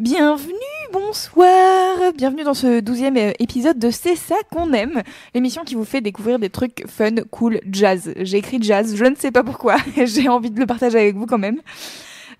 Bienvenue, 0.00 0.54
bonsoir, 0.94 2.14
bienvenue 2.16 2.42
dans 2.42 2.54
ce 2.54 2.80
douzième 2.80 3.18
euh, 3.18 3.32
épisode 3.38 3.78
de 3.78 3.90
C'est 3.90 4.16
ça 4.16 4.36
qu'on 4.50 4.72
aime, 4.72 5.02
l'émission 5.34 5.62
qui 5.62 5.74
vous 5.74 5.84
fait 5.84 6.00
découvrir 6.00 6.38
des 6.38 6.48
trucs 6.48 6.86
fun, 6.88 7.16
cool, 7.30 7.60
jazz. 7.70 8.10
J'ai 8.16 8.38
écrit 8.38 8.62
jazz, 8.62 8.96
je 8.96 9.04
ne 9.04 9.14
sais 9.14 9.30
pas 9.30 9.44
pourquoi, 9.44 9.76
j'ai 10.06 10.26
envie 10.30 10.50
de 10.50 10.58
le 10.58 10.64
partager 10.64 10.98
avec 10.98 11.16
vous 11.16 11.26
quand 11.26 11.36
même. 11.36 11.60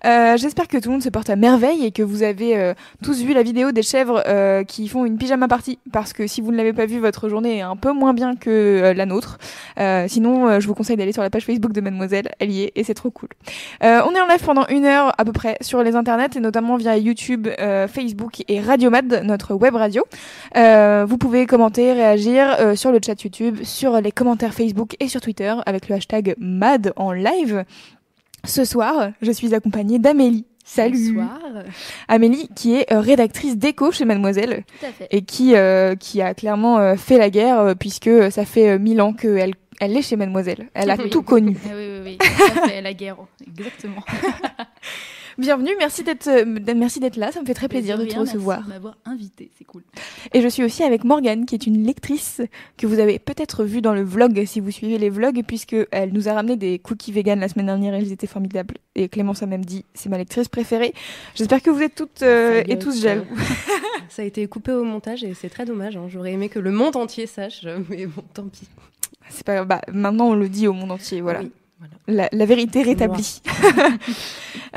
Euh, 0.05 0.37
J'espère 0.37 0.67
que 0.67 0.77
tout 0.77 0.89
le 0.89 0.93
monde 0.93 1.03
se 1.03 1.09
porte 1.09 1.29
à 1.29 1.35
merveille 1.35 1.85
et 1.85 1.91
que 1.91 2.03
vous 2.03 2.23
avez 2.23 2.57
euh, 2.57 2.73
tous 3.03 3.21
vu 3.21 3.33
la 3.33 3.43
vidéo 3.43 3.71
des 3.71 3.83
chèvres 3.83 4.23
euh, 4.27 4.63
qui 4.63 4.87
font 4.87 5.05
une 5.05 5.17
pyjama 5.17 5.47
party. 5.47 5.79
Parce 5.91 6.13
que 6.13 6.27
si 6.27 6.41
vous 6.41 6.51
ne 6.51 6.57
l'avez 6.57 6.73
pas 6.73 6.85
vu, 6.85 6.99
votre 6.99 7.29
journée 7.29 7.57
est 7.57 7.61
un 7.61 7.75
peu 7.75 7.91
moins 7.91 8.13
bien 8.13 8.35
que 8.35 8.49
euh, 8.49 8.93
la 8.93 9.05
nôtre. 9.05 9.37
Euh, 9.79 10.05
sinon, 10.07 10.59
je 10.59 10.67
vous 10.67 10.73
conseille 10.73 10.97
d'aller 10.97 11.11
sur 11.11 11.21
la 11.21 11.29
page 11.29 11.45
Facebook 11.45 11.71
de 11.73 11.81
Mademoiselle. 11.81 12.31
Elle 12.39 12.51
y 12.51 12.63
est 12.63 12.71
et 12.75 12.83
c'est 12.83 12.93
trop 12.93 13.11
cool. 13.11 13.29
On 13.81 13.87
est 13.87 14.21
en 14.21 14.27
live 14.27 14.43
pendant 14.43 14.65
une 14.67 14.85
heure 14.85 15.13
à 15.17 15.25
peu 15.25 15.31
près 15.31 15.57
sur 15.61 15.83
les 15.83 15.95
internets 15.95 16.35
et 16.35 16.39
notamment 16.39 16.77
via 16.77 16.97
YouTube, 16.97 17.47
Facebook 17.87 18.43
et 18.47 18.59
Radiomad, 18.59 19.21
notre 19.23 19.53
web 19.53 19.75
radio. 19.75 20.03
Vous 20.55 21.17
pouvez 21.17 21.45
commenter, 21.45 21.93
réagir 21.93 22.75
sur 22.75 22.91
le 22.91 22.99
chat 23.05 23.21
YouTube, 23.21 23.59
sur 23.63 23.99
les 24.01 24.11
commentaires 24.11 24.53
Facebook 24.53 24.95
et 24.99 25.07
sur 25.07 25.21
Twitter 25.21 25.53
avec 25.65 25.89
le 25.89 25.95
hashtag 25.95 26.35
MAD 26.39 26.93
en 26.95 27.11
live. 27.11 27.65
Ce 28.45 28.65
soir, 28.65 29.11
je 29.21 29.31
suis 29.31 29.53
accompagnée 29.53 29.99
d'Amélie. 29.99 30.45
Salut 30.63 31.13
Bonsoir. 31.13 31.39
Amélie 32.07 32.47
qui 32.55 32.75
est 32.75 32.91
euh, 32.93 32.99
rédactrice 33.01 33.57
d'écho 33.57 33.91
chez 33.91 34.05
Mademoiselle 34.05 34.63
Tout 34.79 34.85
à 34.85 34.91
fait. 34.91 35.07
et 35.11 35.23
qui, 35.23 35.55
euh, 35.55 35.95
qui 35.95 36.21
a 36.21 36.33
clairement 36.33 36.77
euh, 36.79 36.95
fait 36.95 37.17
la 37.17 37.29
guerre 37.29 37.59
euh, 37.59 37.73
puisque 37.75 38.09
ça 38.31 38.45
fait 38.45 38.77
mille 38.79 39.01
ans 39.01 39.11
qu'elle 39.13 39.53
elle 39.79 39.97
est 39.97 40.03
chez 40.03 40.15
Mademoiselle. 40.15 40.69
Elle 40.75 40.91
a 40.91 40.95
Oui. 40.97 41.09
tout 41.09 41.23
connu. 41.23 41.57
Ah 41.65 41.69
oui, 41.75 41.87
oui, 42.03 42.17
oui. 42.21 42.27
À 42.63 42.67
fait, 42.67 42.81
la 42.81 42.93
guerre. 42.93 43.17
Exactement. 43.47 44.03
Bienvenue, 45.37 45.71
merci 45.79 46.03
d'être 46.03 46.27
euh, 46.27 46.43
d- 46.59 46.73
merci 46.73 46.99
d'être 46.99 47.15
là, 47.15 47.31
ça 47.31 47.41
me 47.41 47.45
fait 47.45 47.53
très 47.53 47.67
plaisir 47.67 47.97
de 47.97 48.05
te 48.05 48.17
recevoir. 48.17 48.57
Merci 48.59 48.69
de 48.69 48.73
m'avoir 48.73 48.97
invité, 49.05 49.49
c'est 49.57 49.63
cool. 49.63 49.83
Et 50.33 50.41
je 50.41 50.47
suis 50.47 50.63
aussi 50.63 50.83
avec 50.83 51.03
Morgane, 51.03 51.45
qui 51.45 51.55
est 51.55 51.65
une 51.65 51.83
lectrice 51.85 52.41
que 52.77 52.85
vous 52.87 52.99
avez 52.99 53.17
peut-être 53.19 53.63
vue 53.63 53.81
dans 53.81 53.93
le 53.93 54.03
vlog 54.03 54.43
si 54.45 54.59
vous 54.59 54.71
suivez 54.71 54.97
les 54.97 55.09
vlogs, 55.09 55.41
puisque 55.47 55.75
elle 55.91 56.11
nous 56.13 56.27
a 56.29 56.33
ramené 56.33 56.57
des 56.57 56.79
cookies 56.79 57.11
vegan 57.11 57.39
la 57.39 57.47
semaine 57.47 57.67
dernière. 57.67 57.95
Ils 57.97 58.11
étaient 58.11 58.27
formidables. 58.27 58.75
Et 58.95 59.07
Clémence 59.09 59.41
a 59.41 59.45
même 59.45 59.63
dit 59.63 59.85
c'est 59.93 60.09
ma 60.09 60.17
lectrice 60.17 60.47
préférée. 60.49 60.93
J'espère 61.35 61.61
que 61.61 61.69
vous 61.69 61.81
êtes 61.81 61.95
toutes 61.95 62.21
euh, 62.23 62.63
et 62.67 62.77
tous 62.77 63.01
jaloux. 63.01 63.25
Ça 64.09 64.23
a 64.23 64.25
été 64.25 64.45
coupé 64.47 64.73
au 64.73 64.83
montage 64.83 65.23
et 65.23 65.33
c'est 65.33 65.47
très 65.49 65.63
dommage. 65.63 65.95
hein. 65.95 66.07
J'aurais 66.09 66.33
aimé 66.33 66.49
que 66.49 66.59
le 66.59 66.71
monde 66.71 66.97
entier 66.97 67.27
sache, 67.27 67.65
mais 67.89 68.05
bon, 68.07 68.23
tant 68.33 68.43
pis. 68.43 68.67
C'est 69.29 69.45
pas 69.45 69.63
bah, 69.63 69.79
maintenant 69.93 70.27
on 70.31 70.35
le 70.35 70.49
dit 70.49 70.67
au 70.67 70.73
monde 70.73 70.91
entier. 70.91 71.21
Voilà. 71.21 71.39
Oui, 71.39 71.51
voilà. 71.81 71.93
La, 72.07 72.29
la 72.31 72.45
vérité 72.45 72.81
rétablie. 72.83 73.41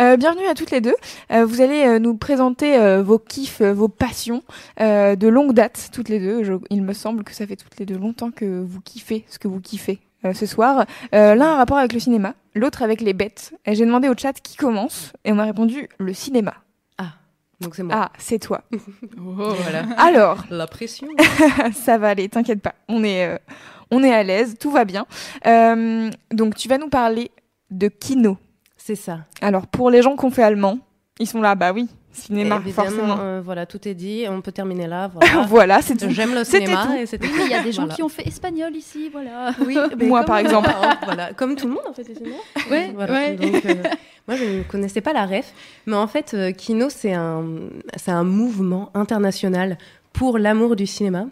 Euh, 0.00 0.16
bienvenue 0.16 0.46
à 0.48 0.54
toutes 0.54 0.72
les 0.72 0.80
deux. 0.80 0.94
Euh, 1.30 1.44
vous 1.44 1.60
allez 1.60 1.84
euh, 1.86 1.98
nous 2.00 2.16
présenter 2.16 2.76
vos 3.00 3.20
kiffs, 3.20 3.62
vos 3.62 3.86
passions 3.86 4.42
de 4.80 5.28
longue 5.28 5.52
date, 5.52 5.90
toutes 5.92 6.08
les 6.08 6.18
deux. 6.18 6.42
Je- 6.42 6.54
il 6.70 6.82
me 6.82 6.92
semble 6.92 7.22
que 7.22 7.32
ça 7.32 7.46
fait 7.46 7.54
toutes 7.54 7.78
les 7.78 7.86
deux 7.86 7.96
longtemps 7.96 8.32
que 8.32 8.60
vous 8.60 8.80
kiffez 8.80 9.24
ce 9.28 9.38
que 9.38 9.46
vous 9.46 9.60
kiffez 9.60 10.00
ce 10.32 10.46
soir. 10.46 10.84
L'un 11.12 11.40
a 11.40 11.44
un 11.46 11.56
rapport 11.56 11.78
avec 11.78 11.92
le 11.92 12.00
cinéma, 12.00 12.34
l'autre 12.56 12.82
avec 12.82 13.00
les 13.02 13.12
bêtes. 13.12 13.54
J'ai 13.68 13.86
demandé 13.86 14.08
au 14.08 14.16
chat 14.16 14.32
qui 14.32 14.56
commence 14.56 15.12
et 15.24 15.30
on 15.30 15.36
m'a 15.36 15.44
répondu 15.44 15.88
le 15.98 16.12
cinéma. 16.12 16.54
Donc 17.60 17.76
c'est 17.76 17.84
moi. 17.84 17.94
Ah, 17.96 18.12
c'est 18.18 18.40
toi. 18.40 18.62
Oh, 19.16 19.54
voilà. 19.62 19.84
Alors, 19.96 20.44
La 20.50 20.66
pression. 20.66 21.06
ça 21.72 21.98
va 21.98 22.08
aller, 22.08 22.28
t'inquiète 22.28 22.60
pas. 22.60 22.74
On 22.88 23.04
est, 23.04 23.38
on 23.94 24.02
est 24.04 24.12
à 24.12 24.22
l'aise, 24.22 24.56
tout 24.58 24.70
va 24.70 24.84
bien. 24.84 25.06
Euh, 25.46 26.10
donc, 26.32 26.54
tu 26.56 26.68
vas 26.68 26.78
nous 26.78 26.88
parler 26.88 27.30
de 27.70 27.88
kino. 27.88 28.36
C'est 28.76 28.96
ça. 28.96 29.20
Alors, 29.40 29.66
pour 29.66 29.90
les 29.90 30.02
gens 30.02 30.16
qui 30.16 30.24
ont 30.24 30.30
fait 30.30 30.42
allemand, 30.42 30.78
ils 31.18 31.26
sont 31.26 31.40
là, 31.40 31.54
bah 31.54 31.72
oui, 31.72 31.88
cinéma, 32.12 32.56
Évidemment, 32.56 32.88
forcément. 32.90 33.16
euh, 33.20 33.40
voilà, 33.44 33.66
tout 33.66 33.86
est 33.88 33.94
dit. 33.94 34.24
On 34.28 34.40
peut 34.40 34.52
terminer 34.52 34.86
là. 34.86 35.08
Voilà. 35.14 35.46
voilà, 35.46 35.82
c'est 35.82 35.96
tout. 35.96 36.10
J'aime 36.10 36.34
le 36.34 36.44
cinéma 36.44 36.86
tout. 36.86 36.92
et 36.94 37.06
c'était 37.06 37.26
Oui, 37.26 37.32
mais 37.38 37.44
il 37.46 37.50
y 37.50 37.54
a 37.54 37.62
des 37.62 37.72
gens 37.72 37.82
Voilà. 37.82 37.94
qui 37.94 38.02
ont 38.02 38.08
fait 38.08 38.26
espagnol 38.26 38.74
ici, 38.76 39.08
voilà. 39.10 39.52
Oui, 39.66 39.76
Moi, 40.06 40.22
par 40.24 40.38
exemple. 40.38 40.68
hein, 40.70 40.98
voilà, 41.04 41.32
comme 41.32 41.56
tout 41.56 41.66
le 41.66 41.74
monde 41.74 41.84
en 41.88 41.92
fait, 41.92 42.04
cinéma. 42.04 42.36
Ouais, 42.70 42.90
Voilà. 42.94 43.12
ouais. 43.12 43.34
Donc, 43.36 43.64
euh, 43.64 43.74
moi, 44.28 44.36
je 44.36 44.44
ne 44.44 44.62
connaissais 44.64 45.00
pas 45.00 45.12
la 45.12 45.24
ref, 45.26 45.52
mais 45.86 45.96
en 45.96 46.06
fait, 46.06 46.34
euh, 46.34 46.52
Kino, 46.52 46.88
c'est 46.90 47.12
un, 47.14 47.44
c'est 47.96 48.10
un 48.12 48.24
mouvement 48.24 48.90
international 48.94 49.78
pour 50.12 50.38
l'amour 50.38 50.76
du 50.76 50.86
cinéma. 50.86 51.26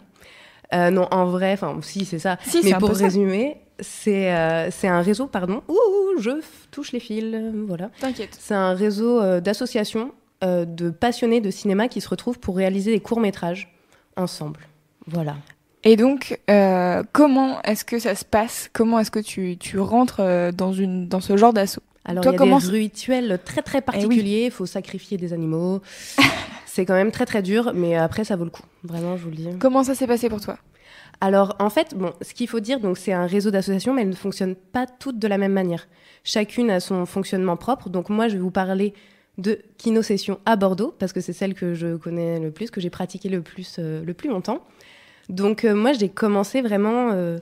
Euh, 0.73 0.89
non, 0.89 1.07
en 1.11 1.25
vrai, 1.25 1.53
enfin, 1.53 1.77
si, 1.81 2.05
c'est 2.05 2.19
ça. 2.19 2.37
Si, 2.43 2.63
c'est 2.63 2.71
mais 2.71 2.77
pour 2.77 2.89
résumer, 2.89 3.57
c'est 3.79 4.33
euh, 4.33 4.71
c'est 4.71 4.87
un 4.87 5.01
réseau, 5.01 5.27
pardon. 5.27 5.61
Ouh, 5.67 6.19
je 6.19 6.31
touche 6.71 6.91
les 6.91 6.99
fils, 6.99 7.33
euh, 7.33 7.51
voilà. 7.67 7.89
T'inquiète. 7.99 8.35
C'est 8.39 8.53
un 8.53 8.73
réseau 8.73 9.21
euh, 9.21 9.39
d'associations 9.39 10.11
de 10.45 10.89
passionnés 10.89 11.39
de 11.39 11.49
cinéma 11.49 11.87
qui 11.87 12.01
se 12.01 12.09
retrouvent 12.09 12.37
pour 12.37 12.57
réaliser 12.57 12.91
des 12.91 12.99
courts 12.99 13.21
métrages 13.21 13.73
ensemble. 14.17 14.59
Voilà. 15.07 15.37
Et 15.85 15.95
donc, 15.95 16.37
comment 17.13 17.61
est-ce 17.61 17.85
que 17.85 17.97
ça 17.97 18.13
se 18.13 18.25
passe? 18.25 18.69
Comment 18.73 18.99
est-ce 18.99 19.09
que 19.09 19.19
tu, 19.19 19.55
tu 19.57 19.79
rentres 19.79 20.21
dans, 20.53 20.73
une, 20.73 21.07
dans 21.07 21.21
ce 21.21 21.37
genre 21.37 21.53
d'assaut? 21.53 21.81
Alors, 22.05 22.23
il 22.25 22.31
y 22.31 22.35
a 22.35 22.37
comment 22.37 22.59
des 22.59 22.67
rituels 22.67 23.39
très 23.43 23.61
très 23.61 23.77
Eh 23.79 23.81
oui. 23.81 23.85
particuliers. 23.85 24.45
Il 24.45 24.51
faut 24.51 24.65
sacrifier 24.65 25.17
des 25.17 25.33
animaux. 25.33 25.81
c'est 26.65 26.85
quand 26.85 26.95
même 26.95 27.11
très 27.11 27.25
très 27.25 27.41
dur, 27.41 27.71
mais 27.73 27.95
après, 27.95 28.23
ça 28.23 28.35
vaut 28.35 28.43
le 28.43 28.49
coup. 28.49 28.63
Vraiment, 28.83 29.15
je 29.17 29.23
vous 29.23 29.29
le 29.29 29.35
dis. 29.35 29.47
Comment 29.59 29.83
ça 29.83 29.95
s'est 29.95 30.07
passé 30.07 30.29
pour 30.29 30.41
toi? 30.41 30.57
Alors, 31.21 31.55
en 31.59 31.69
fait, 31.69 31.95
bon, 31.95 32.11
ce 32.21 32.33
qu'il 32.33 32.47
faut 32.47 32.59
dire, 32.59 32.79
donc, 32.79 32.97
c'est 32.97 33.13
un 33.13 33.25
réseau 33.25 33.51
d'associations, 33.51 33.93
mais 33.93 34.01
elles 34.01 34.09
ne 34.09 34.15
fonctionnent 34.15 34.55
pas 34.55 34.85
toutes 34.85 35.19
de 35.19 35.27
la 35.27 35.37
même 35.37 35.53
manière. 35.53 35.87
Chacune 36.23 36.69
a 36.69 36.79
son 36.79 37.05
fonctionnement 37.05 37.55
propre. 37.55 37.89
Donc, 37.89 38.09
moi, 38.09 38.27
je 38.27 38.33
vais 38.33 38.41
vous 38.41 38.51
parler 38.51 38.93
de 39.37 39.59
Kino 39.77 40.01
Session 40.01 40.39
à 40.45 40.55
Bordeaux, 40.55 40.93
parce 40.99 41.13
que 41.13 41.21
c'est 41.21 41.33
celle 41.33 41.53
que 41.53 41.73
je 41.73 41.95
connais 41.95 42.39
le 42.39 42.51
plus, 42.51 42.69
que 42.71 42.81
j'ai 42.81 42.89
pratiquée 42.89 43.29
le 43.29 43.41
plus, 43.41 43.77
euh, 43.79 44.03
le 44.03 44.13
plus 44.13 44.29
longtemps. 44.29 44.65
Donc, 45.29 45.63
euh, 45.63 45.73
moi, 45.73 45.93
j'ai 45.93 46.09
commencé 46.09 46.61
vraiment 46.61 47.11
euh, 47.13 47.37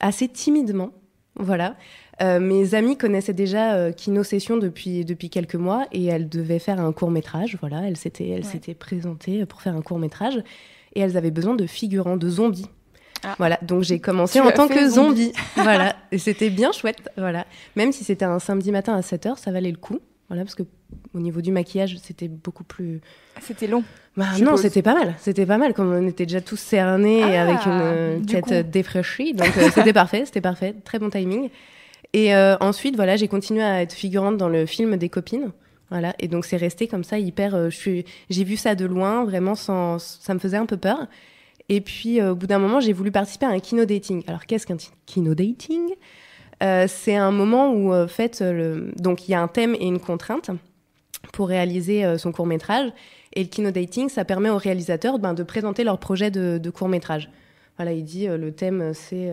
assez 0.00 0.28
timidement. 0.28 0.90
Voilà. 1.36 1.76
Euh, 2.22 2.38
mes 2.38 2.74
amies 2.74 2.98
connaissaient 2.98 3.32
déjà 3.32 3.74
euh, 3.74 3.92
Kino 3.92 4.22
Session 4.22 4.56
depuis, 4.58 5.04
depuis 5.04 5.30
quelques 5.30 5.54
mois 5.54 5.86
et 5.92 6.04
elles 6.06 6.28
devaient 6.28 6.58
faire 6.58 6.78
un 6.80 6.92
court 6.92 7.10
métrage. 7.10 7.56
Voilà, 7.60 7.80
Ouais. 7.80 7.94
s'étaient 7.94 8.74
présentées 8.74 9.46
pour 9.46 9.62
faire 9.62 9.74
un 9.74 9.82
court 9.82 9.98
métrage 9.98 10.36
et 10.94 11.00
elles 11.00 11.16
avaient 11.16 11.30
besoin 11.30 11.54
de 11.54 11.66
figurants, 11.66 12.16
de 12.16 12.28
zombies. 12.28 12.66
Ah. 13.24 13.34
Voilà, 13.38 13.58
donc 13.62 13.82
j'ai 13.84 13.98
commencé 14.00 14.40
Tu 14.40 14.46
en 14.46 14.50
tant 14.50 14.68
que 14.68 14.88
zombie. 14.88 15.26
zombie. 15.26 15.32
voilà, 15.56 15.96
et 16.12 16.18
c'était 16.18 16.50
bien 16.50 16.72
chouette. 16.72 16.98
Voilà, 17.16 17.46
même 17.76 17.92
si 17.92 18.04
c'était 18.04 18.24
un 18.24 18.38
samedi 18.38 18.70
matin 18.70 18.94
à 18.94 19.00
7h, 19.00 19.36
ça 19.38 19.50
valait 19.50 19.70
le 19.70 19.76
coup. 19.78 19.98
Voilà, 20.28 20.44
parce 20.44 20.54
que 20.54 20.62
au 21.14 21.18
niveau 21.20 21.40
du 21.40 21.50
maquillage, 21.52 21.96
c'était 22.02 22.28
beaucoup 22.28 22.62
plus. 22.64 23.00
C'était 23.40 23.66
long. 23.66 23.82
Bah, 24.16 24.26
non, 24.40 24.56
c'était 24.56 24.82
pas 24.82 24.94
mal. 24.94 25.14
C'était 25.18 25.44
pas 25.46 25.58
mal, 25.58 25.74
comme 25.74 25.90
on 25.92 26.06
était 26.06 26.24
déjà 26.26 26.40
tous 26.40 26.58
cernés 26.60 27.22
Ah, 27.22 27.42
avec 27.42 27.66
une 27.66 28.26
tête 28.26 28.44
coup. 28.66 28.70
défraîchie. 28.70 29.32
Donc 29.34 29.48
euh, 29.56 29.68
c'était 29.74 29.92
parfait, 29.94 30.22
c'était 30.26 30.40
parfait. 30.40 30.74
Très 30.84 30.98
bon 30.98 31.10
timing. 31.10 31.48
Et 32.12 32.34
euh, 32.34 32.56
ensuite, 32.60 32.96
voilà, 32.96 33.16
j'ai 33.16 33.28
continué 33.28 33.62
à 33.62 33.82
être 33.82 33.92
figurante 33.92 34.36
dans 34.36 34.48
le 34.48 34.66
film 34.66 34.96
des 34.96 35.08
copines. 35.08 35.52
Voilà, 35.90 36.14
et 36.20 36.28
donc 36.28 36.44
c'est 36.44 36.56
resté 36.56 36.86
comme 36.86 37.02
ça, 37.02 37.18
hyper. 37.18 37.54
euh, 37.54 37.68
j'ai 37.70 38.44
vu 38.44 38.56
ça 38.56 38.74
de 38.74 38.84
loin, 38.84 39.24
vraiment 39.24 39.54
sans. 39.54 39.98
Ça 39.98 40.34
me 40.34 40.38
faisait 40.38 40.56
un 40.56 40.66
peu 40.66 40.76
peur. 40.76 41.06
Et 41.68 41.80
puis, 41.80 42.20
euh, 42.20 42.32
au 42.32 42.34
bout 42.34 42.46
d'un 42.46 42.58
moment, 42.58 42.80
j'ai 42.80 42.92
voulu 42.92 43.10
participer 43.10 43.46
à 43.46 43.50
un 43.50 43.60
kino 43.60 43.84
dating. 43.84 44.22
Alors, 44.26 44.46
qu'est-ce 44.46 44.66
qu'un 44.66 44.76
kino 45.06 45.34
dating 45.34 45.94
C'est 46.60 47.16
un 47.16 47.30
moment 47.30 47.72
où, 47.72 47.94
en 47.94 48.08
fait, 48.08 48.42
donc 48.96 49.28
il 49.28 49.32
y 49.32 49.34
a 49.34 49.42
un 49.42 49.48
thème 49.48 49.74
et 49.74 49.86
une 49.86 50.00
contrainte 50.00 50.50
pour 51.32 51.48
réaliser 51.48 52.18
son 52.18 52.32
court 52.32 52.46
métrage. 52.46 52.92
Et 53.34 53.42
le 53.42 53.48
kino 53.48 53.70
dating, 53.70 54.08
ça 54.08 54.24
permet 54.24 54.50
aux 54.50 54.58
réalisateurs 54.58 55.18
ben, 55.18 55.34
de 55.34 55.42
présenter 55.42 55.84
leur 55.84 55.98
projet 55.98 56.30
de, 56.30 56.70
court 56.70 56.88
métrage. 56.88 57.30
Voilà, 57.76 57.92
il 57.92 58.04
dit 58.04 58.26
le 58.26 58.52
thème, 58.52 58.92
c'est. 58.94 59.30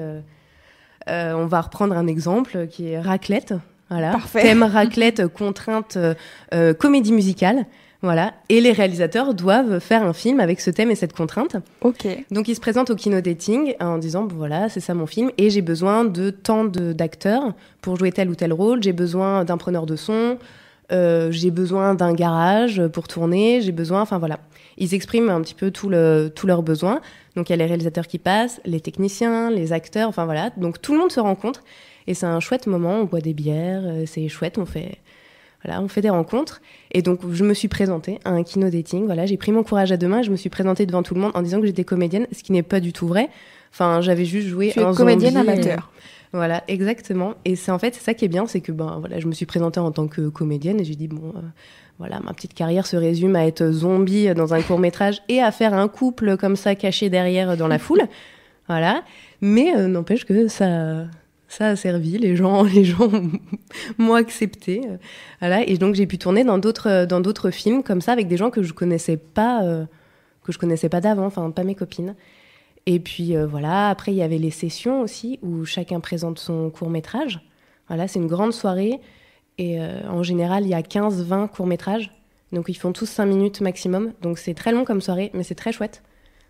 Euh, 1.09 1.33
on 1.33 1.45
va 1.45 1.61
reprendre 1.61 1.95
un 1.95 2.07
exemple 2.07 2.67
qui 2.67 2.89
est 2.89 2.99
raclette. 2.99 3.53
Voilà. 3.89 4.11
Parfait. 4.11 4.41
Thème 4.41 4.63
raclette, 4.63 5.27
contrainte, 5.33 5.95
euh, 5.97 6.13
euh, 6.53 6.73
comédie 6.73 7.13
musicale. 7.13 7.65
Voilà. 8.03 8.33
Et 8.49 8.61
les 8.61 8.73
réalisateurs 8.73 9.33
doivent 9.33 9.79
faire 9.79 10.03
un 10.03 10.13
film 10.13 10.39
avec 10.39 10.61
ce 10.61 10.69
thème 10.69 10.91
et 10.91 10.95
cette 10.95 11.13
contrainte. 11.13 11.55
Ok. 11.81 12.07
Donc 12.29 12.47
ils 12.47 12.55
se 12.55 12.61
présentent 12.61 12.91
au 12.91 12.95
kino 12.95 13.21
dating 13.21 13.73
en 13.79 13.97
disant 13.97 14.23
bon, 14.23 14.35
voilà 14.35 14.69
c'est 14.69 14.81
ça 14.81 14.93
mon 14.93 15.07
film 15.07 15.31
et 15.39 15.49
j'ai 15.49 15.63
besoin 15.63 16.05
de 16.05 16.29
tant 16.29 16.65
d'acteurs 16.65 17.53
pour 17.81 17.97
jouer 17.97 18.11
tel 18.11 18.29
ou 18.29 18.35
tel 18.35 18.53
rôle. 18.53 18.83
J'ai 18.83 18.93
besoin 18.93 19.45
d'un 19.45 19.57
preneur 19.57 19.87
de 19.87 19.95
son, 19.95 20.37
euh, 20.91 21.31
j'ai 21.31 21.49
besoin 21.49 21.95
d'un 21.95 22.13
garage 22.13 22.85
pour 22.93 23.07
tourner, 23.07 23.61
j'ai 23.61 23.71
besoin, 23.71 24.01
enfin 24.01 24.19
voilà. 24.19 24.39
Ils 24.77 24.93
expriment 24.93 25.29
un 25.29 25.41
petit 25.41 25.55
peu 25.55 25.71
tout 25.71 25.89
le, 25.89 26.31
tous 26.33 26.47
leurs 26.47 26.63
besoins. 26.63 27.01
Donc 27.35 27.49
il 27.49 27.51
y 27.51 27.53
a 27.53 27.57
les 27.57 27.65
réalisateurs 27.65 28.07
qui 28.07 28.19
passent, 28.19 28.61
les 28.65 28.79
techniciens, 28.79 29.49
les 29.49 29.73
acteurs, 29.73 30.09
enfin 30.09 30.25
voilà. 30.25 30.51
Donc 30.57 30.81
tout 30.81 30.93
le 30.93 30.99
monde 30.99 31.11
se 31.11 31.19
rencontre 31.19 31.63
et 32.07 32.13
c'est 32.13 32.25
un 32.25 32.39
chouette 32.39 32.67
moment. 32.67 33.01
On 33.01 33.03
boit 33.05 33.21
des 33.21 33.33
bières, 33.33 33.83
euh, 33.85 34.03
c'est 34.05 34.27
chouette, 34.27 34.57
on 34.57 34.65
fait, 34.65 34.97
voilà, 35.63 35.81
on 35.81 35.87
fait 35.87 36.01
des 36.01 36.09
rencontres. 36.09 36.61
Et 36.91 37.01
donc 37.01 37.19
je 37.31 37.43
me 37.43 37.53
suis 37.53 37.67
présentée 37.67 38.19
à 38.25 38.31
un 38.31 38.43
kino 38.43 38.69
dating. 38.69 39.05
Voilà, 39.05 39.25
j'ai 39.25 39.37
pris 39.37 39.51
mon 39.51 39.63
courage 39.63 39.91
à 39.91 39.97
deux 39.97 40.07
mains 40.07 40.21
je 40.21 40.31
me 40.31 40.35
suis 40.35 40.49
présentée 40.49 40.85
devant 40.85 41.03
tout 41.03 41.15
le 41.15 41.21
monde 41.21 41.31
en 41.33 41.41
disant 41.41 41.59
que 41.59 41.67
j'étais 41.67 41.83
comédienne, 41.83 42.27
ce 42.31 42.43
qui 42.43 42.51
n'est 42.51 42.63
pas 42.63 42.79
du 42.79 42.93
tout 42.93 43.07
vrai. 43.07 43.29
Enfin, 43.71 44.01
j'avais 44.01 44.25
juste 44.25 44.47
joué 44.47 44.71
Tu 44.71 44.79
es 44.79 44.83
un 44.83 44.93
comédienne 44.93 45.33
zombie, 45.33 45.49
amateur. 45.49 45.91
Voilà, 46.33 46.63
exactement. 46.67 47.35
Et 47.45 47.55
c'est 47.55 47.71
en 47.71 47.79
fait 47.79 47.95
c'est 47.95 48.03
ça 48.03 48.13
qui 48.13 48.25
est 48.25 48.29
bien, 48.29 48.47
c'est 48.47 48.61
que 48.61 48.71
ben 48.71 48.97
voilà, 48.99 49.19
je 49.19 49.27
me 49.27 49.33
suis 49.33 49.45
présentée 49.45 49.79
en 49.79 49.91
tant 49.91 50.07
que 50.07 50.29
comédienne 50.29 50.79
et 50.79 50.83
j'ai 50.83 50.95
dit 50.95 51.07
bon, 51.07 51.33
euh, 51.35 51.41
voilà, 51.99 52.19
ma 52.19 52.33
petite 52.33 52.53
carrière 52.53 52.85
se 52.85 52.95
résume 52.95 53.35
à 53.35 53.45
être 53.45 53.71
zombie 53.71 54.33
dans 54.35 54.53
un 54.53 54.61
court 54.61 54.79
métrage 54.79 55.21
et 55.29 55.41
à 55.41 55.51
faire 55.51 55.73
un 55.73 55.87
couple 55.87 56.37
comme 56.37 56.55
ça 56.55 56.75
caché 56.75 57.09
derrière 57.09 57.57
dans 57.57 57.67
la 57.67 57.79
foule, 57.79 58.03
voilà. 58.67 59.03
Mais 59.41 59.75
euh, 59.75 59.87
n'empêche 59.87 60.25
que 60.25 60.47
ça 60.47 61.05
ça 61.47 61.69
a 61.69 61.75
servi, 61.75 62.17
les 62.17 62.35
gens 62.35 62.63
les 62.75 62.83
gens 62.83 63.09
m'ont 63.97 64.15
accepté, 64.15 64.81
euh, 64.85 64.97
voilà. 65.39 65.67
Et 65.67 65.77
donc 65.77 65.95
j'ai 65.95 66.05
pu 66.05 66.17
tourner 66.17 66.43
dans 66.43 66.57
d'autres 66.57 67.05
dans 67.05 67.19
d'autres 67.19 67.51
films 67.51 67.83
comme 67.83 68.01
ça 68.01 68.11
avec 68.11 68.27
des 68.27 68.37
gens 68.37 68.49
que 68.49 68.63
je 68.63 68.73
connaissais 68.73 69.17
pas 69.17 69.63
euh, 69.63 69.85
que 70.43 70.51
je 70.51 70.59
connaissais 70.59 70.89
pas 70.89 71.01
d'avant, 71.01 71.25
enfin 71.25 71.49
pas 71.51 71.63
mes 71.63 71.75
copines. 71.75 72.15
Et 72.87 72.99
puis 72.99 73.35
euh, 73.35 73.45
voilà, 73.45 73.89
après 73.89 74.13
il 74.13 74.15
y 74.15 74.21
avait 74.21 74.37
les 74.37 74.49
sessions 74.49 75.01
aussi 75.01 75.39
où 75.43 75.65
chacun 75.65 75.99
présente 75.99 76.39
son 76.39 76.69
court 76.69 76.89
métrage. 76.89 77.41
Voilà, 77.89 78.07
c'est 78.07 78.17
une 78.17 78.27
grande 78.27 78.53
soirée 78.53 79.01
et 79.57 79.81
euh, 79.81 80.09
en 80.09 80.23
général 80.23 80.63
il 80.63 80.69
y 80.69 80.73
a 80.73 80.81
15-20 80.81 81.49
courts 81.49 81.67
métrages. 81.67 82.13
Donc 82.53 82.69
ils 82.69 82.75
font 82.75 82.93
tous 82.93 83.05
5 83.05 83.25
minutes 83.25 83.59
maximum. 83.59 84.13
Donc 84.21 84.39
c'est 84.39 84.53
très 84.53 84.71
long 84.71 84.85
comme 84.85 85.01
soirée, 85.01 85.31
mais 85.33 85.43
c'est 85.43 85.53
très 85.53 85.73
chouette. 85.73 86.01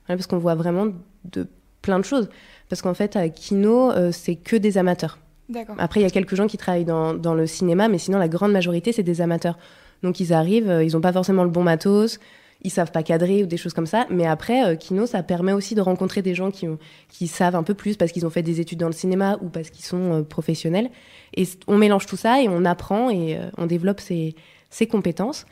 Voilà, 0.06 0.18
parce 0.18 0.28
qu'on 0.28 0.38
voit 0.38 0.54
vraiment 0.54 0.90
de 1.26 1.48
plein 1.82 1.98
de 1.98 2.06
choses. 2.06 2.30
Parce 2.70 2.84
qu'en 2.84 2.94
fait 2.94 3.16
à 3.16 3.30
Kino, 3.30 3.92
euh, 3.92 4.12
c'est 4.12 4.36
que 4.36 4.56
des 4.56 4.78
amateurs. 4.78 5.18
D'accord. 5.50 5.76
Après, 5.80 6.02
il 6.02 6.04
y 6.04 6.08
a 6.08 6.12
quelques 6.12 6.36
gens 6.36 6.46
qui 6.46 6.58
travaillent 6.58 6.86
dans, 6.86 7.16
dans 7.16 7.34
le 7.34 7.48
cinéma, 7.48 7.88
mais 7.88 7.98
sinon, 7.98 8.20
la 8.20 8.28
grande 8.28 8.52
majorité, 8.52 8.92
c'est 8.92 9.02
des 9.02 9.22
amateurs. 9.22 9.58
Donc, 10.04 10.20
ils 10.20 10.34
arrivent, 10.34 10.82
ils 10.84 10.92
n'ont 10.92 11.02
pas 11.02 11.14
forcément 11.14 11.46
le 11.46 11.50
bon 11.50 11.64
matos, 11.64 12.20
ils 12.64 12.72
savent 12.72 12.92
pas 12.92 13.04
cadrer 13.04 13.44
ou 13.44 13.46
des 13.46 13.58
choses 13.58 13.74
comme 13.74 13.86
ça. 13.86 14.06
Mais 14.10 14.26
après, 14.26 14.66
euh, 14.66 14.76
Kino, 14.76 15.06
ça 15.06 15.24
permet 15.24 15.54
aussi 15.54 15.76
de 15.76 15.82
rencontrer 15.82 16.22
des 16.22 16.34
gens 16.36 16.52
qui, 16.52 16.68
ont- 16.68 16.80
qui 17.10 17.28
savent 17.28 17.56
un 17.56 17.64
peu 17.64 17.74
plus 17.74 17.98
parce 17.98 18.12
qu'ils 18.12 18.26
ont 18.26 18.30
fait 18.30 18.42
des 18.42 18.60
études 18.60 18.80
dans 18.80 18.88
le 18.88 18.94
cinéma 18.94 19.38
ou 19.42 19.50
parce 19.50 19.70
qu'ils 19.70 19.86
sont 19.86 20.14
euh, 20.14 20.22
professionnels. 20.24 20.90
Et 21.36 21.46
on 21.68 21.78
mélange 21.78 22.06
tout 22.08 22.18
ça 22.18 22.42
et 22.42 22.48
on 22.50 22.66
apprend 22.66 23.10
et 23.10 23.38
euh, 23.38 23.50
on 23.58 23.66
développe 23.68 24.00
ses, 24.00 24.36
ses 24.70 24.88
compétences. 24.88 25.46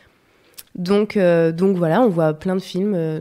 Donc, 0.75 1.15
euh, 1.15 1.51
donc 1.51 1.77
voilà, 1.77 2.01
on 2.01 2.09
voit 2.09 2.33
plein 2.33 2.55
de 2.55 2.61
films 2.61 2.93
euh, 2.95 3.19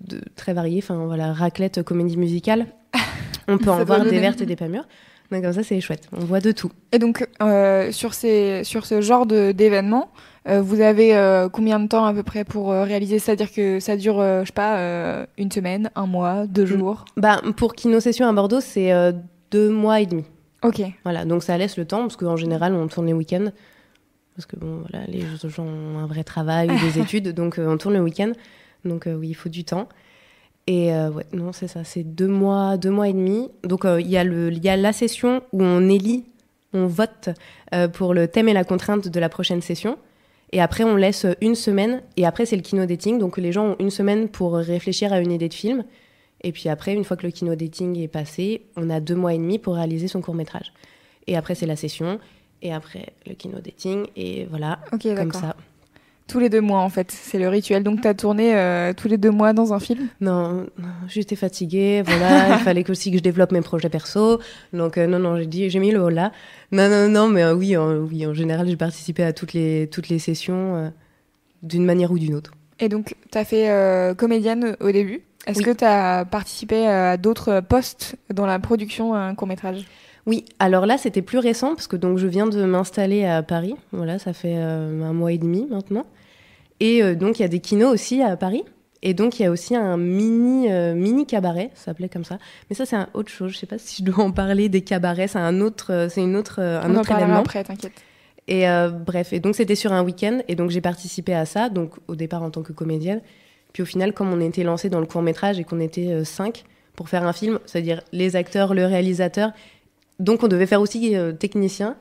de, 0.00 0.20
très 0.36 0.52
variés. 0.52 0.78
Enfin, 0.82 1.04
voilà, 1.06 1.32
raclette, 1.32 1.82
comédie 1.82 2.16
musicale. 2.16 2.66
On 3.48 3.58
peut 3.58 3.70
en 3.70 3.84
voir 3.84 4.04
des 4.04 4.20
vertes 4.20 4.40
et 4.40 4.46
des 4.46 4.56
pas 4.56 4.68
mûres. 4.68 4.86
Donc, 5.34 5.42
comme 5.42 5.52
ça, 5.52 5.62
c'est 5.62 5.80
chouette. 5.80 6.08
On 6.16 6.24
voit 6.24 6.40
de 6.40 6.52
tout. 6.52 6.70
Et 6.92 6.98
donc, 6.98 7.26
euh, 7.42 7.90
sur, 7.92 8.14
ces, 8.14 8.62
sur 8.64 8.86
ce 8.86 9.00
genre 9.00 9.26
de- 9.26 9.52
d'événement, 9.52 10.08
euh, 10.48 10.60
vous 10.62 10.80
avez 10.80 11.16
euh, 11.16 11.48
combien 11.48 11.80
de 11.80 11.88
temps 11.88 12.04
à 12.06 12.14
peu 12.14 12.22
près 12.22 12.44
pour 12.44 12.70
réaliser? 12.70 13.18
C'est-à-dire 13.18 13.52
que 13.52 13.80
ça 13.80 13.96
dure, 13.96 14.20
je 14.20 14.44
sais 14.46 14.52
pas, 14.52 15.26
une 15.38 15.50
semaine, 15.50 15.90
un 15.96 16.06
mois, 16.06 16.46
deux 16.46 16.66
jours? 16.66 17.04
Bah, 17.16 17.40
pour 17.56 17.74
Kino 17.74 18.00
Session 18.00 18.26
à 18.28 18.32
Bordeaux, 18.32 18.60
c'est 18.60 18.92
deux 19.50 19.70
mois 19.70 20.00
et 20.00 20.06
demi. 20.06 20.24
Ok. 20.62 20.80
Voilà, 21.04 21.24
donc 21.24 21.42
ça 21.42 21.58
laisse 21.58 21.76
le 21.76 21.84
temps, 21.84 22.00
parce 22.02 22.16
qu'en 22.16 22.36
général, 22.36 22.74
on 22.74 22.86
tourne 22.88 23.06
les 23.06 23.12
week-ends. 23.12 23.50
Parce 24.36 24.46
que 24.46 24.56
bon, 24.56 24.82
voilà, 24.88 25.06
les 25.06 25.20
gens 25.48 25.62
ont 25.64 25.98
un 25.98 26.06
vrai 26.06 26.24
travail 26.24 26.68
des 26.68 26.98
études, 27.02 27.28
donc 27.32 27.58
on 27.58 27.76
tourne 27.76 27.94
le 27.94 28.00
week-end. 28.00 28.32
Donc 28.84 29.06
oui, 29.06 29.28
il 29.28 29.34
faut 29.34 29.48
du 29.48 29.64
temps. 29.64 29.88
Et 30.66 30.94
euh, 30.94 31.10
ouais, 31.10 31.26
non, 31.32 31.52
c'est 31.52 31.68
ça, 31.68 31.84
c'est 31.84 32.02
deux 32.04 32.26
mois, 32.28 32.76
deux 32.78 32.90
mois 32.90 33.08
et 33.08 33.12
demi. 33.12 33.50
Donc 33.64 33.84
euh, 33.84 34.00
il 34.00 34.08
y, 34.08 34.16
a 34.16 34.24
le- 34.24 34.52
y 34.52 34.68
a 34.68 34.76
la 34.76 34.92
session 34.92 35.42
où 35.52 35.62
on 35.62 35.88
élit, 35.88 36.24
on 36.72 36.86
vote 36.86 37.28
euh, 37.74 37.86
pour 37.88 38.14
le 38.14 38.28
thème 38.28 38.48
et 38.48 38.54
la 38.54 38.64
contrainte 38.64 39.08
de 39.08 39.20
la 39.20 39.28
prochaine 39.28 39.60
session. 39.60 39.98
Et 40.52 40.60
après, 40.60 40.84
on 40.84 40.96
laisse 40.96 41.26
une 41.40 41.54
semaine. 41.54 42.02
Et 42.16 42.24
après, 42.26 42.46
c'est 42.46 42.56
le 42.56 42.62
kino 42.62 42.86
dating. 42.86 43.18
Donc 43.18 43.36
les 43.38 43.52
gens 43.52 43.70
ont 43.70 43.76
une 43.78 43.90
semaine 43.90 44.28
pour 44.28 44.54
réfléchir 44.54 45.12
à 45.12 45.20
une 45.20 45.32
idée 45.32 45.48
de 45.48 45.54
film. 45.54 45.84
Et 46.42 46.52
puis 46.52 46.68
après, 46.68 46.94
une 46.94 47.04
fois 47.04 47.16
que 47.16 47.26
le 47.26 47.32
kino 47.32 47.54
dating 47.54 47.98
est 47.98 48.08
passé, 48.08 48.62
on 48.76 48.88
a 48.90 49.00
deux 49.00 49.16
mois 49.16 49.34
et 49.34 49.38
demi 49.38 49.58
pour 49.58 49.74
réaliser 49.74 50.08
son 50.08 50.20
court 50.20 50.34
métrage. 50.34 50.72
Et 51.26 51.36
après, 51.36 51.54
c'est 51.54 51.66
la 51.66 51.76
session. 51.76 52.18
Et 52.62 52.72
après, 52.72 53.06
le 53.26 53.34
kino 53.34 53.58
dating. 53.58 54.06
Et 54.16 54.46
voilà, 54.46 54.78
comme 55.16 55.32
ça. 55.40 55.56
Tous 56.26 56.38
les 56.40 56.48
deux 56.48 56.62
mois, 56.62 56.80
en 56.80 56.88
fait, 56.88 57.10
c'est 57.12 57.38
le 57.38 57.48
rituel. 57.48 57.82
Donc, 57.82 58.00
tu 58.00 58.08
as 58.08 58.14
tourné 58.14 58.56
euh, 58.56 58.92
tous 58.94 59.08
les 59.08 59.18
deux 59.18 59.30
mois 59.30 59.52
dans 59.52 59.74
un 59.74 59.78
film? 59.78 60.08
Non, 60.22 60.66
non, 60.78 60.88
j'étais 61.06 61.36
fatiguée, 61.36 62.02
voilà, 62.04 62.48
il 62.56 62.58
fallait 62.60 62.88
aussi 62.90 63.10
que 63.10 63.18
je 63.18 63.22
développe 63.22 63.52
mes 63.52 63.60
projets 63.60 63.90
perso. 63.90 64.40
Donc 64.72 64.96
euh, 64.96 65.06
non, 65.06 65.18
non, 65.18 65.36
j'ai 65.36 65.46
dit, 65.46 65.68
j'ai 65.68 65.78
mis 65.80 65.90
le 65.92 66.02
haut 66.02 66.08
là. 66.08 66.32
Non, 66.72 66.88
non, 66.88 67.08
non, 67.10 67.28
mais 67.28 67.42
euh, 67.42 67.54
oui, 67.54 67.76
en, 67.76 67.96
oui, 67.98 68.26
en 68.26 68.32
général, 68.32 68.66
j'ai 68.66 68.76
participé 68.76 69.22
à 69.22 69.32
toutes 69.34 69.52
les, 69.52 69.86
toutes 69.92 70.08
les 70.08 70.18
sessions 70.18 70.92
d'une 71.62 71.84
manière 71.84 72.10
ou 72.10 72.18
d'une 72.18 72.34
autre. 72.34 72.52
Et 72.80 72.88
donc, 72.88 73.14
tu 73.30 73.38
as 73.38 73.44
fait 73.44 74.14
comédienne 74.16 74.76
au 74.80 74.90
début. 74.90 75.20
Est-ce 75.46 75.58
Oui. 75.58 75.64
que 75.66 75.70
tu 75.72 75.84
as 75.84 76.24
participé 76.24 76.86
à 76.86 77.18
d'autres 77.18 77.60
postes 77.60 78.16
dans 78.32 78.46
la 78.46 78.58
production 78.58 79.12
d'un 79.12 79.34
court-métrage? 79.34 79.84
Oui, 80.26 80.46
alors 80.58 80.86
là, 80.86 80.96
c'était 80.96 81.22
plus 81.22 81.38
récent 81.38 81.74
parce 81.74 81.86
que 81.86 81.96
donc 81.96 82.18
je 82.18 82.26
viens 82.26 82.46
de 82.46 82.64
m'installer 82.64 83.24
à 83.24 83.42
Paris. 83.42 83.74
Voilà, 83.92 84.18
ça 84.18 84.32
fait 84.32 84.56
euh, 84.56 85.02
un 85.02 85.12
mois 85.12 85.32
et 85.32 85.38
demi 85.38 85.66
maintenant. 85.70 86.06
Et 86.80 87.02
euh, 87.02 87.14
donc 87.14 87.38
il 87.38 87.42
y 87.42 87.44
a 87.44 87.48
des 87.48 87.60
kinos 87.60 87.92
aussi 87.92 88.22
à 88.22 88.36
Paris. 88.36 88.64
Et 89.02 89.12
donc 89.12 89.38
il 89.38 89.42
y 89.42 89.46
a 89.46 89.50
aussi 89.50 89.76
un 89.76 89.98
mini 89.98 90.72
euh, 90.72 90.94
mini 90.94 91.26
cabaret, 91.26 91.70
ça 91.74 91.86
s'appelait 91.86 92.08
comme 92.08 92.24
ça. 92.24 92.38
Mais 92.70 92.76
ça 92.76 92.86
c'est 92.86 92.96
un 92.96 93.08
autre 93.12 93.30
chose. 93.30 93.52
Je 93.52 93.58
sais 93.58 93.66
pas 93.66 93.76
si 93.76 94.02
je 94.02 94.10
dois 94.10 94.24
en 94.24 94.30
parler 94.30 94.70
des 94.70 94.80
cabarets. 94.80 95.28
C'est 95.28 95.38
un 95.38 95.60
autre, 95.60 96.08
c'est 96.10 96.22
une 96.22 96.36
autre, 96.36 96.60
un 96.62 96.90
On 96.90 96.94
en 96.94 97.00
autre 97.00 97.08
parlera 97.08 97.26
événement. 97.26 97.40
après, 97.40 97.62
t'inquiète. 97.64 97.92
Et 98.48 98.64
bref, 99.06 99.32
et 99.32 99.40
donc 99.40 99.56
c'était 99.56 99.74
sur 99.74 99.94
un 99.94 100.02
week-end, 100.02 100.40
et 100.48 100.54
donc 100.54 100.68
j'ai 100.68 100.82
participé 100.82 101.32
à 101.32 101.46
ça, 101.46 101.70
donc 101.70 101.92
au 102.08 102.14
départ 102.14 102.42
en 102.42 102.50
tant 102.50 102.62
que 102.62 102.72
comédienne. 102.74 103.22
Puis 103.72 103.82
au 103.82 103.86
final, 103.86 104.12
comme 104.12 104.30
on 104.30 104.40
était 104.40 104.64
lancé 104.64 104.90
dans 104.90 105.00
le 105.00 105.06
court 105.06 105.22
métrage 105.22 105.58
et 105.58 105.64
qu'on 105.64 105.80
était 105.80 106.26
cinq 106.26 106.64
pour 106.94 107.08
faire 107.08 107.26
un 107.26 107.32
film, 107.32 107.58
c'est-à-dire 107.64 108.02
les 108.12 108.36
acteurs, 108.36 108.74
le 108.74 108.84
réalisateur, 108.84 109.52
donc 110.18 110.42
on 110.42 110.48
devait 110.48 110.66
faire 110.66 110.80
aussi 110.80 111.16
euh, 111.16 111.32
technicien. 111.32 111.96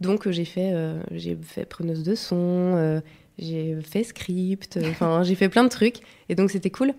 Donc 0.00 0.26
euh, 0.26 0.32
j'ai 0.32 0.44
fait, 0.44 0.70
euh, 0.74 1.00
j'ai 1.12 1.36
fait 1.40 1.64
preneuse 1.64 2.02
de 2.02 2.14
son, 2.14 3.00
j'ai 3.38 3.76
fait 3.82 4.04
script, 4.04 4.78
enfin 4.90 5.22
j'ai 5.24 5.34
fait 5.34 5.48
plein 5.48 5.64
de 5.64 5.68
trucs, 5.68 5.98
et 6.28 6.34
donc 6.34 6.50
c'était 6.50 6.70
cool. 6.70 6.92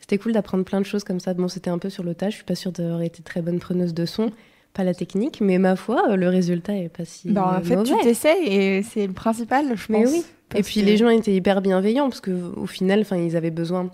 C'était 0.00 0.18
cool 0.18 0.32
d'apprendre 0.32 0.64
plein 0.64 0.80
de 0.80 0.86
choses 0.86 1.04
comme 1.04 1.20
ça. 1.20 1.32
Bon, 1.32 1.46
c'était 1.48 1.70
un 1.70 1.78
peu 1.78 1.88
sur 1.88 2.02
le 2.02 2.14
tas. 2.14 2.28
Je 2.28 2.34
suis 2.34 2.44
pas 2.44 2.56
sûre 2.56 2.72
d'avoir 2.72 3.02
été 3.02 3.22
très 3.22 3.40
bonne 3.40 3.60
preneuse 3.60 3.94
de 3.94 4.04
son, 4.04 4.32
pas 4.74 4.82
la 4.82 4.94
technique, 4.94 5.40
mais 5.40 5.58
ma 5.58 5.76
foi, 5.76 6.16
le 6.16 6.28
résultat 6.28 6.74
est 6.76 6.88
pas 6.88 7.04
si 7.04 7.30
Bah, 7.30 7.58
en 7.60 7.62
fait, 7.62 7.80
tu 7.84 7.94
t'essayes 8.02 8.48
et 8.52 8.82
c'est 8.82 9.06
le 9.06 9.12
principal, 9.12 9.76
je 9.76 9.86
Mais 9.90 10.02
pense. 10.02 10.12
oui. 10.12 10.24
Et 10.56 10.62
puis 10.62 10.80
que- 10.80 10.86
les 10.86 10.96
gens 10.96 11.08
étaient 11.08 11.32
hyper 11.34 11.62
bienveillants 11.62 12.08
parce 12.08 12.20
que 12.20 12.32
au 12.56 12.66
final, 12.66 13.00
enfin, 13.02 13.16
ils 13.16 13.36
avaient 13.36 13.52
besoin 13.52 13.90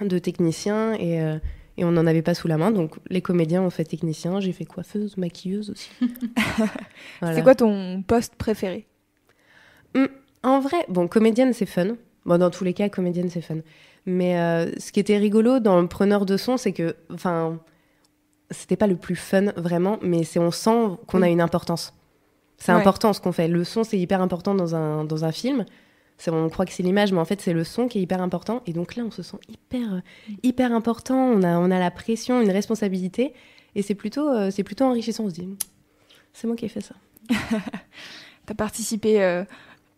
de 0.00 0.18
techniciens 0.18 0.94
et, 0.94 1.20
euh, 1.20 1.36
et 1.80 1.84
on 1.84 1.90
n'en 1.90 2.06
avait 2.06 2.22
pas 2.22 2.34
sous 2.34 2.46
la 2.46 2.56
main. 2.58 2.70
Donc 2.70 2.96
les 3.08 3.22
comédiens 3.22 3.62
ont 3.62 3.70
fait 3.70 3.84
technicien, 3.84 4.38
j'ai 4.38 4.52
fait 4.52 4.64
coiffeuse, 4.66 5.16
maquilleuse 5.16 5.70
aussi. 5.70 5.90
Voilà. 7.20 7.34
C'est 7.34 7.42
quoi 7.42 7.54
ton 7.56 8.02
poste 8.06 8.36
préféré 8.36 8.86
En 10.42 10.60
vrai, 10.60 10.78
bon, 10.88 11.08
comédienne 11.08 11.52
c'est 11.52 11.66
fun. 11.66 11.96
Bon, 12.24 12.38
dans 12.38 12.50
tous 12.50 12.64
les 12.64 12.74
cas, 12.74 12.88
comédienne 12.88 13.28
c'est 13.30 13.40
fun. 13.40 13.58
Mais 14.06 14.38
euh, 14.38 14.70
ce 14.78 14.92
qui 14.92 15.00
était 15.00 15.18
rigolo 15.18 15.58
dans 15.58 15.80
le 15.80 15.86
preneur 15.88 16.24
de 16.26 16.36
son, 16.36 16.56
c'est 16.56 16.72
que, 16.72 16.94
enfin, 17.12 17.58
c'était 18.50 18.76
pas 18.76 18.86
le 18.86 18.96
plus 18.96 19.16
fun 19.16 19.52
vraiment, 19.56 19.98
mais 20.02 20.24
c'est 20.24 20.38
on 20.38 20.50
sent 20.50 20.96
qu'on 21.06 21.22
a 21.22 21.28
une 21.28 21.40
importance. 21.40 21.92
C'est 22.58 22.72
Ouais. 22.72 22.78
important 22.78 23.12
ce 23.14 23.20
qu'on 23.20 23.32
fait. 23.32 23.48
Le 23.48 23.64
son, 23.64 23.84
c'est 23.84 23.98
hyper 23.98 24.20
important 24.20 24.54
dans 24.54 24.74
un, 24.74 25.04
dans 25.04 25.24
un 25.24 25.32
film. 25.32 25.64
On 26.28 26.48
croit 26.48 26.66
que 26.66 26.72
c'est 26.72 26.82
l'image, 26.82 27.12
mais 27.12 27.18
en 27.18 27.24
fait, 27.24 27.40
c'est 27.40 27.52
le 27.52 27.64
son 27.64 27.88
qui 27.88 27.98
est 27.98 28.02
hyper 28.02 28.20
important. 28.20 28.62
Et 28.66 28.72
donc 28.72 28.96
là, 28.96 29.04
on 29.06 29.10
se 29.10 29.22
sent 29.22 29.38
hyper, 29.48 29.94
euh, 29.94 30.00
hyper 30.42 30.72
important. 30.72 31.16
On 31.16 31.42
a, 31.42 31.58
on 31.58 31.70
a 31.70 31.78
la 31.78 31.90
pression, 31.90 32.40
une 32.40 32.50
responsabilité. 32.50 33.32
Et 33.74 33.82
c'est 33.82 33.94
plutôt, 33.94 34.28
euh, 34.28 34.50
c'est 34.50 34.64
plutôt 34.64 34.84
enrichissant. 34.84 35.24
On 35.24 35.30
se 35.30 35.34
dit, 35.34 35.48
c'est 36.32 36.46
moi 36.46 36.56
qui 36.56 36.66
ai 36.66 36.68
fait 36.68 36.82
ça. 36.82 36.94
T'as 38.46 38.54
participé 38.54 39.22
euh, 39.22 39.44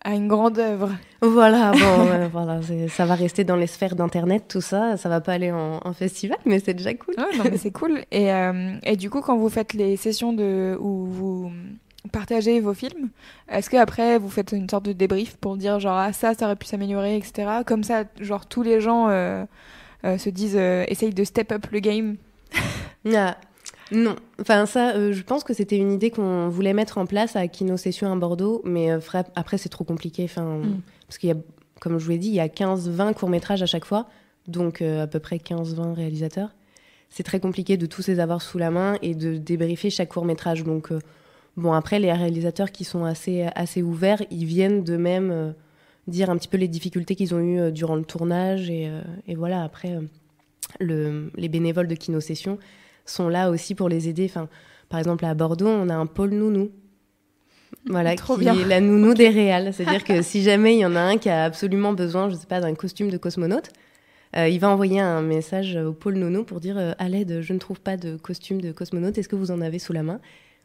à 0.04 0.14
une 0.14 0.28
grande 0.28 0.58
œuvre. 0.58 0.92
Voilà, 1.22 1.72
bon, 1.72 2.28
voilà, 2.32 2.60
ça 2.88 3.06
va 3.06 3.14
rester 3.14 3.44
dans 3.44 3.56
les 3.56 3.66
sphères 3.66 3.96
d'internet, 3.96 4.44
tout 4.48 4.60
ça. 4.60 4.96
Ça 4.96 5.08
va 5.08 5.20
pas 5.20 5.32
aller 5.32 5.50
en, 5.50 5.80
en 5.82 5.92
festival, 5.92 6.38
mais 6.44 6.60
c'est 6.60 6.74
déjà 6.74 6.94
cool. 6.94 7.14
Ouais, 7.16 7.36
non, 7.36 7.44
mais 7.50 7.56
c'est 7.56 7.72
cool. 7.72 8.04
Et, 8.12 8.28
et 8.84 8.96
du 8.96 9.10
coup, 9.10 9.22
quand 9.22 9.36
vous 9.36 9.48
faites 9.48 9.72
les 9.72 9.96
sessions 9.96 10.32
de, 10.32 10.76
où 10.78 11.06
vous 11.06 11.52
partagez 12.10 12.60
vos 12.60 12.74
films, 12.74 13.10
est-ce 13.48 13.70
que 13.70 13.76
après 13.76 14.18
vous 14.18 14.28
faites 14.28 14.52
une 14.52 14.68
sorte 14.68 14.84
de 14.84 14.92
débrief 14.92 15.36
pour 15.36 15.56
dire 15.56 15.78
genre 15.78 15.96
ah 15.96 16.12
ça, 16.12 16.34
ça 16.34 16.46
aurait 16.46 16.56
pu 16.56 16.66
s'améliorer, 16.66 17.16
etc. 17.16 17.48
Comme 17.64 17.84
ça, 17.84 18.04
genre 18.20 18.46
tous 18.46 18.62
les 18.62 18.80
gens 18.80 19.08
euh, 19.08 19.44
euh, 20.04 20.18
se 20.18 20.28
disent, 20.30 20.56
euh, 20.58 20.84
essayent 20.88 21.14
de 21.14 21.24
step 21.24 21.52
up 21.52 21.66
le 21.70 21.80
game. 21.80 22.16
Ah. 23.14 23.36
Non, 23.90 24.14
enfin 24.40 24.64
ça, 24.64 24.94
euh, 24.94 25.12
je 25.12 25.22
pense 25.22 25.42
que 25.44 25.52
c'était 25.52 25.76
une 25.76 25.92
idée 25.92 26.10
qu'on 26.10 26.48
voulait 26.48 26.72
mettre 26.72 26.98
en 26.98 27.04
place 27.04 27.36
à 27.36 27.46
Kino 27.48 27.76
Session 27.76 28.10
à 28.12 28.16
Bordeaux, 28.16 28.62
mais 28.64 28.90
euh, 28.90 29.00
après 29.34 29.58
c'est 29.58 29.68
trop 29.68 29.84
compliqué, 29.84 30.24
enfin 30.24 30.58
Mm. 30.58 30.80
parce 31.06 31.18
qu'il 31.18 31.28
y 31.28 31.32
a, 31.32 31.36
comme 31.80 31.98
je 31.98 32.04
vous 32.04 32.10
l'ai 32.12 32.18
dit, 32.18 32.28
il 32.28 32.34
y 32.34 32.40
a 32.40 32.46
15-20 32.48 33.12
courts 33.14 33.28
métrages 33.28 33.60
à 33.62 33.66
chaque 33.66 33.84
fois, 33.84 34.06
donc 34.46 34.80
euh, 34.80 35.02
à 35.02 35.06
peu 35.08 35.18
près 35.18 35.36
15-20 35.36 35.94
réalisateurs. 35.94 36.50
C'est 37.10 37.24
très 37.24 37.40
compliqué 37.40 37.76
de 37.76 37.84
tous 37.86 38.06
les 38.06 38.20
avoir 38.20 38.40
sous 38.40 38.56
la 38.56 38.70
main 38.70 38.96
et 39.02 39.14
de 39.14 39.36
débriefer 39.36 39.90
chaque 39.90 40.08
court 40.10 40.24
métrage. 40.24 40.64
Donc 40.64 40.90
bon, 41.56 41.72
après 41.72 41.98
les 41.98 42.12
réalisateurs 42.12 42.72
qui 42.72 42.84
sont 42.84 43.04
assez 43.04 43.46
assez 43.54 43.82
ouverts, 43.82 44.22
ils 44.30 44.44
viennent 44.44 44.84
de 44.84 44.96
même 44.96 45.30
euh, 45.30 45.52
dire 46.06 46.30
un 46.30 46.36
petit 46.36 46.48
peu 46.48 46.56
les 46.56 46.68
difficultés 46.68 47.14
qu'ils 47.14 47.34
ont 47.34 47.40
eues 47.40 47.60
euh, 47.60 47.70
durant 47.70 47.96
le 47.96 48.04
tournage 48.04 48.70
et, 48.70 48.88
euh, 48.88 49.00
et 49.26 49.34
voilà 49.34 49.62
après 49.62 49.98
le, 50.80 51.30
les 51.36 51.48
bénévoles 51.48 51.88
de 51.88 51.94
Kino 51.94 52.20
Session 52.20 52.58
sont 53.04 53.28
là 53.28 53.50
aussi 53.50 53.74
pour 53.74 53.88
les 53.88 54.08
aider. 54.08 54.26
Enfin, 54.26 54.48
par 54.88 54.98
exemple, 54.98 55.24
à 55.24 55.34
Bordeaux, 55.34 55.68
on 55.68 55.88
a 55.88 55.94
un 55.94 56.06
pôle 56.06 56.30
nounou. 56.30 56.70
Voilà, 57.86 58.14
Trop 58.16 58.34
qui 58.34 58.40
bien. 58.40 58.54
est 58.54 58.64
la 58.64 58.80
nounou 58.80 59.14
des 59.14 59.28
réals. 59.28 59.72
C'est-à-dire 59.72 60.04
que 60.04 60.22
si 60.22 60.42
jamais 60.42 60.74
il 60.76 60.80
y 60.80 60.86
en 60.86 60.94
a 60.94 61.00
un 61.00 61.18
qui 61.18 61.28
a 61.28 61.44
absolument 61.44 61.92
besoin, 61.92 62.28
je 62.28 62.34
sais 62.34 62.46
pas, 62.46 62.60
d'un 62.60 62.74
costume 62.74 63.10
de 63.10 63.16
cosmonaute, 63.16 63.70
euh, 64.36 64.48
il 64.48 64.60
va 64.60 64.70
envoyer 64.70 65.00
un 65.00 65.20
message 65.20 65.76
au 65.76 65.92
pôle 65.92 66.14
nounou 66.14 66.44
pour 66.44 66.60
dire 66.60 66.78
euh, 66.78 66.92
à 66.98 67.08
l'aide, 67.08 67.40
je 67.42 67.52
ne 67.52 67.58
trouve 67.58 67.80
pas 67.80 67.96
de 67.96 68.16
costume 68.16 68.60
de 68.60 68.72
cosmonaute. 68.72 69.18
Est-ce 69.18 69.28
que 69.28 69.36
vous 69.36 69.50
en 69.50 69.60
avez 69.60 69.78
sous 69.78 69.92
la 69.92 70.02
main? 70.02 70.20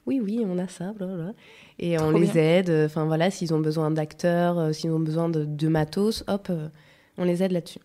Oui, 0.08 0.20
oui, 0.24 0.44
on 0.48 0.58
a 0.58 0.68
ça. 0.68 0.94
blablabla. 0.94 1.34
Et 1.80 2.00
on 2.00 2.10
les 2.12 2.38
aide. 2.40 2.70
euh, 2.70 2.86
Enfin 2.88 3.06
voilà, 3.06 3.30
s'ils 3.30 3.54
ont 3.54 3.60
besoin 3.60 3.92
d'acteurs, 3.92 4.58
euh, 4.58 4.72
s'ils 4.72 4.90
ont 4.92 5.00
besoin 5.00 5.30
de, 5.30 5.46
de 5.46 5.68
matos, 5.68 6.24
hop, 6.28 6.48
euh, 6.50 6.70
on 7.18 7.24
les 7.26 7.44
aide 7.44 7.52
là-dessus. 7.52 7.80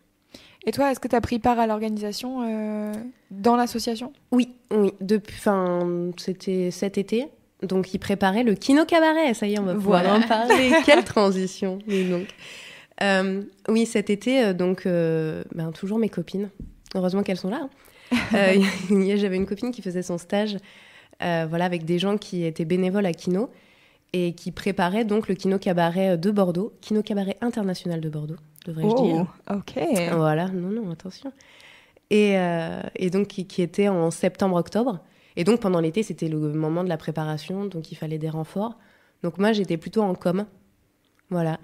Et 0.64 0.70
toi, 0.70 0.92
est-ce 0.92 1.00
que 1.00 1.08
tu 1.08 1.16
as 1.16 1.20
pris 1.20 1.40
part 1.40 1.58
à 1.58 1.66
l'organisation 1.66 2.42
euh, 2.44 2.92
dans 3.32 3.56
l'association? 3.56 4.12
Oui, 4.30 4.50
oui. 4.70 4.92
Depuis, 5.00 5.34
enfin, 5.36 6.10
c'était 6.16 6.70
cet 6.70 6.96
été. 6.96 7.26
Donc, 7.64 7.92
ils 7.94 7.98
préparaient 7.98 8.44
le 8.44 8.54
Kino 8.54 8.84
Cabaret. 8.84 9.34
Ça 9.34 9.46
y 9.46 9.54
est, 9.54 9.58
on 9.58 9.64
va 9.64 9.74
pouvoir 9.74 10.02
Voilà. 10.04 10.18
en 10.24 10.28
parler. 10.28 10.70
Quelle 10.86 11.04
transition. 11.04 11.78
donc. 11.88 12.28
Euh, 13.02 13.42
oui, 13.68 13.84
cet 13.86 14.10
été, 14.10 14.54
donc, 14.54 14.86
euh, 14.86 15.42
ben, 15.54 15.72
toujours 15.72 15.98
mes 15.98 16.08
copines. 16.08 16.50
Heureusement 16.94 17.22
qu'elles 17.24 17.36
sont 17.38 17.50
là. 17.50 17.68
hein. 18.12 18.54
Il 18.90 19.02
y 19.04 19.10
a- 19.12 19.16
J'avais 19.16 19.36
une 19.36 19.46
copine 19.46 19.72
qui 19.72 19.82
faisait 19.82 20.02
son 20.02 20.18
stage 20.18 20.56
voilà, 21.48 21.64
avec 21.64 21.84
des 21.84 21.98
gens 21.98 22.18
qui 22.18 22.44
étaient 22.44 22.64
bénévoles 22.64 23.06
à 23.06 23.12
Kino 23.12 23.50
et 24.12 24.34
qui 24.34 24.52
préparaient 24.52 25.04
donc 25.04 25.28
le 25.28 25.34
Kino 25.34 25.58
Cabaret 25.58 26.18
de 26.18 26.30
Bordeaux, 26.30 26.72
Kino 26.80 27.02
Cabaret 27.02 27.38
international 27.40 28.00
de 28.00 28.08
Bordeaux, 28.10 28.36
devrais-je 28.66 29.02
dire. 29.02 29.26
Oh, 29.50 29.54
ok. 29.54 29.82
Voilà, 30.14 30.48
non, 30.48 30.68
non, 30.68 30.90
attention. 30.90 31.32
Et, 32.10 32.36
euh, 32.36 32.82
et 32.94 33.08
donc, 33.08 33.28
qui, 33.28 33.46
qui 33.46 33.62
était 33.62 33.88
en 33.88 34.10
septembre-octobre. 34.10 35.00
Et 35.36 35.44
donc, 35.44 35.60
pendant 35.60 35.80
l'été, 35.80 36.02
c'était 36.02 36.28
le 36.28 36.36
moment 36.36 36.84
de 36.84 36.90
la 36.90 36.98
préparation, 36.98 37.64
donc 37.64 37.90
il 37.90 37.94
fallait 37.94 38.18
des 38.18 38.28
renforts. 38.28 38.78
Donc, 39.22 39.38
moi, 39.38 39.52
j'étais 39.52 39.78
plutôt 39.78 40.02
en 40.02 40.14
com. 40.14 40.44
Voilà. 41.30 41.58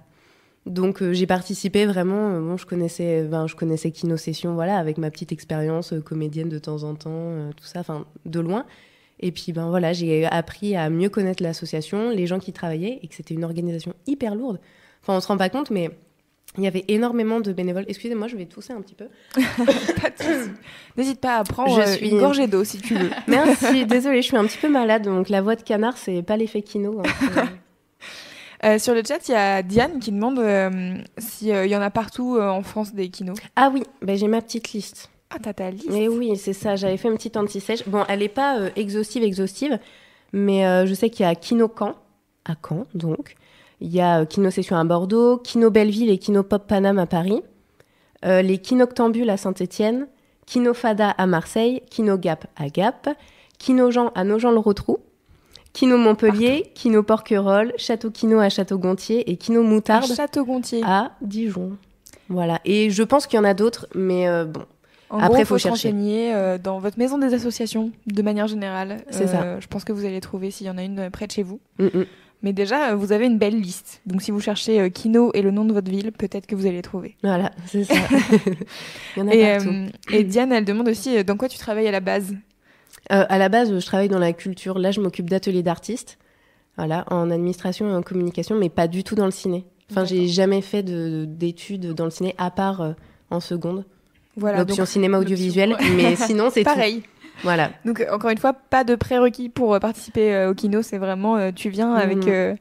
Donc, 0.64 1.02
euh, 1.02 1.12
j'ai 1.12 1.26
participé 1.26 1.84
vraiment. 1.84 2.30
euh, 2.30 2.40
bon, 2.40 2.56
je 2.56 2.64
connaissais, 2.64 3.24
ben, 3.24 3.46
je 3.46 3.56
connaissais 3.56 3.90
Kino 3.90 4.16
Session, 4.16 4.54
voilà, 4.54 4.78
avec 4.78 4.96
ma 4.96 5.10
petite 5.10 5.32
expérience 5.32 5.92
euh, 5.92 6.00
comédienne 6.00 6.48
de 6.48 6.58
temps 6.58 6.82
en 6.82 6.94
temps, 6.94 7.10
euh, 7.12 7.50
tout 7.54 7.66
ça, 7.66 7.80
enfin, 7.80 8.06
de 8.24 8.40
loin. 8.40 8.64
Et 9.20 9.32
puis, 9.32 9.52
ben 9.52 9.68
voilà, 9.68 9.92
j'ai 9.92 10.26
appris 10.26 10.76
à 10.76 10.90
mieux 10.90 11.08
connaître 11.08 11.42
l'association, 11.42 12.10
les 12.10 12.26
gens 12.26 12.38
qui 12.38 12.52
travaillaient, 12.52 13.00
et 13.02 13.08
que 13.08 13.14
c'était 13.14 13.34
une 13.34 13.44
organisation 13.44 13.92
hyper 14.06 14.34
lourde. 14.34 14.60
Enfin, 15.02 15.14
on 15.16 15.20
se 15.20 15.26
rend 15.28 15.37
pas 15.37 15.48
compte, 15.48 15.70
mais 15.70 15.90
il 16.56 16.64
y 16.64 16.66
avait 16.66 16.84
énormément 16.88 17.40
de 17.40 17.52
bénévoles. 17.52 17.84
Excusez-moi, 17.88 18.26
je 18.28 18.37
vais 18.37 18.46
tousser 18.46 18.72
un 18.72 18.80
petit 18.80 18.94
peu. 18.94 19.06
N'hésite 20.96 21.20
pas 21.20 21.37
à 21.37 21.44
prendre 21.44 21.75
Je 21.76 21.80
euh, 21.80 21.87
suis- 21.96 22.10
une 22.10 22.18
gorgée 22.18 22.46
d'eau 22.46 22.64
si 22.64 22.78
tu 22.78 22.94
veux. 22.94 23.10
Merci, 23.28 23.87
désolée, 23.87 24.22
je 24.22 24.28
suis 24.28 24.37
un 24.37 24.44
petit 24.44 24.58
peu 24.58 24.68
malade, 24.68 25.02
donc 25.02 25.28
la 25.28 25.42
voix 25.42 25.56
de 25.56 25.62
canard, 25.62 25.96
c'est 25.96 26.22
pas 26.22 26.37
l'effet 26.37 26.62
kino. 26.62 27.00
hein, 27.04 27.48
Euh, 28.64 28.78
sur 28.80 28.92
le 28.92 29.02
chat, 29.06 29.28
il 29.28 29.32
y 29.32 29.34
a 29.37 29.62
Diane 29.62 30.00
qui 30.00 30.10
demande 30.10 30.40
euh, 30.40 30.96
s'il 31.16 31.46
y 31.48 31.76
en 31.76 31.80
a 31.80 31.90
partout 31.90 32.38
en 32.40 32.62
France 32.64 32.92
des 32.92 33.08
kinos. 33.08 33.38
ah 33.54 33.70
oui, 33.72 33.84
ben, 34.02 34.16
j'ai 34.18 34.26
ma 34.26 34.40
petite 34.42 34.72
liste. 34.72 35.10
Ah, 35.30 35.37
t'as 35.42 35.52
ta 35.52 35.70
liste 35.70 35.88
Mais 35.90 36.08
oui, 36.08 36.37
c'est 36.37 36.52
ça, 36.54 36.76
j'avais 36.76 36.97
fait 36.97 37.08
une 37.08 37.16
petite 37.16 37.37
anti-sèche. 37.37 37.87
Bon, 37.87 38.04
elle 38.08 38.20
n'est 38.20 38.28
pas 38.28 38.58
euh, 38.58 38.70
exhaustive, 38.76 39.23
exhaustive, 39.23 39.78
mais 40.32 40.66
euh, 40.66 40.87
je 40.87 40.94
sais 40.94 41.11
qu'il 41.11 41.25
y 41.26 41.28
a 41.28 41.35
Kino 41.35 41.70
Caen, 41.76 41.94
à 42.47 42.54
Caen 42.66 42.87
donc. 42.94 43.35
Il 43.80 43.94
y 43.94 44.00
a 44.00 44.20
euh, 44.20 44.25
Kino 44.25 44.50
Session 44.50 44.76
à 44.76 44.85
Bordeaux, 44.85 45.37
Kino 45.38 45.70
Belleville 45.70 46.11
et 46.11 46.18
Kino 46.18 46.42
Pop 46.42 46.66
Paname 46.66 46.99
à 46.99 47.06
Paris, 47.06 47.42
euh, 48.25 48.42
les 48.42 48.58
Kinoctambules 48.58 49.28
à 49.30 49.37
Saint-Étienne, 49.37 50.08
Kino 50.47 50.73
Fada 50.75 51.11
à 51.11 51.26
Marseille, 51.26 51.82
Kino 51.90 52.16
Gap 52.16 52.47
à 52.56 52.68
Gap, 52.68 53.08
Kino 53.58 53.90
Jean 53.90 54.11
à 54.14 54.25
Nogent-le-Rotrou, 54.25 54.99
Kino 55.75 55.99
Montpellier, 55.99 56.73
Kino 56.75 57.02
Porquerolles, 57.02 57.75
Château 57.76 58.11
Kino 58.11 58.38
à 58.40 58.49
Château-Gontier 58.49 59.30
et 59.30 59.37
Kino 59.37 59.62
Moutarde 59.62 60.06
Château-Gontier. 60.06 60.82
à 60.85 61.12
Dijon. 61.20 61.76
Voilà. 62.30 62.61
Et 62.64 62.90
je 62.90 63.02
pense 63.02 63.26
qu'il 63.26 63.37
y 63.37 63.40
en 63.40 63.44
a 63.44 63.54
d'autres, 63.54 63.87
mais 63.94 64.26
bon. 64.47 64.64
En 65.10 65.18
Après, 65.18 65.28
gros, 65.28 65.38
faut 65.38 65.44
faut 65.46 65.58
se 65.58 65.62
chercher. 65.62 65.88
renseigner 65.88 66.34
euh, 66.34 66.58
dans 66.58 66.78
votre 66.80 66.98
maison 66.98 67.16
des 67.18 67.32
associations, 67.32 67.92
de 68.06 68.22
manière 68.22 68.46
générale. 68.46 68.98
C'est 69.10 69.26
ça. 69.26 69.42
Euh, 69.42 69.60
Je 69.60 69.66
pense 69.66 69.84
que 69.84 69.92
vous 69.92 70.04
allez 70.04 70.20
trouver 70.20 70.50
s'il 70.50 70.66
y 70.66 70.70
en 70.70 70.76
a 70.78 70.82
une 70.82 70.98
euh, 70.98 71.10
près 71.10 71.26
de 71.26 71.32
chez 71.32 71.42
vous. 71.42 71.60
Mm, 71.78 71.84
mm. 71.86 72.06
Mais 72.42 72.52
déjà, 72.52 72.90
euh, 72.90 72.94
vous 72.94 73.10
avez 73.12 73.26
une 73.26 73.38
belle 73.38 73.58
liste. 73.58 74.00
Donc 74.06 74.20
si 74.22 74.30
vous 74.30 74.40
cherchez 74.40 74.80
euh, 74.80 74.88
Kino 74.90 75.30
et 75.34 75.42
le 75.42 75.50
nom 75.50 75.64
de 75.64 75.72
votre 75.72 75.90
ville, 75.90 76.12
peut-être 76.12 76.46
que 76.46 76.54
vous 76.54 76.66
allez 76.66 76.82
trouver. 76.82 77.16
Voilà, 77.22 77.50
c'est 77.66 77.84
ça. 77.84 77.94
Il 79.16 79.20
y 79.20 79.22
en 79.22 79.28
a 79.28 79.34
Et, 79.34 79.56
partout. 79.56 79.74
et 80.12 80.24
Diane, 80.24 80.52
elle 80.52 80.64
demande 80.64 80.88
aussi 80.88 81.24
dans 81.24 81.36
quoi 81.36 81.48
tu 81.48 81.58
travailles 81.58 81.88
à 81.88 81.92
la 81.92 82.00
base? 82.00 82.34
À 83.10 83.38
la 83.38 83.48
base, 83.48 83.78
je 83.78 83.86
travaille 83.86 84.08
dans 84.08 84.18
la 84.18 84.34
culture. 84.34 84.78
Là, 84.78 84.90
je 84.90 85.00
m'occupe 85.00 85.30
d'ateliers 85.30 85.62
d'artistes. 85.62 86.18
Voilà, 86.76 87.04
en 87.10 87.30
administration 87.30 87.90
et 87.90 87.94
en 87.94 88.02
communication, 88.02 88.54
mais 88.56 88.68
pas 88.68 88.86
du 88.86 89.02
tout 89.02 89.14
dans 89.14 89.24
le 89.24 89.30
ciné. 89.30 89.64
Enfin, 89.90 90.04
j'ai 90.04 90.28
jamais 90.28 90.60
fait 90.60 90.82
de- 90.82 91.24
d'études 91.26 91.94
dans 91.94 92.04
le 92.04 92.10
ciné, 92.10 92.34
à 92.38 92.50
part 92.50 92.94
en 93.30 93.40
seconde. 93.40 93.84
Voilà, 94.38 94.59
L'option 94.59 94.87
cinéma 94.87 95.18
audiovisuel. 95.18 95.73
ouais. 95.73 95.90
Mais 95.97 96.16
sinon, 96.16 96.49
c'est 96.50 96.61
tout. 96.64 96.71
pareil. 96.71 97.02
Voilà. 97.45 97.71
Donc 97.85 98.00
euh, 98.00 98.07
encore 98.12 98.30
une 98.30 98.38
fois, 98.38 98.52
pas 98.52 98.83
de 98.85 98.95
prérequis 98.95 99.49
pour 99.49 99.75
euh, 99.75 99.78
participer 99.78 100.35
euh, 100.35 100.50
au 100.50 100.54
Kino. 100.54 100.83
C'est 100.83 100.99
vraiment, 100.99 101.37
euh, 101.37 101.50
tu 101.54 101.68
viens 101.68 101.95
avec 101.95 102.18
Mhm. 102.18 102.28
euh, 102.28 102.54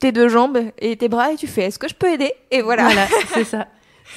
tes 0.00 0.12
deux 0.12 0.28
jambes 0.28 0.58
et 0.78 0.96
tes 0.96 1.08
bras 1.08 1.32
et 1.32 1.36
tu 1.36 1.46
fais 1.46 1.62
est-ce 1.62 1.78
que 1.78 1.88
je 1.88 1.94
peux 1.94 2.12
aider? 2.12 2.32
Et 2.50 2.60
voilà. 2.62 2.84
Voilà, 2.84 3.06
c'est 3.34 3.44
ça. 3.44 3.66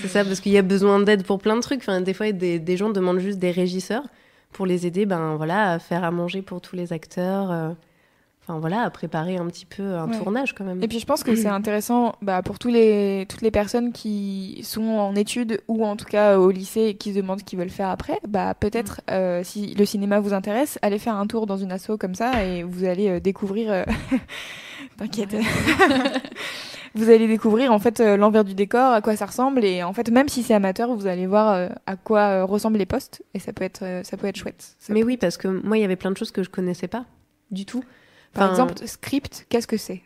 C'est 0.02 0.08
ça, 0.10 0.24
parce 0.24 0.40
qu'il 0.40 0.52
y 0.52 0.58
a 0.58 0.62
besoin 0.62 1.00
d'aide 1.00 1.24
pour 1.24 1.40
plein 1.40 1.56
de 1.56 1.62
trucs. 1.62 1.80
Enfin, 1.80 2.02
des 2.02 2.14
fois, 2.14 2.32
des, 2.32 2.60
des 2.60 2.78
gens 2.78 2.90
demandent 2.90 3.20
juste 3.20 3.40
des 3.40 3.52
régisseurs 3.52 4.04
pour 4.54 4.66
les 4.66 4.86
aider, 4.86 5.06
ben 5.06 5.36
voilà, 5.36 5.72
à 5.74 5.80
faire 5.80 6.04
à 6.04 6.12
manger 6.12 6.42
pour 6.42 6.60
tous 6.62 6.76
les 6.76 6.92
acteurs. 6.94 7.52
Euh, 8.50 8.54
Enfin 8.54 8.60
voilà, 8.60 8.82
à 8.82 8.90
préparer 8.90 9.38
un 9.38 9.46
petit 9.48 9.66
peu 9.66 9.84
un 9.96 10.08
Ouais. 10.10 10.18
tournage 10.18 10.54
quand 10.56 10.64
même. 10.64 10.82
Et 10.82 10.88
puis 10.88 11.00
je 11.00 11.06
pense 11.06 11.24
que 11.24 11.36
c'est 11.36 11.48
intéressant 11.48 12.16
bah, 12.22 12.42
pour 12.42 12.58
tous 12.58 12.70
les, 12.70 13.26
toutes 13.30 13.42
les 13.42 13.52
personnes 13.52 13.92
qui 13.94 14.62
sont 14.64 14.84
en 14.84 15.14
études 15.16 15.62
ou 15.68 15.86
en 15.86 15.96
tout 15.96 16.06
cas 16.06 16.38
au 16.40 16.50
lycée 16.50 16.82
et 16.86 16.94
qui 16.96 17.12
se 17.14 17.18
demandent 17.18 17.40
ce 17.40 17.44
qu'ils 17.46 17.60
veulent 17.60 17.70
faire 17.70 17.90
après. 17.90 18.20
Bah, 18.28 18.54
Peut-être 18.56 19.02
euh, 19.12 19.42
si 19.44 19.76
le 19.76 19.86
cinéma 19.86 20.20
vous 20.20 20.34
intéresse, 20.34 20.80
allez 20.82 20.98
faire 21.00 21.16
un 21.16 21.28
tour 21.28 21.46
dans 21.46 21.58
une 21.58 21.72
asso 21.72 21.92
comme 22.00 22.16
ça 22.16 22.44
et 22.44 22.64
vous 22.64 22.86
allez 22.86 23.10
euh, 23.10 23.20
découvrir... 23.20 23.72
euh, 23.72 23.84
T'inquiète. 24.98 25.36
vous 26.96 27.10
allez 27.10 27.28
découvrir 27.28 27.72
en 27.72 27.80
fait 27.80 28.00
euh, 28.00 28.18
l'envers 28.18 28.44
du 28.44 28.54
décor, 28.56 28.94
à 28.94 29.02
quoi 29.02 29.16
ça 29.16 29.26
ressemble 29.26 29.64
et 29.64 29.84
en 29.84 29.94
fait 29.94 30.10
même 30.10 30.28
si 30.30 30.44
c'est 30.44 30.54
amateur, 30.54 30.94
vous 30.96 31.08
allez 31.08 31.28
voir 31.28 31.54
euh, 31.54 31.70
à 31.86 31.96
quoi 31.96 32.20
euh, 32.22 32.46
ressemblent 32.46 32.78
les 32.78 32.86
postes 32.86 33.22
et 33.34 33.40
ça 33.40 33.54
peut 33.54 33.64
être, 33.64 33.84
euh, 33.84 34.04
ça 34.04 34.18
peut 34.18 34.28
être 34.28 34.38
chouette. 34.38 34.76
Ça 34.80 34.94
Mais 34.94 35.02
peut- 35.02 35.08
oui, 35.08 35.18
parce 35.18 35.38
que 35.38 35.48
moi, 35.48 35.78
il 35.78 35.82
y 35.82 35.84
avait 35.84 35.96
plein 35.96 36.12
de 36.12 36.18
choses 36.18 36.32
que 36.32 36.44
je 36.44 36.50
connaissais 36.50 36.88
pas 36.88 37.06
du 37.52 37.66
tout. 37.66 37.84
Par 38.34 38.52
Enfin, 38.52 38.64
exemple, 38.66 38.88
script, 38.88 39.46
qu'est-ce 39.50 39.68
que 39.68 39.78
c'est? 39.78 40.02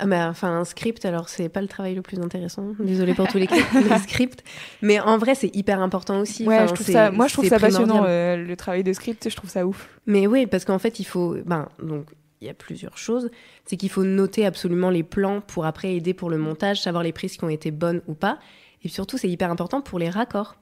Ah 0.00 0.06
bah, 0.06 0.28
enfin, 0.30 0.60
un 0.60 0.64
script, 0.64 1.04
alors 1.04 1.28
c'est 1.28 1.48
pas 1.48 1.60
le 1.60 1.66
travail 1.66 1.96
le 1.96 2.02
plus 2.02 2.20
intéressant. 2.20 2.72
Désolée 2.78 3.14
pour 3.14 3.26
tous 3.26 3.38
les, 3.38 3.48
les 3.88 3.98
scripts. 3.98 4.44
Mais 4.80 5.00
en 5.00 5.18
vrai, 5.18 5.34
c'est 5.34 5.54
hyper 5.56 5.80
important 5.80 6.20
aussi. 6.20 6.46
Ouais, 6.46 6.54
Enfin, 6.56 6.66
je 6.68 6.74
trouve 6.74 6.86
c'est- 6.86 6.92
ça, 6.92 7.10
moi 7.10 7.26
je 7.26 7.32
trouve 7.32 7.48
ça 7.48 7.58
passionnant 7.58 8.04
euh, 8.06 8.36
le 8.36 8.56
travail 8.56 8.84
de 8.84 8.92
script, 8.92 9.28
je 9.28 9.34
trouve 9.34 9.50
ça 9.50 9.66
ouf. 9.66 9.88
Mais 10.06 10.28
oui, 10.28 10.46
parce 10.46 10.64
qu'en 10.64 10.78
fait, 10.78 11.00
il 11.00 11.04
faut. 11.04 11.36
Ben, 11.46 11.68
donc, 11.82 12.06
il 12.40 12.46
y 12.46 12.50
a 12.50 12.54
plusieurs 12.54 12.96
choses. 12.96 13.28
C'est 13.64 13.76
qu'il 13.76 13.90
faut 13.90 14.04
noter 14.04 14.46
absolument 14.46 14.90
les 14.90 15.02
plans 15.02 15.40
pour 15.40 15.66
après 15.66 15.94
aider 15.96 16.14
pour 16.14 16.30
le 16.30 16.38
montage, 16.38 16.80
savoir 16.80 17.02
les 17.02 17.12
prises 17.12 17.36
qui 17.36 17.42
ont 17.42 17.48
été 17.48 17.72
bonnes 17.72 18.00
ou 18.06 18.14
pas. 18.14 18.38
Et 18.84 18.88
surtout, 18.88 19.18
c'est 19.18 19.28
hyper 19.28 19.50
important 19.50 19.80
pour 19.80 19.98
les 19.98 20.08
raccords. 20.10 20.54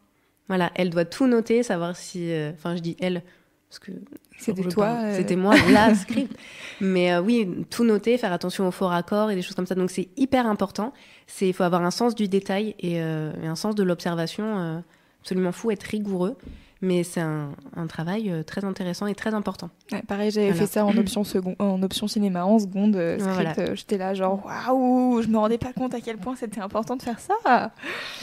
Voilà, 0.49 0.71
elle 0.77 0.89
doit 0.89 1.05
tout 1.05 1.27
noter, 1.27 1.63
savoir 1.63 1.95
si. 1.95 2.31
euh, 2.33 2.53
Enfin, 2.55 2.75
je 2.75 2.81
dis 2.81 2.97
elle, 3.01 3.23
parce 3.69 3.79
que. 3.79 3.93
C'était 4.39 4.63
toi, 4.65 4.99
euh. 5.03 5.15
C'était 5.17 5.37
moi, 5.37 5.55
la 5.71 5.95
script. 5.97 6.37
Mais 6.81 7.13
euh, 7.13 7.21
oui, 7.23 7.49
tout 7.71 7.85
noter, 7.85 8.19
faire 8.19 8.33
attention 8.33 8.69
aux 8.69 8.71
faux 8.71 8.87
raccords 8.87 9.31
et 9.31 9.35
des 9.35 9.43
choses 9.43 9.55
comme 9.57 9.67
ça. 9.67 9.75
Donc, 9.75 9.91
c'est 9.91 10.09
hyper 10.17 10.47
important. 10.47 10.93
Il 11.41 11.55
faut 11.55 11.63
avoir 11.65 11.83
un 11.83 11.91
sens 11.91 12.15
du 12.15 12.29
détail 12.29 12.75
et, 12.79 13.01
euh, 13.01 13.33
et 13.43 13.47
un 13.47 13.57
sens 13.57 13.75
de 13.75 13.83
l'observation 13.83 14.83
absolument 15.23 15.53
fou, 15.53 15.71
être 15.71 15.85
rigoureux. 15.85 16.37
Mais 16.83 17.05
c'est 17.05 17.23
un, 17.23 17.53
un 17.75 17.87
travail 17.87 18.31
très 18.47 18.63
intéressant 18.67 19.07
et 19.07 19.15
très 19.15 19.33
important. 19.33 19.71
Ouais, 19.91 20.03
pareil, 20.07 20.31
j'avais 20.31 20.51
Voilà. 20.51 20.67
fait 20.67 20.73
ça 20.75 20.85
en 20.85 20.95
option, 20.99 21.25
second, 21.25 21.57
en 21.59 21.83
option 21.83 22.07
cinéma 22.07 22.45
en 22.45 22.59
seconde 22.59 22.95
script. 23.19 23.23
voilà. 23.35 23.75
J'étais 23.75 23.97
là, 23.97 24.13
genre, 24.13 24.45
waouh, 24.45 25.23
je 25.23 25.29
me 25.29 25.39
rendais 25.39 25.57
pas 25.57 25.73
compte 25.73 25.95
à 25.95 26.03
quel 26.03 26.19
point 26.19 26.37
c'était 26.37 26.61
important 26.61 26.97
de 26.97 27.03
faire 27.03 27.19
ça. 27.19 27.73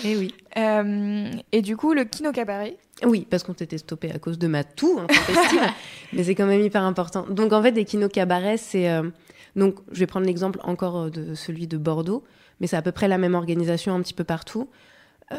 Et 0.05 0.15
oui. 0.15 0.35
Euh, 0.55 1.31
et 1.51 1.63
du 1.63 1.75
coup, 1.75 1.93
le 1.93 2.03
Kino 2.03 2.31
Cabaret. 2.31 2.77
Oui, 3.05 3.27
parce 3.29 3.43
qu'on 3.43 3.55
s'était 3.55 3.77
stoppé 3.77 4.11
à 4.11 4.19
cause 4.19 4.37
de 4.37 4.47
ma 4.47 4.63
toux 4.63 4.99
intestinale, 4.99 5.71
mais 6.13 6.23
c'est 6.23 6.35
quand 6.35 6.45
même 6.45 6.61
hyper 6.61 6.83
important. 6.83 7.25
Donc 7.29 7.53
en 7.53 7.61
fait, 7.61 7.71
des 7.71 7.85
kinos 7.85 8.11
cabarets, 8.11 8.57
c'est 8.57 8.89
euh, 8.89 9.09
donc 9.55 9.75
je 9.91 9.99
vais 9.99 10.07
prendre 10.07 10.25
l'exemple 10.25 10.59
encore 10.63 10.97
euh, 10.97 11.09
de 11.09 11.35
celui 11.35 11.67
de 11.67 11.77
Bordeaux, 11.77 12.23
mais 12.59 12.67
c'est 12.67 12.77
à 12.77 12.81
peu 12.81 12.91
près 12.91 13.07
la 13.07 13.17
même 13.17 13.35
organisation 13.35 13.93
un 13.95 14.01
petit 14.01 14.13
peu 14.13 14.23
partout. 14.23 14.69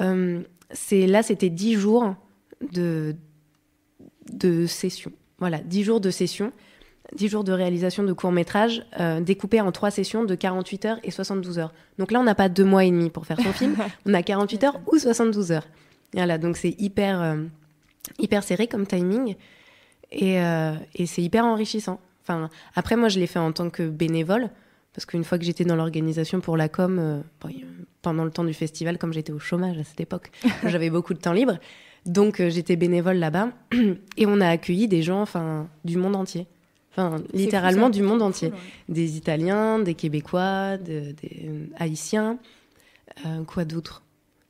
Euh, 0.01 0.41
c'est 0.71 1.07
là, 1.07 1.23
c'était 1.23 1.51
10 1.51 1.75
jours 1.75 2.15
de 2.73 3.15
de 4.33 4.67
session. 4.67 5.13
Voilà, 5.39 5.59
10 5.59 5.85
jours 5.85 6.01
de 6.01 6.11
session, 6.11 6.53
10 7.15 7.29
jours 7.29 7.45
de 7.45 7.53
réalisation 7.53 8.05
de 8.05 8.13
courts 8.13 8.33
métrages 8.33 8.87
découpés 9.21 9.61
en 9.61 9.71
trois 9.73 9.91
sessions 9.91 10.25
de 10.25 10.35
48 10.35 10.85
heures 10.87 10.99
et 11.03 11.11
72 11.11 11.59
heures. 11.59 11.75
Donc 11.99 12.11
là, 12.11 12.21
on 12.21 12.23
n'a 12.23 12.35
pas 12.35 12.49
deux 12.49 12.65
mois 12.65 12.85
et 12.85 12.91
demi 12.91 13.11
pour 13.11 13.27
faire 13.27 13.39
son 13.39 13.53
film, 13.53 13.77
on 14.07 14.15
a 14.15 14.23
48 14.23 14.65
heures 14.65 14.81
ou 14.91 14.99
72 14.99 15.53
heures. 15.53 15.67
Voilà, 16.15 16.39
donc 16.39 16.57
c'est 16.57 16.75
hyper, 16.81 17.21
euh, 17.21 17.45
hyper 18.19 18.43
serré 18.43 18.67
comme 18.69 18.87
timing 18.87 19.35
et, 20.13 20.41
euh, 20.41 20.75
et 20.95 21.07
c'est 21.07 21.23
hyper 21.23 21.45
enrichissant. 21.45 22.01
Enfin, 22.23 22.49
après, 22.75 22.97
moi, 22.97 23.09
je 23.09 23.19
l'ai 23.19 23.27
fait 23.27 23.39
en 23.39 23.53
tant 23.53 23.69
que 23.71 23.87
bénévole 23.89 24.49
parce 24.95 25.05
qu'une 25.07 25.25
fois 25.25 25.39
que 25.39 25.45
j'étais 25.45 25.65
dans 25.65 25.77
l'organisation 25.77 26.41
pour 26.41 26.57
la 26.57 26.69
com, 26.69 26.99
euh, 26.99 27.21
pendant 28.01 28.25
le 28.25 28.31
temps 28.31 28.45
du 28.45 28.55
festival, 28.55 28.97
comme 28.97 29.13
j'étais 29.13 29.33
au 29.33 29.39
chômage 29.41 29.77
à 29.79 29.85
cette 29.85 30.01
époque, 30.01 30.31
j'avais 30.65 30.89
beaucoup 30.91 31.15
de 31.15 31.19
temps 31.19 31.33
libre. 31.33 31.59
Donc, 32.07 32.41
j'étais 32.49 32.77
bénévole 32.77 33.17
là-bas 33.17 33.51
et 34.17 34.27
on 34.27 34.41
a 34.41 34.49
accueilli 34.49 34.89
des 34.89 35.03
gens 35.03 35.21
enfin, 35.23 35.69
du 35.85 35.97
monde 35.97 36.15
entier. 36.17 36.47
Enfin, 36.93 37.17
littéralement 37.33 37.91
du 37.91 38.03
monde 38.03 38.23
entier 38.23 38.51
Cool, 38.51 38.59
ouais. 38.59 38.95
des 38.95 39.17
Italiens, 39.17 39.81
des 39.81 39.95
Québécois, 39.95 40.77
de- 40.77 41.11
des 41.21 41.51
Haïtiens, 41.77 42.39
euh, 43.27 43.43
quoi 43.43 43.65
d'autre? 43.65 44.04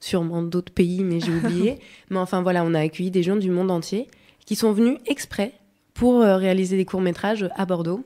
Sûrement 0.05 0.43
d'autres 0.43 0.71
pays, 0.71 1.03
mais 1.03 1.19
j'ai 1.19 1.33
oublié. 1.33 1.79
mais 2.11 2.19
enfin 2.19 2.43
voilà, 2.43 2.63
on 2.63 2.75
a 2.75 2.81
accueilli 2.81 3.11
des 3.11 3.23
gens 3.23 3.37
du 3.37 3.49
monde 3.49 3.71
entier 3.71 4.07
qui 4.45 4.55
sont 4.55 4.73
venus 4.73 4.99
exprès 5.07 5.53
pour 5.95 6.21
euh, 6.21 6.37
réaliser 6.37 6.77
des 6.77 6.85
courts 6.85 7.01
métrages 7.01 7.49
à 7.57 7.65
Bordeaux 7.65 8.05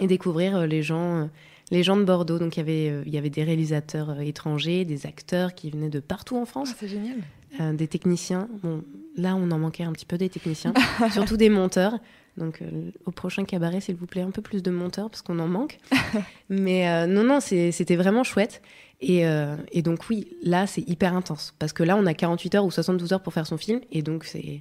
et 0.00 0.08
découvrir 0.08 0.56
euh, 0.56 0.66
les 0.66 0.82
gens, 0.82 1.18
euh, 1.18 1.24
les 1.70 1.84
gens 1.84 1.96
de 1.96 2.02
Bordeaux. 2.02 2.40
Donc 2.40 2.56
il 2.56 2.58
y 2.58 2.62
avait, 2.62 3.02
il 3.06 3.14
y 3.14 3.16
avait 3.18 3.30
des 3.30 3.44
réalisateurs 3.44 4.20
étrangers, 4.20 4.84
des 4.84 5.06
acteurs 5.06 5.54
qui 5.54 5.70
venaient 5.70 5.88
de 5.88 6.00
partout 6.00 6.36
en 6.36 6.46
France, 6.46 6.74
c'est 6.76 6.88
génial. 6.88 7.18
euh, 7.60 7.72
des 7.72 7.88
techniciens. 7.88 8.48
Bon, 8.62 8.82
là 9.16 9.36
on 9.36 9.50
en 9.50 9.58
manquait 9.58 9.84
un 9.84 9.92
petit 9.92 10.06
peu 10.06 10.18
des 10.18 10.28
techniciens, 10.28 10.72
surtout 11.12 11.36
des 11.36 11.48
monteurs. 11.50 11.98
Donc 12.36 12.62
euh, 12.62 12.90
au 13.06 13.10
prochain 13.10 13.44
cabaret, 13.44 13.80
s'il 13.80 13.96
vous 13.96 14.06
plaît, 14.06 14.22
un 14.22 14.30
peu 14.30 14.42
plus 14.42 14.62
de 14.62 14.70
monteurs 14.70 15.10
parce 15.10 15.22
qu'on 15.22 15.38
en 15.40 15.48
manque. 15.48 15.78
Mais 16.48 16.88
euh, 16.88 17.06
non, 17.06 17.24
non, 17.24 17.40
c'était 17.40 17.96
vraiment 17.96 18.24
chouette. 18.24 18.62
Et, 19.02 19.26
euh, 19.26 19.56
et 19.72 19.80
donc 19.82 20.08
oui, 20.10 20.28
là 20.42 20.66
c'est 20.66 20.86
hyper 20.88 21.14
intense 21.16 21.54
parce 21.58 21.72
que 21.72 21.82
là 21.82 21.96
on 21.96 22.04
a 22.06 22.12
48 22.14 22.54
heures 22.56 22.64
ou 22.66 22.70
72 22.70 23.12
heures 23.14 23.22
pour 23.22 23.32
faire 23.32 23.46
son 23.46 23.56
film 23.56 23.80
et 23.92 24.02
donc 24.02 24.24
c'est 24.24 24.60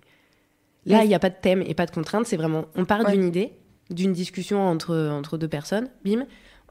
là 0.86 1.04
il 1.04 1.10
n'y 1.10 1.14
a 1.16 1.20
pas 1.20 1.30
de 1.30 1.36
thème 1.42 1.62
et 1.66 1.74
pas 1.74 1.86
de 1.86 1.92
contrainte, 1.92 2.26
c'est 2.26 2.38
vraiment 2.38 2.66
on 2.76 2.86
part 2.86 3.02
Ouais. 3.06 3.12
d'une 3.12 3.26
idée, 3.26 3.52
d'une 3.90 4.14
discussion 4.14 4.62
entre 4.66 4.96
entre 5.12 5.38
deux 5.38 5.48
personnes, 5.50 5.90
bim. 6.06 6.26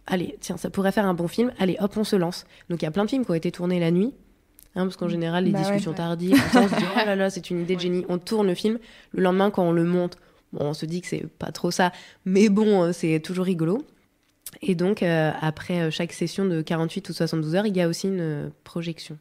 Allez, 0.07 0.37
tiens, 0.41 0.57
ça 0.57 0.71
pourrait 0.71 0.93
faire 0.93 1.05
un 1.05 1.13
bon 1.13 1.29
film. 1.29 1.53
Allez, 1.59 1.77
hop, 1.81 1.95
on 1.99 2.05
se 2.05 2.17
lance. 2.17 2.47
Donc 2.71 2.81
il 2.81 2.87
y 2.87 2.89
a 2.89 2.91
plein 2.91 3.05
de 3.05 3.11
films 3.11 3.27
qui 3.27 3.31
ont 3.31 3.35
été 3.35 3.53
tournés 3.53 3.79
la 3.79 3.91
nuit. 3.91 4.15
hein, 4.75 4.85
parce 4.85 4.97
qu'en 4.97 5.09
général, 5.09 5.45
les 5.45 5.51
Bah 5.51 5.59
ouais. 5.59 5.65
discussions 5.65 5.93
tardives, 5.93 6.41
on 6.55 6.67
se 6.69 6.75
dit, 6.75 6.85
oh 6.97 7.01
là 7.05 7.15
là, 7.17 7.29
c'est 7.29 7.51
une 7.51 7.61
idée 7.61 7.77
de 7.77 7.81
génie. 7.81 8.07
On 8.09 8.17
tourne 8.17 8.47
le 8.47 8.55
film. 8.55 8.79
Le 9.13 9.23
lendemain, 9.23 9.51
quand 9.51 9.65
on 9.65 9.73
le 9.73 9.85
monte, 9.85 10.17
bon, 10.55 10.65
on 10.65 10.73
se 10.73 10.87
dit 10.87 11.03
que 11.03 11.07
c'est 11.07 11.27
pas 11.27 11.53
trop 11.53 11.71
ça. 11.71 11.93
Mais 12.25 12.49
bon, 12.49 12.85
euh, 12.85 12.93
c'est 12.93 13.21
toujours 13.21 13.45
rigolo. 13.45 13.85
Et 14.63 14.75
donc, 14.75 15.03
euh, 15.03 15.31
après 15.41 15.81
euh, 15.81 15.91
chaque 15.91 16.13
session 16.13 16.45
de 16.45 16.63
48 16.63 17.09
ou 17.09 17.13
72 17.13 17.55
heures, 17.55 17.67
il 17.67 17.77
y 17.77 17.81
a 17.81 17.89
aussi 17.89 18.07
une 18.09 18.21
euh, 18.21 18.49
projection. 18.65 19.19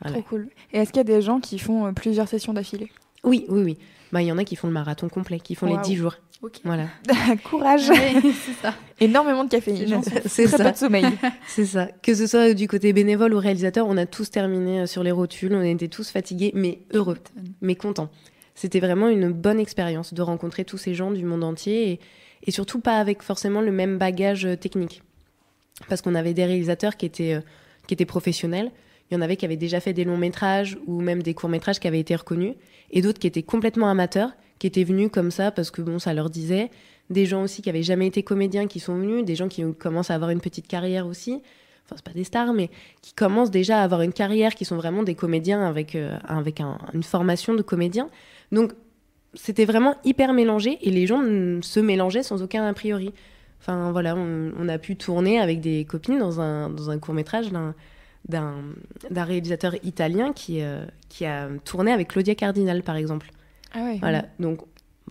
Voilà. 0.00 0.18
Trop 0.18 0.28
cool. 0.28 0.48
Et 0.72 0.78
est-ce 0.78 0.90
qu'il 0.92 0.98
y 0.98 1.00
a 1.00 1.04
des 1.04 1.22
gens 1.22 1.40
qui 1.40 1.58
font 1.58 1.92
plusieurs 1.92 2.28
sessions 2.28 2.52
d'affilée? 2.52 2.90
Oui, 3.24 3.44
oui, 3.48 3.62
oui. 3.62 3.78
Bah, 4.12 4.22
il 4.22 4.28
y 4.28 4.32
en 4.32 4.38
a 4.38 4.44
qui 4.44 4.56
font 4.56 4.68
le 4.68 4.72
marathon 4.72 5.08
complet, 5.08 5.40
qui 5.40 5.54
font 5.54 5.66
les 5.66 5.76
10 5.82 5.96
jours. 5.96 6.14
Ok. 6.40 6.60
Voilà, 6.64 6.86
Courage. 7.50 7.88
Ouais, 7.90 8.14
c'est 8.22 8.52
ça. 8.62 8.72
Énormément 9.00 9.44
de 9.44 9.50
caféine. 9.50 10.00
c'est 10.04 10.44
Très 10.44 10.56
peu 10.56 10.62
ça. 10.64 10.70
de 10.70 10.76
sommeil. 10.76 11.04
C'est 11.48 11.64
ça. 11.64 11.88
Que 12.00 12.14
ce 12.14 12.28
soit 12.28 12.54
du 12.54 12.68
côté 12.68 12.92
bénévole 12.92 13.34
ou 13.34 13.38
réalisateur, 13.40 13.86
on 13.88 13.96
a 13.96 14.06
tous 14.06 14.30
terminé 14.30 14.86
sur 14.86 15.02
les 15.02 15.10
rotules, 15.10 15.52
on 15.52 15.62
était 15.62 15.88
tous 15.88 16.10
fatigués, 16.10 16.52
mais 16.54 16.78
heureux, 16.92 17.18
mais 17.60 17.74
contents. 17.74 18.08
C'était 18.54 18.78
vraiment 18.80 19.08
une 19.08 19.32
bonne 19.32 19.58
expérience 19.58 20.14
de 20.14 20.22
rencontrer 20.22 20.64
tous 20.64 20.78
ces 20.78 20.94
gens 20.94 21.10
du 21.10 21.24
monde 21.24 21.42
entier 21.42 21.90
et, 21.90 22.00
et 22.46 22.50
surtout 22.50 22.80
pas 22.80 22.98
avec 22.98 23.22
forcément 23.22 23.60
le 23.60 23.72
même 23.72 23.98
bagage 23.98 24.46
euh, 24.46 24.56
technique. 24.56 25.02
Parce 25.88 26.02
qu'on 26.02 26.14
avait 26.14 26.34
des 26.34 26.44
réalisateurs 26.44 26.96
qui 26.96 27.06
étaient, 27.06 27.34
euh, 27.34 27.40
qui 27.86 27.94
étaient 27.94 28.04
professionnels, 28.04 28.70
il 29.10 29.14
y 29.14 29.16
en 29.16 29.20
avait 29.22 29.36
qui 29.36 29.44
avaient 29.44 29.56
déjà 29.56 29.80
fait 29.80 29.92
des 29.92 30.04
longs 30.04 30.16
métrages 30.18 30.76
ou 30.86 31.00
même 31.00 31.22
des 31.22 31.34
courts 31.34 31.48
métrages 31.48 31.80
qui 31.80 31.88
avaient 31.88 32.00
été 32.00 32.14
reconnus, 32.14 32.54
et 32.90 33.00
d'autres 33.00 33.18
qui 33.18 33.26
étaient 33.26 33.42
complètement 33.42 33.88
amateurs, 33.88 34.32
qui 34.58 34.66
étaient 34.66 34.84
venus 34.84 35.08
comme 35.12 35.30
ça 35.30 35.50
parce 35.50 35.70
que 35.70 35.80
bon, 35.82 35.98
ça 35.98 36.12
leur 36.14 36.30
disait. 36.30 36.70
Des 37.10 37.24
gens 37.24 37.42
aussi 37.42 37.62
qui 37.62 37.70
avaient 37.70 37.82
jamais 37.82 38.06
été 38.06 38.22
comédiens 38.22 38.66
qui 38.66 38.80
sont 38.80 38.94
venus, 38.98 39.24
des 39.24 39.34
gens 39.34 39.48
qui 39.48 39.64
commencent 39.78 40.10
à 40.10 40.14
avoir 40.14 40.28
une 40.28 40.42
petite 40.42 40.66
carrière 40.68 41.06
aussi. 41.06 41.40
Enfin, 41.86 41.96
c'est 41.96 42.04
pas 42.04 42.12
des 42.12 42.24
stars, 42.24 42.52
mais 42.52 42.68
qui 43.00 43.14
commencent 43.14 43.50
déjà 43.50 43.80
à 43.80 43.84
avoir 43.84 44.02
une 44.02 44.12
carrière, 44.12 44.54
qui 44.54 44.66
sont 44.66 44.76
vraiment 44.76 45.02
des 45.02 45.14
comédiens 45.14 45.64
avec, 45.64 45.94
euh, 45.94 46.18
avec 46.24 46.60
un- 46.60 46.76
une 46.92 47.02
formation 47.02 47.54
de 47.54 47.62
comédien. 47.62 48.10
Donc, 48.52 48.72
c'était 49.40 49.64
vraiment 49.64 49.94
hyper 50.04 50.32
mélangé 50.32 50.78
et 50.82 50.90
les 50.90 51.06
gens 51.06 51.22
se 51.62 51.80
mélangeaient 51.80 52.24
sans 52.24 52.42
aucun 52.42 52.66
a 52.66 52.72
priori. 52.72 53.12
Enfin, 53.60 53.92
voilà, 53.92 54.16
on, 54.16 54.52
on 54.58 54.68
a 54.68 54.78
pu 54.78 54.96
tourner 54.96 55.38
avec 55.40 55.60
des 55.60 55.84
copines 55.84 56.18
dans 56.18 56.40
un, 56.40 56.68
dans 56.70 56.90
un 56.90 56.98
court-métrage 56.98 57.50
d'un, 57.50 57.74
d'un, 58.28 59.24
réalisateur 59.24 59.74
italien 59.84 60.32
qui, 60.32 60.60
euh, 60.62 60.84
qui 61.08 61.24
a 61.24 61.48
tourné 61.64 61.92
avec 61.92 62.08
Claudia 62.08 62.34
Cardinal, 62.34 62.82
par 62.82 62.96
exemple. 62.96 63.30
Ah 63.74 63.82
ouais. 63.84 63.98
Voilà, 64.00 64.24
donc 64.40 64.60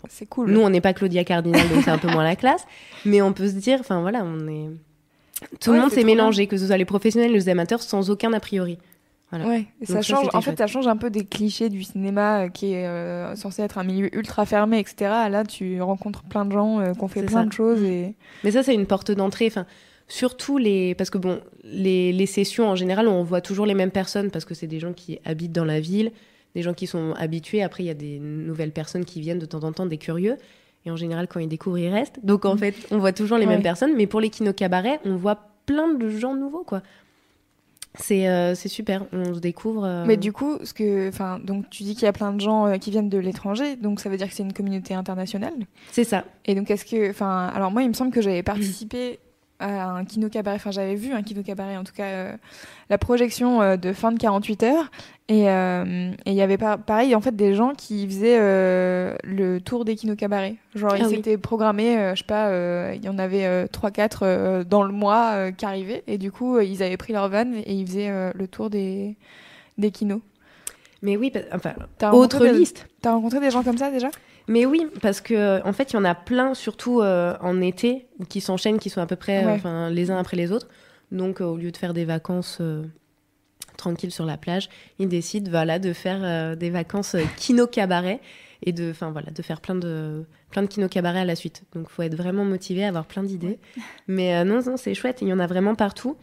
C'est 0.08 0.26
cool. 0.26 0.50
nous, 0.50 0.60
on 0.60 0.70
n'est 0.70 0.80
pas 0.80 0.92
Claudia 0.92 1.24
Cardinal, 1.24 1.66
donc 1.68 1.82
c'est 1.84 1.90
un 1.90 1.98
peu 1.98 2.08
moins 2.08 2.24
la 2.24 2.36
classe. 2.36 2.66
Mais 3.04 3.22
on 3.22 3.32
peut 3.32 3.48
se 3.48 3.54
dire, 3.54 3.78
enfin 3.80 4.00
voilà, 4.00 4.22
on 4.24 4.46
est. 4.48 4.68
Tout 5.60 5.70
Ouais, 5.70 5.76
le 5.76 5.82
monde 5.82 5.92
s'est 5.92 6.04
mélangé, 6.04 6.46
que 6.48 6.56
ce 6.56 6.66
soit 6.66 6.76
les 6.76 6.84
professionnels, 6.84 7.32
les 7.32 7.48
amateurs, 7.48 7.80
sans 7.80 8.10
aucun 8.10 8.32
a 8.32 8.40
priori. 8.40 8.78
Voilà. 9.30 9.46
Ouais, 9.46 9.66
ça 9.82 10.00
change. 10.00 10.26
en 10.32 10.40
fait, 10.40 10.50
chouette. 10.52 10.58
ça 10.58 10.66
change 10.66 10.86
un 10.86 10.96
peu 10.96 11.10
des 11.10 11.24
clichés 11.26 11.68
du 11.68 11.82
cinéma 11.82 12.44
euh, 12.44 12.48
qui 12.48 12.72
est 12.72 12.86
euh, 12.86 13.34
censé 13.36 13.60
être 13.62 13.76
un 13.76 13.84
milieu 13.84 14.14
ultra 14.16 14.46
fermé, 14.46 14.78
etc. 14.78 14.96
Là, 15.30 15.44
tu 15.44 15.82
rencontres 15.82 16.22
plein 16.22 16.46
de 16.46 16.52
gens 16.52 16.80
euh, 16.80 16.92
qui 16.94 17.02
ont 17.04 17.08
fait 17.08 17.22
plein 17.22 17.40
ça. 17.42 17.44
de 17.44 17.52
choses 17.52 17.82
et 17.82 18.14
Mais 18.42 18.52
ça, 18.52 18.62
c'est 18.62 18.74
une 18.74 18.86
porte 18.86 19.10
d'entrée. 19.10 19.46
Enfin, 19.48 19.66
surtout 20.06 20.56
les. 20.56 20.94
Parce 20.94 21.10
que 21.10 21.18
bon, 21.18 21.40
les, 21.64 22.12
les 22.12 22.26
sessions, 22.26 22.68
en 22.68 22.74
général, 22.74 23.06
on 23.06 23.22
voit 23.22 23.42
toujours 23.42 23.66
les 23.66 23.74
mêmes 23.74 23.90
personnes 23.90 24.30
parce 24.30 24.46
que 24.46 24.54
c'est 24.54 24.66
des 24.66 24.80
gens 24.80 24.94
qui 24.94 25.18
habitent 25.26 25.52
dans 25.52 25.66
la 25.66 25.80
ville, 25.80 26.10
des 26.54 26.62
gens 26.62 26.72
qui 26.72 26.86
sont 26.86 27.12
habitués. 27.18 27.62
Après, 27.62 27.82
il 27.82 27.86
y 27.86 27.90
a 27.90 27.94
des 27.94 28.18
nouvelles 28.18 28.72
personnes 28.72 29.04
qui 29.04 29.20
viennent 29.20 29.38
de 29.38 29.46
temps 29.46 29.62
en 29.64 29.72
temps, 29.72 29.84
des 29.84 29.98
curieux. 29.98 30.36
Et 30.86 30.90
en 30.90 30.96
général, 30.96 31.28
quand 31.28 31.40
ils 31.40 31.48
découvrent, 31.48 31.76
ils 31.78 31.90
restent. 31.92 32.20
Donc, 32.24 32.46
en 32.46 32.56
fait, 32.56 32.74
on 32.92 32.96
voit 32.98 33.12
toujours 33.12 33.36
les 33.36 33.44
Ouais. 33.44 33.52
mêmes 33.52 33.62
personnes. 33.62 33.94
Mais 33.94 34.06
pour 34.06 34.20
les 34.20 34.30
kino 34.30 34.54
cabarets, 34.54 35.00
on 35.04 35.16
voit 35.16 35.38
plein 35.66 35.92
de 35.92 36.08
gens 36.08 36.34
nouveaux, 36.34 36.64
quoi. 36.64 36.82
C'est 37.94 38.28
euh, 38.28 38.54
c'est 38.54 38.68
super. 38.68 39.04
On 39.12 39.34
se 39.34 39.40
découvre. 39.40 39.84
euh, 39.84 40.04
Mais 40.06 40.16
du 40.16 40.32
coup, 40.32 40.58
ce 40.62 40.72
que, 40.72 41.08
enfin, 41.08 41.40
donc 41.42 41.68
tu 41.70 41.82
dis 41.82 41.94
qu'il 41.94 42.04
y 42.04 42.08
a 42.08 42.12
plein 42.12 42.32
de 42.32 42.40
gens 42.40 42.66
euh, 42.66 42.76
qui 42.76 42.90
viennent 42.90 43.08
de 43.08 43.18
l'étranger, 43.18 43.76
donc 43.76 44.00
ça 44.00 44.08
veut 44.08 44.16
dire 44.16 44.28
que 44.28 44.34
c'est 44.34 44.42
une 44.42 44.52
communauté 44.52 44.94
internationale. 44.94 45.54
C'est 45.90 46.04
ça. 46.04 46.24
Et 46.46 46.54
donc 46.54 46.70
est-ce 46.70 46.84
que, 46.84 47.10
enfin, 47.10 47.50
alors 47.54 47.70
moi, 47.70 47.82
il 47.82 47.88
me 47.88 47.94
semble 47.94 48.12
que 48.12 48.20
j'avais 48.20 48.42
participé 48.42 49.18
à 49.58 49.90
un 49.90 50.04
kino 50.04 50.28
cabaret, 50.28 50.54
enfin 50.56 50.70
j'avais 50.70 50.94
vu 50.94 51.12
un 51.12 51.22
kino 51.22 51.42
cabaret, 51.42 51.76
en 51.76 51.82
tout 51.82 51.92
cas 51.92 52.36
la 52.90 52.98
projection 52.98 53.76
de 53.76 53.92
fin 53.92 54.12
de 54.12 54.18
48 54.18 54.62
heures, 54.62 54.90
et 55.28 55.50
euh, 55.50 56.10
et 56.24 56.30
il 56.30 56.34
y 56.34 56.40
avait 56.42 56.56
pas, 56.56 56.78
pareil 56.78 57.14
en 57.14 57.20
fait 57.20 57.36
des 57.36 57.54
gens 57.54 57.74
qui 57.74 58.06
faisaient 58.06 58.38
euh, 58.40 59.14
le 59.24 59.60
tour 59.60 59.84
des 59.84 59.94
kino 59.94 60.16
cabarets. 60.16 60.56
Genre 60.74 60.96
ils 60.96 61.02
Ah 61.02 61.08
oui. 61.08 61.16
s'étaient 61.16 61.36
programmés, 61.38 61.98
euh, 61.98 62.14
je 62.14 62.20
sais 62.20 62.26
pas, 62.26 62.48
euh, 62.48 62.92
il 62.96 63.04
y 63.04 63.08
en 63.08 63.18
avait 63.18 63.44
euh, 63.46 63.66
3-4 63.66 64.64
dans 64.64 64.82
le 64.82 64.92
mois 64.92 65.52
qui 65.52 65.64
arrivaient, 65.66 66.02
et 66.06 66.16
du 66.18 66.32
coup 66.32 66.58
ils 66.60 66.82
avaient 66.82 66.96
pris 66.96 67.12
leur 67.12 67.28
van 67.28 67.52
et 67.54 67.72
ils 67.74 67.86
faisaient 67.86 68.32
le 68.34 68.48
tour 68.48 68.70
des 68.70 69.16
des 69.76 69.90
kinos. 69.90 70.20
Mais 71.02 71.16
oui, 71.16 71.32
enfin, 71.52 71.74
autre 72.12 72.40
des- 72.44 72.52
liste. 72.52 72.88
T'as 73.02 73.12
rencontré 73.12 73.38
des 73.38 73.50
gens 73.52 73.62
comme 73.62 73.78
ça 73.78 73.90
déjà? 73.90 74.08
Mais 74.48 74.64
oui, 74.66 74.86
parce 75.02 75.20
que 75.20 75.62
en 75.64 75.72
fait, 75.74 75.92
il 75.92 75.96
y 75.96 75.98
en 75.98 76.04
a 76.04 76.14
plein, 76.14 76.54
surtout 76.54 77.02
en 77.02 77.60
été, 77.60 78.06
qui 78.30 78.40
s'enchaînent, 78.40 78.78
qui 78.78 78.88
sont 78.90 79.00
à 79.02 79.06
peu 79.06 79.14
près 79.14 79.44
Ouais. 79.44 79.60
les 79.92 80.10
uns 80.10 80.16
après 80.18 80.36
les 80.38 80.50
autres. 80.50 80.68
Donc, 81.12 81.40
au 81.42 81.56
lieu 81.56 81.70
de 81.70 81.76
faire 81.76 81.92
des 81.94 82.04
vacances 82.06 82.60
tranquilles 83.78 84.12
sur 84.12 84.26
la 84.26 84.36
plage, 84.36 84.68
ils 84.98 85.08
décident 85.08 85.50
voilà, 85.50 85.78
de 85.78 85.94
faire 85.94 86.20
euh, 86.22 86.54
des 86.54 86.68
vacances 86.68 87.14
euh, 87.14 87.22
kino-cabaret 87.38 88.20
et 88.62 88.72
de, 88.72 88.90
enfin, 88.90 89.10
voilà, 89.10 89.30
de 89.30 89.40
faire 89.40 89.60
plein 89.62 89.74
de, 89.76 90.24
plein 90.50 90.62
de 90.62 90.66
kino-cabaret 90.66 91.20
à 91.20 91.24
la 91.24 91.36
suite. 91.36 91.62
Donc, 91.74 91.86
il 91.88 91.92
faut 91.92 92.02
être 92.02 92.16
vraiment 92.16 92.44
motivé, 92.44 92.84
avoir 92.84 93.06
plein 93.06 93.22
d'idées. 93.22 93.58
Mais 94.06 94.36
euh, 94.36 94.44
non, 94.44 94.60
non, 94.66 94.76
c'est 94.76 94.94
chouette, 94.94 95.18
il 95.22 95.28
y 95.28 95.32
en 95.32 95.38
a 95.38 95.46
vraiment 95.46 95.74
partout. 95.74 96.16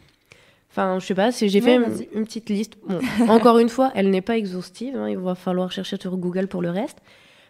Enfin, 0.69 0.99
je 0.99 1.05
sais 1.05 1.15
pas, 1.15 1.31
j'ai 1.31 1.45
Ouais, 1.45 1.61
fait 1.61 1.75
une, 2.13 2.25
petite 2.25 2.49
liste. 2.49 2.73
Bon, 2.87 2.99
encore 3.29 3.59
une 3.59 3.69
fois, 3.69 3.91
elle 3.95 4.09
n'est 4.09 4.21
pas 4.21 4.37
exhaustive. 4.37 4.95
hein, 4.97 5.09
il 5.09 5.17
va 5.17 5.33
falloir 5.33 5.71
chercher 5.71 5.97
sur 5.99 6.17
Google 6.17 6.47
pour 6.47 6.61
le 6.61 6.69
reste. 6.69 6.97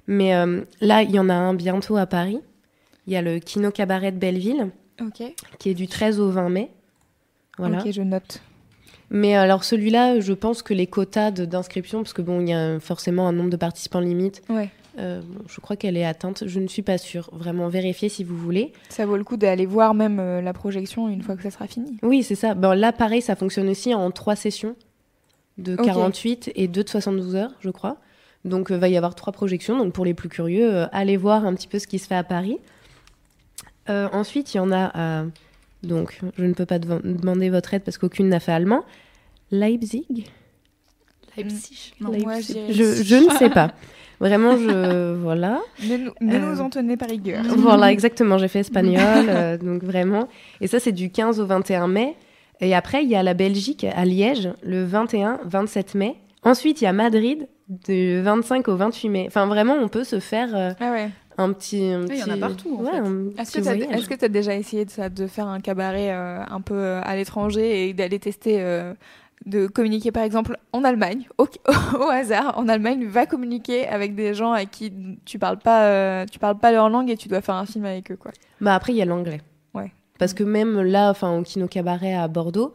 Mais 0.07 0.35
euh, 0.35 0.61
là, 0.81 1.01
il 1.01 1.09
y 1.09 1.17
en 1.17 1.29
a 1.29 1.33
un 1.33 1.55
bientôt 1.55 1.97
à 1.97 2.05
Paris. 2.05 2.39
Il 3.07 3.13
y 3.13 3.15
a 3.15 3.23
le 3.23 3.39
Kino 3.39 3.71
Cabaret 3.71 4.11
de 4.11 4.17
Belleville, 4.17 4.69
qui 5.57 5.69
est 5.69 5.73
du 5.73 5.87
13 5.87 6.19
au 6.19 6.29
20 6.29 6.49
mai. 6.49 6.69
Voilà. 7.57 7.79
Ok, 7.79 7.91
je 7.91 8.01
note. 8.03 8.41
Mais 9.09 9.35
alors 9.35 9.63
celui-là, 9.63 10.19
je 10.19 10.33
pense 10.33 10.61
que 10.63 10.73
les 10.73 10.87
quotas 10.87 11.31
d'inscription, 11.31 11.99
parce 12.01 12.13
que 12.13 12.21
bon, 12.21 12.41
il 12.41 12.49
y 12.49 12.53
a 12.53 12.79
forcément 12.79 13.27
un 13.27 13.31
nombre 13.31 13.49
de 13.49 13.57
participants 13.57 13.99
limite. 13.99 14.41
Ouais. 14.49 14.69
euh, 14.97 15.21
bon, 15.21 15.43
je 15.47 15.59
crois 15.61 15.75
qu'elle 15.75 15.95
est 15.97 16.05
atteinte. 16.05 16.43
Je 16.47 16.59
ne 16.59 16.67
suis 16.67 16.81
pas 16.81 16.97
sûre. 16.97 17.29
Vraiment, 17.33 17.67
vérifiez 17.67 18.09
si 18.09 18.23
vous 18.23 18.35
voulez. 18.37 18.73
Ça 18.89 19.05
vaut 19.05 19.17
le 19.17 19.23
coup 19.23 19.37
d'aller 19.37 19.65
voir 19.65 19.93
même 19.93 20.19
euh, 20.19 20.41
la 20.41 20.53
projection 20.53 21.07
une 21.07 21.21
fois 21.21 21.35
que 21.35 21.43
ça 21.43 21.51
sera 21.51 21.67
fini. 21.67 21.97
Oui, 22.01 22.23
c'est 22.23 22.35
ça. 22.35 22.55
Bon, 22.55 22.77
là, 22.77 22.91
pareil, 22.91 23.21
ça 23.21 23.35
fonctionne 23.35 23.69
aussi 23.69 23.93
en 23.93 24.09
trois 24.11 24.35
sessions 24.35 24.75
de 25.57 25.73
Ok. 25.75 25.85
48 25.85 26.51
et 26.55 26.67
deux 26.67 26.83
de 26.83 26.89
72 26.89 27.35
heures, 27.35 27.51
je 27.59 27.69
crois. 27.69 27.97
Donc, 28.43 28.67
il 28.71 28.77
va 28.77 28.89
y 28.89 28.97
avoir 28.97 29.15
trois 29.15 29.33
projections. 29.33 29.77
Donc, 29.77 29.93
pour 29.93 30.05
les 30.05 30.13
plus 30.13 30.29
curieux, 30.29 30.73
euh, 30.73 30.85
allez 30.91 31.17
voir 31.17 31.45
un 31.45 31.53
petit 31.53 31.67
peu 31.67 31.77
ce 31.79 31.87
qui 31.87 31.99
se 31.99 32.07
fait 32.07 32.15
à 32.15 32.23
Paris. 32.23 32.57
Euh, 33.89 34.07
ensuite, 34.13 34.53
il 34.53 34.57
y 34.57 34.59
en 34.59 34.71
a. 34.71 35.25
Donc, 35.83 36.19
je 36.37 36.43
ne 36.43 36.53
peux 36.53 36.65
pas 36.65 36.79
demander 36.79 37.49
votre 37.49 37.73
aide 37.73 37.83
parce 37.83 37.97
qu'aucune 37.97 38.29
n'a 38.29 38.39
fait 38.39 38.51
allemand. 38.51 38.83
Leipzig? 39.51 40.25
Leipzig. 41.37 41.93
Non. 41.99 42.11
Leipzig. 42.11 42.65
j'irais 42.69 43.03
je, 43.03 43.15
ne 43.15 43.29
sais 43.37 43.49
pas. 43.49 43.71
Vraiment, 44.19 44.57
je... 44.57 45.13
Voilà. 45.21 45.61
Ne 45.83 45.97
nous, 45.97 46.11
ne 46.21 46.35
Euh, 46.35 46.39
nous 46.39 46.61
en 46.61 46.69
tenez 46.69 46.97
rigueur. 46.99 47.43
Voilà, 47.57 47.91
exactement. 47.91 48.37
J'ai 48.37 48.47
fait 48.47 48.59
espagnol, 48.67 49.25
euh, 49.27 49.57
donc 49.57 49.83
vraiment. 49.83 50.27
Et 50.61 50.67
ça, 50.67 50.79
c'est 50.79 50.91
du 50.91 51.11
15 51.11 51.39
au 51.39 51.45
21 51.45 51.87
mai. 51.87 52.15
Et 52.61 52.73
après, 52.73 53.03
il 53.03 53.09
y 53.09 53.15
a 53.15 53.23
la 53.23 53.33
Belgique 53.33 53.83
à 53.83 54.05
Liège, 54.05 54.49
le 54.63 54.87
21-27 54.87 55.97
mai. 55.97 56.15
Ensuite, 56.43 56.81
il 56.81 56.85
y 56.85 56.87
a 56.87 56.93
Madrid, 56.93 57.47
du 57.67 58.21
25 58.21 58.67
au 58.67 58.75
28 58.75 59.09
mai. 59.09 59.25
Enfin, 59.27 59.45
vraiment, 59.47 59.73
on 59.73 59.87
peut 59.87 60.03
se 60.03 60.19
faire 60.19 60.55
euh, 60.55 60.71
Ah 60.79 60.91
ouais. 60.91 61.09
Un 61.37 61.51
petit. 61.53 61.91
un 61.91 62.05
il 62.07 62.17
y 62.17 62.23
en 62.23 62.27
a 62.27 62.31
petit- 62.31 62.39
partout, 62.39 62.77
en 62.79 62.83
ouais, 62.83 63.31
Est-ce 63.37 63.51
petit 63.51 64.07
que 64.07 64.15
tu 64.15 64.25
as, 64.25 64.29
déjà 64.29 64.55
essayé 64.55 64.85
de, 64.85 64.89
ça, 64.89 65.09
de 65.09 65.27
faire 65.27 65.47
un 65.47 65.59
cabaret 65.59 66.11
euh, 66.11 66.43
un 66.49 66.61
peu 66.61 66.75
euh, 66.75 67.01
à 67.03 67.15
l'étranger 67.15 67.87
et 67.89 67.93
d'aller 67.93 68.19
tester, 68.19 68.61
euh, 68.61 68.93
de 69.45 69.67
communiquer 69.67 70.11
par 70.11 70.23
exemple 70.23 70.57
en 70.71 70.83
Allemagne, 70.83 71.27
au, 71.37 71.47
au 71.99 72.09
hasard, 72.09 72.57
en 72.57 72.67
Allemagne, 72.67 73.05
va 73.05 73.25
communiquer 73.25 73.87
avec 73.87 74.15
des 74.15 74.33
gens 74.33 74.51
à 74.53 74.65
qui 74.65 74.91
tu 75.25 75.39
parles 75.39 75.59
pas, 75.59 75.87
euh, 75.87 76.25
tu 76.31 76.39
parles 76.39 76.57
pas 76.57 76.71
leur 76.71 76.89
langue 76.89 77.09
et 77.09 77.17
tu 77.17 77.27
dois 77.27 77.41
faire 77.41 77.55
un 77.55 77.65
film 77.65 77.85
avec 77.85 78.11
eux 78.11 78.17
quoi? 78.17 78.31
Bah, 78.61 78.73
après, 78.75 78.93
il 78.93 78.97
y 78.97 79.01
a 79.01 79.05
l'anglais. 79.05 79.41
Ouais. 79.73 79.91
Parce 80.17 80.33
que 80.33 80.43
même 80.43 80.81
là, 80.81 81.09
enfin, 81.09 81.37
au 81.37 81.43
Kino 81.43 81.67
Cabaret 81.67 82.13
à 82.13 82.27
Bordeaux, 82.27 82.71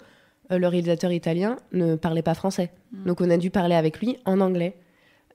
euh, 0.53 0.59
le 0.59 0.69
réalisateur 0.69 1.11
italien 1.13 1.57
ne 1.73 1.97
parlait 1.97 2.23
pas 2.23 2.35
français. 2.35 2.71
Mm. 2.93 3.05
Donc, 3.07 3.21
on 3.21 3.31
a 3.31 3.37
dû 3.37 3.51
parler 3.51 3.75
avec 3.75 4.01
lui 4.01 4.19
en 4.27 4.41
anglais. 4.41 4.77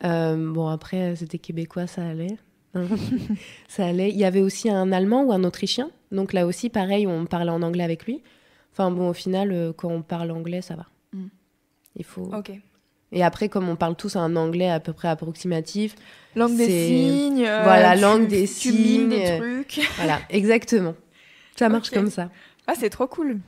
Euh, 0.04 0.36
bon, 0.54 0.68
après, 0.68 1.16
c'était 1.16 1.40
québécois, 1.40 1.88
ça 1.88 2.06
allait. 2.06 2.38
Ça 3.68 3.86
allait. 3.88 4.10
Il 4.10 4.18
y 4.18 4.26
avait 4.26 4.42
aussi 4.42 4.70
un 4.70 4.92
Allemand 4.92 5.24
ou 5.24 5.32
un 5.32 5.44
Autrichien. 5.44 5.90
Donc 6.12 6.34
là 6.34 6.46
aussi, 6.46 6.70
pareil, 6.70 7.08
on 7.08 7.26
parlait 7.26 7.52
en 7.52 7.62
anglais 7.62 7.84
avec 7.84 8.06
lui. 8.06 8.22
Enfin 8.74 8.92
bon, 8.92 9.10
au 9.10 9.14
final, 9.14 9.52
euh, 9.52 9.74
quand 9.76 9.90
on 9.90 10.02
parle 10.02 10.32
anglais, 10.32 10.62
ça 10.62 10.76
va. 10.76 10.86
Mm. 11.14 11.28
Il 11.98 12.06
faut. 12.06 12.30
Ok. 12.36 12.52
Et 13.12 13.24
après, 13.24 13.48
comme 13.50 13.70
on 13.70 13.76
parle 13.76 13.96
tous 13.96 14.16
un 14.18 14.36
anglais 14.36 14.70
à 14.70 14.80
peu 14.80 14.92
près 14.92 15.08
approximatif, 15.08 15.96
Langue 16.36 16.58
des 16.58 16.68
signes. 16.68 17.46
euh, 17.46 17.62
Voilà, 17.64 17.96
tu- 17.96 18.02
langue 18.02 18.28
des 18.28 18.46
tu 18.48 18.74
mimes 18.74 19.10
des 19.10 19.26
signes. 19.26 19.38
trucs. 19.40 19.82
voilà, 19.98 20.20
exactement. 20.30 20.96
Ça 21.56 21.70
marche 21.70 21.92
comme 21.92 22.10
ça. 22.10 22.30
Ah 22.68 22.74
c'est 22.78 22.90
trop 22.90 23.08
cool. 23.08 23.40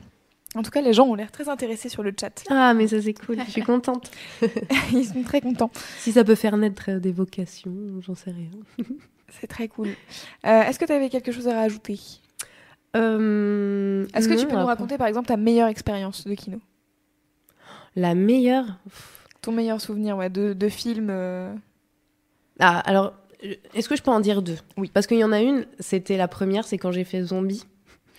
En 0.56 0.62
tout 0.62 0.72
cas, 0.72 0.82
les 0.82 0.94
gens 0.94 1.06
ont 1.08 1.16
l'air 1.16 1.30
très 1.32 1.50
intéressés 1.50 1.90
sur 1.90 2.04
le 2.04 2.14
chat. 2.18 2.44
Ah, 2.50 2.74
mais 2.74 2.88
ça 2.88 3.02
c'est 3.02 3.14
cool, 3.14 3.38
je 3.46 3.52
suis 3.52 3.62
contente. 3.64 4.10
Ils 4.94 5.04
sont 5.06 5.22
très 5.24 5.42
contents. 5.42 5.72
Si 6.00 6.14
ça 6.14 6.24
peut 6.24 6.36
faire 6.36 6.56
naître 6.56 6.86
euh, 6.90 7.00
des 7.00 7.12
vocations, 7.12 7.74
j'en 8.00 8.16
sais 8.16 8.32
rien. 8.32 8.88
C'est 9.30 9.48
très 9.48 9.68
cool. 9.68 9.90
Euh, 10.46 10.62
Est-ce 10.64 10.80
que 10.80 10.86
tu 10.86 10.92
avais 10.92 11.10
quelque 11.10 11.32
chose 11.32 11.48
à 11.48 11.54
rajouter? 11.56 12.00
Euh, 12.96 14.06
Est-ce 14.14 14.30
que 14.30 14.34
tu 14.40 14.48
peux 14.48 14.56
nous 14.56 14.66
raconter 14.66 14.98
par 14.98 15.08
exemple 15.08 15.28
ta 15.28 15.38
meilleure 15.38 15.68
expérience 15.68 16.26
de 16.26 16.34
kino? 16.34 16.60
La 17.96 18.16
meilleure? 18.16 18.78
Ton 19.42 19.52
meilleur 19.52 19.82
souvenir 19.82 20.18
ouais, 20.18 20.30
de, 20.30 20.54
de 20.54 20.70
film 20.70 21.08
euh, 21.10 21.54
Ah, 22.60 22.80
alors, 22.80 23.14
est-ce 23.74 23.90
que 23.90 23.96
je 23.96 24.02
peux 24.02 24.12
en 24.12 24.20
dire 24.20 24.42
deux? 24.42 24.58
Oui. 24.78 24.90
Parce 24.94 25.08
qu'il 25.08 25.18
y 25.18 25.24
en 25.24 25.32
a 25.32 25.42
une, 25.42 25.66
c'était 25.80 26.18
la 26.18 26.28
première, 26.28 26.66
c'est 26.66 26.78
quand 26.78 26.92
j'ai 26.92 27.04
fait 27.04 27.22
Zombie. 27.24 27.64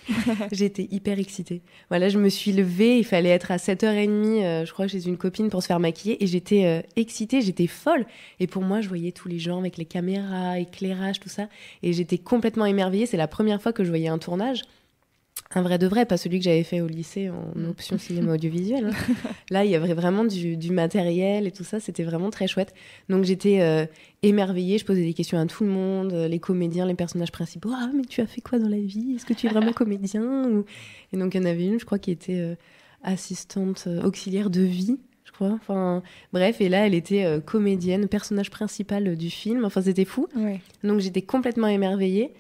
J'étais 0.53 0.88
hyper 0.90 1.18
excitée. 1.18 1.62
Voilà, 1.88 2.09
je 2.09 2.18
me 2.18 2.29
suis 2.29 2.53
levée, 2.53 2.99
il 2.99 3.05
fallait 3.05 3.29
être 3.31 3.51
à 3.51 3.57
7h30, 3.57 4.42
euh, 4.42 4.64
je 4.64 4.73
crois, 4.73 4.87
chez 4.87 5.07
une 5.07 5.16
copine 5.16 5.51
pour 5.51 5.62
se 5.62 5.66
faire 5.66 5.81
maquiller, 5.81 6.23
et 6.23 6.27
j'étais 6.27 6.64
euh, 6.64 6.83
excitée, 6.97 7.40
j'étais 7.40 7.66
folle. 7.66 8.07
Et 8.40 8.47
pour 8.47 8.62
moi, 8.62 8.81
je 8.81 8.88
voyais 8.88 9.12
tous 9.12 9.29
les 9.29 9.38
gens 9.38 9.59
avec 9.59 9.77
les 9.77 9.85
caméras, 9.85 10.59
éclairage, 10.59 11.21
tout 11.21 11.29
ça, 11.29 11.49
et 11.83 11.92
j'étais 11.92 12.18
complètement 12.18 12.66
émerveillée. 12.66 13.07
C'est 13.07 13.16
la 13.16 13.29
première 13.29 13.61
fois 13.61 13.73
que 13.73 13.85
je 13.85 13.88
voyais 13.88 14.09
un 14.09 14.18
tournage. 14.18 14.62
Un 15.54 15.62
vrai 15.62 15.78
de 15.78 15.87
vrai, 15.87 16.04
pas 16.04 16.18
celui 16.18 16.38
que 16.38 16.44
j'avais 16.44 16.62
fait 16.62 16.82
au 16.82 16.87
lycée 16.87 17.30
en 17.30 17.64
option 17.64 17.96
cinéma 17.96 18.34
audiovisuel. 18.34 18.87
hein. 18.92 19.14
Là, 19.50 19.64
il 19.64 19.70
y 19.70 19.74
avait 19.74 19.94
vraiment 19.94 20.24
du, 20.24 20.58
du 20.58 20.70
matériel 20.72 21.46
et 21.46 21.50
tout 21.52 21.64
ça, 21.64 21.80
c'était 21.80 22.04
vraiment 22.04 22.28
très 22.28 22.46
chouette. 22.46 22.74
Donc 23.08 23.24
j'étais 23.24 23.62
euh, 23.62 23.87
émerveillée, 24.22 24.76
je 24.76 24.84
posais 24.84 25.02
des 25.02 25.14
questions 25.14 25.38
à 25.38 25.46
tout 25.46 25.64
le 25.64 25.70
monde, 25.70 26.12
euh, 26.12 26.28
les 26.28 26.38
comédiens, 26.38 26.84
les 26.84 26.94
personnages 26.94 27.32
principaux. 27.32 27.70
Ah, 27.72 27.90
mais 27.94 28.02
tu 28.02 28.20
as 28.20 28.26
fait 28.26 28.42
quoi 28.42 28.58
dans 28.58 28.68
la 28.68 28.76
vie? 28.78 29.14
Est-ce 29.16 29.24
que 29.24 29.32
tu 29.32 29.46
es 29.46 29.48
vraiment 29.50 29.72
comédien 29.74 30.22
Ou- 30.50 30.66
Et 31.12 31.16
donc 31.16 31.34
il 31.34 31.38
y 31.38 31.40
en 31.40 31.46
avait 31.46 31.64
une, 31.66 31.80
je 31.80 31.87
crois, 31.87 31.98
qui 31.98 32.11
était 32.11 32.38
euh, 32.40 32.54
assistante 33.02 33.84
euh, 33.87 34.02
auxiliaire 34.02 34.50
de 34.50 34.61
vie, 34.61 34.98
je 35.24 35.32
crois. 35.32 35.52
Enfin, 35.52 36.02
bref, 36.32 36.61
et 36.61 36.68
là, 36.68 36.87
elle 36.87 36.94
était 36.94 37.24
comédienne, 37.46 38.06
personnage 38.08 38.50
principal 38.50 39.16
du 39.16 39.30
film. 39.30 39.64
Enfin, 39.64 39.80
c'était 39.82 40.04
fou. 40.04 40.26
ouais. 40.37 40.61
Donc 40.84 41.00
j'étais 41.00 41.22
complètement 41.22 41.68
émerveillée. 41.68 42.32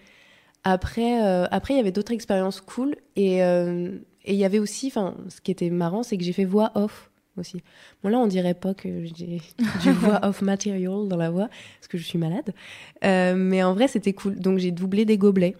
Après, 0.70 1.24
euh, 1.24 1.46
après 1.50 1.74
il 1.74 1.76
y 1.78 1.80
avait 1.80 1.92
d'autres 1.92 2.12
expériences 2.12 2.60
cool. 2.60 2.94
Et 3.16 3.42
euh, 3.42 3.98
et 4.24 4.32
il 4.32 4.38
y 4.38 4.44
avait 4.44 4.58
aussi, 4.58 4.88
enfin, 4.88 5.14
ce 5.30 5.40
qui 5.40 5.50
était 5.50 5.70
marrant, 5.70 6.02
c'est 6.02 6.18
que 6.18 6.24
j'ai 6.24 6.34
fait 6.34 6.44
voix 6.44 6.72
off 6.74 7.10
aussi. 7.38 7.62
Bon, 8.02 8.10
là, 8.10 8.18
on 8.18 8.26
dirait 8.26 8.52
pas 8.52 8.74
que 8.74 9.06
j'ai 9.06 9.40
du 9.82 9.92
voix 9.92 10.20
off 10.22 10.42
material 10.42 11.08
dans 11.08 11.16
la 11.16 11.30
voix, 11.30 11.48
parce 11.78 11.88
que 11.88 11.96
je 11.96 12.04
suis 12.04 12.18
malade. 12.18 12.52
Euh, 13.04 13.34
mais 13.34 13.62
en 13.62 13.72
vrai, 13.72 13.88
c'était 13.88 14.12
cool. 14.12 14.38
Donc 14.38 14.58
j'ai 14.58 14.70
doublé 14.70 15.06
des 15.06 15.16
gobelets. 15.16 15.56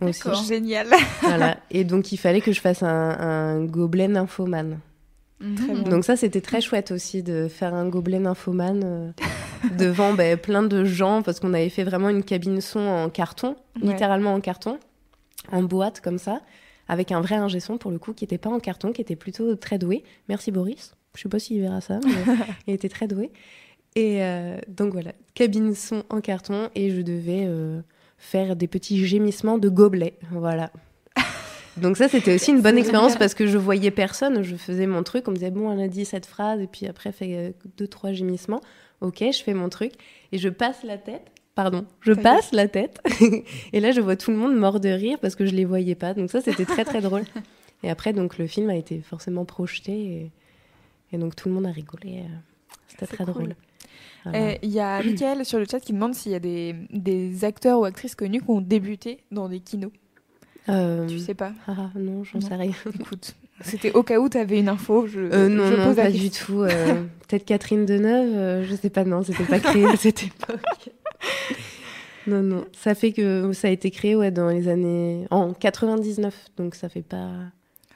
Aussi. 0.00 0.24
D'accord. 0.24 0.42
Génial. 0.42 0.88
Voilà. 1.20 1.58
Et 1.70 1.84
donc 1.84 2.10
il 2.10 2.16
fallait 2.16 2.40
que 2.40 2.50
je 2.50 2.60
fasse 2.60 2.82
un, 2.82 2.88
un 2.88 3.64
gobelet 3.64 4.08
nymphomane. 4.08 4.80
Très 5.56 5.74
bien. 5.74 5.82
Donc 5.82 6.04
ça, 6.04 6.16
c'était 6.16 6.40
très 6.40 6.60
chouette 6.60 6.90
aussi 6.92 7.22
de 7.22 7.48
faire 7.48 7.74
un 7.74 7.88
gobelet 7.88 8.18
nymphomane 8.20 8.82
euh, 8.84 9.10
devant 9.78 10.14
ben, 10.14 10.36
plein 10.38 10.62
de 10.62 10.84
gens, 10.84 11.22
parce 11.22 11.40
qu'on 11.40 11.52
avait 11.54 11.68
fait 11.68 11.84
vraiment 11.84 12.08
une 12.08 12.22
cabine 12.22 12.60
son 12.60 12.80
en 12.80 13.08
carton, 13.10 13.56
Ouais. 13.82 13.92
littéralement 13.92 14.32
en 14.34 14.40
carton, 14.40 14.78
en 15.50 15.62
boîte 15.62 16.00
comme 16.00 16.18
ça, 16.18 16.40
avec 16.88 17.10
un 17.12 17.20
vrai 17.20 17.34
ingé 17.36 17.58
son 17.60 17.78
pour 17.78 17.90
le 17.90 17.98
coup, 17.98 18.12
qui 18.12 18.24
n'était 18.24 18.38
pas 18.38 18.50
en 18.50 18.60
carton, 18.60 18.92
qui 18.92 19.00
était 19.00 19.16
plutôt 19.16 19.54
très 19.56 19.78
doué. 19.78 20.04
Merci 20.28 20.50
Boris. 20.52 20.94
Je 21.16 21.22
sais 21.22 21.28
pas 21.28 21.38
s'il 21.38 21.60
verra 21.60 21.80
ça, 21.80 21.98
mais 22.04 22.34
il 22.68 22.74
était 22.74 22.88
très 22.88 23.06
doué. 23.08 23.30
Et 23.94 24.22
euh, 24.22 24.56
donc 24.68 24.92
voilà, 24.92 25.12
cabine 25.34 25.74
son 25.74 26.04
en 26.08 26.20
carton, 26.20 26.70
et 26.74 26.90
je 26.90 27.02
devais 27.02 27.44
euh, 27.46 27.80
faire 28.16 28.56
des 28.56 28.66
petits 28.68 29.04
gémissements 29.04 29.58
de 29.58 29.68
gobelet. 29.68 30.14
Voilà. 30.30 30.70
Donc 31.76 31.96
ça, 31.96 32.08
c'était 32.08 32.34
aussi 32.34 32.50
une 32.50 32.60
bonne 32.60 32.78
expérience 32.78 33.16
parce 33.16 33.34
que 33.34 33.46
je 33.46 33.58
voyais 33.58 33.90
personne, 33.90 34.42
je 34.42 34.56
faisais 34.56 34.86
mon 34.86 35.02
truc, 35.02 35.26
on 35.28 35.30
me 35.30 35.36
disait, 35.36 35.50
bon, 35.50 35.72
elle 35.72 35.80
a 35.80 35.88
dit 35.88 36.04
cette 36.04 36.26
phrase, 36.26 36.60
et 36.60 36.66
puis 36.66 36.86
après, 36.86 37.12
fait 37.12 37.36
euh, 37.36 37.50
deux, 37.76 37.86
trois 37.88 38.12
gémissements. 38.12 38.60
Ok, 39.00 39.18
je 39.20 39.42
fais 39.42 39.54
mon 39.54 39.68
truc, 39.68 39.92
et 40.30 40.38
je 40.38 40.48
passe 40.48 40.84
la 40.84 40.96
tête, 40.96 41.26
pardon, 41.54 41.86
je 42.02 42.12
passe 42.12 42.52
la 42.52 42.68
tête, 42.68 43.00
et 43.72 43.80
là, 43.80 43.90
je 43.90 44.00
vois 44.00 44.16
tout 44.16 44.30
le 44.30 44.36
monde 44.36 44.54
mort 44.56 44.78
de 44.78 44.90
rire 44.90 45.18
parce 45.20 45.34
que 45.34 45.44
je 45.44 45.54
les 45.54 45.64
voyais 45.64 45.96
pas. 45.96 46.14
Donc 46.14 46.30
ça, 46.30 46.40
c'était 46.40 46.64
très, 46.64 46.84
très 46.84 47.00
drôle. 47.00 47.24
Et 47.82 47.90
après, 47.90 48.12
donc, 48.12 48.38
le 48.38 48.46
film 48.46 48.70
a 48.70 48.76
été 48.76 49.00
forcément 49.00 49.44
projeté, 49.44 49.92
et, 49.92 50.32
et 51.12 51.18
donc 51.18 51.34
tout 51.34 51.48
le 51.48 51.54
monde 51.54 51.66
a 51.66 51.72
rigolé. 51.72 52.22
C'était 52.86 53.06
très 53.06 53.24
cool. 53.24 53.34
drôle. 53.34 53.54
Euh, 54.26 54.54
Il 54.62 54.70
y 54.70 54.80
a 54.80 55.02
Mickaël 55.02 55.44
sur 55.44 55.58
le 55.58 55.64
chat 55.68 55.80
qui 55.80 55.92
demande 55.92 56.14
s'il 56.14 56.32
y 56.32 56.36
a 56.36 56.40
des, 56.40 56.76
des 56.90 57.44
acteurs 57.44 57.80
ou 57.80 57.84
actrices 57.84 58.14
connus 58.14 58.40
qui 58.40 58.50
ont 58.50 58.60
débuté 58.60 59.18
dans 59.30 59.48
des 59.48 59.60
kinos. 59.60 59.90
Euh, 60.68 61.06
Tu 61.08 61.18
sais 61.18 61.34
pas 61.34 61.52
Ah 61.66 61.90
non, 61.96 62.22
j'en 62.24 62.40
sais 62.40 62.54
rien. 62.54 62.72
Écoute, 63.00 63.34
c'était 63.62 63.92
au 63.92 64.02
cas 64.02 64.18
où 64.20 64.28
tu 64.28 64.38
avais 64.38 64.58
une 64.60 64.68
info. 64.68 65.06
Je, 65.06 65.20
Euh, 65.20 65.48
non, 65.48 65.66
je 65.70 65.74
non, 65.76 65.86
pose 65.88 65.96
la 65.96 66.04
pas 66.04 66.10
du 66.10 66.30
tout. 66.30 66.62
euh, 66.62 67.02
Peut-être 67.28 67.44
Catherine 67.44 67.84
Deneuve, 67.86 68.34
euh, 68.36 68.64
je 68.64 68.74
sais 68.76 68.90
pas, 68.90 69.04
non, 69.04 69.22
c'était 69.24 69.44
pas 69.44 69.58
créé 69.60 69.84
à 69.86 69.96
cette 69.96 70.22
époque. 70.24 70.60
Non, 72.28 72.40
non, 72.40 72.64
ça 72.72 72.94
fait 72.94 73.10
que 73.12 73.52
ça 73.52 73.66
a 73.66 73.70
été 73.72 73.90
créé 73.90 74.14
ouais, 74.14 74.30
dans 74.30 74.48
les 74.48 74.68
années. 74.68 75.26
en 75.32 75.52
99, 75.54 76.32
donc 76.56 76.76
ça 76.76 76.88
fait 76.88 77.02
pas. 77.02 77.30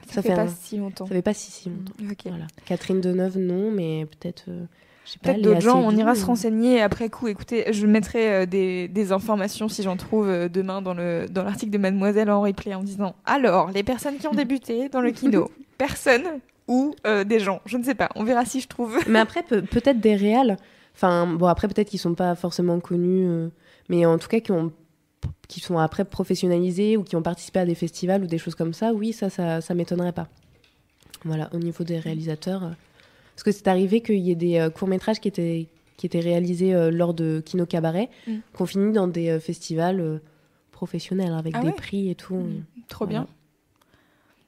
Ça, 0.07 0.15
ça 0.15 0.21
fait 0.21 0.29
fait 0.29 0.35
pas 0.35 0.41
un- 0.41 0.47
si 0.49 0.75
longtemps. 0.77 1.05
Ça 1.05 1.13
fait 1.15 1.21
pas 1.21 1.33
si, 1.33 1.49
si 1.49 1.69
longtemps. 1.69 1.93
Ok. 2.11 2.23
Voilà. 2.25 2.45
Catherine 2.65 2.99
Deneuve, 2.99 3.37
non, 3.37 3.71
mais 3.71 4.05
peut-être. 4.05 4.43
Euh, 5.15 5.19
Peut-être 5.23 5.41
d'autres 5.41 5.61
gens, 5.61 5.79
on 5.79 5.91
ira 5.95 6.15
se 6.15 6.23
ou- 6.23 6.27
renseigner 6.27 6.81
après 6.81 7.09
coup. 7.09 7.27
Écoutez, 7.27 7.71
je 7.71 7.85
mettrai 7.85 8.33
euh, 8.33 8.45
des, 8.45 8.87
des 8.87 9.11
informations 9.11 9.69
si 9.69 9.83
j'en 9.83 9.95
trouve 9.97 10.27
euh, 10.27 10.49
demain 10.49 10.81
dans 10.81 10.93
le 10.93 11.27
dans 11.29 11.43
l'article 11.43 11.71
de 11.71 11.77
Mademoiselle 11.77 12.29
en 12.29 12.41
replay 12.41 12.73
en 12.75 12.83
disant 12.83 13.15
alors 13.25 13.71
les 13.71 13.83
personnes 13.83 14.17
qui 14.17 14.27
ont 14.27 14.33
débuté 14.33 14.89
dans 14.89 15.01
le 15.01 15.11
kino, 15.11 15.49
personne 15.77 16.23
ou 16.67 16.93
euh, 17.05 17.23
des 17.23 17.39
gens. 17.39 17.61
Je 17.65 17.77
ne 17.77 17.83
sais 17.83 17.95
pas. 17.95 18.09
On 18.15 18.23
verra 18.23 18.43
si 18.45 18.59
je 18.59 18.67
trouve. 18.67 18.97
Mais 19.07 19.19
après, 19.19 19.43
peut- 19.43 19.61
peut-être 19.61 19.99
des 19.99 20.15
réals. 20.15 20.57
Enfin, 20.95 21.27
bon, 21.27 21.45
après, 21.45 21.67
peut-être 21.67 21.89
qu'ils 21.89 21.99
sont 21.99 22.15
pas 22.15 22.33
forcément 22.35 22.79
connus, 22.79 23.25
euh, 23.27 23.49
mais 23.87 24.05
en 24.05 24.17
tout 24.17 24.27
cas, 24.27 24.39
qui, 24.39 24.51
ont, 24.51 24.71
qui 25.47 25.59
sont 25.59 25.77
après 25.77 26.03
professionnalisés 26.03 26.97
ou 26.97 27.03
qui 27.03 27.15
ont 27.15 27.21
participé 27.21 27.59
à 27.59 27.65
des 27.65 27.75
festivals 27.75 28.23
ou 28.23 28.27
des 28.27 28.39
choses 28.39 28.55
comme 28.55 28.73
ça, 28.73 28.93
oui, 28.93 29.13
ça, 29.13 29.29
ça, 29.29 29.61
ça 29.61 29.73
m'étonnerait 29.75 30.11
pas. 30.11 30.27
Voilà, 31.23 31.49
au 31.53 31.57
niveau 31.57 31.83
des 31.83 31.99
réalisateurs. 31.99 32.71
Parce 33.37 33.43
que 33.43 33.51
c'est 33.51 33.67
arrivé 33.67 34.01
qu'il 34.01 34.17
y 34.17 34.31
ait 34.31 34.35
des 34.35 34.57
euh, 34.57 34.69
courts-métrages 34.71 35.19
qui 35.19 35.27
étaient, 35.27 35.67
qui 35.95 36.05
étaient 36.07 36.19
réalisés 36.19 36.73
euh, 36.73 36.89
lors 36.91 37.13
de 37.13 37.41
Kino 37.45 37.65
Cabaret, 37.67 38.09
Mm. 38.27 38.31
qu'on 38.53 38.65
finit 38.65 38.91
dans 38.91 39.07
des 39.07 39.29
euh, 39.29 39.39
festivals 39.39 39.99
euh, 40.01 40.17
professionnels 40.71 41.31
avec 41.33 41.53
Ah 41.55 41.61
des 41.61 41.67
ouais 41.67 41.73
prix 41.73 42.09
et 42.09 42.15
tout. 42.15 42.33
Mm. 42.35 42.63
Trop 42.87 43.05
Voilà. 43.05 43.19
bien. 43.21 43.27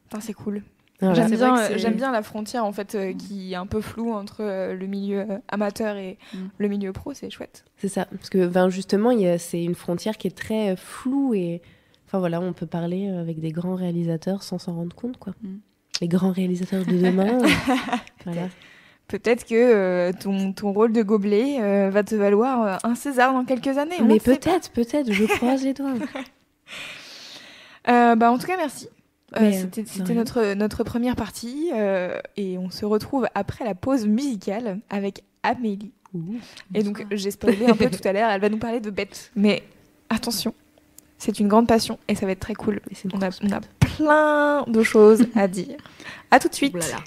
Putain, 0.10 0.19
c'est 0.21 0.34
cool. 0.34 0.63
Voilà. 1.02 1.13
J'aime 1.15 1.30
bien, 1.38 1.58
euh, 1.58 1.78
j'aime 1.78 1.97
la 1.99 2.21
frontière 2.23 2.65
en 2.65 2.73
fait 2.73 2.93
euh, 2.95 3.13
qui 3.13 3.54
est 3.54 3.56
un 3.56 3.65
peu 3.67 3.80
floue 3.80 4.12
entre 4.12 4.41
euh, 4.41 4.73
le 4.75 4.86
milieu 4.86 5.25
amateur 5.47 5.95
et 5.95 6.17
Mm. 6.34 6.38
le 6.58 6.67
milieu 6.67 6.91
pro, 6.91 7.13
c'est 7.13 7.30
chouette. 7.30 7.63
C'est 7.78 7.88
ça, 7.88 8.06
parce 8.06 8.30
que 8.30 8.47
ben, 8.47 8.69
justement, 8.69 9.12
c'est 9.38 9.63
une 9.63 9.75
frontière 9.75 10.17
qui 10.17 10.28
est 10.28 10.36
très 10.36 10.75
floue 10.75 11.34
et 11.36 11.62
enfin 12.08 12.17
voilà, 12.19 12.41
on 12.41 12.52
peut 12.54 12.65
parler 12.65 13.08
avec 13.08 13.39
des 13.39 13.52
grands 13.52 13.75
réalisateurs 13.75 14.41
sans 14.43 14.58
s'en 14.58 14.73
rendre 14.73 14.95
compte, 14.95 15.17
quoi. 15.17 15.34
Mm. 15.43 15.58
Les 16.02 16.08
grands 16.08 16.32
réalisateurs 16.32 16.86
de 16.86 16.97
demain. 16.97 17.38
voilà. 18.25 18.49
Peut-être 19.10 19.43
que 19.43 19.56
euh, 19.56 20.12
ton, 20.13 20.54
ton 20.54 20.72
rôle 20.72 20.93
de 20.93 21.02
gobelet 21.02 21.58
euh, 21.60 21.89
va 21.89 22.04
te 22.04 22.13
valoir 22.13 22.62
euh, 22.63 22.76
un 22.84 22.93
César 22.93 23.34
dans 23.34 23.43
quelques 23.43 23.76
années. 23.80 24.00
Mais 24.06 24.19
peut-être, 24.19 24.69
peut-être, 24.69 25.12
je 25.12 25.26
croise 25.26 25.63
les 25.63 25.74
doigts. 25.74 25.93
Euh, 27.88 28.13
bah, 28.15 28.30
en 28.32 28.38
tout 28.38 28.45
cas, 28.45 28.58
merci. 28.58 28.88
C'était 29.34 30.13
notre, 30.13 30.54
notre 30.54 30.84
première 30.84 31.15
partie 31.15 31.72
et 32.38 32.58
on 32.60 32.69
se 32.69 32.86
retrouve 32.86 33.26
après 33.34 33.65
la 33.65 33.74
pause 33.74 34.06
musicale 34.06 34.80
avec 34.91 35.24
Amélie. 35.41 35.91
Et 36.76 36.84
donc 36.84 37.08
j'ai 37.10 37.32
spoilé 37.32 37.65
un 37.65 37.76
peu 37.76 37.89
tout 37.89 38.06
à 38.08 38.13
l'heure, 38.13 38.30
elle 38.30 38.41
va 38.41 38.50
nous 38.50 38.60
parler 38.60 38.80
de 38.80 38.91
bêtes. 38.91 39.32
Mais 39.36 39.63
attention, 40.10 40.54
c'est 41.17 41.39
une 41.39 41.48
grande 41.48 41.67
passion 41.67 41.98
et 42.08 42.15
ça 42.15 42.28
va 42.28 42.34
être 42.34 42.41
très 42.41 42.54
cool. 42.54 42.80
Et 42.91 42.95
On 43.13 43.22
a, 43.22 43.30
on 43.41 43.52
a 43.52 43.62
plein 43.80 44.65
de 44.67 44.84
choses 44.84 45.26
à 45.36 45.48
dire. 45.48 45.78
À 46.30 46.39
tout 46.39 46.50
de 46.50 46.56
suite. 46.56 46.76
Oulala. 46.76 46.98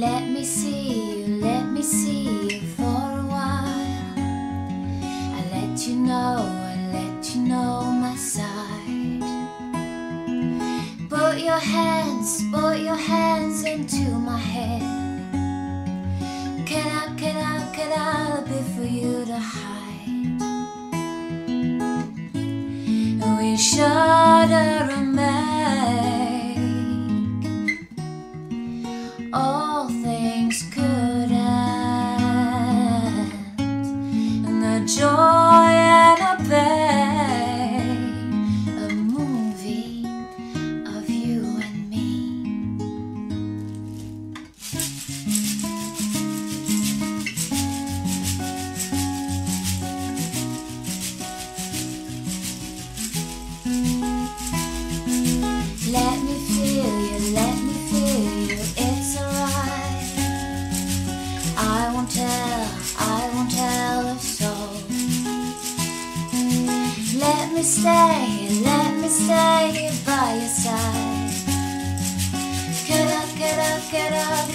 Let 0.00 0.28
me 0.30 0.44
see 0.44 1.20
you, 1.20 1.40
let 1.42 1.66
me 1.66 1.82
see 1.82 2.22
you 2.24 2.60
for 2.76 2.82
a 2.82 3.26
while. 3.28 4.14
I 5.36 5.44
let 5.52 5.86
you 5.86 5.96
know, 5.96 6.59
hands, 11.60 12.42
put 12.52 12.78
your 12.80 12.96
hands 12.96 13.64
into 13.64 14.10
my 14.10 14.38
hair. 14.38 14.80
Can 16.66 16.86
I, 16.86 17.14
can 17.16 17.36
I, 17.36 17.72
can 17.74 17.92
I 17.92 18.40
be 18.48 18.62
for 18.74 18.84
you 18.84 19.24
to 19.26 19.38
hide? 19.38 19.68
We 23.38 23.56
shudder 23.56 24.90
and 24.92 25.14
make 25.14 26.58
all 29.32 29.88
things 29.88 30.62
could 30.72 31.30
end, 31.32 31.40
and 33.58 34.62
the 34.62 34.80
joy 34.86 35.08
and 35.08 36.20
the 36.20 36.50
pain, 36.50 36.79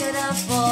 get 0.05 0.15
up, 0.15 0.21
get 0.21 0.29
up 0.29 0.35
for 0.35 0.64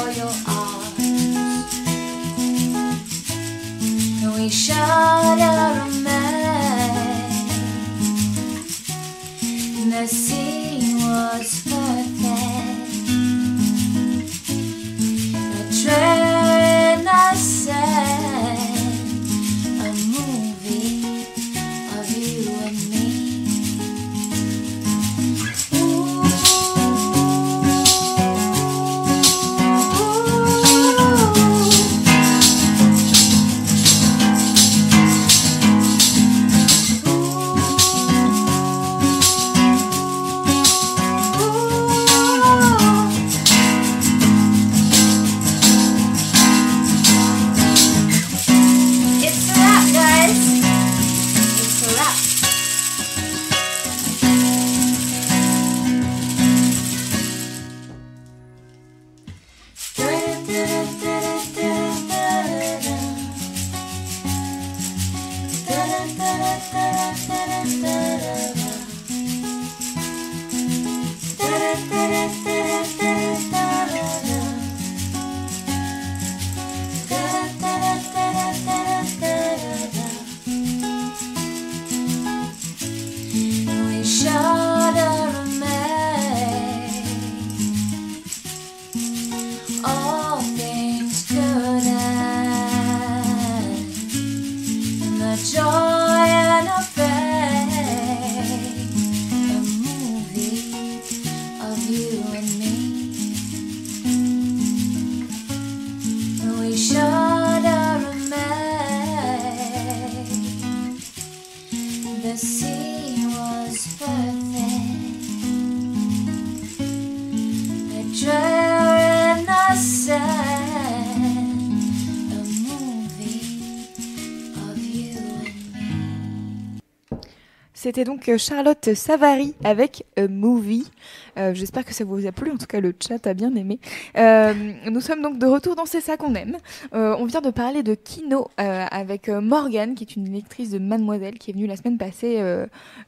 C'était 127.84 128.04
donc 128.04 128.30
euh, 128.30 128.38
Charlotte 128.38 128.94
Savary 128.94 129.54
avec 129.62 130.06
euh, 130.18 130.26
Movie. 130.26 130.90
Euh, 131.36 131.52
J'espère 131.52 131.84
que 131.84 131.92
ça 131.92 132.02
vous 132.02 132.26
a 132.26 132.32
plu. 132.32 132.50
En 132.50 132.56
tout 132.56 132.64
cas, 132.64 132.80
le 132.80 132.94
chat 132.98 133.26
a 133.26 133.34
bien 133.34 133.54
aimé. 133.56 133.78
Euh, 134.16 134.54
nous 134.90 135.02
sommes 135.02 135.20
donc 135.20 135.38
de 135.38 135.44
retour 135.44 135.76
dans 135.76 135.84
C'est 135.84 136.00
ça 136.00 136.16
qu'on 136.16 136.34
aime. 136.34 136.56
Euh, 136.94 137.14
on 137.18 137.26
vient 137.26 137.42
de 137.42 137.50
parler 137.50 137.82
de 137.82 137.94
Kino 137.94 138.48
avec 138.56 139.28
Morgane, 139.28 139.94
qui 139.96 140.04
est 140.04 140.16
une 140.16 140.32
lectrice 140.32 140.70
de 140.70 140.78
Mademoiselle, 140.78 141.36
qui 141.38 141.50
est 141.50 141.52
venue 141.52 141.66
la 141.66 141.76
semaine 141.76 141.98
passée 141.98 142.42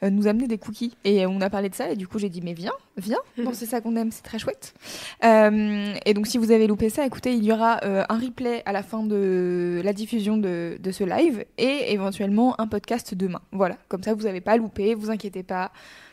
nous 0.03 0.27
amener 0.27 0.47
des 0.47 0.59
cookies. 0.59 0.95
Et 1.05 1.25
on 1.25 1.41
a 1.41 1.49
parlé 1.49 1.71
de 1.71 1.75
ça. 1.75 1.91
Et 1.91 1.97
du 1.97 2.07
coup, 2.07 2.19
j'ai 2.19 2.29
dit, 2.29 2.43
mais 2.43 2.53
viens, 2.53 2.75
viens 2.99 3.17
dans 3.43 3.55
C'est 3.55 3.65
ça 3.65 3.81
qu'on 3.81 3.97
aime. 3.97 4.11
C'est 4.11 4.25
très 4.25 4.39
chouette. 4.39 4.75
Et 5.23 6.13
donc, 6.13 6.27
si 6.27 6.37
vous 6.37 6.51
avez 6.51 6.67
loupé 6.67 6.91
ça, 6.91 7.07
écoutez, 7.07 7.33
il 7.33 7.45
y 7.45 7.51
aura 7.51 7.81
un 7.83 8.19
replay 8.19 8.63
à 8.67 8.73
la 8.73 8.83
fin 8.83 9.03
de 9.05 9.81
la 9.83 9.95
diffusion 9.95 10.37
de, 10.37 10.77
de 10.79 10.91
ce 10.91 11.05
live 11.05 11.47
et 11.57 11.95
éventuellement 11.95 12.61
un 12.61 12.67
podcast 12.67 13.15
demain. 13.15 13.41
Voilà, 13.53 13.79
comme 13.89 14.03
ça, 14.03 14.13
vous 14.13 14.25
n'avez 14.25 14.43
pas 14.43 14.59
loupé, 14.59 14.66
vous 14.97 15.11
inquiétez 15.11 15.43
pas. 15.43 15.71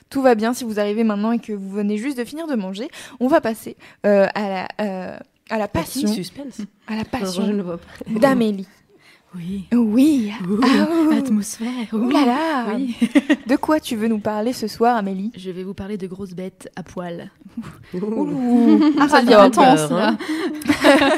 Tout 0.09 0.21
va 0.21 0.35
bien 0.35 0.53
si 0.53 0.63
vous 0.63 0.79
arrivez 0.79 1.03
maintenant 1.03 1.31
et 1.31 1.39
que 1.39 1.53
vous 1.53 1.69
venez 1.69 1.97
juste 1.97 2.17
de 2.17 2.23
finir 2.23 2.45
de 2.47 2.55
manger. 2.55 2.87
On 3.19 3.27
va 3.27 3.41
passer 3.41 3.77
euh, 4.05 4.27
à, 4.35 4.49
la, 4.49 4.67
euh, 4.81 5.17
à 5.49 5.57
la 5.57 5.67
passion, 5.67 6.07
Suspense. 6.07 6.61
à 6.87 6.95
la 6.95 7.03
passion 7.05 7.47
ne 7.47 7.61
vois 7.63 7.77
pas. 7.77 8.19
d'Amélie. 8.19 8.67
Oui. 9.35 9.65
Oui. 9.73 10.31
Ah, 10.31 10.87
oh. 10.87 11.11
Atmosphère. 11.17 11.67
Ouh 11.93 12.09
là 12.11 12.25
là. 12.25 12.65
Oui. 12.75 12.95
De 13.47 13.55
quoi 13.55 13.79
tu 13.79 13.95
veux 13.95 14.07
nous 14.07 14.19
parler 14.19 14.53
ce 14.53 14.67
soir, 14.67 14.95
Amélie? 14.95 15.31
Je 15.35 15.49
vais 15.49 15.63
vous 15.63 15.73
parler 15.73 15.97
de 15.97 16.05
grosses 16.05 16.35
bêtes 16.35 16.69
à 16.75 16.83
poil. 16.83 17.31
Ouh. 17.95 18.79
Ah, 18.99 19.09
Ça 19.09 19.21
devient 19.23 19.33
intense, 19.33 19.87
peur, 19.87 19.97
là. 19.97 20.07
hein. 20.09 21.11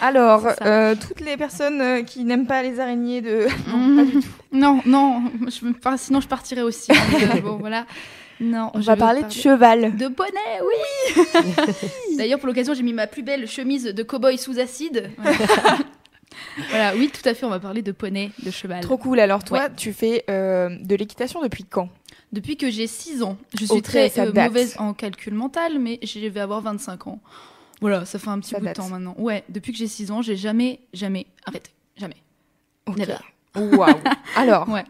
Alors, 0.00 0.46
euh, 0.62 0.94
toutes 0.94 1.20
les 1.20 1.36
personnes 1.36 1.80
euh, 1.80 2.02
qui 2.02 2.24
n'aiment 2.24 2.46
pas 2.46 2.62
les 2.62 2.78
araignées 2.80 3.20
de... 3.20 3.46
Non, 3.68 3.76
Mhm. 3.78 3.96
pas 3.96 4.04
du 4.04 4.12
tout. 4.20 4.28
Non, 4.52 4.80
non, 4.86 5.22
je 5.48 5.66
enfin, 5.78 5.96
sinon 5.96 6.20
je 6.20 6.28
partirais 6.28 6.62
aussi. 6.62 6.92
hein. 6.92 7.40
bon, 7.42 7.56
voilà. 7.60 7.86
Non, 8.40 8.70
On 8.74 8.80
je 8.80 8.86
va 8.86 8.94
parler 8.96 9.24
de 9.24 9.30
cheval. 9.32 9.96
De 9.96 10.06
poney, 10.06 10.60
oui 10.62 12.16
D'ailleurs, 12.16 12.38
pour 12.38 12.46
l'occasion, 12.46 12.72
j'ai 12.72 12.84
mis 12.84 12.92
ma 12.92 13.08
plus 13.08 13.22
belle 13.22 13.48
chemise 13.48 13.84
de 13.84 14.02
cow-boy 14.04 14.38
sous 14.38 14.60
acide. 14.60 15.10
Voilà. 15.18 15.38
Voilà, 16.70 16.92
oui, 16.94 17.10
tout 17.12 17.26
à 17.28 17.34
fait, 17.34 17.46
on 17.46 17.50
va 17.50 17.58
parler 17.58 17.82
de 17.82 17.90
poney, 17.90 18.30
de 18.44 18.50
cheval. 18.52 18.80
Trop 18.80 18.96
cool. 18.96 19.18
Alors 19.18 19.42
toi, 19.42 19.68
tu 19.70 19.92
fais 19.92 20.24
euh, 20.30 20.68
de 20.80 20.94
l'équitation 20.94 21.42
depuis 21.42 21.64
quand? 21.64 21.88
Depuis 22.32 22.56
que 22.56 22.70
j'ai 22.70 22.86
6 22.86 23.22
ans, 23.22 23.38
je 23.58 23.64
suis 23.64 23.82
très 23.82 24.12
euh, 24.20 24.30
mauvaise 24.32 24.76
en 24.78 24.92
calcul 24.92 25.34
mental, 25.34 25.78
mais 25.80 25.98
je 26.02 26.20
vais 26.28 26.40
avoir 26.40 26.60
25 26.60 27.06
ans. 27.08 27.20
Voilà, 27.80 28.04
ça 28.04 28.18
fait 28.18 28.28
un 28.28 28.40
petit 28.40 28.50
Ça 28.50 28.58
bout 28.58 28.64
date. 28.64 28.76
de 28.76 28.80
temps 28.82 28.88
maintenant. 28.88 29.14
Ouais, 29.18 29.44
depuis 29.48 29.72
que 29.72 29.78
j'ai 29.78 29.86
6 29.86 30.10
ans, 30.10 30.20
j'ai 30.22 30.36
jamais, 30.36 30.80
jamais 30.92 31.26
arrêté. 31.46 31.70
Jamais. 31.96 32.16
Never. 32.96 33.16
Waouh. 33.56 33.94
Alors, 34.36 34.68
Ouais. 34.68 34.84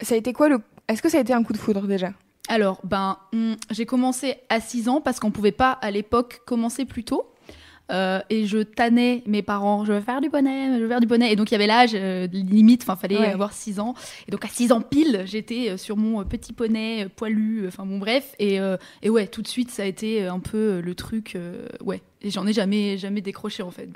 ça 0.00 0.14
a 0.14 0.18
été 0.18 0.32
quoi 0.32 0.48
le 0.48 0.58
Est-ce 0.88 1.02
que 1.02 1.08
ça 1.08 1.18
a 1.18 1.20
été 1.20 1.32
un 1.32 1.42
coup 1.42 1.52
de 1.52 1.58
foudre 1.58 1.82
déjà? 1.86 2.12
Alors, 2.48 2.80
ben, 2.84 3.18
hum, 3.32 3.56
j'ai 3.70 3.86
commencé 3.86 4.36
à 4.48 4.60
6 4.60 4.88
ans 4.88 5.00
parce 5.00 5.20
qu'on 5.20 5.30
pouvait 5.30 5.52
pas 5.52 5.70
à 5.72 5.90
l'époque 5.90 6.40
commencer 6.46 6.84
plus 6.84 7.04
tôt. 7.04 7.28
Euh, 7.90 8.20
et 8.30 8.46
je 8.46 8.58
tannais 8.58 9.22
mes 9.26 9.42
parents, 9.42 9.84
je 9.84 9.92
veux 9.92 10.00
faire 10.00 10.20
du 10.22 10.30
poney, 10.30 10.78
je 10.78 10.82
veux 10.82 10.88
faire 10.88 11.00
du 11.00 11.06
poney. 11.06 11.30
Et 11.30 11.36
donc 11.36 11.50
il 11.50 11.54
y 11.54 11.56
avait 11.56 11.66
l'âge 11.66 11.90
euh, 11.94 12.26
limite, 12.32 12.82
enfin 12.82 12.96
fallait 12.96 13.18
Ouais. 13.18 13.26
avoir 13.32 13.52
6 13.52 13.80
ans. 13.80 13.94
Et 14.26 14.30
donc 14.30 14.44
à 14.44 14.48
6 14.48 14.72
ans 14.72 14.80
pile, 14.80 15.22
j'étais 15.26 15.70
euh, 15.70 15.76
sur 15.76 15.96
mon 15.96 16.24
petit 16.24 16.52
poney 16.54 17.08
poilu, 17.16 17.66
enfin 17.68 17.84
bon 17.84 17.98
bref. 17.98 18.34
Et, 18.38 18.58
euh, 18.60 18.76
et 19.02 19.10
ouais, 19.10 19.26
tout 19.26 19.42
de 19.42 19.48
suite 19.48 19.70
ça 19.70 19.82
a 19.82 19.86
été 19.86 20.26
un 20.26 20.38
peu 20.40 20.80
le 20.80 20.94
truc, 20.94 21.36
ouais. 21.84 22.00
Et 22.22 22.30
j'en 22.30 22.46
ai 22.46 22.52
jamais, 22.52 22.96
jamais 22.98 23.20
décroché 23.20 23.62
en 23.62 23.70
fait. 23.70 23.88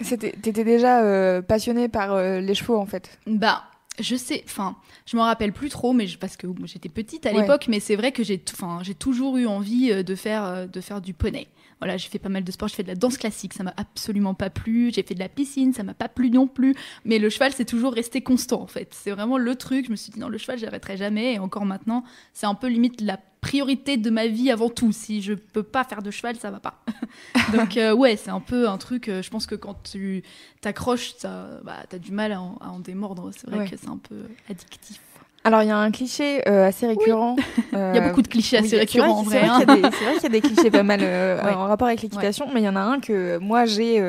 T'étais 0.42 0.64
déjà 0.64 1.02
euh, 1.02 1.42
passionnée 1.42 1.88
par 1.88 2.12
euh, 2.14 2.40
les 2.40 2.54
chevaux 2.54 2.76
en 2.76 2.86
fait. 2.86 3.18
Bah, 3.26 3.62
je 4.00 4.16
sais, 4.16 4.42
enfin, 4.46 4.76
je 5.06 5.16
m'en 5.16 5.22
rappelle 5.24 5.52
plus 5.52 5.68
trop, 5.70 5.92
mais 5.92 6.06
je- 6.06 6.18
parce 6.18 6.36
que 6.36 6.46
j'étais 6.64 6.88
petite 6.88 7.24
à 7.26 7.32
Ouais. 7.32 7.42
l'époque, 7.42 7.66
mais 7.68 7.80
c'est 7.80 7.96
vrai 7.96 8.12
que 8.12 8.22
j'ai, 8.24 8.42
enfin, 8.52 8.80
j'ai 8.82 8.94
toujours 8.94 9.36
eu 9.36 9.46
envie 9.46 9.90
euh, 9.92 10.02
de 10.02 10.14
faire, 10.14 10.68
de 10.68 10.80
faire 10.80 11.00
du 11.00 11.14
poney. 11.14 11.46
Voilà, 11.78 11.98
j'ai 11.98 12.08
fait 12.08 12.18
pas 12.18 12.30
mal 12.30 12.42
de 12.42 12.50
sport, 12.50 12.68
j'ai 12.68 12.74
fait 12.76 12.82
de 12.84 12.88
la 12.88 12.94
danse 12.94 13.18
classique, 13.18 13.52
ça 13.52 13.62
m'a 13.62 13.74
absolument 13.76 14.32
pas 14.32 14.48
plu. 14.48 14.90
J'ai 14.94 15.02
fait 15.02 15.12
de 15.14 15.18
la 15.20 15.28
piscine, 15.28 15.74
ça 15.74 15.82
m'a 15.82 15.92
pas 15.92 16.08
plu 16.08 16.30
non 16.30 16.46
plus. 16.48 16.74
Mais 17.04 17.18
le 17.18 17.28
cheval, 17.28 17.52
c'est 17.52 17.66
toujours 17.66 17.92
resté 17.92 18.22
constant 18.22 18.62
en 18.62 18.66
fait. 18.66 18.88
C'est 18.92 19.10
vraiment 19.10 19.36
le 19.36 19.54
truc. 19.56 19.84
Je 19.86 19.90
me 19.90 19.96
suis 19.96 20.10
dit 20.10 20.18
non, 20.18 20.28
le 20.30 20.38
cheval, 20.38 20.58
j'arrêterai 20.58 20.96
jamais. 20.96 21.34
Et 21.34 21.38
encore 21.38 21.66
maintenant, 21.66 22.02
c'est 22.32 22.46
un 22.46 22.54
peu 22.54 22.68
limite 22.68 23.02
la 23.02 23.18
priorité 23.40 23.96
de 23.96 24.10
ma 24.10 24.26
vie 24.26 24.50
avant 24.50 24.68
tout. 24.70 24.92
Si 24.92 25.22
je 25.22 25.32
peux 25.34 25.62
pas 25.62 25.84
faire 25.84 26.02
de 26.02 26.10
cheval, 26.10 26.36
ça 26.36 26.50
va 26.50 26.60
pas. 26.60 26.74
Donc 27.56 27.76
euh, 27.76 27.92
ouais, 27.94 28.16
c'est 28.16 28.30
un 28.30 28.40
peu 28.40 28.68
un 28.68 28.78
truc. 28.78 29.08
euh, 29.08 29.22
je 29.22 29.30
pense 29.30 29.46
que 29.46 29.54
quand 29.54 29.76
tu 29.84 30.22
t'accroches, 30.60 31.14
ça, 31.18 31.46
bah, 31.64 31.76
t'as 31.88 31.98
du 31.98 32.12
mal 32.12 32.32
à 32.32 32.40
en, 32.40 32.56
à 32.60 32.68
en 32.70 32.78
démordre. 32.80 33.30
C'est 33.36 33.48
vrai 33.48 33.60
Ouais. 33.60 33.68
que 33.70 33.76
c'est 33.76 33.88
un 33.88 33.98
peu 33.98 34.16
addictif. 34.50 35.00
Alors 35.44 35.62
il 35.62 35.68
y 35.68 35.70
a 35.70 35.76
un 35.78 35.92
cliché 35.92 36.42
euh, 36.48 36.66
assez 36.66 36.88
récurrent. 36.88 37.36
Il 37.72 37.78
y 37.78 37.98
a 37.98 38.00
beaucoup 38.08 38.20
de 38.22 38.26
clichés 38.26 38.56
assez 38.56 38.64
oui, 38.64 38.70
c'est 38.70 38.76
vrai 38.98 39.06
récurrents 39.06 39.18
en 39.20 39.22
vrai. 39.22 39.42
C'est 39.42 39.46
hein. 39.46 39.58
vrai 39.60 39.64
qu'il 39.66 39.74
y, 39.82 39.86
a 39.86 39.90
des- 39.90 39.96
c'est 39.96 40.04
vrai 40.04 40.14
qu'il 40.14 40.22
y 40.24 40.26
a 40.26 40.28
des 40.30 40.40
clichés 40.40 40.70
pas 40.72 40.82
mal 40.82 41.00
Ouais. 41.02 41.52
en 41.54 41.66
rapport 41.68 41.86
avec 41.86 42.02
l'équitation, 42.02 42.48
mais 42.52 42.62
il 42.62 42.64
y 42.64 42.68
en 42.68 42.74
a 42.74 42.80
un 42.80 42.98
que 42.98 43.38
moi 43.38 43.64
j'ai, 43.64 44.02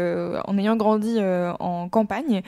en 0.46 0.58
ayant 0.58 0.76
grandi 0.76 1.18
en 1.60 1.90
campagne, 1.90 2.42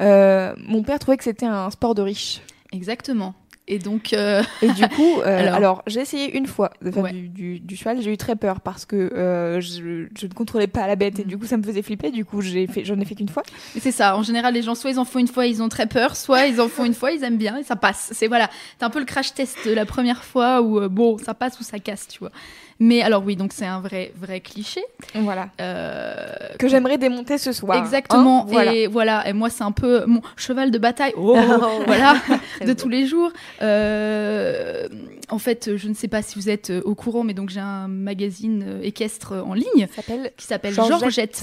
Mhm. 0.00 0.54
mon 0.66 0.82
père 0.82 0.98
trouvait 0.98 1.16
que 1.18 1.24
c'était 1.24 1.46
un 1.46 1.70
sport 1.70 1.94
de 1.94 2.02
riche. 2.02 2.40
Exactement. 2.72 3.34
Et 3.68 3.78
donc, 3.78 4.12
euh, 4.12 4.42
Et 4.60 4.68
du 4.70 4.86
coup, 4.88 5.20
euh, 5.20 5.38
alors, 5.38 5.54
Alors. 5.54 5.82
j'ai 5.86 6.00
essayé 6.00 6.36
une 6.36 6.46
fois 6.46 6.72
de 6.82 6.90
faire 6.90 7.04
Ouais. 7.04 7.12
du, 7.12 7.28
du- 7.28 7.60
du 7.60 7.76
cheval. 7.76 8.02
J'ai 8.02 8.12
eu 8.12 8.16
très 8.16 8.34
peur 8.34 8.60
parce 8.60 8.84
que 8.84 8.96
euh, 8.96 9.60
je, 9.60 10.08
je 10.18 10.26
ne 10.26 10.32
contrôlais 10.34 10.66
pas 10.66 10.86
la 10.88 10.96
bête 10.96 11.20
et 11.20 11.24
Mm. 11.24 11.28
du 11.28 11.38
coup 11.38 11.46
ça 11.46 11.56
me 11.56 11.62
faisait 11.62 11.82
flipper. 11.82 12.10
Du 12.10 12.24
coup, 12.24 12.40
j'ai 12.40 12.66
fait, 12.66 12.84
j'en 12.84 12.98
ai 12.98 13.04
fait 13.04 13.14
qu'une 13.14 13.28
fois. 13.28 13.44
c'est 13.78 13.92
ça. 13.92 14.16
En 14.16 14.22
général, 14.24 14.52
les 14.54 14.62
gens, 14.62 14.74
soit 14.74 14.90
ils 14.90 14.98
en 14.98 15.04
font 15.04 15.20
une 15.20 15.28
fois, 15.28 15.46
ils 15.46 15.62
ont 15.62 15.68
très 15.68 15.86
peur, 15.86 16.16
soit 16.16 16.46
ils 16.46 16.60
en 16.60 16.68
font 16.68 16.84
une 16.84 16.94
fois, 16.94 17.12
ils 17.12 17.22
aiment 17.22 17.38
bien 17.38 17.56
et 17.58 17.62
ça 17.62 17.76
passe. 17.76 18.10
C'est 18.12 18.26
voilà. 18.26 18.50
C'est 18.78 18.84
un 18.84 18.90
peu 18.90 18.98
le 18.98 19.04
crash 19.06 19.32
test 19.32 19.56
de 19.66 19.72
la 19.72 19.86
première 19.86 20.24
fois 20.24 20.60
où 20.60 20.80
euh, 20.80 20.88
bon, 20.88 21.16
ça 21.18 21.32
passe 21.32 21.60
ou 21.60 21.62
ça 21.62 21.78
casse, 21.78 22.08
tu 22.08 22.18
vois. 22.18 22.32
Mais 22.84 23.00
alors 23.02 23.22
oui, 23.24 23.36
donc 23.36 23.52
c'est 23.52 23.66
un 23.66 23.80
vrai, 23.80 24.12
vrai 24.20 24.40
cliché. 24.40 24.82
Voilà. 25.14 25.50
Euh, 25.60 26.26
Que 26.58 26.66
j'aimerais 26.66 26.98
démonter 26.98 27.38
ce 27.38 27.52
soir. 27.52 27.78
Exactement. 27.78 28.42
Hein 28.42 28.46
voilà. 28.48 28.74
Et 28.74 28.86
voilà. 28.88 29.28
Et 29.28 29.32
moi, 29.32 29.50
c'est 29.50 29.62
un 29.62 29.70
peu 29.70 30.04
mon 30.06 30.20
cheval 30.36 30.72
de 30.72 30.78
bataille. 30.78 31.12
Oh, 31.16 31.36
voilà, 31.86 32.16
de 32.66 32.72
tous 32.72 32.88
les 32.88 33.06
jours. 33.06 33.30
Euh, 33.62 34.88
en 35.28 35.38
fait, 35.38 35.76
je 35.76 35.88
ne 35.88 35.94
sais 35.94 36.08
pas 36.08 36.22
si 36.22 36.34
vous 36.38 36.48
êtes 36.50 36.70
euh, 36.70 36.82
au 36.84 36.96
courant, 36.96 37.22
mais 37.22 37.34
donc 37.34 37.50
j'ai 37.50 37.60
un 37.60 37.86
magazine 37.86 38.80
équestre 38.82 39.34
en 39.46 39.54
ligne 39.54 39.86
s'appelle 39.94 40.32
qui 40.36 40.46
s'appelle 40.46 40.74
Georgette. 40.74 41.36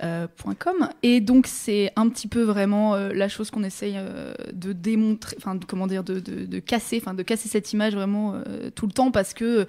georgettemag.com 0.00 0.88
et 1.02 1.20
donc 1.20 1.46
c'est 1.46 1.92
un 1.96 2.08
petit 2.08 2.28
peu 2.28 2.42
vraiment 2.42 2.94
euh, 2.94 3.10
la 3.12 3.28
chose 3.28 3.50
qu'on 3.50 3.64
essaye 3.64 3.94
euh, 3.96 4.32
de 4.52 4.72
démontrer, 4.72 5.36
enfin 5.38 5.54
de- 5.56 5.64
comment 5.64 5.86
dire, 5.86 6.04
de, 6.04 6.20
de, 6.20 6.44
de 6.46 6.58
casser, 6.60 7.00
enfin 7.02 7.14
de 7.14 7.22
casser 7.22 7.48
cette 7.48 7.72
image 7.72 7.94
vraiment 7.94 8.34
euh, 8.34 8.70
tout 8.74 8.86
le 8.86 8.92
temps 8.92 9.10
parce 9.10 9.34
que 9.34 9.66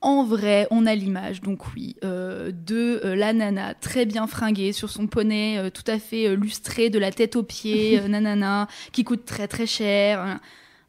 en 0.00 0.24
vrai, 0.24 0.68
on 0.70 0.86
a 0.86 0.94
l'image, 0.94 1.40
donc 1.40 1.74
oui, 1.74 1.96
euh, 2.04 2.52
de 2.52 3.00
euh, 3.04 3.16
la 3.16 3.32
nana 3.32 3.74
très 3.74 4.04
bien 4.06 4.26
fringuée 4.26 4.72
sur 4.72 4.90
son 4.90 5.06
poney, 5.06 5.58
euh, 5.58 5.70
tout 5.70 5.90
à 5.90 5.98
fait 5.98 6.36
lustré 6.36 6.90
de 6.90 6.98
la 6.98 7.10
tête 7.10 7.34
aux 7.36 7.42
pieds, 7.42 8.00
nanana, 8.08 8.68
qui 8.92 9.04
coûte 9.04 9.24
très 9.24 9.48
très 9.48 9.66
cher. 9.66 10.20
hein. 10.20 10.40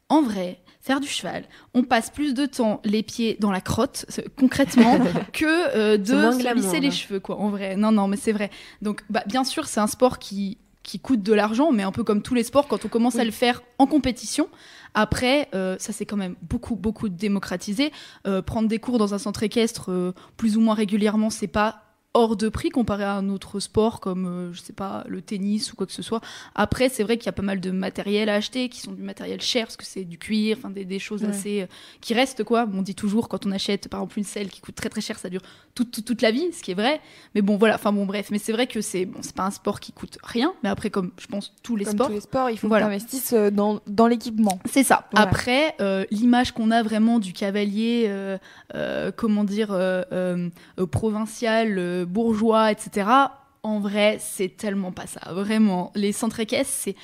En 0.09 0.21
vrai, 0.21 0.59
faire 0.81 0.99
du 0.99 1.07
cheval, 1.07 1.45
on 1.73 1.83
passe 1.83 2.09
plus 2.09 2.33
de 2.33 2.45
temps 2.45 2.81
les 2.85 3.03
pieds 3.03 3.37
dans 3.39 3.51
la 3.51 3.61
crotte, 3.61 4.05
concrètement, 4.37 4.99
que 5.33 5.97
de 5.97 6.05
se 6.05 6.53
lisser 6.53 6.79
les 6.79 6.87
là. 6.87 6.93
cheveux, 6.93 7.19
quoi. 7.19 7.37
En 7.37 7.49
vrai, 7.49 7.75
non, 7.75 7.91
non, 7.91 8.07
mais 8.07 8.17
c'est 8.17 8.31
vrai. 8.31 8.49
Donc, 8.81 9.01
bah, 9.09 9.23
bien 9.25 9.43
sûr, 9.43 9.67
c'est 9.67 9.79
un 9.79 9.87
sport 9.87 10.19
qui 10.19 10.57
qui 10.87 10.99
coûte 10.99 11.21
de 11.21 11.33
l'argent, 11.33 11.73
mais 11.73 11.83
un 11.83 11.91
peu 11.91 12.05
comme 12.05 12.21
tous 12.21 12.33
les 12.33 12.43
sports, 12.43 12.67
quand 12.69 12.85
on 12.85 12.87
commence 12.87 13.17
à 13.17 13.25
le 13.25 13.31
faire 13.31 13.61
en 13.77 13.87
compétition, 13.87 14.47
après, 14.97 15.47
euh, 15.53 15.75
ça 15.77 15.93
s'est 15.93 16.07
quand 16.07 16.17
même 16.17 16.35
beaucoup, 16.41 16.75
beaucoup 16.75 17.07
démocratisé. 17.07 17.91
Euh, 18.25 18.41
prendre 18.41 18.67
des 18.67 18.79
cours 18.79 18.97
dans 18.97 19.13
un 19.13 19.19
centre 19.19 19.43
équestre 19.43 19.91
euh, 19.91 20.11
plus 20.37 20.57
ou 20.57 20.61
moins 20.61 20.73
régulièrement, 20.73 21.29
c'est 21.29 21.45
pas 21.45 21.83
hors 22.17 22.35
de 22.35 22.49
prix 22.49 22.69
comparé 22.69 23.03
à 23.03 23.13
un 23.13 23.29
autre 23.29 23.59
sport 23.59 23.99
comme 23.99 24.25
euh, 24.25 24.53
je 24.53 24.61
sais 24.61 24.73
pas 24.73 25.03
le 25.07 25.21
tennis 25.21 25.71
ou 25.71 25.75
quoi 25.75 25.85
que 25.85 25.93
ce 25.93 26.01
soit. 26.01 26.21
Après, 26.55 26.89
c'est 26.89 27.03
vrai 27.03 27.17
qu'il 27.17 27.27
y 27.27 27.29
a 27.29 27.33
pas 27.33 27.41
mal 27.43 27.59
de 27.59 27.71
matériel 27.71 28.27
à 28.29 28.33
acheter 28.35 28.69
qui 28.69 28.81
sont 28.81 28.91
du 28.91 29.03
matériel 29.03 29.39
cher 29.41 29.65
parce 29.67 29.77
que 29.77 29.85
c'est 29.85 30.03
du 30.03 30.17
cuir, 30.17 30.57
enfin 30.59 30.69
des, 30.69 30.83
des 30.85 30.99
choses 30.99 31.21
Ouais. 31.23 31.29
assez 31.29 31.61
euh, 31.61 31.65
qui 32.01 32.13
restent 32.13 32.43
quoi. 32.43 32.67
On 32.73 32.81
dit 32.81 32.95
toujours 32.95 33.29
quand 33.29 33.45
on 33.45 33.51
achète 33.51 33.87
par 33.87 33.99
exemple 34.01 34.19
une 34.19 34.25
selle 34.25 34.49
qui 34.49 34.61
coûte 34.61 34.75
très 34.75 34.89
très 34.89 35.01
cher, 35.01 35.17
ça 35.19 35.29
dure 35.29 35.41
toute 35.75 35.91
toute, 35.91 36.05
toute 36.05 36.21
la 36.21 36.31
vie, 36.31 36.51
ce 36.53 36.63
qui 36.63 36.71
est 36.71 36.75
vrai. 36.75 36.99
Mais 37.35 37.41
bon 37.41 37.57
voilà, 37.57 37.75
enfin 37.75 37.93
bon 37.93 38.05
bref, 38.05 38.29
mais 38.31 38.39
c'est 38.39 38.51
vrai 38.51 38.67
que 38.67 38.81
c'est 38.81 39.05
bon, 39.05 39.19
c'est 39.21 39.35
pas 39.35 39.45
un 39.45 39.51
sport 39.51 39.79
qui 39.79 39.91
coûte 39.91 40.17
rien, 40.23 40.53
mais 40.63 40.69
après 40.69 40.89
comme 40.89 41.11
je 41.19 41.27
pense 41.27 41.53
tous 41.63 41.75
les 41.75 41.85
Comme 41.85 41.93
sports 41.93 42.07
tous 42.07 42.13
les 42.13 42.21
sports, 42.21 42.49
il 42.49 42.57
faut 42.57 42.67
Voilà. 42.67 42.87
investisses 42.87 43.33
euh, 43.33 43.51
dans, 43.51 43.79
dans 43.87 44.07
l'équipement. 44.07 44.59
c'est 44.65 44.83
ça. 44.83 45.07
Voilà. 45.11 45.27
Après, 45.27 45.75
euh, 45.81 46.03
l'image 46.11 46.51
qu'on 46.51 46.71
a 46.71 46.81
vraiment 46.83 47.19
du 47.19 47.31
cavalier, 47.33 48.05
euh, 48.07 48.37
euh, 48.75 49.11
comment 49.15 49.43
dire, 49.43 49.69
provincial, 50.91 52.05
bourgeois, 52.07 52.71
etc. 52.71 53.07
En 53.63 53.79
vrai, 53.79 54.17
c'est 54.19 54.55
tellement 54.55 54.91
pas 54.91 55.07
ça. 55.07 55.33
Vraiment, 55.33 55.91
les 55.95 56.11
centres 56.11 56.39
équestres, 56.39 56.73
c'est 56.73 56.95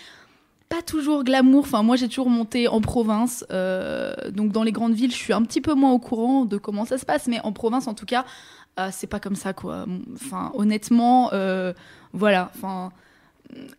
pas 0.70 0.82
toujours 0.82 1.24
glamour. 1.24 1.62
Enfin, 1.66 1.84
moi, 1.84 1.96
j'ai 1.98 2.08
toujours 2.08 2.30
monté 2.30 2.68
en 2.68 2.82
province. 2.82 3.46
euh, 3.52 4.14
donc, 4.32 4.52
dans 4.52 4.64
les 4.64 4.72
grandes 4.72 4.94
villes, 4.94 5.12
je 5.12 5.18
suis 5.18 5.34
un 5.34 5.44
petit 5.44 5.62
peu 5.62 5.74
moins 5.74 5.92
au 5.92 6.00
courant 6.00 6.46
de 6.46 6.58
comment 6.58 6.86
ça 6.86 6.98
se 6.98 7.06
passe. 7.06 7.28
Mais 7.28 7.40
en 7.44 7.52
province, 7.52 7.88
en 7.88 7.94
tout 7.94 8.06
cas, 8.06 8.26
euh, 8.80 8.90
c'est 8.92 9.08
pas 9.08 9.20
comme 9.20 9.36
ça, 9.36 9.54
quoi. 9.54 9.86
Enfin, 10.16 10.52
honnêtement, 10.56 11.30
euh, 11.34 11.74
voilà. 12.14 12.50
Enfin 12.56 12.92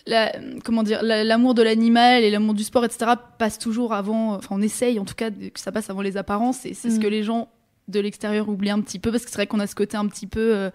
la- 0.06 0.30
comment 0.64 0.82
dire, 0.84 1.02
la- 1.02 1.24
l'amour 1.24 1.54
de 1.54 1.62
l'animal 1.62 2.22
et 2.22 2.30
l'amour 2.30 2.54
du 2.54 2.62
sport, 2.62 2.84
etc. 2.84 3.12
passe 3.38 3.58
toujours 3.58 3.92
avant. 3.92 4.34
Enfin, 4.34 4.48
on 4.56 4.62
essaye 4.62 5.00
en 5.00 5.04
tout 5.04 5.14
cas 5.16 5.30
que 5.30 5.58
ça 5.58 5.72
passe 5.72 5.90
avant 5.90 6.02
les 6.02 6.16
apparences. 6.16 6.64
Et 6.66 6.74
c'est 6.74 6.90
ce 6.90 6.98
Mm. 6.98 7.02
que 7.02 7.06
les 7.08 7.22
gens 7.24 7.48
de 7.88 7.98
l'extérieur 7.98 8.48
oublient 8.48 8.70
un 8.70 8.80
petit 8.80 8.98
peu 9.00 9.10
parce 9.10 9.24
que 9.24 9.30
c'est 9.30 9.36
vrai 9.36 9.46
qu'on 9.48 9.58
a 9.60 9.66
ce 9.66 9.74
côté 9.74 9.96
un 9.96 10.06
petit 10.06 10.26
peu. 10.28 10.70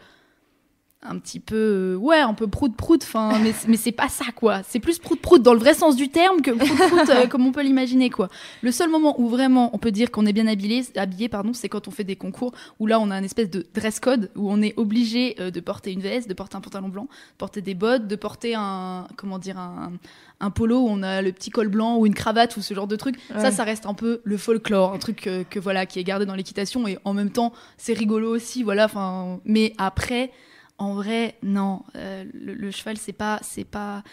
Un 1.02 1.18
petit 1.18 1.40
peu 1.40 1.56
euh, 1.56 1.96
ouais 1.96 2.20
un 2.20 2.34
peu 2.34 2.48
prout 2.48 2.76
prout 2.76 3.02
enfin 3.04 3.40
mais 3.42 3.54
mais 3.68 3.78
c'est 3.78 3.94
pas 3.94 4.10
ça 4.10 4.26
quoi. 4.36 4.62
C'est 4.68 4.80
plus 4.80 5.00
prout 5.00 5.20
prout 5.20 5.42
dans 5.42 5.54
le 5.54 5.60
vrai 5.60 5.74
sens 5.74 5.96
du 5.96 6.10
terme 6.10 6.42
que 6.42 6.52
prout 6.52 6.78
prout 6.78 7.10
euh, 7.10 7.26
comme 7.28 7.46
on 7.48 7.54
peut 7.54 7.64
l'imaginer 7.64 8.10
quoi. 8.10 8.28
Le 8.62 8.72
seul 8.72 8.90
moment 8.90 9.20
où 9.20 9.30
vraiment 9.30 9.70
on 9.74 9.78
peut 9.78 9.92
dire 9.92 10.12
qu'on 10.12 10.26
est 10.26 10.34
bien 10.34 10.46
habillé 10.46 10.84
habillé 10.98 11.30
pardon 11.30 11.54
c'est 11.54 11.70
quand 11.70 11.88
on 11.88 11.92
fait 11.92 12.04
des 12.04 12.18
concours 12.18 12.52
où 12.80 12.86
là 12.86 13.00
on 13.00 13.12
a 13.12 13.16
un 13.16 13.24
espèce 13.24 13.50
de 13.50 13.66
dress 13.74 14.02
code 14.02 14.30
où 14.36 14.52
on 14.52 14.62
est 14.62 14.74
obligé 14.78 15.36
euh, 15.40 15.52
de 15.52 15.60
porter 15.62 15.94
une 15.94 16.02
veste 16.02 16.28
de 16.28 16.34
porter 16.34 16.58
un 16.58 16.62
pantalon 16.62 16.90
blanc 16.90 17.04
de 17.04 17.38
porter 17.38 17.62
des 17.62 17.76
bottes 17.76 18.08
de 18.08 18.16
porter 18.18 18.56
un 18.56 19.08
comment 19.16 19.40
dire 19.40 19.58
un 19.58 19.94
un 20.42 20.52
polo 20.52 20.80
où 20.80 20.88
on 20.90 21.04
a 21.04 21.22
le 21.22 21.32
petit 21.32 21.50
col 21.50 21.68
blanc 21.68 21.98
ou 21.98 22.06
une 22.06 22.14
cravate 22.14 22.56
ou 22.58 22.62
ce 22.62 22.74
genre 22.74 22.88
de 22.88 22.96
truc. 22.96 23.18
Ça 23.38 23.52
ça 23.52 23.64
reste 23.64 23.86
un 23.86 23.94
peu 23.94 24.22
le 24.24 24.38
folklore 24.38 24.94
un 24.94 24.98
truc 24.98 25.28
euh, 25.28 25.44
que 25.50 25.60
voilà 25.60 25.86
qui 25.86 26.00
est 26.00 26.04
gardé 26.04 26.26
dans 26.26 26.36
l'équitation 26.36 26.88
et 26.88 26.98
en 27.06 27.14
même 27.14 27.32
temps 27.32 27.54
c'est 27.78 27.94
rigolo 27.94 28.34
aussi 28.34 28.64
voilà 28.64 28.86
enfin 28.86 29.40
mais 29.46 29.74
après 29.78 30.32
en 30.80 30.96
vrai, 30.96 31.36
non. 31.44 31.84
Euh, 31.96 32.26
le, 32.34 32.54
le 32.56 32.72
cheval, 32.72 32.98
c'est 32.98 33.14
pas, 33.14 33.40
c'est 33.44 33.64
pas, 33.66 34.04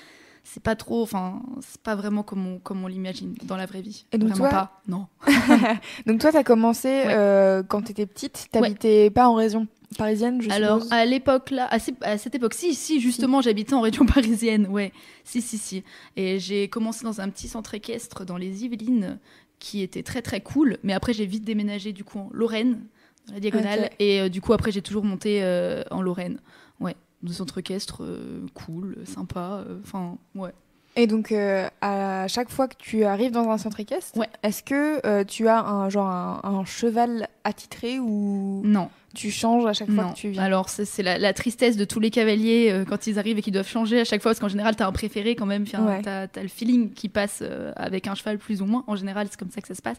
c'est 0.45 0.63
pas 0.63 0.77
trop. 0.77 1.03
Enfin, 1.03 1.43
c'est 1.61 1.81
pas 1.81 1.95
vraiment 1.95 2.23
comme 2.23 2.47
on, 2.47 2.59
comme 2.59 2.85
on 2.85 2.87
l'imagine 2.89 3.35
dans 3.45 3.57
la 3.57 3.67
vraie 3.67 3.81
vie. 3.81 4.05
Et 4.13 4.19
donc 4.19 4.31
vraiment 4.31 4.49
toi- 4.51 4.59
pas. 4.59 4.83
Non. 4.89 5.07
Donc 6.07 6.21
toi, 6.21 6.33
t'as 6.33 6.45
commencé 6.45 6.89
Ouais. 6.89 7.05
euh, 7.09 7.63
quand 7.63 7.83
t'étais 7.83 8.07
petite. 8.07 8.49
T'habitais 8.53 9.11
pas 9.11 9.29
en 9.29 9.35
région 9.35 9.67
parisienne, 9.97 10.43
je 10.43 10.51
Alors 10.51 10.83
suppose 10.83 10.93
à 10.93 11.05
l'époque 11.05 11.51
là, 11.51 11.69
à, 11.71 11.79
cette 12.19 12.35
époque, 12.35 12.55
si, 12.55 12.75
si, 12.75 13.01
justement, 13.01 13.41
j'habitais 13.41 13.75
en 13.75 13.81
région 13.81 14.05
parisienne. 14.15 14.67
Ouais, 14.67 14.93
si, 15.25 15.41
si, 15.41 15.59
si. 15.59 15.85
Et 16.17 16.39
j'ai 16.41 16.69
commencé 16.69 17.05
dans 17.05 17.21
un 17.21 17.29
petit 17.31 17.47
centre 17.49 17.73
équestre 17.75 18.25
dans 18.25 18.37
les 18.37 18.65
Yvelines 18.65 19.19
qui 19.61 19.83
était 19.83 20.03
très 20.03 20.23
très 20.23 20.41
cool. 20.41 20.79
Mais 20.83 20.93
après, 20.93 21.13
j'ai 21.13 21.25
vite 21.25 21.45
déménagé 21.45 21.93
du 21.93 22.03
coup 22.05 22.19
en 22.19 22.29
Lorraine, 22.33 22.81
la 23.33 23.41
diagonale. 23.41 23.91
Et 23.99 24.21
euh, 24.21 24.29
du 24.29 24.41
coup, 24.41 24.53
après, 24.53 24.71
j'ai 24.73 24.83
toujours 24.83 25.05
monté 25.05 25.41
euh, 25.43 25.83
en 25.91 26.03
Lorraine. 26.03 26.39
Ouais, 26.81 26.95
dans 27.23 27.31
un 27.33 27.35
centre 27.35 27.59
équestre 27.59 28.03
euh, 28.03 28.47
cool, 28.55 28.97
sympa. 29.05 29.65
Enfin, 29.83 30.17
ouais. 30.35 30.53
Et 30.99 31.07
donc, 31.07 31.31
euh, 31.31 31.69
à 31.83 32.27
chaque 32.27 32.49
fois 32.49 32.69
que 32.69 32.75
tu 32.79 33.05
arrives 33.05 33.31
dans 33.33 33.51
un 33.51 33.59
centre 33.59 33.81
équestre, 33.81 34.17
Ouais. 34.17 34.31
est-ce 34.43 34.63
que 34.63 35.07
euh, 35.07 35.25
tu 35.25 35.47
as 35.47 35.63
un 35.63 35.91
genre 35.91 36.07
un, 36.09 36.41
un 36.43 36.65
cheval 36.65 37.29
attitré 37.45 37.99
ou 37.99 38.63
Non. 38.65 38.89
tu 39.15 39.31
changes 39.31 39.67
à 39.67 39.75
chaque 39.75 39.91
fois 39.91 40.05
que 40.05 40.17
tu 40.17 40.31
viens? 40.31 40.43
Alors, 40.43 40.71
c'est 40.71 41.03
la, 41.03 41.19
la 41.19 41.35
tristesse 41.35 41.77
de 41.77 41.85
tous 41.85 42.01
les 42.01 42.11
cavaliers 42.11 42.71
euh, 42.71 42.87
quand 42.87 43.07
ils 43.07 43.19
arrivent 43.19 43.37
et 43.37 43.43
qu'ils 43.43 43.53
doivent 43.53 43.69
changer 43.69 44.01
à 44.01 44.05
chaque 44.05 44.23
fois, 44.23 44.31
parce 44.31 44.41
qu'en 44.41 44.49
général, 44.49 44.75
t'as 44.75 44.87
un 44.87 44.93
préféré 44.93 45.37
quand 45.37 45.45
même, 45.45 45.65
Ouais. 45.65 46.01
t'as 46.03 46.29
as 46.35 46.43
le 46.43 46.49
feeling 46.49 46.91
qui 46.91 47.11
passe 47.11 47.43
avec 47.77 48.07
un 48.07 48.15
cheval 48.15 48.39
plus 48.39 48.63
ou 48.63 48.65
moins. 48.65 48.83
En 48.87 48.97
général, 48.97 49.27
c'est 49.31 49.39
comme 49.39 49.51
ça 49.51 49.61
que 49.61 49.69
ça 49.69 49.75
se 49.75 49.83
passe. 49.83 49.99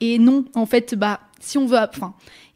Et 0.00 0.20
non, 0.20 0.44
en 0.54 0.66
fait, 0.66 0.94
bah, 0.94 1.18
si 1.40 1.58
on 1.58 1.66
veut, 1.66 1.76
enfin, 1.78 2.14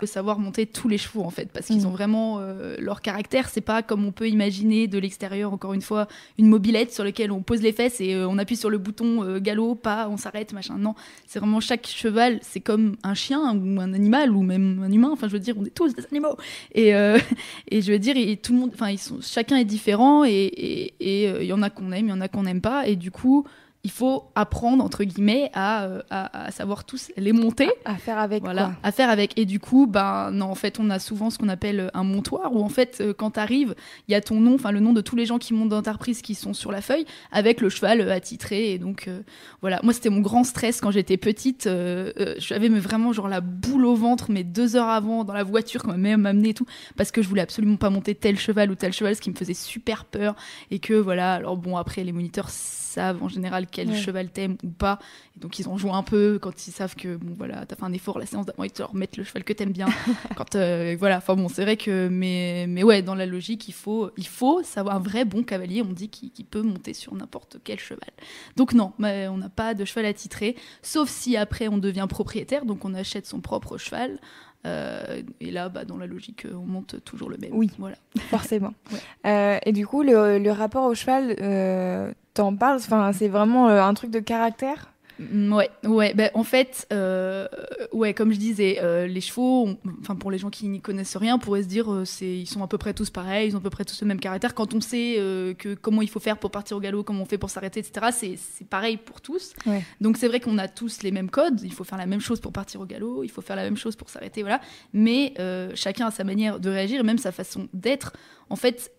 Faut 0.00 0.06
savoir 0.06 0.38
monter 0.38 0.64
tous 0.64 0.86
les 0.86 0.96
chevaux 0.96 1.24
en 1.24 1.30
fait 1.30 1.50
parce 1.52 1.66
qu'ils 1.66 1.82
Mm. 1.82 1.86
ont 1.86 1.90
vraiment 1.90 2.38
euh, 2.38 2.76
leur 2.78 3.02
caractère. 3.02 3.48
C'est 3.48 3.60
pas 3.60 3.82
comme 3.82 4.04
on 4.06 4.12
peut 4.12 4.28
imaginer 4.28 4.86
de 4.86 4.96
l'extérieur 4.96 5.52
encore 5.52 5.74
une 5.74 5.82
fois 5.82 6.06
une 6.38 6.46
mobilette 6.46 6.92
sur 6.92 7.02
laquelle 7.02 7.32
on 7.32 7.42
pose 7.42 7.62
les 7.62 7.72
fesses 7.72 8.00
et 8.00 8.14
euh, 8.14 8.28
on 8.28 8.38
appuie 8.38 8.54
sur 8.54 8.70
le 8.70 8.78
bouton 8.78 9.24
euh, 9.24 9.40
galop 9.40 9.74
pas 9.74 10.08
on 10.08 10.16
s'arrête 10.16 10.52
machin. 10.52 10.78
Non 10.78 10.94
c'est 11.26 11.40
vraiment 11.40 11.58
chaque 11.58 11.88
cheval 11.88 12.38
c'est 12.42 12.60
comme 12.60 12.94
un 13.02 13.14
chien 13.14 13.40
ou 13.56 13.80
un 13.80 13.92
animal 13.92 14.30
ou 14.30 14.42
même 14.42 14.84
un 14.84 14.92
humain. 14.92 15.10
Enfin 15.12 15.26
je 15.26 15.32
veux 15.32 15.40
dire 15.40 15.56
on 15.58 15.64
est 15.64 15.74
tous 15.74 15.92
des 15.96 16.04
animaux. 16.12 16.36
Et 16.76 16.94
euh, 16.94 17.18
et 17.68 17.82
je 17.82 17.90
veux 17.90 17.98
dire 17.98 18.16
et 18.16 18.36
tout 18.36 18.52
le 18.52 18.60
monde 18.60 18.70
enfin 18.74 18.90
ils 18.90 18.98
sont 18.98 19.18
chacun 19.20 19.56
est 19.56 19.64
différent 19.64 20.24
et 20.24 20.30
et 20.30 20.94
et, 21.00 21.24
il 21.40 21.46
y 21.46 21.52
en 21.52 21.62
a 21.62 21.70
qu'on 21.70 21.90
aime 21.90 22.06
il 22.06 22.10
y 22.10 22.12
en 22.12 22.20
a 22.20 22.28
qu'on 22.28 22.44
n'aime 22.44 22.60
pas. 22.60 22.86
Et 22.86 22.94
du 22.94 23.10
coup 23.10 23.44
il 23.88 23.90
faut 23.90 24.24
apprendre 24.34 24.84
entre 24.84 25.02
guillemets 25.02 25.50
à, 25.54 25.84
euh, 25.84 26.02
à, 26.10 26.48
à 26.48 26.50
savoir 26.50 26.84
tous 26.84 27.10
les 27.16 27.32
monter 27.32 27.70
à 27.86 27.94
faire 27.94 28.18
avec 28.18 28.42
voilà, 28.42 28.64
quoi 28.64 28.74
à 28.82 28.92
faire 28.92 29.08
avec. 29.08 29.38
Et 29.38 29.46
du 29.46 29.60
coup, 29.60 29.86
ben 29.86 30.30
non, 30.30 30.50
en 30.50 30.54
fait, 30.54 30.78
on 30.78 30.90
a 30.90 30.98
souvent 30.98 31.30
ce 31.30 31.38
qu'on 31.38 31.48
appelle 31.48 31.90
un 31.94 32.04
montoir 32.04 32.54
où 32.54 32.62
en 32.62 32.68
fait, 32.68 32.98
euh, 33.00 33.14
quand 33.14 33.30
t'arrives, 33.30 33.74
il 34.06 34.12
y 34.12 34.14
a 34.14 34.20
ton 34.20 34.40
nom, 34.40 34.56
enfin 34.56 34.72
le 34.72 34.80
nom 34.80 34.92
de 34.92 35.00
tous 35.00 35.16
les 35.16 35.24
gens 35.24 35.38
qui 35.38 35.54
montent 35.54 35.70
d'entreprise 35.70 36.20
qui 36.20 36.34
sont 36.34 36.52
sur 36.52 36.70
la 36.70 36.82
feuille 36.82 37.06
avec 37.32 37.62
le 37.62 37.70
cheval 37.70 38.02
euh, 38.02 38.12
attitré. 38.12 38.72
Et 38.72 38.78
donc 38.78 39.08
euh, 39.08 39.22
voilà, 39.62 39.80
moi 39.82 39.94
c'était 39.94 40.10
mon 40.10 40.20
grand 40.20 40.44
stress 40.44 40.82
quand 40.82 40.90
j'étais 40.90 41.16
petite. 41.16 41.66
Euh, 41.66 42.12
euh, 42.20 42.34
J'avais 42.36 42.68
vraiment 42.68 43.14
genre 43.14 43.28
la 43.28 43.40
boule 43.40 43.86
au 43.86 43.94
ventre, 43.94 44.30
mais 44.30 44.44
deux 44.44 44.76
heures 44.76 44.90
avant 44.90 45.24
dans 45.24 45.32
la 45.32 45.44
voiture 45.44 45.82
quand 45.82 45.92
ma 45.92 45.96
mère 45.96 46.18
m'amenait 46.18 46.50
et 46.50 46.54
tout, 46.54 46.66
parce 46.96 47.10
que 47.10 47.22
je 47.22 47.28
voulais 47.28 47.40
absolument 47.40 47.76
pas 47.76 47.88
monter 47.88 48.14
tel 48.14 48.38
cheval 48.38 48.70
ou 48.70 48.74
tel 48.74 48.92
cheval, 48.92 49.16
ce 49.16 49.22
qui 49.22 49.30
me 49.30 49.36
faisait 49.36 49.54
super 49.54 50.04
peur. 50.04 50.34
Et 50.70 50.78
que 50.78 50.92
voilà, 50.92 51.32
alors 51.32 51.56
bon 51.56 51.78
après 51.78 52.04
les 52.04 52.12
moniteurs 52.12 52.50
savent 52.88 53.22
en 53.22 53.28
général 53.28 53.66
quel 53.70 53.88
Ouais. 53.90 53.96
cheval 53.96 54.28
t'aimes 54.30 54.56
ou 54.64 54.68
pas. 54.70 54.98
Et 55.36 55.40
donc 55.40 55.58
ils 55.58 55.68
en 55.68 55.76
jouent 55.78 55.94
un 55.94 56.02
peu 56.02 56.38
quand 56.40 56.66
ils 56.66 56.72
savent 56.72 56.94
que 56.96 57.16
bon 57.16 57.34
voilà 57.36 57.64
t'as 57.66 57.76
fait 57.76 57.84
un 57.84 57.92
effort 57.92 58.18
la 58.18 58.26
séance 58.26 58.46
d'avant 58.46 58.64
ils 58.64 58.72
te 58.72 58.82
remettent 58.82 59.16
le 59.16 59.24
cheval 59.24 59.44
que 59.44 59.52
t'aimes 59.52 59.72
bien. 59.72 59.86
quand 60.36 60.54
euh, 60.56 60.96
voilà 60.98 61.18
enfin 61.18 61.36
bon 61.36 61.48
c'est 61.48 61.62
vrai 61.62 61.76
que 61.76 62.08
mais 62.08 62.66
mais 62.68 62.82
ouais 62.82 63.02
dans 63.02 63.14
la 63.14 63.26
logique 63.26 63.68
il 63.68 63.72
faut 63.74 64.10
il 64.16 64.26
faut 64.26 64.62
savoir 64.62 64.96
un 64.96 65.00
vrai 65.00 65.24
bon 65.24 65.42
cavalier 65.42 65.82
on 65.82 65.92
dit 65.92 66.08
qui, 66.08 66.30
qui 66.30 66.44
peut 66.44 66.62
monter 66.62 66.94
sur 66.94 67.14
n'importe 67.14 67.58
quel 67.62 67.78
cheval. 67.78 68.10
Donc 68.56 68.72
non 68.72 68.92
mais 68.98 69.28
on 69.28 69.36
n'a 69.36 69.48
pas 69.48 69.74
de 69.74 69.84
cheval 69.84 70.06
attitré 70.06 70.56
sauf 70.82 71.08
si 71.08 71.36
après 71.36 71.68
on 71.68 71.78
devient 71.78 72.06
propriétaire 72.08 72.64
donc 72.64 72.84
on 72.84 72.94
achète 72.94 73.26
son 73.26 73.40
propre 73.40 73.78
cheval. 73.78 74.18
Euh, 74.66 75.22
et 75.40 75.50
là, 75.50 75.68
bah, 75.68 75.84
dans 75.84 75.96
la 75.96 76.06
logique, 76.06 76.44
euh, 76.44 76.54
on 76.54 76.66
monte 76.66 77.02
toujours 77.04 77.30
le 77.30 77.36
même. 77.38 77.50
Oui. 77.52 77.70
Voilà. 77.78 77.96
forcément. 78.30 78.74
Ouais. 78.92 78.98
Euh, 79.26 79.58
et 79.64 79.72
du 79.72 79.86
coup, 79.86 80.02
le, 80.02 80.38
le 80.38 80.50
rapport 80.50 80.84
au 80.84 80.94
cheval, 80.94 81.36
euh, 81.40 82.12
t'en 82.34 82.54
parles? 82.54 82.76
Enfin, 82.76 83.12
c'est 83.12 83.28
vraiment 83.28 83.68
un 83.68 83.94
truc 83.94 84.10
de 84.10 84.20
caractère? 84.20 84.92
Ouais, 85.20 85.70
ouais. 85.84 86.14
Ben, 86.14 86.30
en 86.34 86.44
fait, 86.44 86.86
euh, 86.92 87.48
ouais, 87.92 88.14
comme 88.14 88.32
je 88.32 88.38
disais, 88.38 88.78
euh, 88.80 89.06
les 89.06 89.20
chevaux, 89.20 89.68
enfin 90.00 90.14
pour 90.14 90.30
les 90.30 90.38
gens 90.38 90.50
qui 90.50 90.68
n'y 90.68 90.80
connaissent 90.80 91.16
rien, 91.16 91.36
on 91.36 91.38
pourrait 91.38 91.62
se 91.64 91.68
dire, 91.68 91.92
euh, 91.92 92.04
c'est, 92.04 92.26
ils 92.38 92.46
sont 92.46 92.62
à 92.62 92.68
peu 92.68 92.78
près 92.78 92.94
tous 92.94 93.10
pareils, 93.10 93.48
ils 93.48 93.54
ont 93.56 93.58
à 93.58 93.62
peu 93.62 93.70
près 93.70 93.84
tous 93.84 94.00
le 94.00 94.06
même 94.06 94.20
caractère. 94.20 94.54
Quand 94.54 94.74
on 94.74 94.80
sait 94.80 95.16
euh, 95.18 95.54
que 95.54 95.74
comment 95.74 96.02
il 96.02 96.08
faut 96.08 96.20
faire 96.20 96.38
pour 96.38 96.50
partir 96.50 96.76
au 96.76 96.80
galop, 96.80 97.02
comment 97.02 97.22
on 97.22 97.26
fait 97.26 97.38
pour 97.38 97.50
s'arrêter, 97.50 97.80
etc. 97.80 98.06
C'est, 98.12 98.36
c'est 98.36 98.66
pareil 98.68 98.96
pour 98.96 99.20
tous. 99.20 99.54
Ouais. 99.66 99.82
Donc 100.00 100.16
c'est 100.18 100.28
vrai 100.28 100.38
qu'on 100.40 100.56
a 100.58 100.68
tous 100.68 101.02
les 101.02 101.10
mêmes 101.10 101.30
codes. 101.30 101.60
Il 101.64 101.72
faut 101.72 101.84
faire 101.84 101.98
la 101.98 102.06
même 102.06 102.20
chose 102.20 102.40
pour 102.40 102.52
partir 102.52 102.80
au 102.80 102.86
galop, 102.86 103.24
il 103.24 103.30
faut 103.30 103.42
faire 103.42 103.56
la 103.56 103.64
même 103.64 103.76
chose 103.76 103.96
pour 103.96 104.08
s'arrêter, 104.10 104.42
voilà. 104.42 104.60
Mais 104.92 105.34
chacun 105.74 106.06
a 106.06 106.10
sa 106.10 106.24
manière 106.24 106.60
de 106.60 106.70
réagir 106.70 107.00
et 107.00 107.04
même 107.04 107.18
sa 107.18 107.32
façon 107.32 107.68
d'être. 107.72 108.12
En 108.50 108.56
fait, 108.56 108.92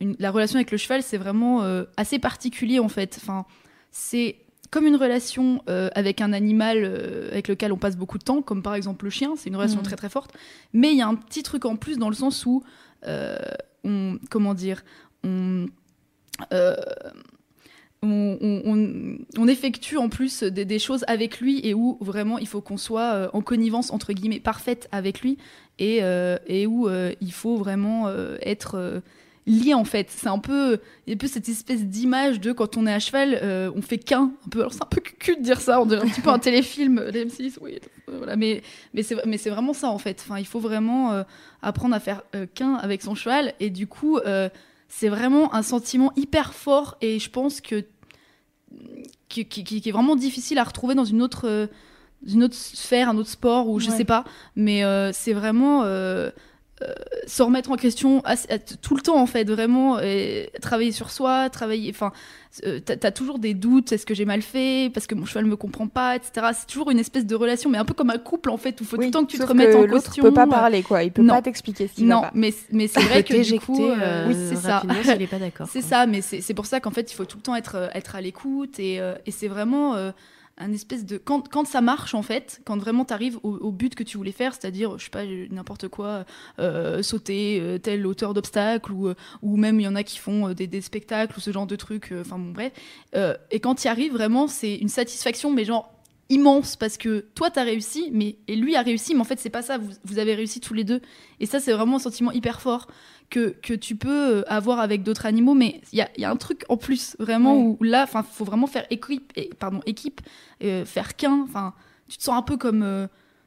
une- 0.00 0.16
la 0.18 0.30
relation 0.30 0.56
avec 0.56 0.70
le 0.72 0.78
cheval, 0.78 1.02
c'est 1.02 1.16
vraiment 1.18 1.62
assez 1.96 2.18
particulier 2.18 2.78
en 2.80 2.88
fait. 2.88 3.16
Enfin, 3.20 3.44
c'est 3.90 4.36
comme 4.70 4.86
une 4.86 4.96
relation 4.96 5.62
euh, 5.68 5.88
avec 5.94 6.20
un 6.20 6.32
animal 6.32 6.78
euh, 6.84 7.28
avec 7.30 7.48
lequel 7.48 7.72
on 7.72 7.76
passe 7.78 7.96
beaucoup 7.96 8.18
de 8.18 8.24
temps, 8.24 8.42
comme 8.42 8.62
par 8.62 8.74
exemple 8.74 9.04
le 9.04 9.10
chien, 9.10 9.34
c'est 9.36 9.48
une 9.48 9.56
relation 9.56 9.78
Mhm. 9.78 9.84
très 9.84 9.96
très 9.96 10.08
forte. 10.08 10.32
Mais 10.72 10.90
il 10.92 10.98
y 10.98 11.02
a 11.02 11.06
un 11.08 11.14
petit 11.14 11.42
truc 11.42 11.64
en 11.64 11.76
plus 11.76 11.98
dans 11.98 12.08
le 12.08 12.14
sens 12.14 12.44
où, 12.46 12.62
euh, 13.06 13.36
on, 13.84 14.18
comment 14.30 14.54
dire, 14.54 14.82
on, 15.24 15.66
on, 18.02 18.38
on- 18.40 18.62
on- 18.64 19.16
on 19.36 19.48
effectue 19.48 19.96
en 19.96 20.08
plus 20.08 20.42
des, 20.44 20.64
des 20.64 20.78
choses 20.78 21.04
avec 21.08 21.40
lui 21.40 21.60
et 21.66 21.74
où 21.74 21.98
vraiment 22.00 22.38
il 22.38 22.46
faut 22.46 22.60
qu'on 22.60 22.76
soit 22.76 23.28
en 23.32 23.40
connivence 23.40 23.90
entre 23.90 24.12
guillemets 24.12 24.38
parfaite 24.40 24.88
avec 24.92 25.20
lui 25.20 25.36
et, 25.80 26.00
et 26.46 26.66
où 26.66 26.88
il 27.20 27.32
faut 27.32 27.56
vraiment 27.56 28.08
être 28.42 29.02
euh, 29.48 29.64
lié 29.64 29.74
en 29.74 29.84
fait. 29.84 30.08
C'est 30.10 30.28
un 30.28 30.38
peu, 30.38 30.78
il 31.06 31.10
y 31.10 31.12
a 31.12 31.14
un 31.14 31.18
peu 31.18 31.26
cette 31.26 31.48
espèce 31.48 31.84
d'image 31.84 32.40
de 32.40 32.52
quand 32.52 32.76
on 32.76 32.86
est 32.86 32.92
à 32.92 32.98
cheval, 32.98 33.38
euh, 33.42 33.70
on 33.74 33.82
fait 33.82 33.98
qu'un. 33.98 34.32
Un 34.46 34.48
peu, 34.50 34.60
alors 34.60 34.72
c'est 34.72 34.82
un 34.82 34.86
peu 34.86 35.00
cul 35.00 35.36
de 35.36 35.42
dire 35.42 35.60
ça, 35.60 35.80
on 35.80 35.86
dirait 35.86 36.02
un 36.02 36.08
petit 36.08 36.20
peu 36.20 36.30
un 36.30 36.38
téléfilm 36.38 36.98
euh, 36.98 37.10
d'M6, 37.10 37.58
oui, 37.60 37.78
euh, 38.08 38.16
voilà, 38.18 38.36
mais 38.36 38.62
mais 38.94 39.02
c'est 39.02 39.16
mais 39.26 39.38
c'est 39.38 39.50
vraiment 39.50 39.72
ça 39.72 39.88
en 39.88 39.98
fait. 39.98 40.22
Enfin, 40.24 40.38
il 40.38 40.46
faut 40.46 40.60
vraiment 40.60 41.12
euh, 41.12 41.22
apprendre 41.62 41.94
à 41.94 42.00
faire 42.00 42.22
euh, 42.34 42.46
qu'un 42.54 42.74
avec 42.74 43.02
son 43.02 43.14
cheval 43.14 43.54
et 43.60 43.70
du 43.70 43.86
coup, 43.86 44.18
c'est 44.88 45.08
vraiment 45.08 45.54
un 45.54 45.62
sentiment 45.62 46.12
hyper 46.16 46.54
fort 46.54 46.96
et 47.02 47.18
je 47.18 47.28
pense 47.30 47.60
que 47.60 47.84
qui, 49.28 49.44
qui- 49.46 49.64
qui- 49.64 49.80
qui 49.80 49.88
est 49.88 49.92
vraiment 49.92 50.16
difficile 50.16 50.58
à 50.58 50.64
retrouver 50.64 50.94
dans 50.94 51.04
une 51.04 51.22
autre 51.22 51.68
une 52.26 52.42
autre 52.42 52.54
sphère, 52.56 53.08
un 53.10 53.16
autre 53.16 53.28
sport 53.28 53.68
ou 53.68 53.78
je 53.78 53.90
Ouais. 53.90 53.96
sais 53.96 54.04
pas. 54.04 54.24
Mais 54.56 54.82
euh, 54.84 55.12
c'est 55.12 55.32
vraiment 55.32 55.82
euh, 55.84 56.30
euh, 56.82 56.92
se 57.26 57.42
remettre 57.42 57.70
en 57.72 57.76
question 57.76 58.22
à- 58.24 58.36
tout 58.58 58.94
le 58.94 59.02
temps 59.02 59.20
en 59.20 59.26
fait, 59.26 59.44
vraiment 59.48 59.98
et 60.00 60.50
travailler 60.62 60.92
sur 60.92 61.10
soi, 61.10 61.50
travailler. 61.50 61.90
Enfin, 61.90 62.12
euh, 62.64 62.78
t'as 62.80 63.10
toujours 63.10 63.38
des 63.38 63.52
doutes. 63.54 63.92
Est-ce 63.92 64.06
que 64.06 64.14
j'ai 64.14 64.24
mal 64.24 64.42
fait 64.42 64.90
Parce 64.94 65.06
que 65.06 65.14
mon 65.14 65.24
cheval 65.26 65.44
me 65.44 65.56
comprend 65.56 65.86
pas, 65.88 66.16
etc. 66.16 66.46
C'est 66.54 66.66
toujours 66.66 66.90
une 66.90 66.98
espèce 66.98 67.26
de 67.26 67.34
relation, 67.34 67.68
mais 67.68 67.78
un 67.78 67.84
peu 67.84 67.94
comme 67.94 68.10
un 68.10 68.18
couple 68.18 68.50
en 68.50 68.56
fait, 68.56 68.80
où 68.80 68.84
il 68.84 68.86
faut 68.86 68.96
tout 68.96 69.00
Oui, 69.00 69.06
le 69.06 69.12
temps 69.12 69.24
que 69.24 69.30
tu 69.30 69.38
te 69.38 69.42
remettes 69.44 69.72
que 69.72 69.76
en 69.76 69.82
l'autre 69.86 70.04
question. 70.04 70.22
peut 70.22 70.32
pas 70.32 70.46
parler, 70.46 70.82
quoi. 70.82 71.02
Il 71.02 71.10
peut 71.12 71.22
Non. 71.22 71.34
pas 71.34 71.42
t'expliquer 71.42 71.88
ce 71.88 72.00
va 72.00 72.06
Non, 72.06 72.20
pas. 72.22 72.30
mais 72.34 72.54
mais 72.72 72.86
c'est 72.88 73.00
vrai 73.00 73.22
que 73.24 73.32
du 73.32 73.58
coup, 73.60 73.76
t'éjecter 73.76 73.90
euh, 73.90 73.96
euh, 74.00 74.28
oui, 74.28 74.36
c'est 74.48 74.56
ça. 74.56 74.82
s'il 75.02 75.22
est 75.22 75.26
pas 75.26 75.38
d'accord. 75.40 75.68
C'est 75.70 75.82
ça, 75.82 76.06
mais 76.06 76.20
c'est 76.22 76.40
c'est 76.40 76.54
pour 76.54 76.66
ça 76.66 76.80
qu'en 76.80 76.90
fait, 76.92 77.10
il 77.10 77.14
faut 77.14 77.24
tout 77.24 77.36
le 77.38 77.42
temps 77.42 77.56
être, 77.56 77.90
être 77.94 78.14
à 78.16 78.20
l'écoute 78.20 78.78
et, 78.78 79.00
euh, 79.00 79.14
et 79.26 79.30
c'est 79.30 79.48
vraiment 79.48 79.94
euh, 79.96 80.10
espèce 80.72 81.04
de. 81.04 81.18
Quand, 81.18 81.48
quand 81.48 81.66
ça 81.66 81.80
marche, 81.80 82.14
en 82.14 82.22
fait, 82.22 82.60
quand 82.64 82.76
vraiment 82.76 83.04
tu 83.04 83.12
arrives 83.12 83.38
au, 83.42 83.70
but 83.70 83.94
que 83.94 84.02
tu 84.02 84.16
voulais 84.16 84.32
faire, 84.32 84.54
c'est-à-dire, 84.54 84.98
je 84.98 85.04
sais 85.04 85.10
pas, 85.10 85.24
n'importe 85.50 85.88
quoi, 85.88 86.24
euh, 86.58 87.02
sauter 87.02 87.60
euh, 87.60 87.78
telle 87.78 88.06
hauteur 88.06 88.34
d'obstacle 88.34 88.92
ou, 88.92 89.08
euh, 89.08 89.14
ou 89.42 89.56
même 89.56 89.80
il 89.80 89.84
y 89.84 89.88
en 89.88 89.94
a 89.94 90.02
qui 90.02 90.18
font 90.18 90.52
des, 90.52 90.80
spectacles 90.80 91.36
ou 91.36 91.40
ce 91.40 91.52
genre 91.52 91.66
de 91.66 91.76
trucs, 91.76 92.12
enfin 92.20 92.38
bon, 92.38 92.52
bref. 92.52 92.72
Et 93.50 93.60
quand 93.60 93.74
tu 93.74 93.88
arrives, 93.88 94.12
vraiment, 94.12 94.48
c'est 94.48 94.76
une 94.76 94.88
satisfaction, 94.88 95.52
mais 95.52 95.64
genre 95.64 95.92
immense 96.30 96.76
parce 96.76 96.98
que 96.98 97.24
toi 97.34 97.50
t'as 97.50 97.62
réussi 97.62 98.10
mais 98.12 98.36
et 98.48 98.56
lui 98.56 98.76
a 98.76 98.82
réussi 98.82 99.14
mais 99.14 99.20
en 99.22 99.24
fait 99.24 99.38
c'est 99.38 99.48
pas 99.48 99.62
ça 99.62 99.78
vous, 99.78 99.92
vous 100.04 100.18
avez 100.18 100.34
réussi 100.34 100.60
tous 100.60 100.74
les 100.74 100.84
deux 100.84 101.00
et 101.40 101.46
ça 101.46 101.58
c'est 101.58 101.72
vraiment 101.72 101.96
un 101.96 102.00
sentiment 102.00 102.32
hyper 102.32 102.60
fort 102.60 102.86
que, 103.30 103.50
que 103.62 103.74
tu 103.74 103.94
peux 103.96 104.38
euh, 104.38 104.42
avoir 104.48 104.80
avec 104.80 105.02
d'autres 105.02 105.26
animaux, 105.26 105.54
mais 105.54 105.80
il 105.92 105.98
y 105.98 106.02
a, 106.02 106.08
y 106.16 106.24
a 106.24 106.30
un 106.30 106.36
truc 106.36 106.64
en 106.68 106.76
plus, 106.76 107.14
vraiment, 107.18 107.56
Ouais. 107.56 107.76
où 107.80 107.84
là, 107.84 108.06
il 108.12 108.22
faut 108.32 108.44
vraiment 108.44 108.66
faire 108.66 108.86
équipe, 108.90 109.32
et, 109.36 109.50
pardon, 109.58 109.80
équipe 109.86 110.20
euh, 110.64 110.84
faire 110.84 111.16
qu'un. 111.16 111.42
Enfin, 111.42 111.74
tu 112.08 112.16
te 112.18 112.22
sens 112.22 112.36
un 112.36 112.42
peu 112.42 112.56
comme. 112.56 112.82
euh, 112.82 113.06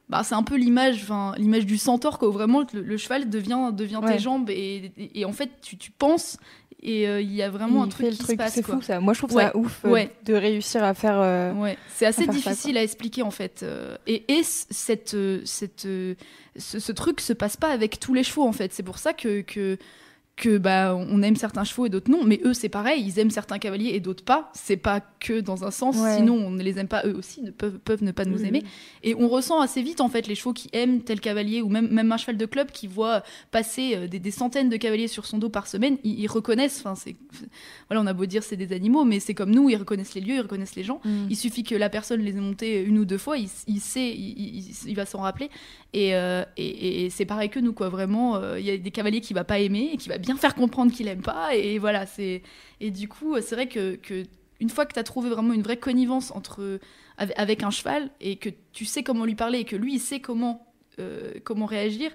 bah, 0.10 0.24
c'est 0.24 0.36
un 0.36 0.44
peu 0.44 0.56
l'image, 0.58 1.06
l'image 1.38 1.66
du 1.66 1.78
centaure, 1.78 2.20
quoi, 2.20 2.28
où 2.28 2.32
vraiment 2.34 2.66
le, 2.74 2.82
le 2.82 2.98
cheval 2.98 3.30
devient, 3.30 3.72
devient 3.74 4.02
Ouais. 4.04 4.14
tes 4.18 4.20
jambes, 4.20 4.50
et, 4.50 4.92
et, 4.98 5.22
et 5.22 5.26
en 5.26 5.32
fait, 5.32 5.50
tu, 5.62 5.78
tu 5.78 5.90
penses, 5.92 6.38
et 6.84 7.08
euh, 7.08 7.22
il 7.22 7.32
y 7.34 7.42
a 7.44 7.50
vraiment 7.50 7.84
un 7.84 7.88
truc 7.88 8.08
fait 8.08 8.12
qui 8.14 8.22
le 8.24 8.28
se 8.28 8.34
passe. 8.36 8.54
c'est 8.54 8.64
fou 8.64 8.82
ça. 8.82 9.00
Moi 9.00 9.14
je 9.14 9.20
trouve 9.20 9.34
Ouais. 9.36 9.44
ça 9.46 9.56
ouf 9.58 9.82
euh, 9.86 9.90
Ouais. 9.90 10.12
de 10.26 10.34
réussir 10.34 10.84
à 10.84 10.94
faire. 10.94 11.20
euh, 11.20 11.54
Ouais, 11.54 11.78
c'est 11.96 12.06
assez 12.06 12.26
ça, 12.26 12.32
difficile 12.32 12.78
à 12.78 12.84
expliquer 12.84 13.22
en 13.22 13.32
fait. 13.32 13.66
Et, 14.08 14.24
cette, 14.44 15.16
cette, 15.46 15.82
ce, 15.82 16.16
ce 16.58 16.92
truc 16.92 17.22
se 17.22 17.34
passe 17.34 17.58
pas 17.58 17.70
avec 17.70 18.00
tous 18.00 18.14
les 18.14 18.24
chevaux 18.24 18.48
en 18.48 18.52
fait. 18.52 18.74
C'est 18.74 18.84
pour 18.84 18.98
ça 18.98 19.14
que, 19.14 19.42
que, 19.42 19.78
que 20.38 20.58
bah, 20.58 20.96
on 20.98 21.22
aime 21.22 21.36
certains 21.36 21.64
chevaux 21.64 21.86
et 21.86 21.90
d'autres 21.90 22.10
non. 22.10 22.24
Mais 22.24 22.40
eux, 22.44 22.54
c'est 22.56 22.70
pareil, 22.70 23.04
ils 23.06 23.20
aiment 23.20 23.30
certains 23.30 23.60
cavaliers 23.60 23.92
et 23.94 24.00
d'autres 24.00 24.24
pas. 24.24 24.50
C'est 24.56 24.78
pas 24.78 25.00
que 25.20 25.40
dans 25.40 25.66
un 25.66 25.72
sens, 25.72 25.98
Ouais. 25.98 26.16
sinon 26.18 26.34
on 26.34 26.50
ne 26.50 26.64
les 26.64 26.80
aime 26.80 26.88
pas 26.88 27.04
eux 27.06 27.16
aussi, 27.16 27.42
ne 27.44 27.52
peuvent, 27.52 27.78
peuvent 27.78 28.04
ne 28.04 28.12
pas 28.12 28.26
nous 28.26 28.40
Mhm. 28.40 28.46
aimer. 28.46 28.64
Et 29.04 29.14
on 29.14 29.28
ressent 29.30 29.60
assez 29.62 29.84
vite 29.84 30.02
en 30.02 30.10
fait 30.10 30.28
les 30.28 30.34
chevaux 30.34 30.54
qui 30.54 30.68
aiment 30.74 31.02
tel 31.02 31.20
cavalier 31.20 31.62
ou 31.62 31.70
même, 31.70 31.90
même 31.92 32.12
un 32.12 32.18
cheval 32.18 32.38
de 32.38 32.46
club 32.48 32.72
qui 32.72 32.88
voit 32.88 33.22
passer 33.52 33.96
euh, 33.96 34.08
des, 34.08 34.18
des 34.20 34.32
centaines 34.32 34.70
de 34.70 34.78
cavaliers 34.78 35.08
sur 35.08 35.26
son 35.28 35.38
dos 35.38 35.50
par 35.50 35.68
semaine, 35.68 35.98
ils, 36.04 36.20
ils 36.22 36.28
reconnaissent. 36.28 36.80
Enfin, 36.80 36.96
c'est 36.96 37.16
voilà, 37.90 38.02
on 38.02 38.08
a 38.08 38.14
beau 38.14 38.26
dire 38.26 38.42
c'est 38.42 38.58
des 38.58 38.74
animaux, 38.74 39.04
mais 39.04 39.20
c'est 39.20 39.36
comme 39.36 39.52
nous, 39.52 39.70
ils 39.70 39.76
reconnaissent 39.76 40.16
les 40.16 40.22
lieux, 40.22 40.36
ils 40.36 40.42
reconnaissent 40.42 40.76
les 40.76 40.84
gens. 40.84 41.02
mm. 41.06 41.28
Il 41.30 41.36
suffit 41.36 41.64
que 41.64 41.76
la 41.76 41.90
personne 41.90 42.22
les 42.22 42.32
ait 42.32 42.42
montés 42.42 42.82
une 42.82 42.98
ou 42.98 43.06
deux 43.06 43.20
fois, 43.20 43.38
il, 43.38 43.48
il 43.68 43.80
sait, 43.80 44.10
il, 44.10 44.58
il- 44.58 44.76
il 44.88 44.96
va 44.96 45.06
s'en 45.06 45.20
rappeler. 45.20 45.50
Et, 45.94 46.16
euh, 46.16 46.44
et- 46.56 47.06
et 47.06 47.10
c'est 47.10 47.26
pareil 47.26 47.50
que 47.50 47.60
nous, 47.60 47.74
quoi. 47.74 47.90
Vraiment, 47.90 48.36
euh, 48.38 48.60
il 48.60 48.66
y 48.66 48.72
a 48.72 48.78
des 48.78 48.92
cavaliers 48.92 49.22
qui 49.22 49.34
va 49.34 49.44
pas 49.44 49.60
aimer 49.60 49.92
et 49.94 49.98
qui 49.98 50.08
va 50.10 50.18
bien 50.18 50.38
faire 50.38 50.56
comprendre 50.56 50.92
qu'il 50.92 51.08
aime 51.08 51.22
pas. 51.22 51.56
Et 51.56 51.80
voilà, 51.80 52.06
c'est. 52.06 52.44
Et 52.80 52.92
du 52.92 53.08
coup, 53.08 53.36
c'est 53.42 53.56
vrai 53.56 53.68
que, 53.68 53.96
que 53.96 54.24
une 54.60 54.70
fois 54.70 54.86
que 54.86 54.94
tu 54.94 55.00
as 55.00 55.04
trouvé 55.04 55.30
vraiment 55.30 55.54
une 55.54 55.64
vraie 55.64 55.78
connivence 55.78 56.32
entre 56.32 56.80
avec, 57.18 57.62
un 57.64 57.72
cheval 57.72 58.10
et 58.20 58.38
que 58.38 58.50
tu 58.72 58.86
sais 58.86 59.04
comment 59.04 59.26
lui 59.26 59.36
parler 59.36 59.60
et 59.60 59.66
que 59.66 59.76
lui 59.76 59.96
il 59.96 60.00
sait 60.00 60.22
comment 60.22 60.66
euh, 61.00 61.34
comment 61.44 61.66
réagir. 61.66 62.12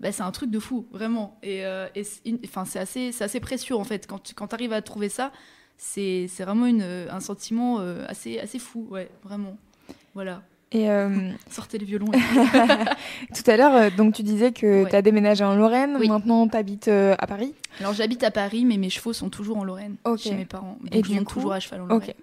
Bah, 0.00 0.12
c'est 0.12 0.22
un 0.22 0.30
truc 0.32 0.50
de 0.50 0.58
fou, 0.58 0.86
vraiment. 0.92 1.38
Et, 1.42 1.58
et 1.94 2.04
c'est 2.04 2.78
assez, 2.78 3.22
assez 3.22 3.40
précieux, 3.40 3.76
en 3.76 3.84
fait. 3.84 4.06
Quand 4.06 4.18
tu 4.18 4.34
quand 4.34 4.52
arrives 4.54 4.72
à 4.72 4.82
trouver 4.82 5.08
ça, 5.10 5.30
c'est 5.76 6.26
vraiment 6.40 6.66
une, 6.66 6.82
un 6.82 7.20
sentiment 7.20 7.78
assez, 8.08 8.38
assez 8.40 8.58
fou, 8.58 8.86
ouais, 8.90 9.08
vraiment. 9.22 9.56
Voilà. 10.14 10.42
Et 10.72 10.88
euh, 10.90 11.30
Sortez 11.50 11.78
les 11.78 11.84
violons. 11.84 12.06
tout. 13.34 13.50
à 13.50 13.56
l'heure, 13.56 13.74
euh, 13.74 13.90
donc 13.96 14.14
tu 14.14 14.22
disais 14.22 14.52
que 14.52 14.84
Ouais. 14.84 14.90
tu 14.90 14.96
as 14.96 15.02
déménagé 15.02 15.44
en 15.44 15.54
Lorraine, 15.56 15.96
Oui. 15.98 16.08
maintenant 16.08 16.46
tu 16.48 16.56
habites 16.56 16.88
à 16.88 17.26
Paris. 17.26 17.54
Alors 17.80 17.92
j'habite 17.92 18.22
à 18.24 18.30
Paris, 18.30 18.64
mais 18.64 18.76
mes 18.76 18.90
chevaux 18.90 19.12
sont 19.12 19.30
toujours 19.30 19.56
en 19.58 19.64
Lorraine, 19.64 19.96
chez 20.18 20.34
mes 20.34 20.44
parents. 20.44 20.76
Donc 20.80 20.94
Et 20.94 21.02
je 21.02 21.08
du 21.08 21.14
monte 21.16 21.24
coup- 21.24 21.34
toujours 21.34 21.52
à 21.52 21.60
cheval 21.60 21.82
en. 21.82 21.86
Lorraine. 21.86 22.14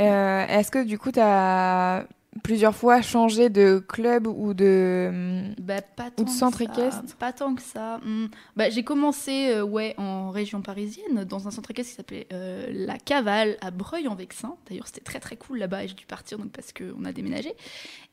Euh, 0.00 0.46
Est-ce 0.48 0.70
que 0.70 0.84
du 0.84 0.98
coup 0.98 1.12
tu 1.12 1.20
as 1.22 2.04
plusieurs 2.42 2.74
fois 2.74 3.00
changé 3.02 3.48
de 3.48 3.82
club 3.86 4.26
ou 4.26 4.54
de. 4.54 5.44
Bah, 5.60 5.80
pas 5.82 6.06
Ou 6.06 6.10
tant 6.10 6.22
de 6.24 6.28
que 6.28 6.34
centre 6.34 6.58
ça. 6.58 6.64
équestre? 6.64 7.16
Pas 7.18 7.32
tant 7.32 7.54
que 7.54 7.62
ça. 7.62 7.98
Hmm. 8.04 8.26
Bah, 8.56 8.70
j'ai 8.70 8.82
commencé 8.82 9.50
euh, 9.50 9.62
ouais, 9.62 9.94
en 9.98 10.30
région 10.30 10.62
parisienne, 10.62 11.24
dans 11.24 11.46
un 11.48 11.50
centre 11.50 11.70
équestre 11.70 11.90
qui 11.90 11.96
s'appelait 11.96 12.26
euh, 12.32 12.66
La 12.72 12.98
Cavale 12.98 13.56
à 13.60 13.70
Breuil-en-Vexin. 13.70 14.56
D'ailleurs, 14.68 14.86
c'était 14.86 15.00
très 15.00 15.20
très 15.20 15.36
cool 15.36 15.58
là-bas 15.58 15.84
et 15.84 15.88
j'ai 15.88 15.94
dû 15.94 16.06
partir 16.06 16.38
donc, 16.38 16.50
parce 16.50 16.72
qu'on 16.72 17.04
a 17.04 17.12
déménagé. 17.12 17.54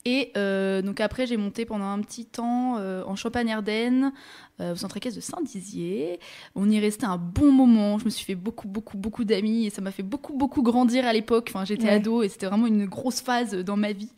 Et 0.06 0.32
euh, 0.38 0.82
donc 0.82 1.00
après, 1.00 1.28
j'ai 1.28 1.38
monté 1.38 1.66
pendant 1.66 1.86
un 1.86 2.00
petit 2.02 2.26
temps 2.26 2.78
en 2.78 3.16
Champagne-Ardenne, 3.16 4.14
euh, 4.60 4.74
au 4.74 4.76
centre 4.76 4.98
équestre 4.98 5.18
de 5.18 5.24
Saint-Dizier. 5.24 6.20
On 6.56 6.70
y 6.70 6.78
est 6.78 6.80
resté 6.80 7.06
un 7.06 7.18
bon 7.18 7.52
moment. 7.52 7.98
Je 8.00 8.06
me 8.06 8.10
suis 8.10 8.26
fait 8.26 8.36
beaucoup, 8.36 8.68
beaucoup, 8.68 8.98
beaucoup 8.98 9.24
d'amis 9.24 9.66
et 9.66 9.70
ça 9.70 9.82
m'a 9.82 9.92
fait 9.92 10.04
beaucoup, 10.04 10.34
beaucoup 10.34 10.62
grandir 10.62 11.06
à 11.06 11.14
l'époque. 11.14 11.48
Enfin, 11.54 11.66
j'étais 11.66 11.86
Ouais. 11.86 11.92
ado 11.94 12.22
et 12.24 12.30
c'était 12.30 12.48
vraiment 12.48 12.68
une 12.68 12.86
grosse 12.86 13.22
phase 13.22 13.56
dans 13.56 13.78
ma 13.78 13.92
vie. 13.94 14.10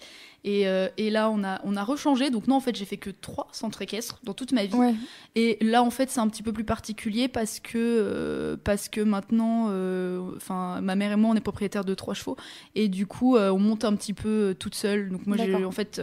Et, 0.45 0.67
euh, 0.67 0.89
et 0.97 1.09
là, 1.09 1.29
on 1.29 1.43
a, 1.43 1.61
on 1.63 1.75
a 1.75 1.83
rechangé. 1.83 2.29
Donc, 2.29 2.47
non, 2.47 2.55
en 2.55 2.59
fait, 2.59 2.75
j'ai 2.75 2.85
fait 2.85 2.97
que 2.97 3.09
trois 3.09 3.47
centres 3.51 3.81
équestres 3.81 4.19
dans 4.23 4.33
toute 4.33 4.51
ma 4.51 4.65
vie. 4.65 4.75
Ouais. 4.75 4.93
Et 5.35 5.57
là, 5.61 5.83
en 5.83 5.89
fait, 5.89 6.09
c'est 6.09 6.19
un 6.19 6.27
petit 6.27 6.43
peu 6.43 6.51
plus 6.51 6.65
particulier 6.65 7.27
parce 7.27 7.59
que, 7.59 7.77
euh, 7.77 8.57
parce 8.61 8.89
que 8.89 9.01
maintenant, 9.01 9.67
euh, 9.69 10.21
ma 10.49 10.95
mère 10.95 11.13
et 11.13 11.15
moi, 11.15 11.31
on 11.31 11.35
est 11.35 11.41
propriétaires 11.41 11.85
de 11.85 11.93
trois 11.93 12.13
chevaux. 12.13 12.35
Et 12.75 12.89
du 12.89 13.07
coup, 13.07 13.37
on 13.37 13.59
monte 13.59 13.85
un 13.85 13.95
petit 13.95 14.13
peu 14.13 14.55
toute 14.59 14.75
seule. 14.75 15.09
Donc, 15.09 15.25
moi, 15.27 15.37
j'ai, 15.37 15.53
en 15.53 15.71
fait, 15.71 16.01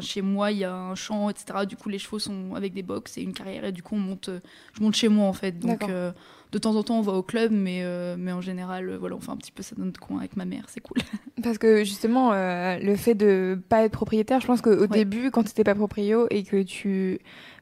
chez 0.00 0.22
moi, 0.22 0.52
il 0.52 0.58
y 0.58 0.64
a 0.64 0.74
un 0.74 0.94
champ, 0.94 1.28
etc. 1.28 1.66
Du 1.68 1.76
coup, 1.76 1.88
les 1.88 1.98
chevaux 1.98 2.18
sont 2.18 2.54
avec 2.54 2.72
des 2.72 2.82
box 2.82 3.18
et 3.18 3.22
une 3.22 3.34
carrière. 3.34 3.64
Et 3.64 3.72
du 3.72 3.82
coup, 3.82 3.96
on 3.96 4.00
monte, 4.00 4.30
je 4.74 4.82
monte 4.82 4.94
chez 4.94 5.08
moi, 5.08 5.26
en 5.26 5.34
fait. 5.34 5.58
Donc, 5.58 5.82
de 6.52 6.58
temps 6.58 6.76
en 6.76 6.82
temps, 6.82 6.98
on 6.98 7.02
va 7.02 7.12
au 7.12 7.22
club, 7.22 7.50
mais, 7.50 7.80
euh, 7.82 8.14
mais 8.18 8.30
en 8.30 8.40
général, 8.42 8.88
euh, 8.90 8.98
voilà, 8.98 9.16
on 9.16 9.20
fait 9.20 9.30
un 9.30 9.36
petit 9.36 9.50
peu 9.52 9.62
ça 9.62 9.74
dans 9.76 9.84
notre 9.86 9.98
coin 10.00 10.18
avec 10.18 10.36
ma 10.36 10.44
mère. 10.44 10.64
C'est 10.68 10.80
cool. 10.80 10.98
Parce 11.42 11.58
que 11.58 11.78
justement, 11.82 12.32
euh, 12.32 12.78
le 12.78 12.94
fait 12.96 13.14
de 13.14 13.58
pas 13.68 13.82
être 13.84 13.92
propriétaire, 13.92 14.40
je 14.40 14.46
pense 14.46 14.60
qu'au 14.60 14.82
Ouais. 14.82 14.86
début, 14.88 15.30
quand 15.30 15.42
tu 15.42 15.48
n'étais 15.48 15.64
pas 15.64 15.74
proprio 15.74 16.26
et 16.30 16.42
que 16.44 16.62
tu. 16.62 17.18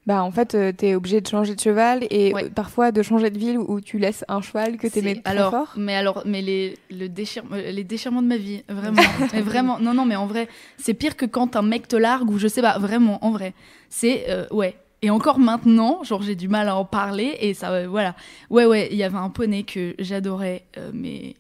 Bah, 0.06 0.24
en 0.24 0.30
fait, 0.32 0.56
tu 0.76 0.86
es 0.86 0.94
obligé 0.94 1.20
de 1.20 1.28
changer 1.28 1.54
de 1.54 1.60
cheval 1.60 2.04
et 2.10 2.32
Ouais. 2.34 2.48
parfois 2.50 2.90
de 2.90 3.02
changer 3.02 3.30
de 3.30 3.38
ville 3.38 3.58
où 3.58 3.80
tu 3.80 3.98
laisses 3.98 4.24
un 4.28 4.40
cheval 4.40 4.76
que 4.78 4.86
tu 4.88 4.98
aimais 4.98 5.14
C'est- 5.16 5.22
trop 5.22 5.30
alors, 5.30 5.50
fort. 5.50 5.74
Mais 5.76 5.94
alors, 5.94 6.22
mais 6.26 6.40
les, 6.42 6.76
le 6.90 7.08
déchire, 7.08 7.44
les 7.52 7.84
déchirements 7.84 8.22
de 8.22 8.26
ma 8.26 8.38
vie, 8.38 8.64
vraiment, 8.68 9.02
mais 9.34 9.42
vraiment, 9.42 9.78
non, 9.78 9.92
non, 9.94 10.06
mais 10.06 10.16
en 10.16 10.26
vrai, 10.26 10.48
c'est 10.78 10.94
pire 10.94 11.16
que 11.16 11.26
quand 11.26 11.54
un 11.54 11.62
mec 11.62 11.86
te 11.86 11.96
largue 11.96 12.30
ou 12.30 12.38
je 12.38 12.48
sais 12.48 12.62
pas, 12.62 12.78
vraiment, 12.78 13.24
en 13.24 13.30
vrai, 13.30 13.52
c'est 13.90 14.24
euh, 14.30 14.46
ouais. 14.50 14.74
Et 15.02 15.10
encore 15.10 15.38
maintenant, 15.38 16.02
genre 16.04 16.20
j'ai 16.22 16.34
du 16.36 16.48
mal 16.48 16.68
à 16.68 16.76
en 16.76 16.84
parler 16.84 17.36
et 17.40 17.54
ça, 17.54 17.72
euh, 17.72 17.88
voilà, 17.88 18.14
ouais, 18.50 18.66
ouais, 18.66 18.88
il 18.90 18.96
y 18.98 19.02
avait 19.02 19.16
un 19.16 19.30
poney 19.30 19.62
que 19.62 19.94
j'adorais, 19.98 20.66
euh, 20.76 20.90
mais 20.92 21.36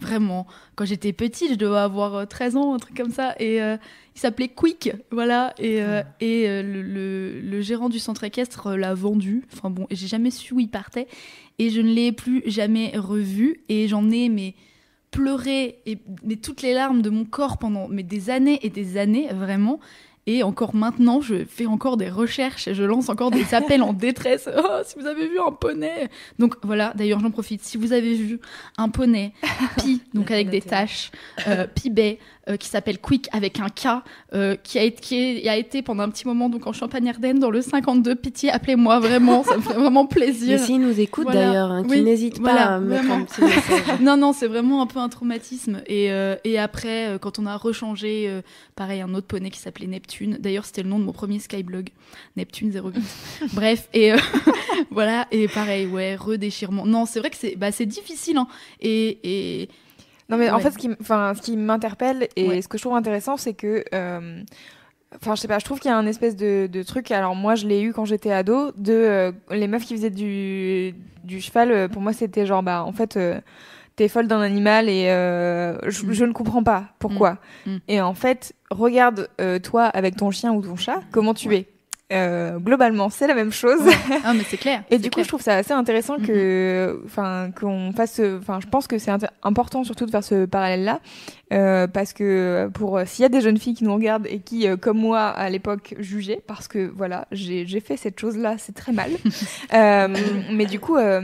vraiment, 0.00 0.46
quand 0.76 0.84
j'étais 0.86 1.12
petite, 1.12 1.50
je 1.50 1.54
devais 1.56 1.76
avoir 1.78 2.14
euh, 2.14 2.24
13 2.24 2.56
ans, 2.56 2.74
un 2.74 2.78
truc 2.78 2.96
comme 2.96 3.10
ça, 3.10 3.34
et 3.38 3.60
euh, 3.62 3.76
il 4.14 4.20
s'appelait 4.20 4.48
Quick, 4.48 4.92
voilà, 5.10 5.52
et, 5.58 5.82
euh, 5.82 6.02
et 6.20 6.48
euh, 6.48 6.62
le, 6.62 6.80
le- 6.82 7.40
le 7.40 7.60
gérant 7.60 7.88
du 7.90 7.98
centre 7.98 8.24
équestre 8.24 8.68
euh, 8.68 8.76
l'a 8.78 8.94
vendu, 8.94 9.44
enfin 9.52 9.68
bon, 9.68 9.86
j'ai 9.90 10.06
jamais 10.06 10.30
su 10.30 10.54
où 10.54 10.60
il 10.60 10.68
partait, 10.70 11.06
et 11.58 11.68
je 11.70 11.80
ne 11.82 11.92
l'ai 11.92 12.12
plus 12.12 12.42
jamais 12.46 12.92
revu, 12.96 13.60
et 13.68 13.88
j'en 13.88 14.10
ai, 14.10 14.28
mais 14.30 14.54
pleuré, 15.10 15.78
et, 15.86 15.98
mais 16.24 16.36
toutes 16.36 16.62
les 16.62 16.74
larmes 16.74 17.00
de 17.02 17.10
mon 17.10 17.24
corps 17.24 17.58
pendant 17.58 17.88
mais 17.88 18.02
des 18.02 18.28
années 18.30 18.58
et 18.62 18.70
des 18.70 18.96
années, 18.98 19.28
vraiment. 19.34 19.80
Et 20.28 20.42
encore 20.42 20.74
maintenant, 20.74 21.20
je 21.20 21.44
fais 21.44 21.66
encore 21.66 21.96
des 21.96 22.10
recherches, 22.10 22.66
et 22.66 22.74
je 22.74 22.82
lance 22.82 23.08
encore 23.08 23.30
des 23.30 23.44
appels 23.54 23.82
en 23.82 23.92
détresse. 23.92 24.48
Oh, 24.56 24.80
si 24.84 24.98
vous 24.98 25.06
avez 25.06 25.28
vu 25.28 25.38
un 25.38 25.52
poney 25.52 26.08
Donc 26.38 26.56
voilà, 26.62 26.92
d'ailleurs 26.96 27.20
j'en 27.20 27.30
profite. 27.30 27.62
Si 27.62 27.76
vous 27.76 27.92
avez 27.92 28.14
vu 28.14 28.40
un 28.76 28.88
poney, 28.88 29.32
pi, 29.78 30.02
donc 30.14 30.30
avec 30.30 30.50
des 30.50 30.60
taches, 30.60 31.12
euh, 31.46 31.66
pibet, 31.66 32.18
euh, 32.48 32.56
qui 32.56 32.68
s'appelle 32.68 32.98
Quick 33.00 33.28
avec 33.32 33.58
un 33.58 33.68
K, 33.68 34.02
euh, 34.32 34.54
qui, 34.62 34.78
a 34.78 34.82
été, 34.84 35.00
qui 35.00 35.48
a 35.48 35.56
été 35.56 35.82
pendant 35.82 36.04
un 36.04 36.10
petit 36.10 36.26
moment 36.26 36.48
donc 36.48 36.68
en 36.68 36.72
Champagne-Ardenne 36.72 37.40
dans 37.40 37.50
le 37.50 37.60
52. 37.60 38.14
Pitié, 38.14 38.50
appelez-moi 38.50 39.00
vraiment, 39.00 39.42
ça 39.42 39.56
me 39.56 39.62
ferait 39.62 39.78
vraiment 39.78 40.06
plaisir. 40.06 40.58
Mais 40.60 40.64
s'il 40.64 40.80
nous 40.80 41.00
écoute 41.00 41.24
Voilà. 41.24 41.46
d'ailleurs, 41.46 41.70
hein, 41.72 41.82
Oui, 41.88 42.02
n'hésite 42.02 42.40
pas 42.40 42.52
à 42.52 42.78
mettre 42.78 43.02
vraiment. 43.02 43.22
un 43.22 43.24
petit 43.24 43.40
message. 43.40 43.82
non, 44.00 44.16
non, 44.16 44.32
c'est 44.32 44.46
vraiment 44.46 44.80
un 44.80 44.86
peu 44.86 45.00
un 45.00 45.08
traumatisme. 45.08 45.82
Et, 45.86 46.12
euh, 46.12 46.36
et 46.44 46.56
après, 46.58 47.18
quand 47.20 47.40
on 47.40 47.46
a 47.46 47.56
rechangé, 47.56 48.30
pareil, 48.76 49.00
un 49.00 49.12
autre 49.14 49.26
poney 49.26 49.50
qui 49.50 49.58
s'appelait 49.58 49.88
Neptune. 49.88 50.38
D'ailleurs, 50.40 50.66
c'était 50.66 50.84
le 50.84 50.88
nom 50.88 51.00
de 51.00 51.04
mon 51.04 51.12
premier 51.12 51.40
Skyblog, 51.40 51.88
Neptune 52.36 52.70
08. 52.70 53.02
Bref, 53.54 53.88
et 53.92 54.12
voilà, 54.90 55.26
et 55.32 55.48
pareil, 55.48 55.86
ouais, 55.86 56.14
redéchirement. 56.14 56.86
Non, 56.86 57.06
c'est 57.06 57.18
vrai 57.18 57.30
que 57.30 57.36
c'est 57.36 57.56
bah, 57.56 57.70
difficile. 57.70 58.36
Hein. 58.36 58.46
Et, 58.80 59.18
et 59.62 59.68
Non, 60.28 60.36
mais 60.36 60.50
en 60.50 60.58
fait, 60.58 60.70
ce 60.72 60.78
qui, 60.78 60.90
ce 61.00 61.52
m'interpelle 61.56 62.28
et 62.36 62.48
Ouais. 62.48 62.62
ce 62.62 62.68
que 62.68 62.78
je 62.78 62.82
trouve 62.82 62.96
intéressant, 62.96 63.36
c'est 63.36 63.54
que. 63.54 63.84
euh, 63.94 64.42
Enfin, 65.22 65.36
je 65.36 65.40
sais 65.40 65.48
pas, 65.48 65.60
je 65.60 65.64
trouve 65.64 65.78
qu'il 65.78 65.88
y 65.90 65.94
a 65.94 65.96
un 65.96 66.06
espèce 66.06 66.34
de, 66.36 66.66
de 66.70 66.82
truc. 66.82 67.10
Alors, 67.12 67.36
moi, 67.36 67.54
je 67.54 67.66
l'ai 67.66 67.80
eu 67.80 67.92
quand 67.92 68.04
j'étais 68.04 68.32
ado, 68.32 68.72
de 68.76 68.92
euh, 68.92 69.32
les 69.52 69.68
meufs 69.68 69.84
qui 69.84 69.94
faisaient 69.94 70.10
du, 70.10 70.94
du 71.22 71.40
cheval. 71.40 71.70
euh, 71.70 71.88
pour 71.88 72.02
moi, 72.02 72.12
c'était 72.12 72.44
genre, 72.44 72.62
bah, 72.62 72.82
en 72.84 72.92
fait, 72.92 73.16
euh, 73.16 73.40
t'es 73.94 74.08
folle 74.08 74.26
d'un 74.26 74.40
animal 74.40 74.88
et 74.88 75.08
euh, 75.08 75.78
je, 75.88 76.04
Mm. 76.04 76.12
je 76.12 76.24
ne 76.24 76.32
comprends 76.32 76.64
pas 76.64 76.88
pourquoi. 76.98 77.38
Mm. 77.66 77.76
Et 77.88 78.00
en 78.00 78.14
fait, 78.14 78.52
regarde, 78.70 79.28
euh, 79.40 79.60
toi, 79.60 79.84
avec 79.84 80.16
ton 80.16 80.32
chien 80.32 80.52
ou 80.52 80.60
ton 80.60 80.76
chat, 80.76 81.00
comment 81.12 81.34
tu 81.34 81.54
es. 81.54 81.66
Euh, 82.12 82.58
globalement, 82.60 83.10
c'est 83.10 83.26
la 83.26 83.34
même 83.34 83.50
chose. 83.50 83.80
Ah, 84.24 84.32
mais 84.34 84.44
c'est 84.48 84.56
clair. 84.58 84.84
Et 84.90 84.98
du 84.98 85.10
coup, 85.10 85.22
je 85.24 85.28
trouve 85.28 85.42
ça 85.42 85.54
assez 85.56 85.72
intéressant 85.72 86.18
que, 86.18 87.02
enfin, 87.04 87.50
qu'on 87.58 87.92
fasse, 87.92 88.14
ce- 88.14 88.38
enfin, 88.38 88.60
je 88.60 88.68
pense 88.68 88.86
que 88.86 88.96
c'est 88.98 89.10
important 89.42 89.82
surtout 89.82 90.06
de 90.06 90.12
faire 90.12 90.22
ce 90.22 90.44
parallèle-là, 90.46 91.00
euh, 91.52 91.88
parce 91.88 92.12
que 92.12 92.70
pour 92.74 93.00
s'il 93.06 93.24
y 93.24 93.26
a 93.26 93.28
des 93.28 93.40
jeunes 93.40 93.58
filles 93.58 93.74
qui 93.74 93.82
nous 93.82 93.94
regardent 93.94 94.28
et 94.28 94.38
qui, 94.38 94.68
euh, 94.68 94.76
comme 94.76 94.98
moi 94.98 95.22
à 95.26 95.50
l'époque, 95.50 95.96
jugeaient, 95.98 96.40
parce 96.46 96.68
que 96.68 96.88
voilà, 96.94 97.26
j'ai 97.32 97.66
j'ai 97.66 97.80
fait 97.80 97.96
cette 97.96 98.20
chose-là, 98.20 98.54
c'est 98.58 98.74
très 98.74 98.92
mal. 98.92 99.10
Euh, 99.74 100.08
mais 100.52 100.66
du 100.66 100.78
coup. 100.78 100.96
euh, 100.96 101.22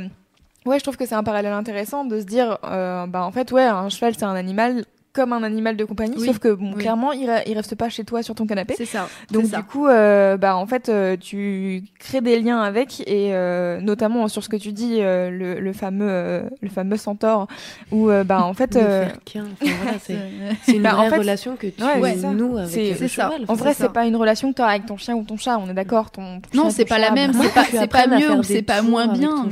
Ouais, 0.64 0.78
je 0.78 0.84
trouve 0.84 0.96
que 0.96 1.06
c'est 1.06 1.16
un 1.16 1.24
parallèle 1.24 1.52
intéressant 1.52 2.04
de 2.04 2.20
se 2.20 2.24
dire, 2.24 2.56
euh, 2.64 3.04
bah 3.08 3.24
en 3.24 3.32
fait, 3.32 3.50
ouais, 3.50 3.64
un 3.64 3.88
cheval 3.88 4.14
c'est 4.16 4.24
un 4.24 4.36
animal 4.36 4.84
comme 5.12 5.32
un 5.34 5.42
animal 5.42 5.76
de 5.76 5.84
compagnie, 5.84 6.14
Oui, 6.18 6.26
sauf 6.26 6.38
que 6.38 6.48
bon, 6.52 6.72
oui. 6.74 6.80
clairement, 6.80 7.12
il, 7.12 7.30
il 7.46 7.54
reste 7.54 7.74
pas 7.74 7.88
chez 7.90 8.04
toi 8.04 8.22
sur 8.22 8.34
ton 8.34 8.46
canapé. 8.46 8.74
C'est 8.76 8.86
ça. 8.86 9.08
Donc 9.30 9.44
c'est 9.44 9.50
ça. 9.50 9.56
du 9.58 9.64
coup, 9.64 9.86
euh, 9.86 10.36
bah 10.36 10.56
en 10.56 10.66
fait, 10.66 10.88
euh, 10.88 11.16
tu 11.18 11.84
crées 11.98 12.20
des 12.22 12.40
liens 12.40 12.60
avec 12.62 13.00
et 13.06 13.34
euh, 13.34 13.80
notamment 13.80 14.28
sur 14.28 14.42
ce 14.42 14.48
que 14.48 14.56
tu 14.56 14.72
dis, 14.72 14.96
euh, 15.00 15.30
le, 15.30 15.60
le 15.60 15.72
fameux 15.72 16.08
euh, 16.08 16.42
le 16.62 16.68
fameux 16.70 16.96
centaure, 16.96 17.46
où 17.90 18.08
euh, 18.10 18.24
bah 18.24 18.42
en 18.44 18.54
fait, 18.54 18.76
euh. 18.76 19.06
Enfin, 19.28 19.44
voilà, 19.60 19.98
c'est 20.00 20.12
C'est- 20.14 20.18
c'est 20.62 20.72
une 20.76 20.82
Bah, 20.82 20.94
en 20.94 21.00
vraie 21.02 21.10
fait, 21.10 21.18
relation 21.18 21.56
que 21.56 21.66
tu 21.66 21.82
ouais, 21.82 22.14
c'est 22.14 22.20
ça. 22.20 22.30
noues 22.30 22.56
avec 22.56 22.70
C'est- 22.70 22.90
le 22.90 22.96
c'est 22.96 23.08
ça. 23.08 23.24
cheval. 23.30 23.44
en 23.48 23.54
vrai, 23.54 23.74
c'est 23.74 23.82
c'est 23.82 23.92
pas 23.92 24.06
une 24.06 24.16
relation 24.16 24.50
que 24.50 24.56
tu 24.56 24.62
as 24.62 24.66
avec 24.66 24.86
ton 24.86 24.96
chien 24.96 25.14
ou 25.14 25.24
ton 25.24 25.36
chat, 25.36 25.58
on 25.58 25.68
est 25.68 25.74
d'accord. 25.74 26.10
Ton, 26.10 26.40
ton 26.40 26.48
Non, 26.56 26.62
chien, 26.64 26.70
c'est 26.70 26.84
ton 26.84 26.94
pas 26.94 26.98
la 26.98 27.10
même, 27.10 27.32
bah, 27.32 27.38
c'est 27.70 27.86
pas- 27.86 28.04
c'est 28.04 28.18
mieux 28.18 28.32
ou 28.32 28.42
c'est 28.42 28.62
pas 28.62 28.80
moins 28.82 29.08
bien, 29.08 29.46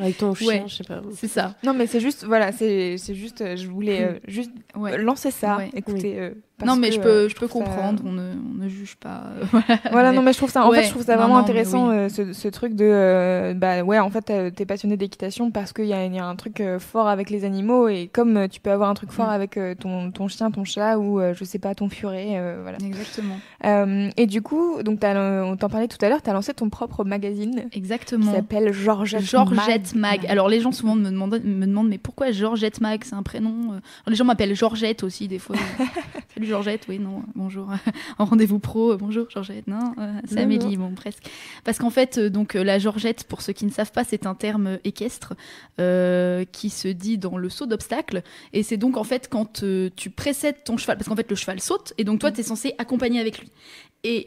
avec 0.00 0.18
ton 0.18 0.34
chien, 0.34 0.64
je 0.66 0.74
sais 0.76 0.84
pas. 0.84 1.00
C'est 1.14 1.28
ça. 1.28 1.54
Non, 1.62 1.72
mais 1.74 1.86
c'est 1.86 2.00
juste, 2.00 2.24
voilà, 2.24 2.52
c'est 2.52 2.96
c'est 2.98 3.14
juste, 3.14 3.56
je 3.56 3.66
voulais 3.68 4.02
euh, 4.02 4.12
juste 4.26 4.50
Ouais. 4.74 4.98
lancer 4.98 5.30
ça. 5.30 5.56
Ouais. 5.58 5.70
Écoutez, 5.74 6.18
euh, 6.18 6.30
parce 6.58 6.68
Non, 6.70 6.76
mais 6.76 6.88
que, 6.88 6.94
je 6.94 7.00
euh, 7.00 7.02
peux, 7.02 7.28
je 7.28 7.34
peux 7.36 7.46
ça- 7.46 7.52
comprendre. 7.52 8.02
On 8.06 8.12
ne, 8.12 8.32
on 8.32 8.62
ne 8.64 8.68
juge 8.68 8.96
pas. 8.96 9.24
euh, 9.36 9.44
voilà. 9.50 9.66
Voilà, 9.92 10.10
Mais- 10.10 10.16
non, 10.16 10.22
mais 10.22 10.32
je 10.32 10.38
trouve 10.38 10.50
ça, 10.50 10.64
en 10.66 10.70
Ouais. 10.70 10.78
fait, 10.80 10.84
je 10.86 10.90
trouve 10.90 11.04
ça 11.04 11.12
Non, 11.14 11.18
vraiment 11.22 11.34
non, 11.34 11.40
intéressant, 11.40 11.90
oui. 11.90 11.96
euh, 11.96 12.08
ce, 12.08 12.32
ce 12.32 12.48
truc 12.48 12.74
de, 12.74 12.84
euh, 12.88 13.54
bah 13.54 13.82
ouais, 13.82 13.98
en 13.98 14.10
fait, 14.10 14.30
euh, 14.30 14.50
t'es 14.50 14.64
passionné 14.66 14.96
d'équitation 14.96 15.50
parce 15.50 15.72
qu'il 15.72 15.84
y 15.84 15.88
y 15.88 15.92
a 16.18 16.26
un 16.26 16.36
truc 16.36 16.60
euh, 16.60 16.78
fort 16.78 17.08
avec 17.08 17.30
les 17.30 17.44
animaux 17.44 17.88
et 17.88 18.08
comme 18.12 18.36
euh, 18.36 18.48
tu 18.48 18.60
peux 18.60 18.70
avoir 18.70 18.88
un 18.90 18.94
truc 18.94 19.10
fort 19.12 19.26
Mm. 19.26 19.30
avec 19.30 19.56
euh, 19.56 19.74
ton, 19.74 20.10
ton 20.10 20.28
chien, 20.28 20.50
ton 20.50 20.64
chat 20.64 20.98
ou, 20.98 21.20
euh, 21.20 21.34
je 21.34 21.44
sais 21.44 21.58
pas, 21.58 21.74
ton 21.74 21.88
furet, 21.88 22.34
euh, 22.36 22.58
voilà. 22.62 22.78
Exactement. 22.84 23.38
Euh, 23.64 24.08
et 24.16 24.26
du 24.26 24.40
coup, 24.42 24.82
donc, 24.82 25.02
euh, 25.04 25.42
on 25.42 25.56
t'en 25.56 25.68
parlait 25.68 25.88
tout 25.88 25.98
à 26.04 26.08
l'heure, 26.08 26.22
t'as 26.22 26.32
lancé 26.32 26.54
ton 26.54 26.70
propre 26.70 27.04
magazine 27.04 27.64
qui 27.70 27.78
Exactement. 27.78 28.32
s'appelle 28.32 28.72
Georgette, 28.72 29.20
Georgette 29.22 29.94
Mag. 29.94 30.20
Mag. 30.22 30.26
Alors 30.30 30.48
les 30.48 30.60
gens 30.60 30.72
souvent 30.72 30.94
me 30.94 31.10
demandent, 31.10 31.40
me 31.44 31.66
demandent 31.66 31.88
mais 31.88 31.98
pourquoi 31.98 32.30
Georgette 32.32 32.80
Mag? 32.80 33.02
C'est 33.04 33.14
un 33.14 33.22
prénom. 33.22 33.50
euh. 33.50 33.68
Alors, 33.68 33.80
les 34.08 34.14
gens 34.16 34.24
m'appellent 34.24 34.54
Georgette 34.54 35.02
aussi 35.02 35.28
des 35.28 35.38
fois. 35.38 35.56
Georgette, 36.46 36.86
oui 36.88 36.98
non, 36.98 37.22
bonjour. 37.34 37.68
en 38.18 38.24
rendez-vous 38.24 38.58
pro, 38.58 38.92
euh, 38.92 38.96
bonjour 38.96 39.28
Georgette, 39.30 39.66
non, 39.66 39.94
euh, 39.98 40.12
c'est 40.26 40.36
Non, 40.36 40.42
Amélie, 40.42 40.76
bon 40.76 40.94
presque. 40.94 41.28
Parce 41.64 41.78
qu'en 41.78 41.90
fait 41.90 42.18
euh, 42.18 42.30
donc 42.30 42.54
la 42.54 42.78
Georgette, 42.78 43.24
pour 43.24 43.42
ceux 43.42 43.52
qui 43.52 43.66
ne 43.66 43.70
savent 43.70 43.92
pas, 43.92 44.04
c'est 44.04 44.26
un 44.26 44.34
terme 44.34 44.78
équestre 44.84 45.34
euh, 45.80 46.44
qui 46.50 46.70
se 46.70 46.88
dit 46.88 47.18
dans 47.18 47.36
le 47.36 47.48
saut 47.48 47.66
d'obstacle 47.66 48.22
et 48.52 48.62
c'est 48.62 48.76
donc 48.76 48.96
en 48.96 49.04
fait 49.04 49.28
quand 49.30 49.64
tu 49.96 50.10
précèdes 50.10 50.64
ton 50.64 50.76
cheval, 50.76 50.96
parce 50.96 51.08
qu'en 51.08 51.16
fait 51.16 51.28
le 51.28 51.36
cheval 51.36 51.60
saute 51.60 51.92
et 51.98 52.04
donc 52.04 52.20
toi 52.20 52.30
tu 52.30 52.40
es 52.40 52.42
censé 52.42 52.74
accompagner 52.78 53.20
avec 53.20 53.40
lui. 53.40 53.50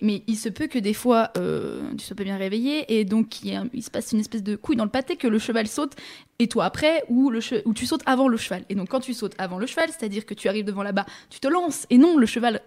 Mais 0.01 0.23
il 0.27 0.37
se 0.37 0.49
peut 0.49 0.67
que 0.67 0.79
des 0.79 0.93
fois, 0.93 1.31
euh, 1.37 1.81
tu 1.97 2.05
sois 2.05 2.15
pas 2.15 2.23
bien 2.23 2.37
réveillé 2.37 2.99
et 2.99 3.05
donc 3.05 3.43
il, 3.43 3.83
se 3.83 3.89
passe 3.89 4.11
une 4.11 4.19
espèce 4.19 4.43
de 4.43 4.55
couille 4.55 4.75
dans 4.75 4.83
le 4.83 4.89
pâté 4.89 5.15
que 5.15 5.27
le 5.27 5.39
cheval 5.39 5.67
saute 5.67 5.93
et 6.39 6.47
toi 6.47 6.65
après 6.65 7.03
ou 7.09 7.31
tu 7.73 7.85
sautes 7.85 8.03
avant 8.05 8.27
le 8.27 8.37
cheval. 8.37 8.63
Et 8.69 8.75
donc 8.75 8.89
quand 8.89 8.99
tu 8.99 9.13
sautes 9.13 9.35
avant 9.37 9.57
le 9.57 9.65
cheval, 9.65 9.89
c'est-à-dire 9.89 10.25
que 10.25 10.33
tu 10.33 10.47
arrives 10.47 10.65
devant 10.65 10.83
là-bas, 10.83 11.05
tu 11.29 11.39
te 11.39 11.47
lances 11.47 11.85
et 11.89 11.97
non, 11.97 12.17
le 12.17 12.25
cheval 12.25 12.61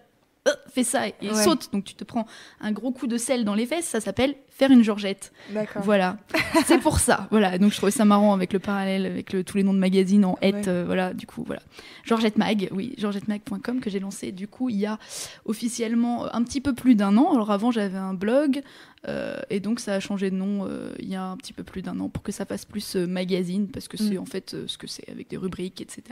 euh, 0.49 0.53
fait 0.72 0.84
ça 0.84 1.09
et 1.09 1.14
Ouais. 1.22 1.34
saute. 1.34 1.68
Donc 1.72 1.84
tu 1.84 1.95
te 1.95 2.05
prends 2.05 2.26
un 2.61 2.72
gros 2.72 2.90
coup 2.93 3.07
de 3.07 3.16
sel 3.16 3.45
dans 3.45 3.55
les 3.55 3.66
fesses, 3.66 3.86
ça 3.86 4.01
s'appelle 4.01 4.34
faire 4.49 4.70
une 4.70 4.82
georgette. 4.82 5.32
D'accord. 5.51 5.82
Voilà, 5.82 6.16
c'est 6.66 6.78
pour 6.78 6.99
ça. 6.99 7.26
Voilà, 7.30 7.59
donc 7.59 7.70
je 7.72 7.76
trouvais 7.76 7.93
ça 7.93 8.05
marrant 8.05 8.32
avec 8.34 8.53
le 8.53 8.59
parallèle 8.59 9.07
avec 9.07 9.32
le- 9.32 9.45
tous 9.45 9.57
les 9.57 9.62
noms 9.62 9.72
de 9.74 9.78
magazines 9.78 10.24
en 10.24 10.36
et, 10.43 10.53
Ouais. 10.53 10.68
euh, 10.68 10.82
voilà, 10.84 11.14
du 11.14 11.26
coup, 11.26 11.43
voilà. 11.47 11.62
Georgette 12.05 12.36
Mag, 12.38 12.68
oui, 12.72 12.95
georgettemag.com 12.99 13.80
que 13.80 13.88
j'ai 13.90 14.01
lancé 14.01 14.32
du 14.32 14.49
coup 14.49 14.68
il 14.68 14.76
y 14.76 14.86
a 14.86 14.99
officiellement 15.45 16.32
un 16.34 16.43
petit 16.43 16.61
peu 16.61 16.74
plus 16.74 16.95
d'un 16.95 17.16
an. 17.16 17.32
Alors 17.32 17.51
avant 17.51 17.70
j'avais 17.70 17.99
un 17.99 18.14
blog 18.14 18.62
euh, 19.09 19.41
et 19.51 19.61
donc 19.61 19.81
ça 19.81 19.95
a 19.95 20.01
changé 20.01 20.31
de 20.31 20.37
nom 20.37 20.67
euh, 20.69 20.93
il 20.99 21.09
y 21.09 21.17
a 21.17 21.25
un 21.25 21.37
petit 21.37 21.53
peu 21.53 21.65
plus 21.65 21.83
d'un 21.83 21.99
an 22.01 22.09
pour 22.09 22.23
que 22.23 22.31
ça 22.33 22.45
fasse 22.45 22.65
plus 22.65 22.97
euh, 22.97 23.07
magazine 23.07 23.69
parce 23.69 23.89
que 23.89 23.97
c'est 23.97 24.15
Mm. 24.17 24.19
en 24.19 24.27
fait 24.27 24.55
euh, 24.55 24.65
ce 24.67 24.79
que 24.79 24.87
c'est 24.87 25.09
avec 25.11 25.29
des 25.29 25.37
rubriques, 25.37 25.81
etc. 25.81 26.03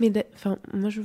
Mais 0.00 0.10
enfin, 0.34 0.58
moi, 0.72 0.90
je. 0.90 1.02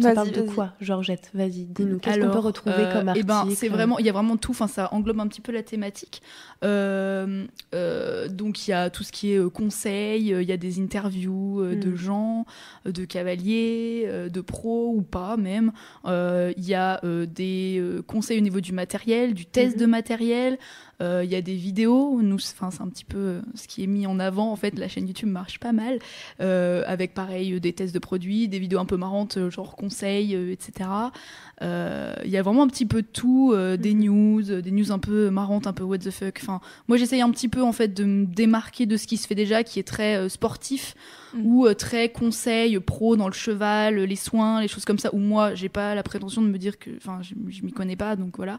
Ça 0.00 0.12
parle 0.12 0.32
de 0.32 0.40
quoi, 0.42 0.72
Georgette? 0.80 1.30
Vas-y, 1.34 1.66
dis-nous. 1.66 2.00
Qu'est-ce 2.00 2.18
qu'on 2.18 2.32
peut 2.32 2.38
retrouver 2.40 2.74
euh, 2.80 2.92
comme 2.92 3.06
eh 3.06 3.10
article 3.10 3.26
ben, 3.28 3.46
c'est 3.54 3.68
vraiment, 3.68 4.00
il 4.00 4.04
y 4.04 4.08
a 4.08 4.12
vraiment 4.12 4.36
tout. 4.36 4.50
Enfin, 4.50 4.66
ça 4.66 4.92
englobe 4.92 5.20
un 5.20 5.28
petit 5.28 5.40
peu 5.40 5.52
la 5.52 5.62
thématique. 5.62 6.20
Euh, 6.64 7.46
euh, 7.74 8.28
donc, 8.28 8.66
il 8.66 8.70
y 8.72 8.74
a 8.74 8.90
tout 8.90 9.04
ce 9.04 9.12
qui 9.12 9.32
est 9.32 9.38
euh, 9.38 9.48
conseils. 9.50 10.32
euh, 10.34 10.42
Il 10.42 10.48
y 10.48 10.52
a 10.52 10.56
des 10.56 10.80
interviews 10.80 11.60
euh, 11.60 11.76
de 11.76 11.90
Mm. 11.90 11.96
gens, 11.96 12.46
euh, 12.88 12.92
de 12.92 13.04
cavaliers, 13.04 14.02
euh, 14.06 14.28
de 14.28 14.40
pros 14.40 14.92
ou 14.96 15.02
pas 15.02 15.36
même. 15.36 15.70
Euh, 16.06 16.52
Il 16.56 16.64
y 16.64 16.74
a 16.74 17.00
euh, 17.04 17.24
des 17.26 17.78
euh, 17.78 18.02
conseils 18.02 18.38
au 18.38 18.42
niveau 18.42 18.60
du 18.60 18.72
matériel, 18.72 19.32
du 19.34 19.46
test 19.46 19.78
de 19.78 19.86
matériel. 19.86 20.58
Euh, 21.02 21.22
Il 21.24 21.30
y 21.30 21.34
a 21.34 21.40
des 21.40 21.54
vidéos. 21.54 22.20
Nous, 22.22 22.36
enfin, 22.36 22.70
c'est 22.70 22.82
un 22.82 22.88
petit 22.88 23.04
peu 23.04 23.18
euh, 23.18 23.40
ce 23.54 23.66
qui 23.66 23.82
est 23.82 23.86
mis 23.86 24.06
en 24.06 24.18
avant. 24.18 24.52
En 24.52 24.56
fait, 24.56 24.78
la 24.78 24.88
chaîne 24.88 25.06
YouTube 25.06 25.28
marche 25.28 25.58
pas 25.58 25.72
mal 25.72 25.98
euh, 26.40 26.82
avec 26.86 27.14
pareil 27.14 27.60
des 27.60 27.72
tests 27.72 27.94
de 27.94 27.98
produits, 27.98 28.48
des 28.48 28.58
vidéos 28.58 28.78
un 28.78 28.84
peu 28.84 28.96
marrantes, 28.96 29.50
genre 29.50 29.76
conseils, 29.76 30.34
euh, 30.34 30.52
etc. 30.52 30.88
Il 31.60 32.30
y 32.30 32.36
a 32.36 32.42
vraiment 32.42 32.62
un 32.62 32.68
petit 32.68 32.86
peu 32.86 33.02
de 33.02 33.06
tout, 33.06 33.54
des 33.78 33.94
news, 33.94 34.50
euh, 34.50 34.60
des 34.60 34.70
news 34.70 34.92
un 34.92 34.98
peu 34.98 35.30
marrantes, 35.30 35.66
un 35.66 35.72
peu 35.72 35.84
what 35.84 35.98
the 35.98 36.10
fuck. 36.10 36.38
Enfin, 36.42 36.60
moi, 36.88 36.96
j'essaye 36.96 37.22
un 37.22 37.30
petit 37.30 37.48
peu 37.48 37.62
en 37.62 37.72
fait 37.72 37.94
de 37.94 38.04
me 38.04 38.26
démarquer 38.26 38.86
de 38.86 38.96
ce 38.96 39.06
qui 39.06 39.16
se 39.16 39.26
fait 39.26 39.34
déjà, 39.34 39.64
qui 39.64 39.78
est 39.78 39.84
très 39.84 40.28
sportif 40.28 40.94
Mm. 41.34 41.46
ou 41.46 41.66
euh, 41.66 41.74
très 41.74 42.08
conseil 42.10 42.78
pro 42.80 43.16
dans 43.16 43.26
le 43.28 43.34
cheval, 43.34 43.96
les 43.96 44.16
soins, 44.16 44.60
les 44.60 44.68
choses 44.68 44.84
comme 44.84 44.98
ça. 44.98 45.14
Où 45.14 45.18
moi, 45.18 45.54
j'ai 45.54 45.68
pas 45.68 45.94
la 45.94 46.02
prétention 46.02 46.42
de 46.42 46.48
me 46.48 46.58
dire 46.58 46.78
que, 46.78 46.90
enfin, 46.96 47.20
je, 47.22 47.34
je 47.50 47.62
m'y 47.62 47.72
connais 47.72 47.96
pas, 47.96 48.16
donc 48.16 48.36
voilà. 48.36 48.58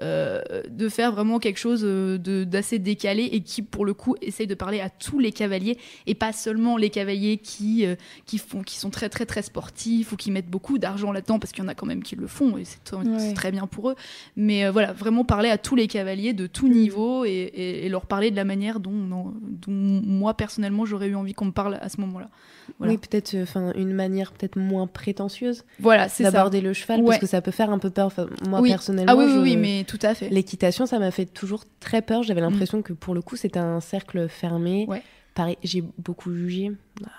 Euh, 0.00 0.40
de 0.70 0.88
faire 0.88 1.12
vraiment 1.12 1.38
quelque 1.38 1.58
chose 1.58 1.82
euh, 1.84 2.16
d'assez 2.46 2.78
décalé 2.78 3.24
et 3.24 3.40
qui 3.42 3.60
pour 3.60 3.84
le 3.84 3.92
coup 3.92 4.16
essaye 4.22 4.46
de 4.46 4.54
parler 4.54 4.80
à 4.80 4.88
tous 4.88 5.18
les 5.18 5.32
cavaliers 5.32 5.76
et 6.06 6.14
pas 6.14 6.32
seulement 6.32 6.78
les 6.78 6.88
cavaliers 6.88 7.36
qui 7.36 7.84
euh, 7.84 7.94
qui 8.24 8.38
font 8.38 8.62
qui 8.62 8.78
sont 8.78 8.88
très 8.88 9.10
très 9.10 9.26
très 9.26 9.42
sportifs 9.42 10.10
ou 10.10 10.16
qui 10.16 10.30
mettent 10.30 10.48
beaucoup 10.48 10.78
d'argent 10.78 11.12
là-dedans 11.12 11.38
parce 11.38 11.52
qu'il 11.52 11.62
y 11.62 11.66
en 11.66 11.68
a 11.68 11.74
quand 11.74 11.84
même 11.86 12.02
qui 12.02 12.16
le 12.16 12.26
font 12.26 12.56
et 12.56 12.64
c'est 12.64 12.80
Ouais. 12.94 13.34
très 13.34 13.52
bien 13.52 13.66
pour 13.66 13.90
eux 13.90 13.94
mais 14.34 14.64
euh, 14.64 14.70
voilà 14.72 14.94
vraiment 14.94 15.24
parler 15.24 15.50
à 15.50 15.58
tous 15.58 15.76
les 15.76 15.86
cavaliers 15.88 16.32
de 16.32 16.46
tout 16.46 16.68
niveau 16.68 17.26
et, 17.26 17.30
et- 17.30 17.84
et 17.86 17.88
leur 17.90 18.06
parler 18.06 18.30
de 18.30 18.36
la 18.36 18.44
manière 18.44 18.80
dont, 18.80 18.90
dont, 18.94 19.32
moi 19.68 20.32
personnellement 20.34 20.86
j'aurais 20.86 21.08
eu 21.08 21.14
envie 21.16 21.34
qu'on 21.34 21.44
me 21.46 21.52
parle 21.52 21.74
à 21.80 21.90
ce 21.90 22.00
moment-là 22.12 22.30
voilà. 22.78 22.92
Oui, 22.92 22.98
peut-être 22.98 23.36
enfin 23.42 23.72
une 23.74 23.92
manière 23.92 24.32
peut-être 24.32 24.56
moins 24.56 24.86
prétentieuse 24.86 25.64
voilà 25.80 26.06
d'aborder 26.20 26.60
le 26.60 26.72
cheval 26.72 27.00
Ouais. 27.00 27.06
parce 27.06 27.18
que 27.18 27.26
ça 27.26 27.40
peut 27.42 27.50
faire 27.50 27.70
un 27.70 27.78
peu 27.78 27.90
peur. 27.90 28.06
Enfin, 28.06 28.28
moi 28.48 28.60
oui. 28.60 28.68
personnellement, 28.70 29.12
ah 29.12 29.16
oui 29.16 29.24
oui, 29.26 29.32
je- 29.34 29.38
oui 29.40 29.56
mais 29.56 29.84
tout 29.84 29.98
à 30.02 30.14
fait 30.14 30.28
l'équitation, 30.28 30.86
ça 30.86 30.98
m'a 31.00 31.10
fait 31.10 31.26
toujours 31.26 31.64
très 31.80 32.02
peur. 32.02 32.22
J'avais 32.22 32.40
l'impression 32.40 32.80
que 32.80 32.92
pour 32.92 33.14
le 33.14 33.20
coup, 33.22 33.34
c'était 33.36 33.58
un 33.58 33.80
cercle 33.80 34.28
fermé. 34.28 34.86
Ouais. 34.88 35.02
Pareil, 35.34 35.56
j'ai 35.64 35.82
beaucoup 35.98 36.32
jugé. 36.32 36.70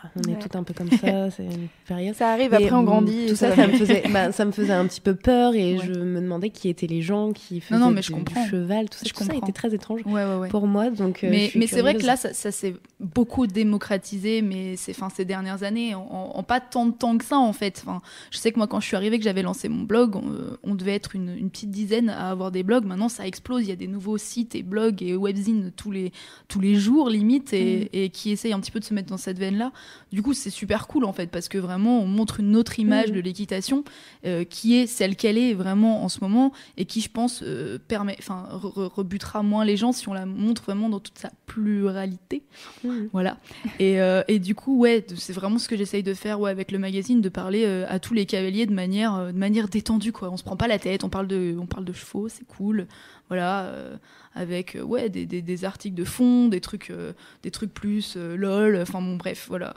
Ah, 0.03 0.09
On 0.15 0.21
est 0.29 0.34
Ouais. 0.34 0.39
tout 0.39 0.57
un 0.57 0.63
peu 0.63 0.73
comme 0.73 0.89
ça, 0.91 1.29
c'est 1.31 1.43
une 1.45 1.67
période. 1.88 2.15
Ça 2.15 2.29
arrive, 2.31 2.53
après 2.53 2.71
on 2.71 2.84
grandit. 2.84 3.27
Tout 3.29 3.36
ça, 3.36 3.49
va 3.49 3.55
ça 3.55 3.67
me, 3.67 3.71
mieux. 3.73 3.77
faisait, 3.79 4.03
bah, 4.11 4.31
ça 4.31 4.45
me 4.45 4.51
faisait 4.51 4.73
un 4.73 4.86
petit 4.88 5.01
peu 5.01 5.15
peur 5.15 5.53
et 5.55 5.73
Ouais. 5.77 5.79
je 5.86 5.99
me 5.99 6.21
demandais 6.21 6.49
qui 6.49 6.69
étaient 6.69 6.88
les 6.88 7.01
gens 7.01 7.31
qui 7.34 7.59
faisaient 7.61 7.79
non, 7.79 7.89
mais 7.91 8.01
du, 8.01 8.07
je 8.07 8.13
du 8.13 8.19
comprends. 8.19 8.45
cheval. 8.45 8.89
Tout 8.89 8.97
ça, 8.99 9.05
Je 9.07 9.13
tout 9.13 9.23
ça 9.23 9.36
était 9.36 9.51
très 9.51 9.73
étrange 9.73 10.01
ouais 10.05 10.13
ouais 10.25 10.36
ouais 10.38 10.47
pour 10.49 10.67
moi. 10.67 10.89
Donc, 10.89 11.23
euh, 11.23 11.29
mais, 11.29 11.51
mais 11.55 11.67
c'est 11.67 11.81
vrai 11.81 11.95
que 11.95 12.05
là, 12.05 12.15
ça, 12.15 12.34
ça 12.34 12.51
s'est 12.51 12.75
beaucoup 12.99 13.47
démocratisé, 13.47 14.41
mais 14.41 14.75
c'est 14.75 14.91
enfin 14.91 15.09
ces 15.13 15.25
dernières 15.25 15.63
années, 15.63 15.95
en, 15.95 16.43
pas 16.43 16.59
tant 16.59 16.86
de 16.86 16.91
temps 16.93 17.17
que 17.17 17.25
ça 17.25 17.38
en 17.38 17.53
fait. 17.53 17.84
Enfin, 17.86 18.01
je 18.31 18.38
sais 18.38 18.51
que 18.51 18.57
moi, 18.57 18.67
quand 18.67 18.79
je 18.79 18.88
suis 18.88 18.95
arrivée, 18.95 19.17
que 19.17 19.23
j'avais 19.23 19.41
lancé 19.41 19.69
mon 19.69 19.84
blog, 19.84 20.15
on, 20.15 20.29
euh, 20.31 20.57
on 20.63 20.75
devait 20.75 20.93
être 20.95 21.15
une, 21.15 21.36
une 21.38 21.49
petite 21.49 21.71
dizaine 21.71 22.09
à 22.09 22.29
avoir 22.29 22.51
des 22.51 22.63
blogs. 22.63 22.86
Maintenant, 22.86 23.09
ça 23.09 23.27
explose. 23.27 23.63
Il 23.63 23.69
y 23.69 23.71
a 23.71 23.75
des 23.75 23.88
nouveaux 23.88 24.17
sites 24.17 24.55
et 24.55 24.63
blogs 24.63 25.01
et 25.03 25.15
webzines 25.15 25.71
tous 25.75 25.91
les 25.91 26.11
tous 26.47 26.59
les 26.59 26.75
jours 26.75 27.09
limite, 27.09 27.53
et, 27.53 27.89
et 28.05 28.09
qui 28.09 28.31
essayent 28.31 28.53
un 28.53 28.59
petit 28.59 28.71
peu 28.71 28.79
de 28.79 28.86
se 28.86 28.93
mettre 28.93 29.09
dans 29.09 29.17
cette 29.17 29.38
veine-là. 29.39 29.71
Du 30.11 30.21
coup, 30.21 30.34
c'est 30.34 30.49
super 30.49 30.88
cool 30.88 31.05
en 31.05 31.13
fait 31.13 31.28
parce 31.32 31.47
que 31.49 31.57
vraiment 31.57 31.99
on 32.01 32.05
montre 32.07 32.39
une 32.39 32.55
autre 32.55 32.80
image 32.80 33.09
Mhm. 33.09 33.15
de 33.15 33.19
l'équitation 33.21 33.84
euh, 34.26 34.43
qui 34.43 34.76
est 34.76 34.88
celle 34.88 35.15
qu'elle 35.15 35.38
est 35.38 35.53
vraiment 35.53 36.03
en 36.03 36.09
ce 36.09 36.19
moment 36.21 36.51
et 36.78 36.86
qui, 36.86 37.01
je 37.01 37.09
pense, 37.09 37.41
euh, 37.43 37.80
permet, 37.88 38.15
enfin, 38.19 38.47
re- 38.51 38.74
re- 38.74 38.93
rebutera 38.93 39.41
moins 39.43 39.65
les 39.65 39.76
gens 39.78 39.91
si 39.91 40.07
on 40.09 40.13
la 40.13 40.26
montre 40.26 40.61
vraiment 40.63 40.89
dans 40.89 40.99
toute 40.99 41.17
sa 41.17 41.32
pluralité. 41.45 42.43
Mhm. 42.84 43.09
Voilà. 43.11 43.38
Et, 43.80 43.99
euh, 44.01 44.21
et 44.28 44.39
du 44.39 44.55
coup, 44.55 44.78
ouais, 44.78 45.05
c'est 45.17 45.34
vraiment 45.34 45.57
ce 45.57 45.67
que 45.67 45.76
j'essaye 45.78 46.03
de 46.03 46.13
faire 46.13 46.39
ouais, 46.39 46.51
avec 46.51 46.71
le 46.71 46.80
magazine, 46.80 47.21
de 47.21 47.30
parler 47.30 47.65
à 47.65 47.99
tous 47.99 48.13
les 48.13 48.26
cavaliers 48.26 48.65
de 48.65 48.74
manière, 48.74 49.28
de 49.34 49.38
manière 49.38 49.67
détendue. 49.67 50.11
Quoi. 50.11 50.30
On 50.30 50.38
se 50.38 50.43
prend 50.43 50.55
pas 50.55 50.67
la 50.67 50.80
tête, 50.80 51.03
on 51.03 51.09
parle 51.09 51.28
de, 51.28 51.55
on 51.59 51.65
parle 51.65 51.86
de 51.86 51.93
chevaux, 51.93 52.28
c'est 52.30 52.45
cool. 52.45 52.88
Voilà. 53.30 53.63
euh, 53.65 53.95
avec 54.36 54.76
euh, 54.76 54.82
ouais, 54.82 55.09
des, 55.09 55.28
des, 55.28 55.43
des 55.43 55.63
articles 55.63 55.95
de 55.95 56.03
fond, 56.03 56.47
des 56.47 56.59
trucs, 56.59 56.89
euh, 56.89 57.13
des 57.43 57.51
trucs 57.51 57.71
plus 57.71 58.17
lol, 58.17 58.80
enfin 58.82 58.99
bon, 58.99 59.15
bref, 59.15 59.45
voilà. 59.47 59.76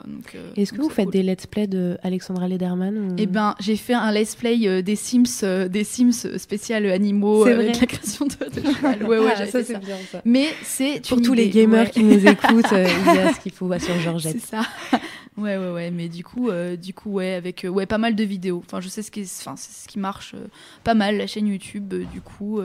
Est-ce 0.55 0.73
que 0.73 0.81
vous 0.81 0.89
c'est 0.89 0.95
faites 0.95 1.05
cool. 1.05 1.13
des 1.13 1.21
let's 1.23 1.45
play 1.45 1.67
de 1.67 1.95
Alexandra 2.01 2.47
Lederman 2.47 2.97
ou- 2.97 3.15
Eh 3.19 3.27
ben, 3.27 3.53
j'ai 3.59 3.75
fait 3.75 3.93
un 3.93 4.11
let's 4.11 4.35
play 4.35 4.81
des 4.81 4.95
Sims, 4.95 5.67
des 5.69 5.83
Sims 5.83 6.37
spécial 6.39 6.87
animaux 6.87 7.45
C'est 7.45 7.53
avec 7.53 7.79
la 7.79 7.85
création 7.85 8.25
de, 8.25 8.33
de 8.49 8.67
cheval. 8.73 9.03
Ouais, 9.03 9.19
ouais, 9.19 9.31
Ah, 9.35 9.45
ça, 9.45 9.63
c'est 9.63 9.73
ça. 9.73 9.77
bien 9.79 9.97
ça. 10.11 10.21
Mais 10.25 10.47
c'est 10.63 11.07
Pour 11.07 11.21
tous 11.21 11.33
les 11.35 11.49
gamers 11.49 11.85
ouais. 11.85 11.91
qui 11.91 12.03
nous 12.03 12.17
écoutent, 12.27 12.65
il 12.71 13.15
y 13.15 13.19
a 13.19 13.33
ce 13.35 13.39
qu'il 13.39 13.51
faut 13.51 13.71
sur 13.77 13.79
C'est 13.93 13.99
Georgette. 14.01 14.39
ça. 14.41 14.61
Ouais, 15.37 15.55
ouais, 15.55 15.69
ouais. 15.71 15.91
Mais 15.91 16.09
du 16.09 16.23
coup, 16.23 16.49
euh, 16.49 16.75
du 16.75 16.95
coup, 16.95 17.11
ouais, 17.11 17.35
avec 17.35 17.63
euh, 17.63 17.67
ouais, 17.67 17.85
pas 17.85 17.99
mal 17.99 18.15
de 18.15 18.23
vidéos. 18.23 18.63
Enfin, 18.65 18.81
je 18.81 18.87
sais 18.89 19.03
ce 19.03 19.11
qui, 19.11 19.21
enfin, 19.21 19.53
c'est 19.55 19.83
ce 19.83 19.87
qui 19.87 19.99
marche 19.99 20.33
euh, 20.33 20.47
pas 20.83 20.95
mal. 20.95 21.15
La 21.17 21.27
chaîne 21.27 21.45
YouTube, 21.45 21.93
du 22.11 22.21
coup, 22.21 22.59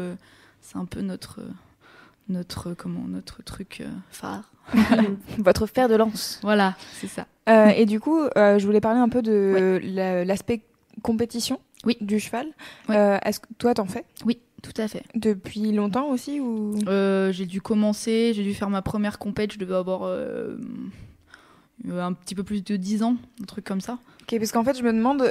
c'est 0.63 0.77
un 0.79 0.85
peu 0.87 1.01
notre, 1.03 1.41
notre, 2.29 2.73
comment, 2.75 3.05
notre 3.07 3.43
truc 3.43 3.83
euh, 3.83 3.89
phare. 4.11 4.51
Votre 5.39 5.67
fer 5.67 5.89
de 5.89 5.97
lance. 5.97 6.39
Voilà, 6.43 6.77
c'est 6.93 7.09
ça. 7.09 7.27
Euh, 7.49 7.67
et 7.69 7.85
du 7.85 7.99
coup, 7.99 8.21
euh, 8.37 8.59
je 8.61 8.65
voulais 8.65 8.81
parler 8.81 9.01
un 9.01 9.09
peu 9.09 9.21
de 9.21 9.81
la- 9.83 10.25
l'aspect 10.25 10.63
compétition 11.03 11.59
Oui. 11.85 11.97
du 12.01 12.21
cheval. 12.21 12.47
Euh, 12.89 13.19
Est-ce 13.25 13.41
que 13.41 13.47
toi, 13.59 13.75
t'en 13.75 13.87
fais? 13.87 14.05
Oui, 14.25 14.39
tout 14.63 14.73
à 14.81 14.87
fait. 14.87 15.03
depuis 15.17 15.73
longtemps 15.73 16.07
aussi 16.11 16.39
ou? 16.41 16.79
J'ai 17.33 17.47
dû 17.47 17.61
commencer, 17.61 18.33
j'ai 18.35 18.45
dû 18.45 18.55
faire 18.55 18.71
ma 18.71 18.83
première 18.83 19.19
compète. 19.19 19.53
Je 19.53 19.59
devais 19.59 19.75
avoir 19.75 20.05
un 21.91 22.13
petit 22.13 22.37
peu 22.37 22.45
plus 22.45 22.63
de 22.63 22.77
10 22.77 23.03
ans, 23.03 23.17
un 23.41 23.45
truc 23.45 23.65
comme 23.65 23.81
ça. 23.81 23.99
Ok, 24.23 24.39
parce 24.39 24.53
qu'en 24.53 24.63
fait, 24.63 24.79
je 24.79 24.85
me 24.85 24.93
demande 24.93 25.23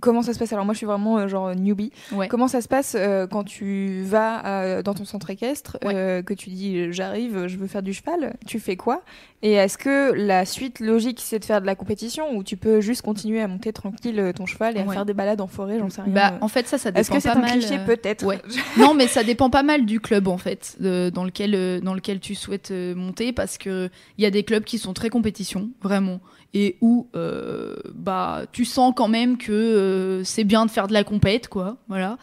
comment 0.00 0.22
ça 0.22 0.32
se 0.34 0.38
passe? 0.38 0.52
Alors 0.52 0.64
moi, 0.64 0.74
je 0.74 0.78
suis 0.78 0.86
vraiment 0.86 1.18
euh, 1.18 1.28
genre 1.28 1.54
newbie. 1.54 1.92
Ouais. 2.12 2.28
Comment 2.28 2.48
ça 2.48 2.60
se 2.60 2.68
passe 2.68 2.94
euh, 2.98 3.26
quand 3.26 3.44
tu 3.44 4.02
vas 4.04 4.44
euh, 4.46 4.82
dans 4.82 4.94
ton 4.94 5.04
centre 5.04 5.30
équestre, 5.30 5.78
Ouais. 5.84 5.94
euh, 5.94 6.22
que 6.22 6.34
tu 6.34 6.50
dis 6.50 6.92
j'arrive, 6.92 7.46
je 7.46 7.56
veux 7.56 7.66
faire 7.66 7.82
du 7.82 7.92
cheval. 7.94 8.36
Tu 8.46 8.58
fais 8.60 8.76
quoi? 8.76 9.02
Et 9.42 9.52
est-ce 9.52 9.78
que 9.78 10.12
la 10.12 10.44
suite 10.44 10.80
logique 10.80 11.20
c'est 11.22 11.38
de 11.38 11.44
faire 11.44 11.60
de 11.60 11.66
la 11.66 11.74
compétition 11.74 12.34
ou 12.36 12.42
tu 12.42 12.56
peux 12.56 12.80
juste 12.80 13.02
continuer 13.02 13.40
à 13.40 13.48
monter 13.48 13.72
tranquille 13.72 14.18
euh, 14.18 14.32
ton 14.32 14.46
cheval 14.46 14.76
et 14.76 14.80
à 14.80 14.84
Ouais. 14.84 14.94
faire 14.94 15.04
des 15.06 15.14
balades 15.14 15.40
en 15.40 15.46
forêt? 15.46 15.78
J'en 15.78 15.90
sais 15.90 16.02
rien. 16.02 16.12
Bah, 16.12 16.38
en 16.40 16.48
fait, 16.48 16.66
ça, 16.66 16.78
ça 16.78 16.90
dépend 16.90 17.00
Est-ce 17.00 17.10
que 17.10 17.20
c'est 17.20 17.28
pas 17.30 17.36
un 17.36 17.40
mal. 17.40 17.50
cliché 17.58 17.78
euh, 17.78 17.84
peut-être? 17.84 18.24
ouais. 18.24 18.40
non, 18.78 18.94
mais 18.94 19.06
ça 19.08 19.24
dépend 19.24 19.50
pas 19.50 19.62
mal 19.62 19.84
du 19.86 20.00
club 20.00 20.28
en 20.28 20.38
fait, 20.38 20.76
de- 20.80 21.10
dans 21.12 21.24
lequel 21.24 21.54
euh, 21.54 21.80
dans 21.80 21.94
lequel 21.94 22.20
tu 22.20 22.34
souhaites 22.34 22.70
euh, 22.70 22.94
monter, 22.94 23.32
parce 23.32 23.58
que 23.58 23.88
il 24.18 24.24
y 24.24 24.26
a 24.26 24.30
des 24.30 24.42
clubs 24.42 24.64
qui 24.64 24.78
sont 24.78 24.92
très 24.94 25.10
compétition, 25.10 25.70
vraiment, 25.82 26.20
et 26.54 26.76
où 26.80 27.08
euh, 27.14 27.76
bah 27.94 28.42
tu 28.52 28.64
sens 28.64 28.92
quand 28.96 29.08
même 29.08 29.36
que 29.38 29.52
euh, 29.52 30.24
c'est 30.24 30.44
bien 30.44 30.66
de 30.66 30.70
faire 30.70 30.88
de 30.88 30.92
la 30.92 31.04
compète, 31.04 31.48
quoi, 31.48 31.76
voilà. 31.88 32.18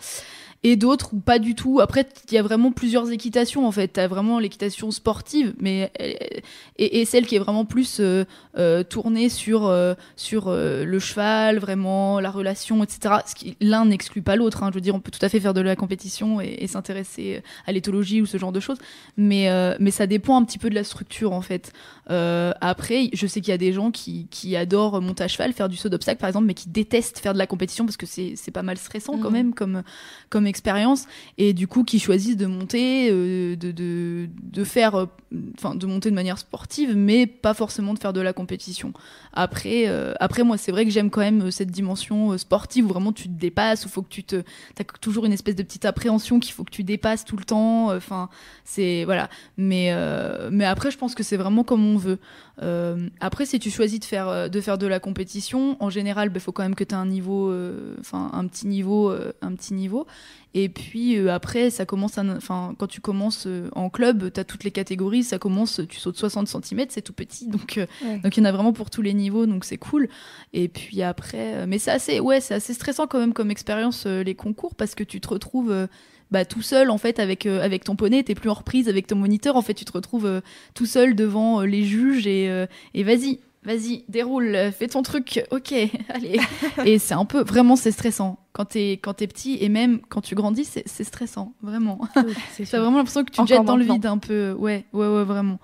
Et 0.65 0.77
d'autres 0.77 1.13
où 1.13 1.19
pas 1.19 1.39
du 1.39 1.55
tout. 1.55 1.81
Après, 1.81 2.07
il 2.29 2.33
y 2.35 2.37
a 2.37 2.41
vraiment 2.41 2.71
plusieurs 2.71 3.11
équitations 3.11 3.67
en 3.67 3.71
fait. 3.71 3.89
T'as 3.89 4.07
vraiment 4.07 4.39
l'équitation 4.39 4.91
sportive, 4.91 5.53
mais 5.59 5.91
euh, 6.01 6.13
et, 6.77 7.01
et 7.01 7.05
celle 7.05 7.25
qui 7.27 7.35
est 7.35 7.39
vraiment 7.39 7.65
plus 7.65 7.97
euh, 7.99 8.23
euh, 8.57 8.81
tournée 8.83 9.27
sur 9.27 9.65
euh, 9.67 9.93
sur 10.15 10.49
le 10.51 10.99
cheval, 10.99 11.59
vraiment 11.59 12.19
la 12.21 12.31
relation, 12.31 12.81
etc. 12.83 13.15
Ce 13.25 13.35
qui 13.35 13.57
l'un 13.59 13.85
n'exclut 13.85 14.21
pas 14.21 14.37
l'autre. 14.37 14.63
hein. 14.63 14.69
Je 14.71 14.75
veux 14.75 14.81
dire, 14.81 14.95
on 14.95 15.01
peut 15.01 15.11
tout 15.11 15.23
à 15.25 15.27
fait 15.29 15.41
faire 15.41 15.53
de 15.53 15.59
la 15.61 15.75
compétition 15.75 16.39
et, 16.39 16.55
et 16.59 16.67
s'intéresser 16.67 17.43
à 17.67 17.71
l'éthologie 17.73 18.21
ou 18.21 18.25
ce 18.25 18.37
genre 18.37 18.53
de 18.53 18.59
choses, 18.61 18.77
mais 19.17 19.49
mais 19.79 19.91
ça 19.91 20.07
dépend 20.07 20.37
un 20.37 20.45
petit 20.45 20.59
peu 20.59 20.69
de 20.69 20.75
la 20.75 20.83
structure 20.85 21.33
en 21.33 21.41
fait. 21.41 21.73
Après, 22.61 23.09
je 23.13 23.27
sais 23.27 23.41
qu'il 23.41 23.51
y 23.51 23.53
a 23.53 23.57
des 23.57 23.73
gens 23.73 23.91
qui, 23.91 24.27
qui 24.29 24.55
adorent 24.55 25.01
monter 25.01 25.23
à 25.23 25.27
cheval, 25.27 25.53
faire 25.53 25.69
du 25.69 25.77
saut 25.77 25.89
d'obstacle 25.89 26.19
par 26.19 26.29
exemple, 26.29 26.45
mais 26.45 26.53
qui 26.53 26.69
détestent 26.69 27.19
faire 27.19 27.33
de 27.33 27.37
la 27.37 27.47
compétition 27.47 27.85
parce 27.85 27.97
que 27.97 28.05
c'est 28.05 28.33
c'est 28.35 28.51
pas 28.51 28.63
mal 28.63 28.77
stressant 28.77 29.17
quand 29.17 29.29
Mhm. 29.29 29.33
même 29.33 29.53
comme 29.53 29.83
comme 30.29 30.47
expérience 30.53 31.07
et 31.39 31.53
du 31.53 31.67
coup 31.67 31.83
qui 31.83 31.97
choisissent 31.97 32.37
de 32.37 32.45
monter, 32.45 33.09
euh, 33.11 33.55
de, 33.55 33.71
de 33.71 34.29
de 34.43 34.63
faire, 34.63 34.93
euh, 34.93 35.05
enfin 35.57 35.73
de 35.73 35.87
monter 35.87 36.11
de 36.11 36.15
manière 36.15 36.37
sportive, 36.37 36.95
mais 36.95 37.25
pas 37.25 37.55
forcément 37.55 37.95
de 37.95 37.99
faire 37.99 38.13
de 38.13 38.21
la 38.21 38.33
compétition. 38.33 38.93
Après, 39.33 39.85
euh, 39.87 40.13
après 40.19 40.43
moi, 40.43 40.57
c'est 40.57 40.71
vrai 40.71 40.85
que 40.85 40.91
j'aime 40.91 41.09
quand 41.09 41.21
même 41.21 41.49
cette 41.49 41.71
dimension 41.71 42.37
sportive 42.37 42.85
où 42.85 42.89
vraiment 42.89 43.13
tu 43.13 43.23
te 43.23 43.39
dépasses, 43.39 43.83
où 43.87 43.89
faut 43.89 44.03
que 44.03 44.13
tu 44.13 44.23
te, 44.23 44.43
t'as 44.75 44.83
toujours 45.01 45.25
une 45.25 45.33
espèce 45.33 45.55
de 45.55 45.63
petite 45.63 45.85
appréhension 45.85 46.39
qu'il 46.39 46.53
faut 46.53 46.63
que 46.63 46.71
tu 46.71 46.83
dépasses 46.83 47.25
tout 47.25 47.37
le 47.37 47.45
temps. 47.45 47.91
Enfin, 47.95 48.29
c'est 48.63 49.05
voilà. 49.05 49.29
Mais 49.57 49.91
mais 50.51 50.65
après, 50.65 50.91
je 50.91 50.97
pense 50.99 51.15
que 51.15 51.23
c'est 51.23 51.37
vraiment 51.37 51.63
comme 51.63 51.83
on 51.83 51.97
veut. 51.97 52.19
Euh, 52.61 53.09
après, 53.19 53.45
si 53.47 53.57
tu 53.59 53.71
choisis 53.71 53.99
de 53.99 54.05
faire 54.05 54.27
euh, 54.27 54.47
de 54.47 54.61
faire 54.61 54.77
de 54.77 54.85
la 54.85 54.99
compétition, 54.99 55.75
en 55.79 55.89
général, 55.89 56.31
il 56.33 56.39
faut 56.39 56.51
quand 56.51 56.61
même 56.63 56.75
que 56.75 56.83
tu 56.83 56.93
aies 56.93 56.97
un 56.97 57.07
niveau, 57.07 57.49
euh, 57.49 57.95
enfin 57.99 58.29
un 58.33 58.45
petit 58.45 58.67
niveau, 58.67 59.09
euh, 59.09 59.33
un 59.41 59.53
petit 59.55 59.73
niveau. 59.73 60.05
Et 60.53 60.69
puis 60.69 61.17
après, 61.29 61.71
ça 61.71 61.83
commence, 61.85 62.19
enfin 62.19 62.75
quand 62.77 62.85
tu 62.85 63.01
commences 63.01 63.47
en 63.73 63.89
club, 63.89 64.31
tu 64.31 64.39
as 64.39 64.43
toutes 64.43 64.63
les 64.63 64.69
catégories. 64.69 65.23
Ça 65.23 65.39
commence, 65.39 65.81
tu 65.89 65.99
sautes 65.99 66.17
60 66.17 66.47
cm, 66.47 66.85
c'est 66.89 67.01
tout 67.01 67.13
petit, 67.13 67.47
donc 67.47 67.79
Ouais. 68.03 68.19
donc 68.19 68.37
il 68.37 68.39
y 68.39 68.43
en 68.43 68.45
a 68.45 68.51
vraiment 68.51 68.71
pour 68.71 68.91
tous 68.91 69.01
les 69.01 69.15
niveaux, 69.15 69.47
donc 69.47 69.65
c'est 69.65 69.77
cool. 69.77 70.07
Et 70.53 70.67
puis 70.67 71.01
après, 71.01 71.65
mais 71.65 71.79
c'est 71.79 71.89
assez, 71.89 72.19
ouais, 72.19 72.39
c'est 72.39 72.53
assez 72.53 72.75
stressant 72.75 73.07
quand 73.07 73.17
même 73.17 73.33
comme 73.33 73.49
expérience 73.49 74.05
les 74.05 74.35
concours 74.35 74.75
parce 74.75 74.93
que 74.93 75.03
tu 75.03 75.19
te 75.19 75.27
retrouves 75.27 75.87
bah, 76.33 76.43
tout 76.45 76.61
seul 76.63 76.89
en 76.89 76.97
fait 76.97 77.19
avec 77.19 77.45
euh, 77.45 77.61
avec 77.63 77.83
ton 77.85 77.95
poney, 77.95 78.23
t'es 78.23 78.35
plus 78.35 78.49
en 78.49 78.55
reprise 78.55 78.89
avec 78.89 79.07
ton 79.07 79.15
moniteur. 79.15 79.55
En 79.55 79.61
fait, 79.61 79.73
tu 79.75 79.85
te 79.85 79.91
retrouves 79.93 80.25
euh, 80.25 80.41
tout 80.73 80.85
seul 80.87 81.15
devant 81.15 81.61
euh, 81.61 81.65
les 81.65 81.83
juges 81.85 82.27
et 82.27 82.65
et 82.93 83.03
vas-y. 83.03 83.39
Vas-y, 83.65 84.03
déroule, 84.09 84.57
fais 84.77 84.87
ton 84.87 85.03
truc, 85.03 85.41
ok, 85.49 85.71
allez. 86.09 86.37
et 86.85 86.99
c'est 86.99 87.13
un 87.13 87.23
peu, 87.23 87.43
vraiment, 87.43 87.77
c'est 87.77 87.91
stressant. 87.93 88.37
Quand 88.51 88.65
t'es, 88.65 88.99
quand 89.01 89.13
t'es 89.13 89.25
petit 89.27 89.57
et 89.61 89.69
même 89.69 90.01
quand 90.09 90.19
tu 90.19 90.35
grandis, 90.35 90.65
c'est, 90.65 91.03
stressant, 91.05 91.53
vraiment. 91.61 92.01
C'est 92.51 92.65
T'as 92.69 92.81
vraiment 92.81 92.97
l'impression 92.97 93.23
que 93.23 93.31
tu 93.31 93.41
te 93.41 93.47
jettes 93.47 93.63
dans 93.63 93.77
le 93.77 93.85
vide 93.85 94.05
un 94.05 94.17
peu. 94.17 94.51
Ouais, 94.51 94.83
ouais, 94.91 95.07
ouais, 95.07 95.23
vraiment. 95.23 95.59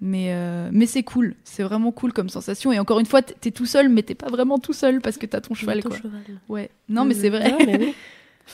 Mais, 0.00 0.30
euh, 0.32 0.68
mais 0.72 0.86
c'est 0.86 1.04
cool. 1.04 1.36
C'est 1.44 1.62
vraiment 1.62 1.92
cool 1.92 2.12
comme 2.12 2.28
sensation. 2.28 2.72
Et 2.72 2.80
encore 2.80 2.98
une 2.98 3.06
fois, 3.06 3.22
t'es 3.22 3.52
tout 3.52 3.66
seul, 3.66 3.88
mais 3.88 4.02
t'es 4.02 4.16
pas 4.16 4.30
vraiment 4.30 4.58
tout 4.58 4.72
seul 4.72 5.00
parce 5.00 5.16
que 5.16 5.24
t'as 5.26 5.40
ton 5.40 5.54
cheval, 5.54 5.80
Ton 5.80 5.90
quoi. 5.90 5.98
cheval. 5.98 6.22
Ouais. 6.48 6.70
Non, 6.88 7.04
mais 7.04 7.14
Mhm. 7.14 7.20
c'est 7.20 7.30
vrai. 7.30 7.50
Non, 7.52 7.58
mais 7.64 7.78
oui. 7.78 7.94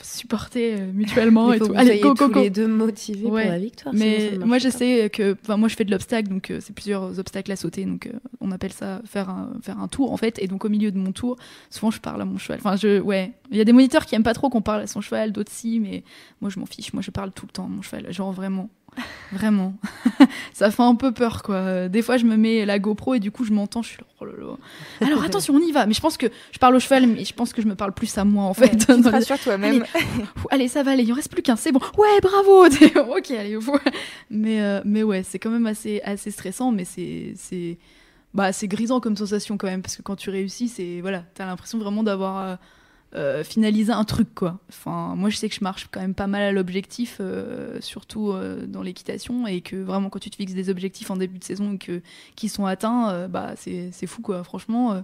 Supporter 0.02 0.74
euh, 0.80 0.92
mutuellement 0.92 1.52
et 1.52 1.58
tout. 1.58 1.66
vous 1.66 1.72
Allez, 1.74 1.86
soyez 1.98 2.00
go, 2.02 2.14
go, 2.14 2.26
tous 2.28 2.32
go. 2.32 2.40
les 2.42 2.50
deux 2.50 2.68
motivés 2.68 3.26
Ouais. 3.26 3.42
pour 3.42 3.50
la 3.52 3.58
victoire. 3.58 3.94
Mais 3.94 4.32
moi, 4.44 4.58
sais 4.70 5.10
que, 5.10 5.36
enfin, 5.42 5.56
moi, 5.56 5.68
je 5.68 5.74
fais 5.74 5.84
de 5.84 5.90
l'obstacle, 5.90 6.28
donc 6.28 6.50
euh, 6.50 6.58
c'est 6.60 6.72
plusieurs 6.74 7.18
obstacles 7.18 7.50
à 7.52 7.56
sauter, 7.56 7.84
donc 7.84 8.06
euh, 8.06 8.12
on 8.40 8.52
appelle 8.52 8.72
ça 8.72 9.02
faire 9.04 9.28
un, 9.28 9.52
faire 9.62 9.80
un 9.80 9.88
tour 9.88 10.12
en 10.12 10.16
fait. 10.16 10.38
Et 10.40 10.46
donc 10.46 10.64
au 10.64 10.68
milieu 10.68 10.92
de 10.92 10.98
mon 10.98 11.12
tour, 11.12 11.36
souvent 11.70 11.90
je 11.90 12.00
parle 12.00 12.22
à 12.22 12.24
mon 12.24 12.38
cheval. 12.38 12.60
Enfin, 12.62 12.76
je, 12.76 13.00
ouais, 13.00 13.32
il 13.50 13.58
y 13.58 13.60
a 13.60 13.64
des 13.64 13.72
moniteurs 13.72 14.06
qui 14.06 14.14
aiment 14.14 14.22
pas 14.22 14.34
trop 14.34 14.48
qu'on 14.48 14.62
parle 14.62 14.82
à 14.82 14.86
son 14.86 15.00
cheval, 15.00 15.32
d'autres 15.32 15.52
si, 15.52 15.80
mais 15.80 16.04
moi 16.40 16.50
je 16.50 16.60
m'en 16.60 16.66
fiche. 16.66 16.92
Moi, 16.92 17.02
je 17.02 17.10
parle 17.10 17.32
tout 17.32 17.46
le 17.46 17.52
temps 17.52 17.64
à 17.64 17.68
mon 17.68 17.82
cheval, 17.82 18.12
genre 18.12 18.32
vraiment, 18.32 18.70
vraiment. 19.32 19.74
ça 20.52 20.70
fait 20.70 20.82
un 20.82 20.94
peu 20.94 21.12
peur, 21.12 21.42
quoi. 21.42 21.88
Des 21.88 22.02
fois, 22.02 22.16
je 22.16 22.24
me 22.24 22.36
mets 22.36 22.64
la 22.64 22.78
GoPro 22.78 23.14
et 23.14 23.20
du 23.20 23.30
coup, 23.30 23.44
je 23.44 23.52
m'entends, 23.52 23.82
je 23.82 23.88
suis 23.90 23.98
là, 23.98 24.04
oh 24.20 24.24
là 24.24 24.32
là. 24.38 25.06
Alors 25.06 25.22
attention, 25.24 25.54
on 25.54 25.60
y 25.60 25.72
va. 25.72 25.86
Mais 25.86 25.94
je 25.94 26.00
pense 26.00 26.16
que 26.16 26.26
je 26.52 26.58
parle 26.58 26.74
au 26.76 26.80
cheval, 26.80 27.06
mais 27.06 27.24
je 27.24 27.32
pense 27.32 27.52
que 27.52 27.62
je 27.62 27.66
me 27.68 27.74
parle 27.74 27.92
plus 27.92 28.16
à 28.18 28.24
moi 28.24 28.44
en 28.44 28.54
fait. 28.54 28.64
Ouais, 28.72 28.76
tu 28.76 28.86
te 28.86 28.92
les- 29.04 29.08
rassures 29.10 29.38
toi-même. 29.38 29.84
Ouh, 29.94 30.30
Allez, 30.50 30.68
ça 30.68 30.82
va 30.82 30.90
aller, 30.92 31.04
il 31.04 31.12
en 31.12 31.16
reste 31.16 31.30
plus 31.30 31.42
qu'un, 31.42 31.56
c'est 31.56 31.72
bon. 31.72 31.80
Ouais, 31.96 32.20
bravo. 32.22 32.66
ok, 32.66 33.30
allez, 33.30 33.58
faut- 33.60 33.78
mais 34.30 34.60
euh, 34.60 34.80
mais 34.84 35.02
ouais, 35.02 35.22
c'est 35.22 35.38
quand 35.38 35.50
même 35.50 35.66
assez 35.66 36.00
assez 36.02 36.30
stressant, 36.30 36.72
mais 36.72 36.84
c'est 36.84 37.32
c'est 37.36 37.78
bah 38.34 38.52
c'est 38.52 38.68
grisant 38.68 39.00
comme 39.00 39.16
sensation 39.16 39.56
quand 39.56 39.66
même 39.66 39.82
parce 39.82 39.96
que 39.96 40.02
quand 40.02 40.16
tu 40.16 40.30
réussis, 40.30 40.68
c'est 40.68 41.00
voilà, 41.00 41.24
t'as 41.34 41.46
l'impression 41.46 41.78
vraiment 41.78 42.02
d'avoir 42.02 42.38
euh, 42.46 42.56
euh, 43.16 43.42
finalisé 43.42 43.92
un 43.92 44.04
truc 44.04 44.34
quoi. 44.34 44.60
Enfin, 44.68 45.14
moi 45.16 45.30
je 45.30 45.36
sais 45.36 45.48
que 45.48 45.54
je 45.54 45.64
marche 45.64 45.88
quand 45.90 46.00
même 46.00 46.14
pas 46.14 46.28
mal 46.28 46.42
à 46.42 46.52
l'objectif, 46.52 47.16
euh, 47.20 47.80
surtout 47.80 48.30
euh, 48.30 48.66
dans 48.66 48.82
l'équitation, 48.82 49.48
et 49.48 49.62
que 49.62 49.74
vraiment 49.76 50.10
quand 50.10 50.20
tu 50.20 50.30
te 50.30 50.36
fixes 50.36 50.52
des 50.54 50.70
objectifs 50.70 51.10
en 51.10 51.16
début 51.16 51.38
de 51.38 51.44
saison 51.44 51.72
et 51.72 51.78
que 51.78 52.02
qui 52.36 52.48
sont 52.48 52.66
atteints, 52.66 53.26
bah 53.26 53.54
c'est 53.56 53.90
c'est 53.92 54.06
fou 54.06 54.22
quoi. 54.22 54.44
Franchement, 54.44 55.02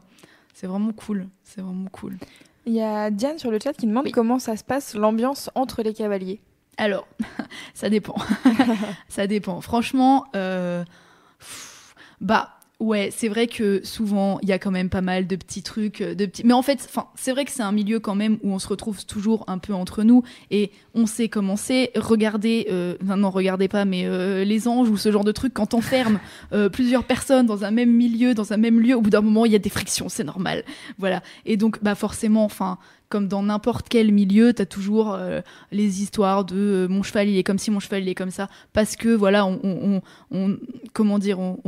c'est 0.55 0.69
vraiment 0.69 0.93
cool, 0.93 1.27
c'est 1.43 1.61
vraiment 1.61 1.89
cool. 1.91 2.17
Il 2.65 2.75
y 2.75 2.81
a 2.83 3.11
Diane 3.11 3.39
sur 3.39 3.51
le 3.51 3.59
chat 3.63 3.73
qui 3.73 3.87
demande 3.87 4.05
Oui. 4.05 4.13
comment 4.13 4.39
ça 4.39 4.57
se 4.57 4.63
passe 4.65 4.95
l'ambiance 4.95 5.51
entre 5.57 5.83
les 5.83 5.93
cavaliers. 5.93 6.41
Alors, 6.77 7.09
ça 7.75 7.89
dépend. 7.91 8.17
ça 9.09 9.27
dépend. 9.27 9.61
Franchement, 9.61 10.27
pff, 10.33 11.95
bah, 12.21 12.56
Ouais, 12.79 13.09
c'est 13.11 13.29
vrai 13.29 13.47
que 13.47 13.81
souvent 13.87 14.39
il 14.43 14.51
y 14.51 14.53
a 14.53 14.59
quand 14.59 14.71
même 14.71 14.91
pas 14.91 15.01
mal 15.01 15.27
de 15.27 15.35
petits 15.37 15.63
trucs, 15.63 16.03
euh, 16.03 16.15
de 16.15 16.27
petits. 16.27 16.45
Mais 16.45 16.53
en 16.53 16.61
fait, 16.61 16.87
c'est 17.15 17.31
vrai 17.33 17.47
que 17.47 17.51
c'est 17.51 17.63
un 17.63 17.73
milieu 17.73 18.01
quand 18.01 18.15
même 18.15 18.37
où 18.43 18.53
on 18.53 18.59
se 18.59 18.69
retrouve 18.69 19.07
toujours 19.07 19.45
un 19.47 19.57
peu 19.57 19.73
entre 19.73 20.03
nous 20.03 20.23
et 20.51 20.71
on 20.93 21.07
sait 21.07 21.31
comment 21.31 21.57
c'est. 21.57 21.91
Regardez, 21.97 22.67
euh, 22.71 22.95
non, 23.03 23.17
non, 23.17 23.31
regardez 23.31 23.69
pas, 23.69 23.87
mais 23.87 24.05
euh, 24.05 24.45
les 24.45 24.69
anges 24.69 24.91
ou 24.91 24.99
ce 24.99 25.11
genre 25.11 25.25
de 25.25 25.33
truc 25.33 25.55
quand 25.55 25.73
on 25.73 25.81
ferme 25.81 26.21
euh, 26.53 26.69
plusieurs 26.69 27.05
personnes 27.05 27.47
dans 27.47 27.65
un 27.65 27.71
même 27.71 27.91
milieu, 27.93 28.35
dans 28.35 28.53
un 28.53 28.59
même 28.59 28.79
lieu, 28.79 28.95
au 28.95 29.01
bout 29.01 29.09
d'un 29.11 29.23
moment 29.23 29.47
il 29.47 29.53
y 29.53 29.57
a 29.57 29.59
des 29.59 29.71
frictions, 29.71 30.11
c'est 30.11 30.25
normal. 30.25 30.63
Voilà. 30.99 31.23
Et 31.47 31.57
donc, 31.57 31.83
bah 31.83 31.95
forcément, 31.95 32.45
enfin, 32.45 32.77
comme 33.09 33.29
dans 33.29 33.43
n'importe 33.43 33.89
quel 33.89 34.13
milieu, 34.13 34.53
t'as 34.53 34.67
toujours 34.67 35.15
euh, 35.15 35.41
les 35.73 36.03
histoires 36.03 36.45
de 36.45 36.57
euh, 36.57 36.89
mon 36.89 37.03
cheval 37.05 37.29
il 37.29 37.39
est 37.39 37.45
comme 37.45 37.57
ci, 37.59 37.71
mon 37.71 37.79
cheval 37.81 38.03
il 38.03 38.09
est 38.09 38.17
comme 38.17 38.33
ça, 38.33 38.49
parce 38.73 38.97
que 38.97 39.09
voilà, 39.11 39.47
on, 39.47 39.61
on, 39.63 40.03
on- 40.33 40.57
comment 40.97 41.19
dire, 41.19 41.39
on, 41.39 41.59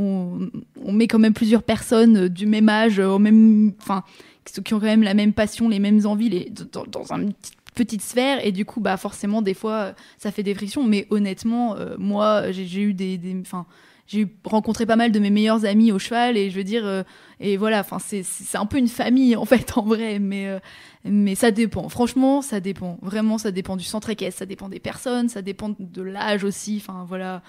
on, 0.83 0.91
met 0.91 1.07
quand 1.07 1.19
même 1.19 1.35
plusieurs 1.35 1.61
personnes 1.61 2.17
euh, 2.17 2.29
du 2.29 2.47
même 2.47 2.67
âge, 2.67 2.99
euh, 2.99 3.09
au 3.09 3.19
même, 3.19 3.73
enfin, 3.79 4.03
qui 4.43 4.73
ont 4.73 4.79
quand 4.79 4.87
même 4.87 5.03
la 5.03 5.13
même 5.13 5.33
passion, 5.33 5.69
les 5.69 5.77
mêmes 5.77 6.03
envies, 6.07 6.29
les, 6.29 6.51
dans, 6.71 6.83
dans 6.85 7.13
une 7.13 7.33
petite, 7.75 8.01
sphère, 8.01 8.43
et 8.43 8.51
du 8.51 8.65
coup, 8.65 8.79
bah 8.81 8.97
forcément, 8.97 9.43
des 9.43 9.53
fois, 9.53 9.73
euh, 9.73 9.93
ça 10.17 10.31
fait 10.31 10.41
des 10.41 10.55
frictions. 10.55 10.83
Mais 10.83 11.05
honnêtement, 11.11 11.75
moi, 11.99 12.51
j'ai 12.51 12.81
eu 12.81 12.95
des, 12.95 13.19
enfin. 13.41 13.67
j'ai 14.07 14.27
rencontré 14.43 14.87
pas 14.87 14.95
mal 14.95 15.11
de 15.11 15.19
mes 15.19 15.29
meilleurs 15.29 15.63
amis 15.63 15.91
au 15.91 15.99
cheval 15.99 16.35
et 16.35 16.49
je 16.49 16.55
veux 16.55 16.63
dire 16.63 17.05
et 17.39 17.55
voilà 17.55 17.81
enfin 17.81 17.99
c'est 17.99 18.57
un 18.57 18.65
peu 18.65 18.77
une 18.77 18.87
famille 18.87 19.35
en 19.35 19.45
fait 19.45 19.77
en 19.77 19.83
vrai 19.83 20.17
mais 20.17 20.59
mais 21.05 21.35
ça 21.35 21.51
dépend. 21.51 21.87
Franchement, 21.87 22.41
ça 22.41 22.59
dépend. 22.59 22.97
Vraiment, 23.01 23.37
ça 23.37 23.51
dépend 23.51 23.77
du 23.77 23.85
centre 23.85 24.09
équestre, 24.09 24.39
ça 24.39 24.45
dépend 24.45 24.67
des 24.67 24.79
personnes, 24.79 25.29
ça 25.29 25.41
dépend 25.41 25.73
de 25.79 26.01
l'âge 26.01 26.43
aussi. 26.43 26.81
Enfin, 26.81 27.05
voilà. 27.07 27.41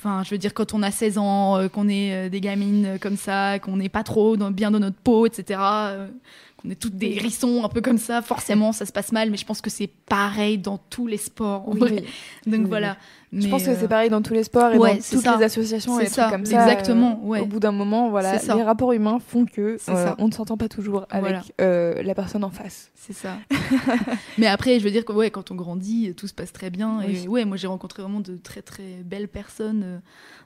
Enfin, 0.00 0.22
je 0.24 0.30
veux 0.30 0.38
dire, 0.38 0.54
quand 0.54 0.72
on 0.72 0.82
a 0.82 0.90
16 0.90 1.18
ans, 1.18 1.58
euh, 1.58 1.68
qu'on 1.68 1.86
est 1.88 2.14
euh, 2.14 2.28
des 2.30 2.40
gamines 2.40 2.86
euh, 2.86 2.98
comme 2.98 3.16
ça, 3.18 3.58
qu'on 3.58 3.76
n'est 3.76 3.90
pas 3.90 4.02
trop 4.02 4.36
dans- 4.38 4.50
bien 4.50 4.70
dans 4.70 4.78
notre 4.80 4.96
peau, 4.96 5.26
etc., 5.26 5.60
euh, 5.62 6.08
qu'on 6.56 6.70
est 6.70 6.74
toutes 6.74 6.96
des 6.96 7.08
hérissons 7.16 7.64
un 7.64 7.68
peu 7.68 7.82
comme 7.82 7.98
ça, 7.98 8.22
forcément, 8.22 8.72
ça 8.72 8.86
se 8.86 8.92
passe 8.92 9.12
mal. 9.12 9.30
Mais 9.30 9.36
je 9.36 9.44
pense 9.44 9.60
que 9.60 9.68
c'est 9.68 9.86
pareil 10.08 10.56
dans 10.56 10.78
tous 10.78 11.06
les 11.06 11.18
sports, 11.18 11.68
en 11.68 11.72
Oui, 11.72 11.80
vrai. 11.80 11.90
oui. 12.46 12.50
Donc 12.52 12.62
Oui, 12.62 12.66
voilà. 12.68 12.96
Je 13.32 13.46
pense 13.48 13.62
que 13.62 13.70
euh, 13.70 13.76
c'est 13.78 13.86
pareil 13.86 14.10
dans 14.10 14.22
tous 14.22 14.34
les 14.34 14.42
sports 14.42 14.72
et 14.72 14.78
ouais, 14.78 14.94
dans 14.96 14.96
toutes 14.96 15.22
ça. 15.22 15.36
les 15.36 15.44
associations 15.44 16.00
et 16.00 16.06
ça, 16.06 16.22
trucs 16.22 16.32
comme 16.34 16.46
ça. 16.46 16.62
exactement, 16.68 17.20
euh, 17.22 17.26
ouais. 17.28 17.40
Au 17.40 17.46
bout 17.46 17.60
d'un 17.60 17.70
moment, 17.70 18.10
voilà, 18.10 18.36
les 18.42 18.62
rapports 18.62 18.92
humains 18.92 19.18
font 19.20 19.46
que 19.46 19.78
euh, 19.88 20.14
on 20.18 20.26
ne 20.26 20.32
s'entend 20.32 20.56
pas 20.56 20.68
toujours 20.68 21.06
avec 21.10 21.22
Voilà. 21.30 21.42
euh, 21.60 22.02
la 22.02 22.14
personne 22.16 22.42
en 22.42 22.50
face. 22.50 22.90
C'est 22.96 23.12
ça. 23.12 23.36
Mais 24.38 24.46
après, 24.46 24.78
je 24.80 24.84
veux 24.84 24.90
dire 24.90 25.04
que 25.04 25.12
ouais, 25.12 25.30
quand 25.30 25.50
on 25.50 25.54
grandit, 25.54 26.12
tout 26.16 26.26
se 26.26 26.34
passe 26.34 26.52
très 26.52 26.70
bien. 26.70 26.98
Oui. 27.06 27.22
Et 27.24 27.28
ouais, 27.28 27.44
moi 27.44 27.56
j'ai 27.56 27.66
rencontré 27.68 28.02
vraiment 28.02 28.20
de 28.20 28.36
très 28.36 28.62
très 28.62 29.02
belles 29.04 29.28
personnes 29.28 29.82
euh, 29.84 29.98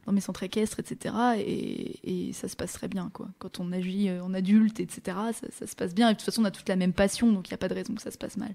dans 0.07 0.13
mes 0.13 0.21
centres 0.21 0.43
équestres, 0.43 0.79
etc. 0.81 1.15
Et, 1.39 2.29
et 2.29 2.33
ça 2.35 2.49
se 2.49 2.57
passe 2.57 2.75
très 2.75 2.89
bien, 2.89 3.11
quoi. 3.15 3.29
Quand 3.39 3.61
on 3.61 3.73
agit 3.73 4.09
euh, 4.11 4.23
en 4.23 4.35
adulte, 4.35 4.79
etc., 4.81 5.17
ça, 5.33 5.47
ça 5.59 5.67
se 5.67 5.75
passe 5.75 5.95
bien. 5.95 6.09
Et 6.11 6.13
de 6.13 6.19
toute 6.19 6.27
façon, 6.27 6.43
on 6.43 6.45
a 6.45 6.51
toute 6.51 6.69
la 6.69 6.77
même 6.77 6.93
passion, 6.93 7.33
donc 7.33 7.49
il 7.49 7.53
n'y 7.53 7.55
a 7.55 7.59
pas 7.59 7.69
de 7.69 7.75
raison 7.75 7.95
que 7.95 8.03
ça 8.03 8.11
se 8.11 8.19
passe 8.19 8.37
mal. 8.37 8.55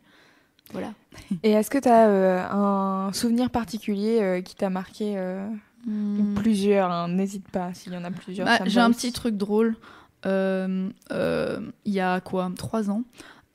Voilà. 0.72 0.94
Et 1.44 1.52
est-ce 1.52 1.70
que 1.70 1.78
tu 1.78 1.90
as 1.90 2.52
un 2.54 3.12
souvenir 3.14 3.50
particulier 3.50 4.20
euh, 4.22 4.42
qui 4.42 4.56
t'a 4.56 4.70
marqué 4.70 5.16
euh, 5.18 5.48
ou 5.88 6.34
plusieurs 6.36 6.92
hein, 6.92 7.08
N'hésite 7.08 7.48
pas 7.50 7.74
s'il 7.74 7.94
y 7.94 7.98
en 7.98 8.04
a 8.04 8.12
plusieurs. 8.12 8.46
Bah, 8.46 8.60
j'ai 8.66 8.80
un 8.80 8.92
petit 8.92 9.12
truc 9.12 9.36
drôle. 9.38 9.76
Euh, 10.26 10.90
euh, 11.12 11.60
Il 11.86 11.94
y 11.94 12.00
a 12.00 12.20
quoi? 12.20 12.52
Trois 12.58 12.90
ans. 12.90 13.04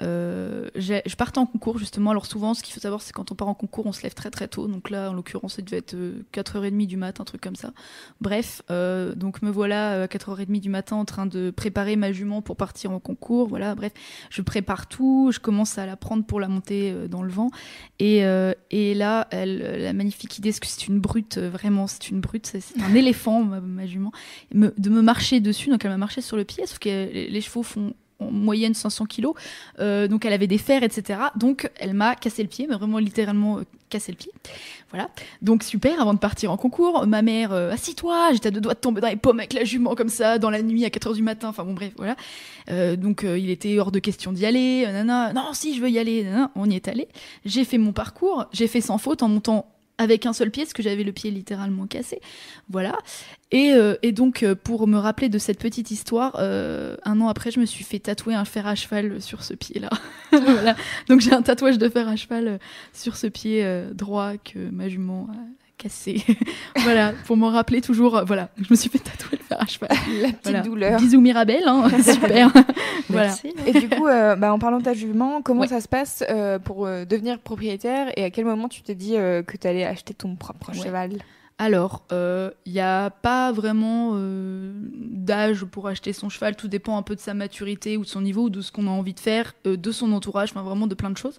Euh, 0.03 0.69
je 0.75 1.15
partais 1.17 1.39
en 1.39 1.47
concours 1.47 1.79
justement. 1.79 2.11
Alors 2.11 2.27
souvent, 2.27 2.55
ce 2.55 2.63
qu'il 2.63 2.75
faut 2.75 2.81
savoir, 2.81 3.01
c'est 3.01 3.13
quand 3.13 3.31
on 3.31 3.35
part 3.35 3.49
en 3.49 3.55
concours, 3.55 3.87
on 3.87 3.93
se 3.93 4.03
lève 4.03 4.15
très 4.15 4.31
très 4.31 4.49
tôt. 4.49 4.67
Donc 4.67 4.91
là, 4.91 5.11
en 5.11 5.13
l'occurrence, 5.15 5.55
ça 5.55 5.63
devait 5.63 5.77
être 5.79 5.95
euh, 5.95 6.25
4h30 6.33 6.87
du 6.87 6.97
matin, 6.97 7.23
un 7.23 7.25
truc 7.25 7.41
comme 7.41 7.55
ça. 7.55 7.73
Bref, 8.21 8.63
euh, 8.71 9.15
donc 9.15 9.41
me 9.43 9.51
voilà 9.51 9.93
euh, 9.95 10.05
à 10.05 10.07
4h30 10.07 10.61
du 10.61 10.69
matin 10.69 10.97
en 10.97 11.05
train 11.05 11.27
de 11.27 11.51
préparer 11.51 11.95
ma 11.97 12.11
jument 12.13 12.43
pour 12.43 12.57
partir 12.57 12.91
en 12.91 12.99
concours. 12.99 13.47
Voilà, 13.49 13.75
bref, 13.77 13.93
je 14.31 14.43
prépare 14.43 14.89
tout, 14.89 15.31
je 15.33 15.39
commence 15.39 15.79
à 15.79 15.87
la 15.87 15.97
prendre 15.97 16.25
pour 16.25 16.41
la 16.41 16.49
monter 16.49 16.91
euh, 16.91 17.07
dans 17.07 17.23
le 17.23 17.31
vent. 17.31 17.51
Et, 18.01 18.25
euh, 18.25 18.53
et 18.73 18.95
là, 18.95 19.29
elle, 19.31 19.81
la 19.83 19.93
magnifique 19.93 20.39
idée, 20.39 20.51
parce 20.51 20.61
que 20.61 20.67
c'est 20.67 20.89
une 20.89 20.99
brute, 20.99 21.39
euh, 21.39 21.49
vraiment, 21.51 21.87
c'est 21.87 22.11
une 22.11 22.21
brute, 22.21 22.47
c'est 22.47 22.63
un 22.83 22.95
éléphant, 22.97 23.45
ma, 23.45 23.61
ma 23.61 23.87
jument, 23.87 24.11
me- 24.53 24.75
de 24.77 24.91
me 24.91 25.03
marcher 25.03 25.39
dessus. 25.41 25.71
Donc 25.71 25.85
elle 25.85 25.93
m'a 25.93 25.99
marché 25.99 26.21
sur 26.21 26.37
le 26.37 26.45
pied, 26.45 26.67
sauf 26.67 26.79
que 26.81 26.89
les 27.13 27.41
chevaux 27.41 27.63
font 27.63 27.95
en 28.21 28.31
moyenne 28.31 28.75
500 28.75 29.07
kilos. 29.07 29.35
Euh, 29.79 30.09
donc 30.09 30.25
elle 30.25 30.33
avait 30.33 30.47
des 30.47 30.59
fers, 30.59 30.83
etc. 30.83 31.19
Donc 31.37 31.71
elle 31.79 31.95
m'a 31.95 32.15
cassé 32.15 32.43
le 32.43 32.49
pied, 32.49 32.67
mais 32.69 32.77
vraiment 32.77 32.99
littéralement 32.99 33.59
euh, 33.59 33.63
cassé 33.91 34.13
le 34.13 34.17
pied. 34.17 34.33
Voilà. 34.91 35.09
Donc 35.43 35.63
super, 35.63 36.01
avant 36.01 36.15
de 36.15 36.19
partir 36.19 36.53
en 36.53 36.57
concours, 36.57 37.07
ma 37.07 37.23
mère, 37.23 37.53
euh, 37.53 37.73
assis-toi, 37.73 38.31
j'étais 38.33 38.49
à 38.49 38.51
deux 38.51 38.61
doigts 38.61 38.75
de 38.75 38.79
tomber 38.79 39.01
dans 39.01 39.09
les 39.09 39.17
pommes 39.17 39.41
avec 39.41 39.53
la 39.53 39.65
jument 39.65 39.95
comme 39.95 40.09
ça, 40.09 40.39
dans 40.39 40.51
la 40.51 40.63
nuit 40.63 40.85
à 40.85 40.89
4h 40.89 41.15
du 41.15 41.23
matin, 41.23 41.49
enfin 41.49 41.65
bon 41.65 41.75
bref, 41.75 41.93
voilà. 41.97 42.17
Donc 42.97 43.25
il 43.25 43.51
était 43.51 43.79
hors 43.79 43.93
de 43.93 43.99
question 43.99 44.33
d'y 44.33 44.47
aller, 44.47 44.85
euh, 44.87 44.93
nana, 44.93 45.33
non 45.33 45.53
si 45.53 45.75
je 45.75 45.81
veux 45.81 45.91
y 45.91 45.99
aller, 45.99 46.25
nana, 46.25 46.51
on 46.55 46.69
y 46.71 46.77
est 46.77 46.89
allé. 46.89 47.09
J'ai 47.45 47.65
fait 47.65 47.79
mon 47.79 47.93
parcours, 47.93 48.47
j'ai 48.53 48.67
fait 48.67 48.81
sans 48.81 48.99
faute 48.99 49.23
en 49.23 49.29
montant 49.29 49.74
avec 49.99 50.27
un 50.27 50.33
seul 50.33 50.51
pied, 50.51 50.65
parce 50.65 50.73
que 50.73 50.83
j'avais 50.83 51.05
le 51.05 51.13
pied 51.13 51.31
littéralement 51.31 51.87
cassé. 51.87 52.21
Voilà. 52.69 52.99
Et, 53.53 53.73
euh, 53.73 53.95
et 54.03 54.13
donc, 54.13 54.43
euh, 54.43 54.55
pour 54.55 54.87
me 54.89 54.99
rappeler 54.99 55.29
de 55.29 55.39
cette 55.39 55.61
petite 55.61 55.91
histoire, 55.91 56.37
euh, 56.39 56.97
un 57.05 57.21
an 57.21 57.29
après, 57.29 57.51
je 57.51 57.61
me 57.61 57.67
suis 57.67 57.85
fait 57.85 58.01
tatouer 58.01 58.35
un 58.35 58.45
fer 58.45 58.67
à 58.67 58.75
cheval 58.75 59.23
sur 59.23 59.45
ce 59.45 59.55
pied-là. 59.55 59.91
voilà. 60.33 60.75
Donc, 61.09 61.21
j'ai 61.21 61.33
un 61.33 61.43
tatouage 61.43 61.79
de 61.79 61.89
fer 61.89 62.09
à 62.09 62.17
cheval 62.17 62.49
euh, 62.49 62.59
sur 62.93 63.17
ce 63.17 63.27
pied 63.29 63.65
euh, 63.65 63.93
droit 63.95 64.37
que 64.37 64.59
ma 64.71 64.89
jument 64.89 65.29
cassé. 65.79 66.23
voilà, 66.77 67.13
pour 67.27 67.37
m'en 67.37 67.51
rappeler 67.51 67.81
toujours. 67.81 68.17
euh, 68.19 68.25
voilà, 68.25 68.49
je 68.59 68.67
me 68.71 68.77
suis 68.77 68.89
fait 68.91 68.99
tatouer 68.99 69.39
le 69.39 69.45
fer 69.45 69.61
à 69.61 69.67
cheval. 69.67 69.91
La 70.23 70.29
petite 70.29 70.39
Voilà. 70.45 70.61
douleur. 70.61 71.01
Bisous 71.01 71.21
Mirabelle, 71.21 71.65
hein, 71.67 71.89
super. 72.03 72.51
voilà. 73.09 73.27
Merci. 73.29 73.53
Et 73.67 73.73
du 73.73 73.89
coup, 73.89 74.07
euh, 74.07 74.37
bah, 74.37 74.53
en 74.53 74.59
parlant 74.59 74.79
de 74.79 74.85
ta 74.85 74.95
jument, 74.95 75.43
comment 75.43 75.63
Ouais. 75.63 75.69
ça 75.69 75.81
se 75.81 75.89
passe 75.89 76.23
euh, 76.31 76.59
pour 76.59 76.87
euh, 76.87 77.05
devenir 77.05 77.39
propriétaire 77.39 78.09
et 78.17 78.25
à 78.25 78.31
quel 78.31 78.45
moment 78.45 78.69
tu 78.69 78.83
t'es 78.83 78.95
dit 78.95 79.17
euh, 79.17 79.43
que 79.43 79.57
tu 79.57 79.67
allais 79.67 79.85
acheter 79.85 80.15
ton 80.15 80.37
propre 80.37 80.71
Ouais. 80.73 80.79
cheval? 80.83 81.13
Alors, 81.57 82.03
il 82.11 82.73
n'y 82.73 82.81
a 82.81 83.11
pas 83.11 83.53
vraiment 83.53 84.13
euh, 84.15 84.73
d'âge 84.75 85.65
pour 85.65 85.87
acheter 85.87 86.13
son 86.13 86.29
cheval. 86.29 86.57
Tout 86.57 86.67
dépend 86.67 86.97
un 86.99 87.03
peu 87.03 87.15
de 87.15 87.21
sa 87.21 87.33
maturité 87.33 87.97
ou 87.97 88.03
de 88.03 88.09
son 88.09 88.21
niveau 88.23 88.43
ou 88.47 88.51
de 88.51 88.61
ce 88.61 88.73
qu'on 88.73 88.89
a 88.89 88.91
envie 88.91 89.15
de 89.15 89.21
faire, 89.21 89.55
euh, 89.67 89.77
de 89.77 89.93
son 89.93 90.13
entourage, 90.13 90.51
enfin 90.51 90.63
vraiment 90.63 90.89
de 90.89 90.97
plein 90.97 91.11
de 91.11 91.17
choses. 91.17 91.37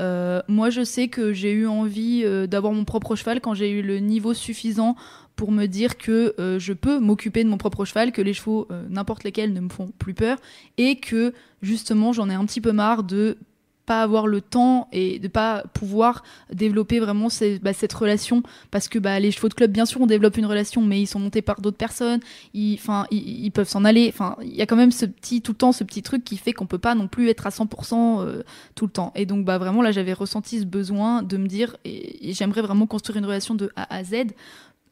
Euh, 0.00 0.42
moi, 0.48 0.70
je 0.70 0.84
sais 0.84 1.08
que 1.08 1.32
j'ai 1.32 1.52
eu 1.52 1.66
envie 1.66 2.22
euh, 2.24 2.46
d'avoir 2.46 2.72
mon 2.72 2.84
propre 2.84 3.16
cheval 3.16 3.40
quand 3.40 3.54
j'ai 3.54 3.70
eu 3.70 3.82
le 3.82 3.98
niveau 3.98 4.34
suffisant 4.34 4.96
pour 5.36 5.52
me 5.52 5.66
dire 5.66 5.98
que 5.98 6.34
euh, 6.38 6.58
je 6.58 6.72
peux 6.72 6.98
m'occuper 6.98 7.44
de 7.44 7.48
mon 7.48 7.58
propre 7.58 7.84
cheval, 7.84 8.12
que 8.12 8.22
les 8.22 8.34
chevaux, 8.34 8.68
n'importe 8.88 9.24
lesquels, 9.24 9.52
ne 9.52 9.60
me 9.60 9.68
font 9.68 9.88
plus 9.98 10.14
peur, 10.14 10.38
et 10.78 10.96
que 10.96 11.32
justement 11.62 12.12
j'en 12.12 12.30
ai 12.30 12.34
un 12.34 12.44
petit 12.46 12.60
peu 12.60 12.72
marre 12.72 13.02
de 13.02 13.38
pas 13.86 14.02
avoir 14.02 14.26
le 14.26 14.40
temps 14.40 14.88
et 14.92 15.18
de 15.18 15.28
pas 15.28 15.62
pouvoir 15.72 16.22
développer 16.52 16.98
vraiment 17.00 17.28
bah, 17.62 17.72
cette 17.72 17.92
relation. 17.92 18.42
Parce 18.70 18.88
que 18.88 18.98
bah, 18.98 19.18
les 19.20 19.30
chevaux 19.30 19.48
de 19.48 19.54
club 19.54 19.70
bien 19.70 19.86
sûr 19.86 20.00
on 20.00 20.06
développe 20.06 20.36
une 20.36 20.46
relation 20.46 20.82
mais 20.82 21.00
ils 21.00 21.06
sont 21.06 21.20
montés 21.20 21.42
par 21.42 21.60
d'autres 21.60 21.76
personnes. 21.76 22.20
Ils, 22.52 22.78
ils, 23.10 23.44
ils 23.44 23.50
peuvent 23.50 23.68
s'en 23.68 23.84
aller. 23.84 24.10
Enfin 24.12 24.36
il 24.42 24.54
y 24.54 24.62
a 24.62 24.66
quand 24.66 24.76
même 24.76 24.92
ce 24.92 25.06
petit 25.06 25.40
tout 25.40 25.52
le 25.52 25.58
temps 25.58 25.72
ce 25.72 25.84
petit 25.84 26.02
truc 26.02 26.24
qui 26.24 26.36
fait 26.36 26.52
qu'on 26.52 26.66
peut 26.66 26.78
pas 26.78 26.94
non 26.94 27.08
plus 27.08 27.28
être 27.30 27.46
à 27.46 27.50
100% 27.50 28.20
euh, 28.20 28.42
tout 28.74 28.86
le 28.86 28.92
temps. 28.92 29.12
Et 29.14 29.24
donc 29.24 29.44
bah 29.44 29.58
vraiment 29.58 29.82
là 29.82 29.92
j'avais 29.92 30.12
ressenti 30.12 30.60
ce 30.60 30.64
besoin 30.64 31.22
de 31.22 31.36
me 31.36 31.46
dire 31.46 31.76
j'aimerais 32.22 32.62
vraiment 32.62 32.86
construire 32.86 33.18
une 33.18 33.26
relation 33.26 33.54
de 33.54 33.70
A 33.76 33.94
à 33.94 34.04
Z. 34.04 34.14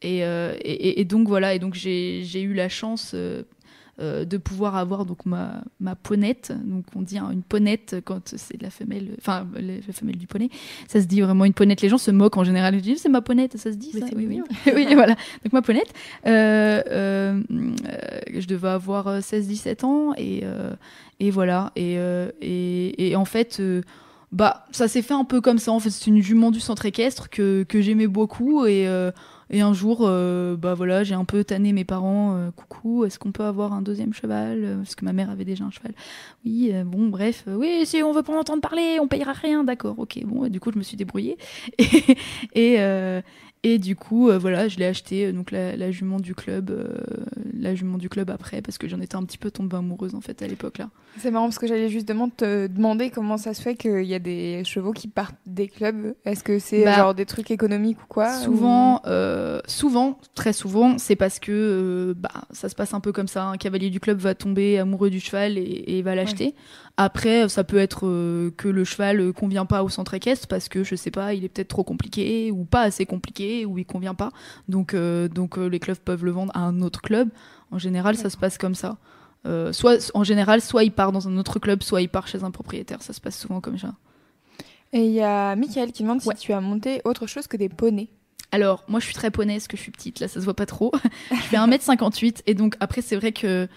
Et, 0.03 0.23
euh, 0.25 0.55
et, 0.63 1.05
donc 1.05 1.29
voilà. 1.29 1.55
Et 1.55 1.59
donc 1.59 1.75
j'ai 1.75 2.23
j'ai 2.25 2.43
eu 2.43 2.53
la 2.53 2.69
chance 2.69 3.13
euh, 3.15 3.43
euh, 4.01 4.25
de 4.25 4.37
pouvoir 4.37 4.77
avoir 4.77 5.07
donc 5.07 5.25
ma, 5.27 5.63
ma 5.81 5.95
ponette. 5.95 6.53
Donc 6.65 6.85
on 6.97 7.03
dit 7.03 7.19
hein, 7.19 7.31
une 7.33 7.43
ponette 7.43 7.97
quand 8.05 8.35
c'est 8.37 8.61
la 8.61 8.71
femelle 8.71 9.11
enfin 9.19 9.47
la, 9.55 9.81
femelle 9.93 10.17
du 10.17 10.27
poney. 10.27 10.51
Ça 10.89 11.01
se 11.01 11.07
dit 11.07 11.21
vraiment 11.21 11.45
une 11.45 11.53
ponette. 11.53 11.81
Les 11.81 11.89
gens 11.89 11.99
se 11.99 12.11
moquent 12.11 12.37
en 12.37 12.45
général. 12.45 12.75
Ils 12.75 12.83
disent 12.83 13.03
c'est 13.03 13.09
ma 13.09 13.23
ponette. 13.23 13.57
Ça 13.57 13.73
se 13.73 13.77
dit 13.77 13.93
ça 13.93 14.07
oui, 14.17 14.27
oui. 14.29 14.43
oui 14.75 14.95
voilà. 14.95 15.15
Donc 15.45 15.53
ma 15.53 15.63
ponette. 15.63 15.93
Euh, 16.27 16.83
euh, 16.91 17.43
je 18.33 18.47
devais 18.47 18.69
avoir 18.69 19.21
16-17 19.21 19.85
ans 19.85 20.13
et, 20.17 20.43
et 21.21 21.31
voilà. 21.31 21.73
Et, 21.77 21.95
et, 22.41 23.11
et 23.11 23.17
en 23.17 23.25
fait 23.25 23.61
bah 24.35 24.67
ça 24.73 24.89
s'est 24.89 25.01
fait 25.01 25.15
un 25.15 25.25
peu 25.25 25.41
comme 25.41 25.59
ça. 25.59 25.71
En 25.71 25.79
fait 25.79 25.91
c'est 25.91 26.09
une 26.09 26.21
jument 26.21 26.51
du 26.51 26.61
centre 26.61 26.85
équestre 26.85 27.31
que, 27.31 27.63
que 27.63 27.81
j'aimais 27.81 28.09
beaucoup 28.09 28.67
et 28.67 28.87
euh, 28.89 29.13
et 29.51 29.61
un 29.61 29.73
jour, 29.73 29.99
euh, 30.03 30.57
bah 30.57 30.75
voilà, 30.75 31.05
j'ai 31.05 31.15
un 31.15 31.25
peu 31.25 31.45
tanné 31.45 31.73
mes 31.73 31.85
parents. 31.85 32.37
euh, 32.37 32.51
coucou, 32.51 33.05
est-ce 33.05 33.19
qu'on 33.19 33.33
peut 33.33 33.45
avoir 33.45 33.73
un 33.73 33.83
deuxième 33.83 34.13
cheval 34.15 34.65
Euh, 34.65 34.77
Parce 34.79 34.95
que 34.95 35.05
ma 35.05 35.13
mère 35.13 35.31
avait 35.31 35.45
déjà 35.45 35.65
un 35.65 35.71
cheval. 35.71 35.93
Oui, 36.45 36.73
bon, 36.85 37.09
bref, 37.09 37.45
oui, 37.47 37.85
si 37.87 38.03
on 38.03 38.13
veut 38.13 38.23
pas 38.23 38.33
en 38.35 38.41
entendre 38.41 38.61
parler, 38.61 38.99
on 39.01 39.09
payera 39.09 39.33
rien, 39.33 39.65
d'accord, 39.65 39.99
ok. 39.99 40.21
Bon, 40.25 40.49
du 40.49 40.61
coup, 40.61 40.71
je 40.73 40.79
me 40.79 40.83
suis 40.83 40.97
débrouillée. 40.97 41.37
Et, 42.55 42.79
et 43.67 43.79
du 43.79 43.97
coup, 43.97 44.29
euh, 44.29 44.37
voilà, 44.39 44.69
je 44.69 44.77
l'ai 44.79 44.85
acheté, 44.85 45.25
euh, 45.25 45.33
donc 45.33 45.51
la, 45.51 45.75
la 45.75 45.91
jument 45.91 46.21
du 46.21 46.35
club, 46.35 46.71
euh, 46.71 46.99
la 47.59 47.75
jument 47.75 47.97
du 47.97 48.11
club 48.11 48.29
après, 48.29 48.61
parce 48.61 48.77
que 48.77 48.87
j'en 48.89 49.01
étais 49.01 49.17
un 49.17 49.23
petit 49.25 49.39
peu 49.39 49.51
tombée 49.51 49.77
amoureuse 49.77 50.15
en 50.15 50.21
fait 50.21 50.43
à 50.43 50.47
l'époque 50.47 50.77
là. 50.77 50.91
C'est 51.19 51.31
marrant 51.31 51.47
parce 51.47 51.59
que 51.59 51.67
j'allais 51.67 51.89
justement 51.89 52.29
te 52.29 52.67
demander 52.67 53.09
comment 53.09 53.39
ça 53.39 53.55
se 53.55 53.63
fait 53.63 53.75
qu'il 53.75 54.05
y 54.05 54.13
a 54.15 54.19
des 54.19 54.65
chevaux 54.65 54.93
qui 54.93 55.09
partent 55.09 55.37
des 55.47 55.69
clubs 55.69 56.15
Est-ce 56.27 56.45
que 56.45 56.59
c'est 56.59 56.85
Bah, 56.85 56.93
genre 56.97 57.15
des 57.15 57.25
trucs 57.25 57.51
économiques 57.51 58.03
ou 58.03 58.07
quoi 58.07 58.35
Souvent, 58.35 59.01
euh, 59.07 59.61
souvent, 59.67 60.19
très 60.35 60.53
souvent, 60.53 60.99
c'est 60.99 61.17
parce 61.17 61.39
que 61.39 62.15
bah, 62.19 62.45
ça 62.51 62.69
se 62.69 62.75
passe 62.75 62.93
un 62.93 63.01
peu 63.01 63.13
comme 63.13 63.29
ça. 63.29 63.47
Un 63.47 63.57
cavalier 63.57 63.89
du 63.89 63.99
club 64.01 64.19
va 64.19 64.35
tomber 64.35 64.79
amoureux 64.79 65.09
du 65.09 65.21
cheval 65.21 65.57
et, 65.57 65.85
et 65.87 66.03
va 66.03 66.15
l'acheter. 66.15 66.55
Après, 66.97 67.49
ça 67.49 67.65
peut 67.65 67.79
être 67.79 68.01
que 68.57 68.69
le 68.69 68.85
cheval 68.85 69.33
convient 69.33 69.67
pas 69.67 69.83
au 69.83 69.89
centre 69.89 70.15
équestre 70.15 70.47
parce 70.49 70.69
que 70.69 70.85
je 70.85 70.95
sais 70.95 71.11
pas, 71.11 71.33
il 71.35 71.45
est 71.45 71.49
peut-être 71.49 71.69
trop 71.69 71.83
compliqué 71.83 72.51
ou 72.53 72.65
pas 72.65 72.83
assez 72.83 73.07
compliqué 73.07 73.54
ou 73.65 73.79
il 73.79 73.87
convient 73.87 74.15
pas. 74.15 74.31
Donc, 74.69 74.95
euh, 74.95 75.29
donc 75.29 75.59
euh, 75.59 75.67
les 75.67 75.79
clubs 75.79 75.99
peuvent 75.99 76.25
le 76.25 76.31
vendre 76.33 76.53
à 76.55 76.61
un 76.61 76.83
autre 76.83 77.01
club. 77.01 77.29
En 77.71 77.79
général, 77.79 78.17
ça 78.17 78.31
se 78.31 78.37
passe 78.37 78.59
comme 78.59 78.75
ça. 78.75 78.97
Euh, 79.47 79.73
soit 79.73 80.11
en 80.15 80.25
général, 80.25 80.61
soit 80.61 80.85
il 80.85 80.91
part 80.93 81.13
dans 81.13 81.29
un 81.29 81.37
autre 81.37 81.59
club, 81.59 81.83
soit 81.83 82.01
il 82.03 82.09
part 82.09 82.27
chez 82.27 82.43
un 82.43 82.51
propriétaire. 82.51 83.03
Ça 83.03 83.13
se 83.13 83.21
passe 83.21 83.39
souvent 83.39 83.61
comme 83.61 83.79
ça. 83.79 83.95
Et 84.93 85.07
il 85.07 85.13
y 85.13 85.23
a 85.23 85.55
Michael 85.57 85.93
qui 85.93 86.03
demande 86.03 86.21
Ouais. 86.25 86.35
si 86.37 86.47
tu 86.47 86.53
as 86.53 86.61
monté 86.61 87.03
autre 87.05 87.27
chose 87.27 87.47
que 87.47 87.57
des 87.57 87.69
poneys. 87.69 88.09
Alors, 88.53 88.85
moi, 88.87 89.01
je 89.01 89.07
suis 89.07 89.15
très 89.15 89.31
poney 89.33 89.55
parce 89.55 89.67
que 89.67 89.77
je 89.77 89.83
suis 89.83 89.91
petite. 89.91 90.21
Là, 90.21 90.29
ça 90.29 90.39
se 90.39 90.45
voit 90.45 90.55
pas 90.55 90.67
trop. 90.67 90.93
je 91.31 91.37
fais 91.37 91.57
1m58. 91.57 92.43
Et 92.47 92.55
donc, 92.55 92.77
après, 92.81 93.03
c'est 93.03 93.17
vrai 93.17 93.33
que 93.33 93.69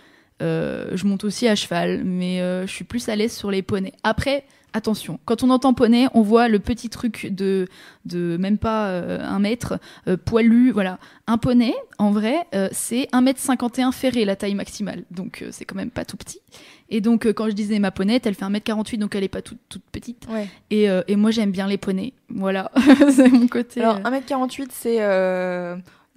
euh, 0.41 0.91
je 0.93 1.05
monte 1.05 1.23
aussi 1.23 1.47
à 1.47 1.55
cheval. 1.55 2.03
Mais 2.03 2.41
euh, 2.41 2.67
je 2.67 2.71
suis 2.71 2.85
plus 2.85 3.09
à 3.09 3.15
l'aise 3.15 3.33
sur 3.35 3.51
les 3.51 3.61
poneys. 3.61 3.93
Après, 4.03 4.45
attention, 4.73 5.19
quand 5.25 5.43
on 5.43 5.49
entend 5.49 5.73
poney, 5.73 6.07
on 6.13 6.21
voit 6.21 6.47
le 6.47 6.59
petit 6.59 6.89
truc 6.89 7.27
de, 7.31 7.67
de 8.05 8.37
même 8.37 8.57
pas 8.57 8.87
euh, 8.87 9.19
un 9.21 9.39
mètre, 9.39 9.79
poilu. 10.25 10.71
Voilà. 10.71 10.99
Un 11.27 11.37
poney, 11.37 11.73
en 11.97 12.11
vrai, 12.11 12.45
c'est 12.71 13.09
1m51 13.13 13.91
ferré, 13.91 14.25
la 14.25 14.35
taille 14.35 14.55
maximale. 14.55 15.03
Donc, 15.11 15.43
c'est 15.51 15.65
quand 15.65 15.75
même 15.75 15.91
pas 15.91 16.05
tout 16.05 16.17
petit. 16.17 16.41
Et 16.89 17.01
donc, 17.01 17.25
quand 17.33 17.47
je 17.47 17.53
disais 17.53 17.79
ma 17.79 17.91
ponette, 17.91 18.25
elle 18.25 18.35
fait 18.35 18.45
1m48, 18.45 18.97
donc 18.97 19.13
elle 19.15 19.23
est 19.23 19.29
pas 19.29 19.41
toute, 19.41 19.59
toute 19.67 19.83
petite. 19.91 20.25
Ouais. 20.29 20.47
Et, 20.71 20.85
et 21.07 21.15
moi, 21.15 21.31
j'aime 21.31 21.51
bien 21.51 21.67
les 21.67 21.77
poneys. 21.77 22.13
Voilà. 22.29 22.71
c'est 23.09 23.29
mon 23.29 23.47
côté. 23.47 23.81
Alors, 23.81 23.97
euh, 23.97 24.09
1m48, 24.09 24.67
c'est 24.71 24.97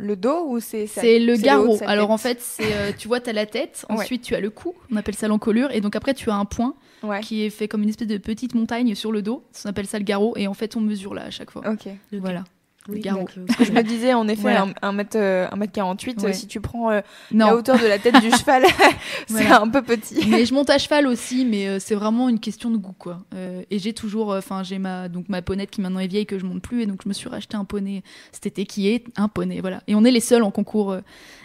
le 0.00 0.16
dos 0.16 0.46
ou 0.48 0.60
c'est 0.60 0.86
ça- 0.86 1.00
C'est 1.02 1.18
le 1.18 1.36
garrot. 1.36 1.78
Alors 1.86 2.10
en 2.10 2.18
fait, 2.18 2.40
c'est 2.40 2.64
euh, 2.74 2.90
tu 2.96 3.06
vois, 3.08 3.20
tu 3.20 3.30
as 3.30 3.32
la 3.32 3.46
tête, 3.46 3.84
Ouais. 3.90 3.96
ensuite 3.96 4.22
tu 4.22 4.34
as 4.34 4.40
le 4.40 4.50
cou, 4.50 4.74
on 4.90 4.96
appelle 4.96 5.14
ça 5.14 5.28
l'encolure, 5.28 5.70
et 5.72 5.80
donc 5.80 5.94
après 5.96 6.14
tu 6.14 6.30
as 6.30 6.34
un 6.34 6.44
point 6.46 6.74
Ouais. 7.02 7.20
qui 7.20 7.44
est 7.44 7.50
fait 7.50 7.68
comme 7.68 7.82
une 7.82 7.88
espèce 7.90 8.08
de 8.08 8.18
petite 8.18 8.54
montagne 8.54 8.94
sur 8.94 9.12
le 9.12 9.22
dos, 9.22 9.42
on 9.64 9.68
appelle 9.68 9.86
ça 9.86 9.98
le 9.98 10.04
garrot, 10.04 10.34
et 10.36 10.46
en 10.46 10.54
fait 10.54 10.76
on 10.76 10.80
mesure 10.80 11.14
là 11.14 11.24
à 11.24 11.30
chaque 11.30 11.50
fois. 11.50 11.62
Ok. 11.70 11.88
Voilà. 12.12 12.44
Oui, 12.88 13.00
garrot. 13.00 13.26
euh, 13.36 13.44
Parce 13.46 13.58
que 13.58 13.64
je 13.64 13.72
me 13.72 13.82
disais, 13.82 14.14
en 14.14 14.26
effet, 14.26 14.40
Voilà. 14.42 14.62
un, 14.62 14.88
un 14.88 14.92
mètre, 14.92 15.16
euh, 15.18 15.46
un 15.52 15.56
mètre 15.56 15.72
48, 15.72 16.22
Ouais. 16.22 16.32
si 16.32 16.46
tu 16.46 16.60
prends 16.60 16.90
euh, 16.90 17.00
la 17.30 17.54
hauteur 17.54 17.78
de 17.78 17.86
la 17.86 17.98
tête 17.98 18.20
du 18.20 18.30
cheval, 18.36 18.64
c'est 19.26 19.34
Voilà. 19.44 19.60
un 19.60 19.68
peu 19.68 19.82
petit. 19.82 20.26
mais 20.28 20.44
je 20.46 20.54
monte 20.54 20.70
à 20.70 20.78
cheval 20.78 21.06
aussi, 21.06 21.44
mais 21.44 21.68
euh, 21.68 21.78
c'est 21.78 21.94
vraiment 21.94 22.28
une 22.28 22.40
question 22.40 22.70
de 22.70 22.76
goût, 22.78 22.94
quoi. 22.98 23.20
Euh, 23.34 23.62
et 23.70 23.78
j'ai 23.78 23.92
toujours, 23.92 24.30
enfin, 24.30 24.62
j'ai 24.62 24.78
ma 24.78 25.08
donc 25.08 25.28
ma 25.28 25.42
ponette 25.42 25.70
qui 25.70 25.80
maintenant 25.82 26.00
est 26.00 26.06
vieille 26.06 26.26
que 26.26 26.38
je 26.38 26.46
monte 26.46 26.62
plus, 26.62 26.82
et 26.82 26.86
donc 26.86 27.00
je 27.04 27.08
me 27.08 27.12
suis 27.14 27.28
racheté 27.28 27.56
un 27.56 27.64
poney 27.64 28.02
cet 28.32 28.46
été 28.46 28.64
qui 28.64 28.88
est 28.88 29.04
un 29.16 29.28
poney, 29.28 29.60
voilà. 29.60 29.82
Et 29.86 29.94
on 29.94 30.04
est 30.04 30.10
les 30.10 30.20
seuls 30.20 30.42
en 30.42 30.50
concours 30.50 30.92
euh, 30.92 31.00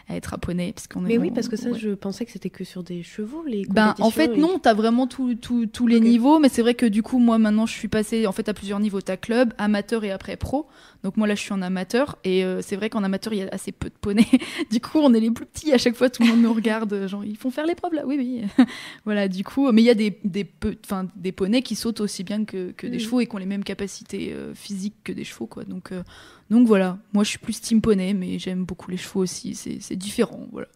à 0.07 0.15
être 0.15 0.33
à 0.33 0.38
poney, 0.38 0.71
parce 0.73 0.88
qu'on 0.88 1.03
est. 1.05 1.09
Mais 1.09 1.17
oui, 1.17 1.31
parce 1.31 1.49
que 1.49 1.57
ça, 1.57 1.69
ouais. 1.69 1.79
je 1.79 1.89
pensais 1.89 2.25
que 2.25 2.31
c'était 2.31 2.49
que 2.51 2.63
sur 2.63 2.81
des 2.83 3.03
chevaux, 3.03 3.43
les 3.45 3.65
Ben, 3.69 3.93
en 3.99 4.09
fait, 4.11 4.31
et- 4.33 4.38
non, 4.38 4.57
t'as 4.59 4.73
vraiment 4.73 5.05
tout- 5.07 5.36
tout- 5.36 5.65
tous 5.65 5.88
les 5.88 5.99
niveaux, 5.99 6.39
mais 6.39 6.47
c'est 6.49 6.61
vrai 6.61 6.75
que 6.75 6.86
du 6.86 7.03
coup, 7.03 7.19
moi, 7.19 7.38
maintenant, 7.39 7.65
je 7.65 7.73
suis 7.73 7.88
passée 7.89 8.25
en 8.25 8.31
fait 8.31 8.47
à 8.47 8.53
plusieurs 8.53 8.79
niveaux. 8.79 9.01
T'as 9.01 9.17
club, 9.17 9.53
amateur 9.57 10.03
et 10.03 10.11
après 10.11 10.38
pro. 10.38 10.67
Donc, 11.06 11.18
moi, 11.18 11.28
là, 11.28 11.36
je 11.36 11.41
suis 11.41 11.53
en 11.53 11.62
amateur, 11.62 12.18
et 12.24 12.43
euh, 12.43 12.64
c'est 12.64 12.76
vrai 12.76 12.89
qu'en 12.89 13.03
amateur, 13.03 13.32
il 13.32 13.38
y 13.38 13.41
a 13.43 13.47
assez 13.51 13.72
peu 13.72 13.89
de 13.89 13.93
poneys. 14.01 14.26
du 14.72 14.80
coup, 14.82 14.97
on 14.97 15.14
est 15.14 15.20
les 15.20 15.30
plus 15.30 15.45
petits 15.45 15.72
à 15.72 15.78
chaque 15.78 15.93
fois, 15.95 16.10
tout 16.10 16.24
le 16.24 16.30
monde 16.30 16.41
nous 16.41 16.51
regarde, 16.51 16.91
euh, 16.93 17.08
genre, 17.08 17.24
ils 17.24 17.38
font 17.38 17.51
faire 17.51 17.68
l'épreuve 17.68 17.93
là, 17.93 18.08
oui, 18.08 18.16
oui. 18.18 18.66
voilà, 19.06 19.28
du 19.28 19.43
coup, 19.43 19.72
mais 19.72 19.84
il 19.84 19.86
y 19.86 19.91
a 19.91 19.93
des, 19.93 20.18
des, 20.24 20.49
enfin, 20.84 21.06
des 21.16 21.32
poneys 21.32 21.62
qui 21.62 21.76
sautent 21.76 22.01
aussi 22.01 22.24
bien 22.24 22.43
que, 22.43 22.72
que 22.72 22.88
des 22.88 22.93
Mhm. 22.97 22.99
chevaux 22.99 23.20
et 23.20 23.28
qui 23.28 23.36
ont 23.36 23.38
les 23.38 23.45
mêmes 23.45 23.64
capacités 23.64 24.34
euh, 24.34 24.56
physiques 24.56 24.95
que 25.03 25.12
des 25.12 25.24
chevaux, 25.24 25.45
quoi. 25.45 25.64
Donc, 25.64 25.91
euh, 25.91 26.01
donc 26.49 26.66
voilà, 26.68 26.97
moi, 27.14 27.24
je 27.24 27.30
suis 27.30 27.38
plus 27.39 27.62
team 27.62 27.82
poney, 27.82 28.16
mais 28.16 28.39
j'aime 28.39 28.66
beaucoup 28.66 28.89
les 28.89 28.97
chevaux 28.97 29.20
aussi, 29.22 29.53
c'est 29.53 29.78
c'est 29.82 29.95
différent, 29.95 30.47
voilà. 30.51 30.68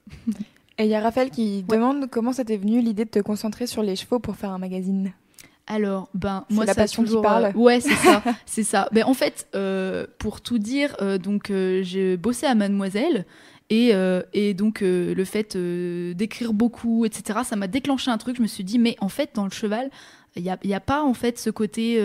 Et 0.77 0.83
il 0.83 0.89
y 0.89 0.93
a 0.95 1.01
Raphaël 1.01 1.31
qui 1.31 1.63
demande 1.63 2.07
comment 2.09 2.33
ça 2.33 2.45
t'est 2.45 2.57
venu 2.57 2.81
l'idée 2.81 3.05
de 3.05 3.09
te 3.09 3.19
concentrer 3.19 3.65
sur 3.65 3.81
les 3.81 3.95
chevaux 3.95 4.19
pour 4.19 4.35
faire 4.35 4.51
un 4.51 4.59
magazine? 4.59 5.11
Alors, 5.69 6.09
ben, 6.13 6.43
C'est 6.49 6.55
moi, 6.55 6.65
la 6.65 6.73
ça 6.73 6.81
passion 6.81 7.03
qui 7.03 7.07
toujours, 7.09 7.21
parle. 7.21 7.45
euh, 7.45 7.51
ouais, 7.53 7.79
c'est 7.79 7.93
ça, 7.93 8.23
c'est 8.45 8.63
ça. 8.63 8.89
Ben, 8.91 9.03
en 9.05 9.13
fait, 9.13 9.47
euh, 9.55 10.05
pour 10.17 10.41
tout 10.41 10.57
dire, 10.59 10.95
euh, 11.01 11.17
donc, 11.17 11.51
j'ai 11.81 12.17
bossé 12.17 12.45
à 12.47 12.55
Mademoiselle. 12.55 13.25
Et, 13.71 13.91
et 14.33 14.55
donc, 14.55 14.81
le 14.81 15.23
fait 15.25 15.55
d'écrire 15.55 16.53
beaucoup, 16.53 17.05
etc., 17.05 17.41
ça 17.45 17.55
m'a 17.55 17.67
déclenché 17.67 18.09
un 18.09 18.17
truc. 18.17 18.35
Je 18.37 18.41
me 18.41 18.47
suis 18.47 18.63
dit, 18.63 18.79
mais 18.79 18.95
en 18.99 19.09
fait, 19.09 19.29
dans 19.35 19.43
le 19.43 19.51
cheval, 19.51 19.91
il 20.35 20.41
n'y 20.41 20.49
a, 20.49 20.57
a 20.77 20.79
pas, 20.79 21.03
en 21.03 21.13
fait, 21.13 21.37
ce 21.37 21.51
côté. 21.51 22.03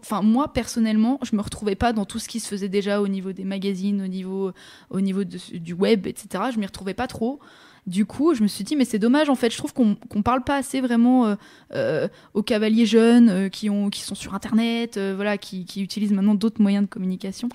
Enfin, 0.00 0.22
moi, 0.22 0.54
personnellement, 0.54 1.18
je 1.22 1.36
me 1.36 1.42
retrouvais 1.42 1.74
pas 1.74 1.92
dans 1.92 2.06
tout 2.06 2.18
ce 2.18 2.28
qui 2.28 2.40
se 2.40 2.48
faisait 2.48 2.70
déjà 2.70 3.02
au 3.02 3.08
niveau 3.08 3.32
des 3.32 3.44
magazines, 3.44 4.00
au 4.00 4.06
niveau, 4.06 4.52
au 4.88 5.02
niveau 5.02 5.24
de- 5.24 5.58
du 5.58 5.74
web, 5.74 6.06
etc. 6.06 6.44
Je 6.54 6.58
m'y 6.58 6.64
retrouvais 6.64 6.94
pas 6.94 7.08
trop. 7.08 7.40
Du 7.86 8.04
coup, 8.04 8.34
je 8.34 8.42
me 8.42 8.48
suis 8.48 8.64
dit, 8.64 8.74
mais 8.74 8.84
c'est 8.84 8.98
dommage, 8.98 9.28
en 9.28 9.36
fait. 9.36 9.50
Je 9.50 9.56
trouve 9.58 9.72
qu'on 9.72 9.94
qu'on 9.94 10.22
parle 10.22 10.42
pas 10.42 10.56
assez 10.56 10.80
vraiment. 10.80 11.26
euh, 11.26 11.34
euh, 11.74 12.08
aux 12.34 12.42
cavaliers 12.42 12.86
jeunes 12.86 13.28
euh, 13.28 13.48
qui, 13.48 13.70
ont, 13.70 13.90
qui 13.90 14.00
sont 14.02 14.14
sur 14.14 14.34
Internet, 14.34 14.98
voilà, 14.98 15.36
qui, 15.38 15.64
qui 15.64 15.82
utilisent 15.82 16.12
maintenant 16.12 16.34
d'autres 16.34 16.62
moyens 16.62 16.84
de 16.84 16.88
communication. 16.88 17.48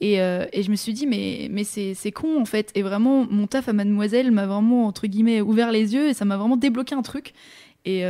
Et, 0.00 0.14
et 0.16 0.62
je 0.62 0.70
me 0.70 0.76
suis 0.76 0.92
dit, 0.92 1.06
mais, 1.06 1.48
mais 1.50 1.64
c'est 1.64 2.12
con 2.12 2.40
en 2.40 2.44
fait. 2.44 2.70
Et 2.74 2.82
vraiment, 2.82 3.26
mon 3.30 3.46
taf 3.46 3.68
à 3.68 3.72
Mademoiselle 3.72 4.30
m'a 4.32 4.46
vraiment, 4.46 4.86
entre 4.86 5.06
guillemets, 5.06 5.40
ouvert 5.40 5.72
les 5.72 5.94
yeux 5.94 6.08
et 6.08 6.14
ça 6.14 6.24
m'a 6.24 6.36
vraiment 6.36 6.56
débloqué 6.56 6.94
un 6.94 7.02
truc. 7.02 7.32
Et, 7.86 8.00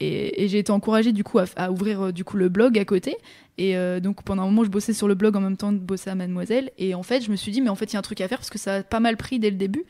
et, 0.00 0.48
j'ai 0.48 0.58
été 0.58 0.72
encouragée 0.72 1.12
du 1.12 1.24
coup 1.24 1.38
à, 1.38 1.70
ouvrir 1.70 2.12
du 2.12 2.24
coup 2.24 2.36
le 2.36 2.48
blog 2.48 2.78
à 2.78 2.84
côté. 2.84 3.16
Et 3.56 3.74
donc 4.00 4.22
pendant 4.22 4.42
un 4.42 4.46
moment, 4.46 4.64
je 4.64 4.70
bossais 4.70 4.92
sur 4.92 5.08
le 5.08 5.14
blog 5.14 5.36
en 5.36 5.40
même 5.40 5.56
temps 5.56 5.72
de 5.72 5.78
bosser 5.78 6.10
à 6.10 6.14
Mademoiselle. 6.14 6.70
Et 6.76 6.94
en 6.94 7.02
fait, 7.02 7.22
je 7.22 7.30
me 7.30 7.36
suis 7.36 7.52
dit, 7.52 7.62
mais 7.62 7.70
en 7.70 7.76
fait, 7.76 7.86
il 7.86 7.94
y 7.94 7.96
a 7.96 8.00
un 8.00 8.02
truc 8.02 8.20
à 8.20 8.28
faire 8.28 8.38
parce 8.38 8.50
que 8.50 8.58
ça 8.58 8.76
a 8.76 8.82
pas 8.82 9.00
mal 9.00 9.16
pris 9.16 9.38
dès 9.38 9.50
le 9.50 9.56
début. 9.56 9.84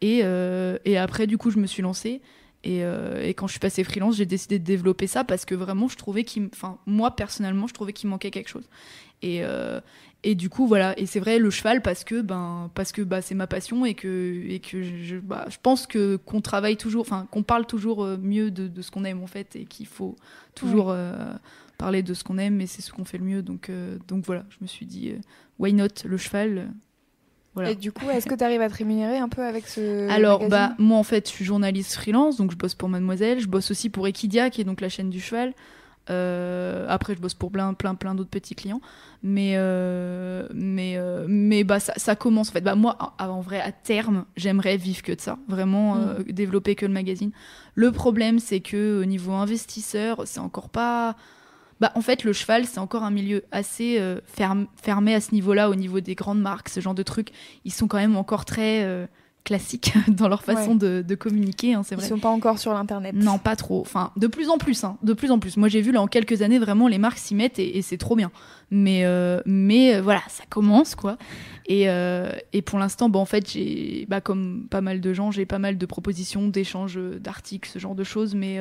Et, 0.00 0.20
euh, 0.24 0.78
et 0.84 0.98
après, 0.98 1.26
du 1.26 1.38
coup, 1.38 1.50
je 1.50 1.58
me 1.58 1.66
suis 1.66 1.82
lancée. 1.82 2.20
Et, 2.64 2.84
euh, 2.84 3.22
et 3.22 3.34
quand 3.34 3.46
je 3.46 3.52
suis 3.52 3.60
passée 3.60 3.84
freelance, 3.84 4.16
j'ai 4.16 4.26
décidé 4.26 4.58
de 4.58 4.64
développer 4.64 5.06
ça 5.06 5.22
parce 5.24 5.44
que 5.44 5.54
vraiment, 5.54 5.88
je 5.88 5.96
trouvais 5.96 6.24
qu'il, 6.24 6.48
enfin, 6.52 6.78
moi 6.86 7.14
personnellement, 7.14 7.66
je 7.68 7.74
trouvais 7.74 7.92
qu'il 7.92 8.08
manquait 8.08 8.30
quelque 8.32 8.48
chose. 8.48 8.68
Et, 9.22 9.44
euh, 9.44 9.80
et 10.24 10.34
du 10.34 10.48
coup, 10.48 10.66
voilà. 10.66 10.98
Et 10.98 11.06
c'est 11.06 11.20
vrai, 11.20 11.38
le 11.38 11.50
cheval 11.50 11.80
parce 11.80 12.02
que, 12.02 12.20
ben, 12.22 12.70
parce 12.74 12.90
que, 12.90 13.02
bah, 13.02 13.22
c'est 13.22 13.36
ma 13.36 13.46
passion 13.46 13.84
et 13.86 13.94
que, 13.94 14.42
et 14.48 14.58
que 14.58 14.82
je, 14.82 15.16
bah, 15.16 15.46
je 15.48 15.58
pense 15.62 15.86
que 15.86 16.16
qu'on 16.16 16.40
travaille 16.40 16.76
toujours, 16.76 17.02
enfin, 17.02 17.28
qu'on 17.30 17.44
parle 17.44 17.66
toujours 17.66 18.04
mieux 18.04 18.50
de, 18.50 18.66
de 18.66 18.82
ce 18.82 18.90
qu'on 18.90 19.04
aime 19.04 19.22
en 19.22 19.28
fait 19.28 19.54
et 19.54 19.64
qu'il 19.64 19.86
faut 19.86 20.16
toujours 20.56 20.90
euh, 20.90 21.12
parler 21.78 22.02
de 22.02 22.14
ce 22.14 22.24
qu'on 22.24 22.38
aime 22.38 22.60
et 22.60 22.66
c'est 22.66 22.82
ce 22.82 22.90
qu'on 22.90 23.04
fait 23.04 23.18
le 23.18 23.24
mieux. 23.24 23.42
Donc, 23.42 23.70
donc 24.08 24.24
voilà, 24.24 24.44
je 24.50 24.56
me 24.60 24.66
suis 24.66 24.86
dit, 24.86 25.12
why 25.60 25.72
not 25.72 25.88
le 26.04 26.16
cheval? 26.16 26.68
Voilà. 27.56 27.70
Et 27.70 27.74
du 27.74 27.90
coup, 27.90 28.10
est-ce 28.10 28.26
que 28.26 28.34
tu 28.34 28.44
arrives 28.44 28.60
à 28.60 28.68
te 28.68 28.76
rémunérer 28.76 29.16
un 29.16 29.30
peu 29.30 29.42
avec 29.42 29.66
ce 29.66 30.10
Alors, 30.10 30.46
bah, 30.46 30.74
moi, 30.76 30.98
en 30.98 31.02
fait, 31.02 31.26
je 31.26 31.32
suis 31.32 31.44
journaliste 31.46 31.94
freelance, 31.94 32.36
donc 32.36 32.50
je 32.50 32.56
bosse 32.56 32.74
pour 32.74 32.90
Mademoiselle. 32.90 33.40
Je 33.40 33.48
bosse 33.48 33.70
aussi 33.70 33.88
pour 33.88 34.06
Equidia, 34.06 34.50
qui 34.50 34.60
est 34.60 34.64
donc 34.64 34.82
la 34.82 34.90
chaîne 34.90 35.08
du 35.08 35.20
cheval. 35.22 35.54
Euh, 36.10 36.84
après, 36.90 37.14
je 37.14 37.18
bosse 37.18 37.32
pour 37.32 37.50
plein, 37.50 37.72
plein, 37.72 37.94
plein 37.94 38.14
d'autres 38.14 38.28
petits 38.28 38.54
clients. 38.54 38.82
Mais, 39.22 39.54
euh, 39.56 40.46
mais, 40.52 40.98
euh, 40.98 41.24
mais 41.28 41.64
bah, 41.64 41.80
ça, 41.80 41.94
ça 41.96 42.14
commence, 42.14 42.50
en 42.50 42.52
fait. 42.52 42.60
Bah, 42.60 42.74
moi, 42.74 43.14
en, 43.18 43.24
en 43.26 43.40
vrai, 43.40 43.58
à 43.58 43.72
terme, 43.72 44.26
j'aimerais 44.36 44.76
vivre 44.76 45.00
que 45.00 45.12
de 45.12 45.20
ça. 45.22 45.38
Vraiment, 45.48 45.96
euh, 45.96 46.22
développer 46.28 46.74
que 46.74 46.84
le 46.84 46.92
magazine. 46.92 47.30
Le 47.74 47.90
problème, 47.90 48.38
c'est 48.38 48.60
que 48.60 49.00
au 49.00 49.06
niveau 49.06 49.32
investisseur, 49.32 50.24
c'est 50.26 50.40
encore 50.40 50.68
pas. 50.68 51.16
Bah, 51.80 51.92
en 51.94 52.00
fait, 52.00 52.24
le 52.24 52.32
cheval, 52.32 52.64
c'est 52.64 52.78
encore 52.78 53.02
un 53.02 53.10
milieu 53.10 53.44
assez 53.52 53.98
euh, 53.98 54.20
ferm- 54.26 54.66
fermé 54.82 55.14
à 55.14 55.20
ce 55.20 55.32
niveau-là, 55.34 55.68
au 55.68 55.74
niveau 55.74 56.00
des 56.00 56.14
grandes 56.14 56.40
marques, 56.40 56.68
ce 56.70 56.80
genre 56.80 56.94
de 56.94 57.02
trucs. 57.02 57.28
Ils 57.64 57.72
sont 57.72 57.86
quand 57.86 57.98
même 57.98 58.16
encore 58.16 58.46
très 58.46 58.82
euh, 58.84 59.06
classiques 59.44 59.92
dans 60.08 60.28
leur 60.28 60.42
façon 60.42 60.70
Ouais. 60.72 60.76
de, 60.78 61.04
de 61.06 61.14
communiquer, 61.14 61.74
hein, 61.74 61.82
c'est 61.84 61.94
Ils 61.94 61.98
vrai. 61.98 62.08
sont 62.08 62.18
pas 62.18 62.30
encore 62.30 62.58
sur 62.58 62.72
l'internet. 62.72 63.14
Non, 63.14 63.38
pas 63.38 63.56
trop. 63.56 63.82
Enfin, 63.82 64.10
de 64.16 64.26
plus 64.26 64.48
en 64.48 64.56
plus, 64.56 64.84
hein, 64.84 64.96
de 65.02 65.12
plus 65.12 65.30
en 65.30 65.38
plus. 65.38 65.58
Moi, 65.58 65.68
j'ai 65.68 65.82
vu 65.82 65.92
là 65.92 66.00
en 66.00 66.06
quelques 66.06 66.40
années 66.40 66.58
vraiment 66.58 66.88
les 66.88 66.96
marques 66.98 67.18
s'y 67.18 67.34
mettent 67.34 67.58
et, 67.58 67.76
et 67.76 67.82
c'est 67.82 67.98
trop 67.98 68.16
bien. 68.16 68.30
Mais, 68.70 69.04
euh, 69.04 69.40
mais 69.44 70.00
voilà, 70.00 70.22
ça 70.28 70.44
commence 70.48 70.94
quoi. 70.94 71.18
Et, 71.68 71.88
et 72.52 72.62
pour 72.62 72.78
l'instant, 72.78 73.08
bah, 73.10 73.18
en 73.18 73.24
fait, 73.26 73.50
j'ai, 73.50 74.06
bah, 74.08 74.20
comme 74.22 74.66
pas 74.70 74.80
mal 74.80 75.00
de 75.02 75.12
gens, 75.12 75.30
j'ai 75.30 75.44
pas 75.46 75.58
mal 75.58 75.76
de 75.78 75.84
propositions, 75.86 76.48
d'échanges, 76.48 76.98
d'articles, 77.20 77.68
ce 77.68 77.78
genre 77.80 77.94
de 77.96 78.04
choses. 78.04 78.34
Mais, 78.34 78.58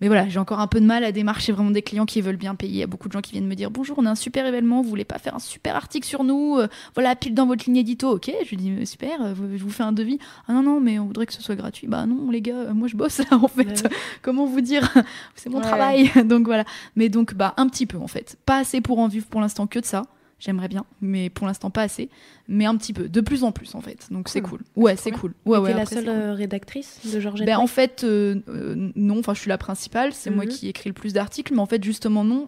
mais 0.00 0.06
voilà, 0.08 0.28
j'ai 0.28 0.38
encore 0.38 0.60
un 0.60 0.66
peu 0.66 0.80
de 0.80 0.86
mal 0.86 1.02
à 1.04 1.12
démarcher 1.12 1.52
vraiment 1.52 1.70
des 1.70 1.82
clients 1.82 2.06
qui 2.06 2.20
veulent 2.20 2.36
bien 2.36 2.54
payer. 2.54 2.72
Il 2.74 2.78
y 2.78 2.82
a 2.82 2.86
beaucoup 2.86 3.08
de 3.08 3.12
gens 3.12 3.20
qui 3.20 3.32
viennent 3.32 3.46
me 3.46 3.54
dire 3.54 3.70
Bonjour, 3.70 3.98
on 3.98 4.06
a 4.06 4.10
un 4.10 4.14
super 4.14 4.46
événement, 4.46 4.82
vous 4.82 4.88
voulez 4.88 5.04
pas 5.04 5.18
faire 5.18 5.34
un 5.34 5.38
super 5.40 5.74
article 5.76 6.06
sur 6.06 6.24
nous 6.24 6.56
Euh, 6.58 6.68
Voilà, 6.94 7.16
pile 7.16 7.34
dans 7.34 7.46
votre 7.46 7.64
ligne 7.66 7.76
édito. 7.78 8.08
Ok, 8.10 8.30
je 8.44 8.48
lui 8.50 8.56
dis 8.56 8.86
Super, 8.86 9.20
euh, 9.22 9.34
je 9.56 9.62
vous 9.62 9.70
fais 9.70 9.82
un 9.82 9.92
devis. 9.92 10.18
Ah 10.46 10.52
non, 10.52 10.62
non, 10.62 10.80
mais 10.80 10.98
on 10.98 11.06
voudrait 11.06 11.26
que 11.26 11.32
ce 11.32 11.42
soit 11.42 11.56
gratuit. 11.56 11.86
Bah 11.86 12.06
non, 12.06 12.30
les 12.30 12.40
gars, 12.40 12.54
euh, 12.56 12.74
moi 12.74 12.88
je 12.88 12.96
bosse 12.96 13.18
là 13.18 13.36
en 13.38 13.48
fait. 13.48 13.64
Ouais. 13.84 13.90
Comment 14.22 14.46
vous 14.46 14.60
dire? 14.60 14.92
C'est 15.34 15.48
mon 15.50 15.58
Ouais. 15.58 15.64
travail. 15.64 16.10
donc 16.24 16.46
voilà. 16.46 16.64
Mais 16.96 17.08
donc, 17.08 17.34
bah, 17.34 17.54
un 17.56 17.68
petit 17.68 17.86
peu 17.86 17.98
en 17.98 18.08
fait. 18.08 18.36
Pas 18.46 18.58
assez 18.58 18.80
pour 18.80 18.98
en 18.98 19.08
vivre 19.08 19.26
pour 19.26 19.40
l'instant 19.40 19.66
que 19.66 19.78
de 19.78 19.84
ça. 19.84 20.02
J'aimerais 20.40 20.68
bien, 20.68 20.84
mais 21.00 21.30
pour 21.30 21.46
l'instant 21.48 21.68
pas 21.70 21.82
assez. 21.82 22.08
Mais 22.46 22.64
un 22.64 22.76
petit 22.76 22.92
peu, 22.92 23.08
de 23.08 23.20
plus 23.20 23.42
en 23.42 23.50
plus 23.50 23.74
en 23.74 23.80
fait. 23.80 24.06
Donc 24.12 24.28
c'est 24.28 24.40
Cool. 24.40 24.60
Ouais, 24.76 24.94
c'est 24.96 25.10
cool. 25.10 25.34
Ouais, 25.44 25.58
ouais, 25.58 25.70
t'es 25.70 25.74
la 25.76 25.82
après, 25.82 25.96
seule 25.96 26.04
cool. 26.04 26.12
euh, 26.14 26.32
rédactrice 26.34 27.00
de 27.12 27.18
Georgette 27.18 27.44
Ben, 27.46 27.58
en 27.58 27.66
fait, 27.66 28.04
euh, 28.04 28.36
euh, 28.48 28.90
non. 28.94 29.18
Enfin, 29.18 29.34
je 29.34 29.40
suis 29.40 29.48
la 29.48 29.58
principale. 29.58 30.12
C'est 30.12 30.30
moi 30.30 30.44
Mhm. 30.44 30.50
qui 30.50 30.68
écris 30.68 30.88
le 30.90 30.94
plus 30.94 31.12
d'articles. 31.12 31.52
Mais 31.54 31.60
en 31.60 31.66
fait, 31.66 31.82
justement, 31.82 32.22
non. 32.22 32.46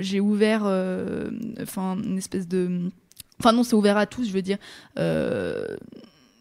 J'ai 0.00 0.20
ouvert, 0.20 0.62
enfin, 1.60 1.96
une 2.04 2.18
espèce 2.18 2.46
de. 2.46 2.90
Enfin, 3.40 3.52
non, 3.52 3.64
c'est 3.64 3.74
ouvert 3.74 3.96
à 3.96 4.06
tous. 4.06 4.26
Je 4.28 4.32
veux 4.32 4.42
dire. 4.42 4.58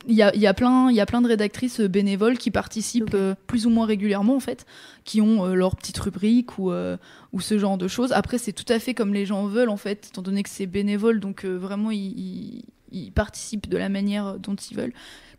Il 0.07 0.13
y 0.15 0.21
a, 0.21 0.35
y, 0.35 0.45
a 0.45 0.53
plein, 0.53 0.89
il 0.91 0.95
y 0.95 0.99
a 1.01 1.05
plein 1.05 1.21
de 1.21 1.27
rédactrices 1.27 1.79
euh, 1.79 1.87
bénévoles 1.87 2.37
qui 2.37 2.51
participent 2.51 3.13
euh, 3.15 3.33
plus 3.47 3.65
ou 3.65 3.69
moins 3.69 3.85
régulièrement 3.87 4.35
en 4.35 4.39
fait, 4.39 4.65
qui 5.03 5.19
ont 5.21 5.45
euh, 5.45 5.53
leur 5.55 5.75
petite 5.75 5.97
rubrique 5.97 6.59
ou, 6.59 6.71
euh, 6.71 6.97
ou 7.33 7.39
ce 7.41 7.57
genre 7.57 7.77
de 7.77 7.87
choses. 7.87 8.11
Après, 8.11 8.37
c'est 8.37 8.53
tout 8.53 8.71
à 8.71 8.77
fait 8.79 8.93
comme 8.93 9.13
les 9.13 9.25
gens 9.25 9.47
veulent 9.47 9.69
en 9.69 9.77
fait, 9.77 10.07
étant 10.11 10.21
donné 10.21 10.43
que 10.43 10.49
c'est 10.49 10.67
bénévole, 10.67 11.19
donc 11.19 11.43
vraiment 11.45 11.89
ils, 11.91 11.99
ils- 12.19 12.65
ils 12.91 13.11
participent 13.11 13.67
de 13.67 13.77
la 13.77 13.89
manière 13.89 14.37
dont 14.39 14.55
ils 14.55 14.77
veulent, 14.77 14.93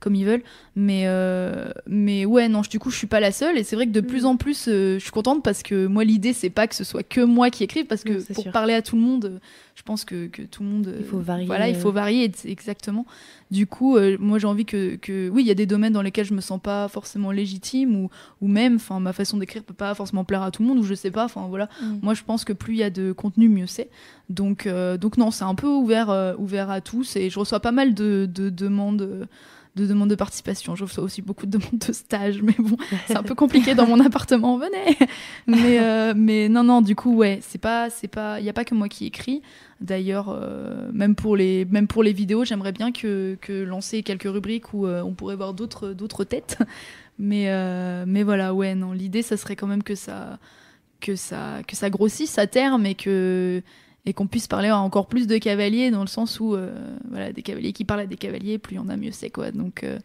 comme 0.07 0.15
ils 0.15 0.25
veulent. 0.25 0.45
Mais, 0.77 1.03
euh, 1.07 1.69
mais 1.89 2.25
ouais, 2.27 2.49
non, 2.49 2.63
je- 2.63 2.71
du 2.71 2.79
coup, 2.79 2.91
je 2.91 2.97
suis 2.97 3.09
pas 3.09 3.19
la 3.19 3.33
seule 3.33 3.59
et 3.59 3.65
c'est 3.65 3.75
vrai 3.75 3.87
que 3.87 3.91
de 3.93 4.01
plus 4.01 4.23
Mm. 4.23 4.27
en 4.27 4.37
plus, 4.37 4.69
euh, 4.69 4.95
je 5.01 5.03
suis 5.03 5.11
contente 5.11 5.43
parce 5.43 5.65
que 5.65 5.87
moi, 5.87 6.05
l'idée, 6.05 6.33
c'est 6.33 6.49
pas 6.51 6.69
que 6.69 6.77
ce 6.77 6.85
soit 6.85 7.03
que 7.03 7.21
moi 7.23 7.51
qui 7.51 7.65
écrive, 7.65 7.87
parce 7.87 8.05
que 8.05 8.23
pour 8.33 8.45
sûr. 8.45 8.53
parler 8.53 8.73
à 8.75 8.83
tout 8.83 8.95
le 8.95 9.03
monde, 9.03 9.25
euh, 9.25 9.39
je 9.75 9.83
pense 9.83 10.05
que, 10.05 10.29
que 10.29 10.43
tout 10.43 10.63
le 10.63 10.69
monde. 10.69 10.95
Il 11.01 11.05
faut 11.05 11.19
varier, 11.19 11.47
Voilà, 11.47 11.69
il 11.69 11.75
faut 11.75 11.91
varier, 11.91 12.31
exactement. 12.45 13.05
Du 13.51 13.67
coup, 13.67 13.99
moi, 14.21 14.39
j'ai 14.39 14.47
envie 14.47 14.65
que, 14.65 14.95
que. 14.97 15.29
Oui, 15.29 15.43
il 15.43 15.47
y 15.49 15.51
a 15.51 15.55
des 15.55 15.67
domaines 15.67 15.93
dans 15.93 16.03
lesquels 16.03 16.25
je 16.25 16.35
me 16.35 16.41
sens 16.41 16.61
pas 16.61 16.87
forcément 16.89 17.31
légitime 17.33 17.97
ou, 17.97 18.11
ou 18.41 18.47
même, 18.49 18.77
enfin, 18.77 19.01
ma 19.01 19.13
façon 19.13 19.37
d'écrire 19.39 19.63
peut 19.65 19.75
pas 19.75 19.95
forcément 19.95 20.25
plaire 20.25 20.43
à 20.43 20.51
tout 20.51 20.63
le 20.63 20.69
monde 20.69 20.79
ou 20.79 20.83
je 20.85 20.95
sais 20.95 21.11
pas, 21.11 21.25
enfin, 21.25 21.47
voilà. 21.49 21.69
Mm. 21.83 21.99
Moi, 22.03 22.15
je 22.15 22.23
pense 22.23 22.45
que 22.45 22.53
plus 22.53 22.75
il 22.75 22.79
y 22.79 22.83
a 22.85 22.91
de 22.91 23.13
contenu, 23.13 23.49
mieux 23.49 23.67
c'est. 23.67 23.89
Donc, 24.31 24.69
donc 25.01 25.17
non, 25.19 25.31
c'est 25.31 25.45
un 25.45 25.55
peu 25.55 25.69
ouvert, 25.69 26.35
ouvert 26.39 26.71
à 26.71 26.81
tous 26.81 27.17
et 27.17 27.29
je 27.31 27.39
reçois 27.39 27.61
pas 27.61 27.73
mal 27.73 27.95
de, 27.95 28.29
de 28.33 28.51
demandes. 28.51 29.27
De 29.77 29.87
demandes 29.87 30.09
de 30.09 30.15
participation. 30.15 30.75
Je 30.75 30.85
aussi 31.01 31.23
beaucoup 31.23 31.47
de 31.47 31.59
demandes 31.59 31.79
de 31.87 31.93
stage, 31.93 32.43
mais 32.43 32.55
bon, 32.59 32.77
c'est 33.07 33.17
un 33.17 33.23
peu 33.23 33.35
compliqué 33.35 33.75
dans 33.75 33.87
mon 33.87 34.01
appartement. 34.01 34.59
Venez. 34.59 34.97
Mais 35.47 35.79
euh, 35.79 36.15
mais 36.17 36.49
non 36.49 36.65
non, 36.65 36.81
du 36.81 36.97
coup 36.97 37.15
ouais, 37.15 37.39
c'est 37.43 37.61
pas 37.61 37.91
c'est 37.91 38.09
pas, 38.09 38.41
il 38.41 38.47
y 38.47 38.49
a 38.49 38.53
pas 38.53 38.65
que 38.65 38.75
moi 38.75 38.89
qui 38.89 39.07
écris. 39.07 39.43
D'ailleurs, 39.81 40.31
euh, 40.31 40.91
même 40.93 41.15
pour 41.15 41.37
les 41.37 41.67
même 41.67 41.87
pour 41.87 42.03
les 42.03 42.13
vidéos, 42.13 42.45
j'aimerais 42.45 42.73
bien 42.73 42.91
que 42.91 43.37
que 43.41 43.65
lancer 43.65 44.03
quelques 44.03 44.29
rubriques 44.29 44.73
où 44.73 44.87
euh, 44.87 45.03
on 45.03 45.13
pourrait 45.13 45.37
voir 45.37 45.55
d'autres 45.55 45.93
d'autres 45.93 46.25
têtes. 46.25 46.59
Mais 47.19 47.47
mais 48.05 48.23
voilà 48.25 48.53
ouais 48.53 48.75
non, 48.75 48.93
l'idée 48.93 49.23
ça 49.23 49.39
serait 49.39 49.57
quand 49.57 49.67
même 49.67 49.83
que 49.83 49.95
ça 49.95 50.39
que 51.01 51.17
ça 51.17 51.63
que 51.67 51.75
ça 51.75 51.89
grossisse 51.89 52.39
à 52.39 52.47
terme 52.47 52.85
et 52.85 52.95
que 52.95 53.63
et 54.07 54.13
qu'on 54.15 54.27
puisse 54.27 54.47
parler 54.47 54.69
à 54.69 54.79
encore 54.79 55.07
plus 55.09 55.27
de 55.27 55.37
cavaliers 55.39 55.91
dans 55.91 56.01
le 56.01 56.07
sens 56.07 56.39
où 56.41 56.55
euh, 56.55 56.97
voilà 57.11 57.33
des 57.33 57.43
cavaliers 57.43 57.73
qui 57.73 57.85
parlent 57.85 58.01
à 58.01 58.07
des 58.07 58.17
cavaliers 58.17 58.59
plus 58.59 58.75
il 58.75 58.77
y 58.77 58.81
en 58.81 58.89
a 58.89 58.97
mieux 58.97 59.11
c'est 59.13 59.31
quoi 59.31 59.51
donc 59.51 59.83
euh, 59.85 59.99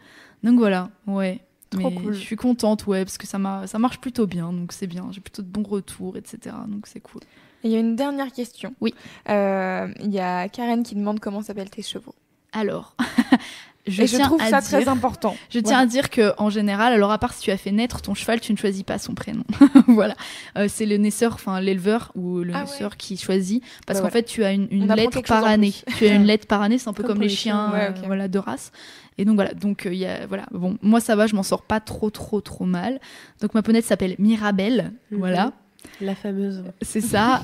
donc 0.44 0.58
voilà 0.58 0.90
ouais 1.08 1.40
Trop 1.70 1.90
Mais 1.90 1.96
cool. 1.96 2.14
je 2.14 2.20
suis 2.20 2.36
contente 2.36 2.86
ouais 2.88 3.06
parce 3.06 3.18
que 3.18 3.26
ça 3.26 3.40
ça 3.66 3.80
marche 3.80 4.00
plutôt 4.02 4.28
bien 4.28 4.52
donc 4.52 4.74
c'est 4.74 4.88
bien 4.88 5.08
j'ai 5.12 5.22
plutôt 5.22 5.42
de 5.42 5.48
bons 5.48 5.64
retours 5.64 6.18
etc 6.18 6.54
donc 6.68 6.86
c'est 6.88 7.00
cool 7.00 7.22
Il 7.64 7.72
y 7.72 7.76
a 7.76 7.80
une 7.80 7.96
dernière 7.96 8.32
question. 8.34 8.74
Oui. 8.82 8.94
Euh, 9.30 9.88
Il 10.02 10.12
y 10.12 10.20
a 10.20 10.50
Karen 10.50 10.84
qui 10.84 10.96
demande 10.96 11.20
comment 11.22 11.42
s'appellent 11.42 11.70
tes 11.70 11.84
chevaux. 11.84 12.16
alors 12.52 12.96
je 13.88 14.04
Et 14.04 14.08
je 14.08 14.16
tiens 14.16 14.26
trouve 14.26 14.42
à 14.42 14.50
ça 14.50 14.60
dire- 14.62 14.70
très 14.70 14.88
important. 14.88 15.36
Je 15.50 15.60
tiens 15.60 15.80
à 15.80 15.86
dire 15.86 16.10
que 16.10 16.34
en 16.38 16.50
général, 16.50 16.94
alors 16.94 17.12
à 17.12 17.18
part 17.18 17.34
si 17.34 17.42
tu 17.42 17.52
as 17.52 17.58
fait 17.58 17.72
naître 17.72 18.02
ton 18.02 18.14
cheval, 18.14 18.40
tu 18.40 18.52
ne 18.54 18.58
choisis 18.58 18.84
pas 18.84 18.98
son 19.00 19.14
prénom. 19.16 19.44
voilà, 19.88 20.16
Euh, 20.58 20.68
c'est 20.70 20.86
le 20.86 20.98
naisseur, 20.98 21.34
enfin 21.34 21.60
l'éleveur 21.60 22.12
ou 22.16 22.40
le 22.40 22.54
Ah 22.54 22.58
ouais. 22.60 22.64
naisseur 22.66 22.96
qui 22.98 23.18
choisit, 23.18 23.64
parce 23.88 24.00
Bah 24.00 24.04
qu'en 24.06 24.10
voilà. 24.10 24.12
fait 24.12 24.24
tu 24.24 24.44
as 24.44 24.52
une, 24.52 24.68
lettre 24.96 25.22
par 25.22 25.46
année. 25.46 25.74
tu 25.98 26.06
as 26.06 26.14
une 26.14 26.26
lettre 26.26 26.46
par 26.48 26.62
année, 26.62 26.78
c'est 26.78 26.90
un 26.90 26.94
peu 26.94 27.04
Comme 27.04 27.22
les 27.22 27.30
chiens, 27.30 27.74
euh, 27.74 27.92
voilà, 28.06 28.28
de 28.28 28.38
race. 28.40 28.72
Et 29.18 29.26
donc 29.26 29.36
voilà, 29.36 29.54
donc 29.54 29.86
euh, 29.86 29.94
il 29.94 30.00
y 30.00 30.06
a 30.06 30.26
voilà, 30.28 30.46
bon, 30.52 30.78
moi 30.82 31.00
ça 31.00 31.16
va, 31.16 31.26
je 31.28 31.36
m'en 31.36 31.44
sors 31.44 31.64
pas 31.64 31.80
trop 31.80 32.10
trop 32.10 32.40
trop 32.42 32.66
mal. 32.66 33.00
Donc 33.42 33.54
ma 33.56 33.62
ponette 33.64 33.86
s'appelle 33.86 34.16
Mirabelle, 34.20 34.94
Mhm. 35.12 35.18
voilà, 35.20 35.54
La 36.00 36.14
fameuse. 36.16 36.64
c'est 36.84 37.02
ça. 37.02 37.42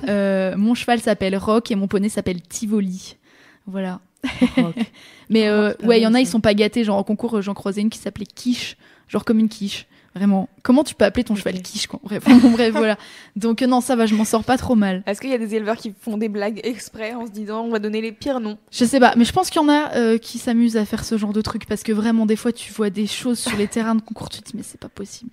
Mon 0.56 0.76
cheval 0.76 1.00
s'appelle 1.02 1.36
Rock 1.36 1.72
et 1.72 1.76
mon 1.76 1.88
poney 1.88 2.10
s'appelle 2.10 2.42
Tivoli, 2.42 3.18
voilà. 3.66 4.00
Mais 5.30 5.48
euh, 5.48 5.74
ouais, 5.84 6.00
il 6.00 6.04
y 6.04 6.08
en 6.08 6.14
a, 6.14 6.20
ils 6.20 6.26
ça. 6.26 6.34
sont 6.34 6.42
pas 6.42 6.54
gâtés. 6.54 6.84
Genre 6.84 6.98
en 6.98 7.04
concours, 7.04 7.38
euh, 7.38 7.42
j'en 7.42 7.54
croisais 7.54 7.82
une 7.82 7.90
qui 7.90 8.00
s'appelait 8.00 8.26
Quiche, 8.26 8.78
genre 9.08 9.26
comme 9.26 9.40
une 9.40 9.50
quiche. 9.50 9.88
Vraiment. 10.16 10.50
Comment 10.64 10.84
tu 10.84 10.96
peux 10.96 11.06
appeler 11.06 11.24
ton 11.24 11.36
cheval 11.36 11.62
quiche 11.62 11.86
quoi? 11.86 12.00
Bref, 12.04 12.24
bon, 12.42 12.50
bref, 12.50 12.72
voilà. 12.72 12.98
Donc 13.36 13.62
euh, 13.62 13.68
non, 13.68 13.82
ça 13.82 13.96
va, 13.96 14.08
je 14.08 14.16
m'en 14.16 14.26
sors 14.26 14.44
pas 14.44 14.58
trop 14.58 14.74
mal. 14.74 15.04
Est-ce 15.06 15.22
qu'il 15.22 15.30
y 15.30 15.34
a 15.34 15.38
des 15.38 15.54
éleveurs 15.54 15.78
qui 15.78 15.94
font 16.00 16.18
des 16.18 16.28
blagues 16.28 16.60
exprès 16.64 17.14
en 17.14 17.28
se 17.28 17.32
disant 17.32 17.62
on 17.62 17.70
va 17.70 17.78
donner 17.78 18.02
les 18.02 18.12
pires 18.12 18.40
noms? 18.40 18.58
Je 18.72 18.84
sais 18.84 19.00
pas, 19.00 19.14
mais 19.16 19.26
je 19.26 19.32
pense 19.32 19.52
qu'il 19.52 19.62
y 19.62 19.66
en 19.66 19.70
a 19.70 19.96
euh, 19.96 20.18
qui 20.18 20.40
s'amusent 20.40 20.76
à 20.78 20.86
faire 20.86 21.06
ce 21.06 21.20
genre 21.20 21.34
de 21.34 21.42
truc 21.42 21.68
parce 21.68 21.84
que 21.84 21.92
vraiment, 21.92 22.26
des 22.26 22.36
fois, 22.36 22.52
tu 22.52 22.74
vois 22.74 22.90
des 22.90 23.06
choses 23.06 23.38
sur 23.38 23.56
les 23.58 23.68
terrains 23.68 23.94
de 23.94 24.02
concours, 24.02 24.30
tu 24.30 24.42
te 24.42 24.50
dis 24.50 24.58
mais 24.58 24.64
c'est 24.64 24.80
pas 24.80 24.90
possible. 24.90 25.30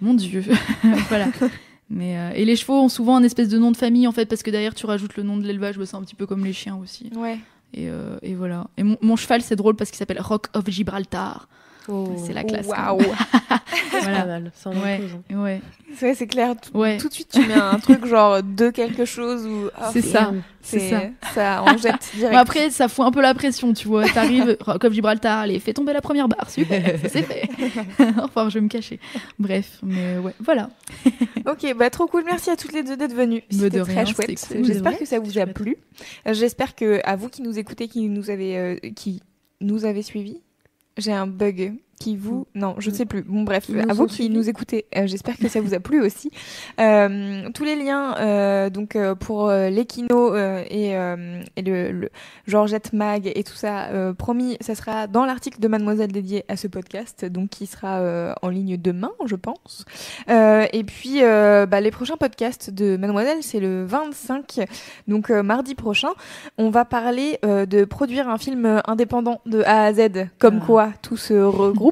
Mon 0.00 0.14
Dieu, 0.14 0.44
voilà. 1.08 1.28
Mais 1.88 2.18
euh, 2.18 2.30
et 2.34 2.44
les 2.44 2.56
chevaux 2.56 2.80
ont 2.82 2.88
souvent 2.88 3.14
un 3.16 3.22
espèce 3.22 3.48
de 3.48 3.58
nom 3.58 3.70
de 3.70 3.76
famille 3.76 4.08
en 4.08 4.12
fait 4.12 4.26
parce 4.26 4.42
que 4.42 4.50
derrière 4.50 4.74
tu 4.74 4.86
rajoutes 4.86 5.16
le 5.16 5.22
nom 5.22 5.36
de 5.36 5.46
l'élevage, 5.46 5.78
bah, 5.78 5.86
c'est 5.86 5.94
un 5.96 6.02
petit 6.02 6.16
peu 6.16 6.26
comme 6.26 6.44
les 6.44 6.52
chiens 6.52 6.76
aussi. 6.82 7.10
Ouais. 7.14 7.38
Et, 7.76 7.88
euh, 7.90 8.16
et 8.22 8.34
voilà. 8.34 8.66
Et 8.76 8.82
mon 8.82 9.16
cheval 9.16 9.42
c'est 9.42 9.56
drôle 9.56 9.76
parce 9.76 9.90
qu'il 9.90 9.98
s'appelle 9.98 10.20
Rock 10.20 10.48
of 10.54 10.68
Gibraltar. 10.68 11.48
Oh, 11.88 12.14
C'est 12.24 12.32
la 12.32 12.44
classe. 12.44 12.66
Waouh. 12.66 13.00
c'est 13.90 14.00
Voilà. 14.00 14.20
pas 14.20 14.26
mal. 14.26 14.52
Ça 14.54 14.70
en 14.70 14.72
Ouais. 14.74 14.94
impose, 14.96 15.10
hein. 15.30 15.42
Ouais, 15.42 15.60
C'est 15.94 16.14
c'est 16.14 16.26
clair. 16.26 16.54
Tout, 16.60 16.76
ouais. 16.78 16.96
tout 16.98 17.08
de 17.08 17.12
suite, 17.14 17.28
tu 17.32 17.46
mets 17.46 17.54
un 17.54 17.78
truc 17.78 18.04
genre 18.06 18.42
de 18.42 18.70
quelque 18.70 19.04
chose 19.04 19.46
ou. 19.46 19.68
ah, 19.76 19.90
C'est 19.92 20.02
ça. 20.02 20.32
C'est 20.62 20.80
ça. 20.80 21.64
Jette 21.76 22.10
direct. 22.16 22.32
Bon, 22.32 22.38
après, 22.38 22.70
ça 22.70 22.88
fout 22.88 23.04
un 23.06 23.10
peu 23.12 23.20
la 23.20 23.34
pression, 23.34 23.72
tu 23.72 23.86
vois. 23.86 24.08
T'arrives, 24.08 24.56
comme 24.80 24.92
Gibraltar, 24.92 25.38
allez, 25.40 25.60
fais 25.60 25.72
tomber 25.72 25.92
la 25.92 26.00
première 26.00 26.26
barre. 26.28 26.50
Super, 26.50 26.98
c'est 27.08 27.22
fait. 27.22 27.48
enfin, 28.22 28.48
je 28.48 28.54
vais 28.54 28.60
me 28.62 28.68
cacher. 28.68 28.98
Bref, 29.38 29.78
mais 29.82 30.18
ouais, 30.18 30.34
voilà. 30.40 30.70
Ok, 31.46 31.72
bah 31.76 31.88
trop 31.90 32.06
cool. 32.06 32.24
Merci 32.24 32.50
à 32.50 32.56
toutes 32.56 32.72
les 32.72 32.82
deux 32.82 32.96
d'être 32.96 33.14
venues. 33.14 33.44
Mais 33.52 33.58
C'était 33.58 33.80
très 33.82 33.92
rien, 33.94 34.04
chouette. 34.06 34.46
cool. 34.48 34.64
J'espère 34.64 34.98
que 34.98 35.04
ça 35.04 35.20
vous 35.20 35.38
a 35.38 35.46
plu. 35.46 35.76
J'espère 36.26 36.74
que 36.74 37.00
à 37.04 37.14
vous 37.16 37.28
qui 37.28 37.42
nous 37.42 37.58
écoutez, 37.58 37.86
qui 37.86 38.08
nous 38.08 38.30
avez, 38.30 38.58
euh, 38.58 38.76
qui 38.96 39.22
nous 39.60 39.84
avez 39.84 40.02
suivis, 40.02 40.40
j'ai 40.96 41.12
un 41.12 41.26
bug. 41.26 41.74
Qui 41.98 42.16
vous 42.16 42.46
non 42.54 42.74
je 42.78 42.90
ne 42.90 42.94
sais 42.94 43.06
plus 43.06 43.22
bon 43.22 43.42
bref 43.42 43.68
nous 43.68 43.80
à 43.88 43.92
vous 43.94 44.06
qui 44.06 44.28
nous 44.28 44.48
écoutez 44.50 44.84
euh, 44.96 45.06
j'espère 45.06 45.36
que 45.38 45.48
ça 45.48 45.60
vous 45.60 45.72
a 45.74 45.80
plu 45.80 46.02
aussi 46.02 46.30
Euh, 46.78 47.48
tous 47.54 47.64
les 47.64 47.74
liens 47.74 48.14
euh, 48.18 48.68
donc 48.70 48.98
pour 49.20 49.48
l'Equino 49.50 50.34
euh, 50.34 50.62
et, 50.68 50.90
et 50.90 51.62
le, 51.62 51.90
le 51.90 52.10
Georgette 52.46 52.92
Mag 52.92 53.30
et 53.34 53.42
tout 53.44 53.54
ça 53.54 53.88
promis 54.18 54.56
ça 54.60 54.74
sera 54.74 55.06
dans 55.06 55.24
l'article 55.24 55.58
de 55.60 55.68
Mademoiselle 55.68 56.12
dédié 56.12 56.44
à 56.48 56.56
ce 56.56 56.66
podcast 56.66 57.24
donc 57.24 57.48
qui 57.50 57.66
sera 57.66 58.34
en 58.42 58.48
ligne 58.48 58.76
demain 58.76 59.10
je 59.24 59.36
pense 59.36 59.84
et 60.28 60.84
puis, 60.84 61.20
bah, 61.22 61.80
les 61.80 61.90
prochains 61.90 62.16
podcasts 62.16 62.70
de 62.70 62.96
Mademoiselle, 62.96 63.38
c'est 63.40 63.60
le 63.60 63.84
25, 63.84 64.60
donc 65.08 65.30
mardi 65.30 65.74
prochain. 65.74 66.10
On 66.58 66.70
va 66.70 66.84
parler 66.84 67.38
de 67.42 67.84
produire 67.84 68.28
un 68.28 68.38
film 68.38 68.82
indépendant 68.86 69.40
de 69.46 69.62
A 69.62 69.84
à 69.84 69.92
Z, 69.94 70.28
comme 70.38 70.58
Ah. 70.62 70.66
quoi 70.66 70.88
tout 71.02 71.16
se 71.16 71.34
regroupe. 71.34 71.85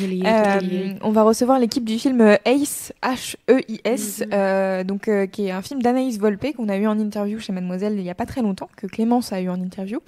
Lié, 0.00 0.22
Euh, 0.26 0.94
on 1.02 1.10
va 1.10 1.22
recevoir 1.22 1.58
l'équipe 1.58 1.84
du 1.84 1.98
film 1.98 2.20
Ace, 2.44 2.92
H-E-I-S, 3.02 4.20
Mhm. 4.20 4.26
euh, 4.32 4.84
donc, 4.84 5.08
euh, 5.08 5.26
qui 5.26 5.46
est 5.46 5.50
un 5.50 5.62
film 5.62 5.82
d'Anaïs 5.82 6.18
Volpe 6.18 6.54
qu'on 6.56 6.68
a 6.68 6.76
eu 6.76 6.86
en 6.86 6.98
interview 6.98 7.38
chez 7.38 7.52
Mademoiselle 7.52 7.94
il 7.96 8.02
y 8.02 8.10
a 8.10 8.14
pas 8.14 8.26
très 8.26 8.42
longtemps, 8.42 8.68
que 8.76 8.86
Clémence 8.86 9.32
a 9.32 9.40
eu 9.40 9.48
en 9.48 9.60
interview. 9.60 10.00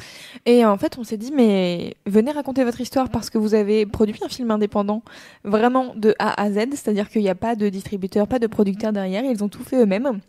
Et 0.46 0.64
en 0.64 0.76
fait, 0.78 0.96
on 0.98 1.04
s'est 1.04 1.16
dit, 1.16 1.32
mais 1.34 1.94
venez 2.06 2.30
raconter 2.32 2.64
votre 2.64 2.80
histoire 2.80 3.08
parce 3.08 3.30
que 3.30 3.38
vous 3.38 3.54
avez 3.54 3.86
produit 3.86 4.16
un 4.24 4.28
film 4.28 4.50
indépendant 4.50 5.02
vraiment 5.44 5.94
de 5.96 6.14
A 6.18 6.40
à 6.42 6.50
Z, 6.50 6.56
c'est-à-dire 6.72 7.08
qu'il 7.08 7.22
n'y 7.22 7.28
a 7.30 7.34
pas 7.34 7.54
de 7.56 7.68
distributeur, 7.68 8.26
pas 8.26 8.38
de 8.38 8.46
producteur 8.46 8.92
derrière, 8.92 9.24
ils 9.24 9.42
ont 9.44 9.48
tout 9.48 9.62
fait 9.64 9.76
eux-mêmes. 9.76 10.20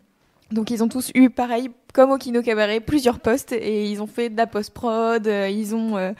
Donc 0.50 0.70
ils 0.70 0.82
ont 0.84 0.88
tous 0.88 1.10
eu, 1.14 1.30
pareil, 1.30 1.70
comme 1.94 2.10
au 2.10 2.18
Kino 2.18 2.42
Cabaret, 2.42 2.80
plusieurs 2.80 3.20
postes 3.20 3.52
et 3.52 3.90
ils 3.90 4.02
ont 4.02 4.06
fait 4.06 4.28
de 4.28 4.36
la 4.36 4.46
post-prod, 4.46 5.26
ils 5.26 5.74
ont... 5.74 5.96
euh, 5.96 6.12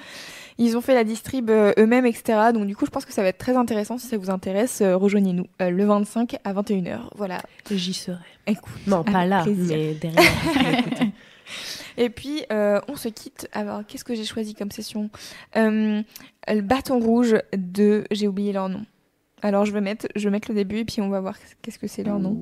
ils 0.58 0.76
ont 0.76 0.80
fait 0.80 0.94
la 0.94 1.04
distrib 1.04 1.50
euh, 1.50 1.72
eux-mêmes, 1.78 2.06
etc. 2.06 2.38
Donc 2.52 2.66
du 2.66 2.76
coup, 2.76 2.86
je 2.86 2.90
pense 2.90 3.04
que 3.04 3.12
ça 3.12 3.22
va 3.22 3.28
être 3.28 3.38
très 3.38 3.56
intéressant. 3.56 3.98
Si 3.98 4.06
ça 4.06 4.16
vous 4.16 4.30
intéresse, 4.30 4.80
euh, 4.80 4.96
rejoignez-nous 4.96 5.46
euh, 5.60 5.70
le 5.70 5.84
25 5.84 6.36
à 6.44 6.52
21h. 6.52 6.98
Voilà. 7.16 7.40
J'y 7.70 7.94
serai. 7.94 8.18
Écoute. 8.46 8.72
Non, 8.86 9.04
pas 9.04 9.24
là, 9.24 9.42
plaisir. 9.44 9.76
mais 9.76 9.94
derrière. 9.94 10.22
Et 11.98 12.08
puis, 12.08 12.44
euh, 12.52 12.80
on 12.88 12.96
se 12.96 13.08
quitte. 13.08 13.48
Alors, 13.52 13.82
qu'est-ce 13.86 14.04
que 14.04 14.14
j'ai 14.14 14.24
choisi 14.24 14.54
comme 14.54 14.70
session? 14.70 15.10
Euh, 15.56 16.02
Le 16.48 16.60
bâton 16.60 16.98
rouge 16.98 17.36
de... 17.56 18.04
J'ai 18.10 18.28
oublié 18.28 18.52
leur 18.52 18.68
nom. 18.68 18.82
Alors, 19.42 19.64
je 19.66 19.72
vais, 19.72 19.80
mettre, 19.80 20.06
je 20.16 20.24
vais 20.24 20.30
mettre 20.30 20.48
le 20.48 20.54
début 20.54 20.78
et 20.78 20.84
puis 20.84 21.02
on 21.02 21.08
va 21.08 21.20
voir 21.20 21.34
qu'est-ce 21.62 21.78
que 21.78 21.88
c'est 21.88 22.04
leur 22.04 22.18
nom. 22.18 22.38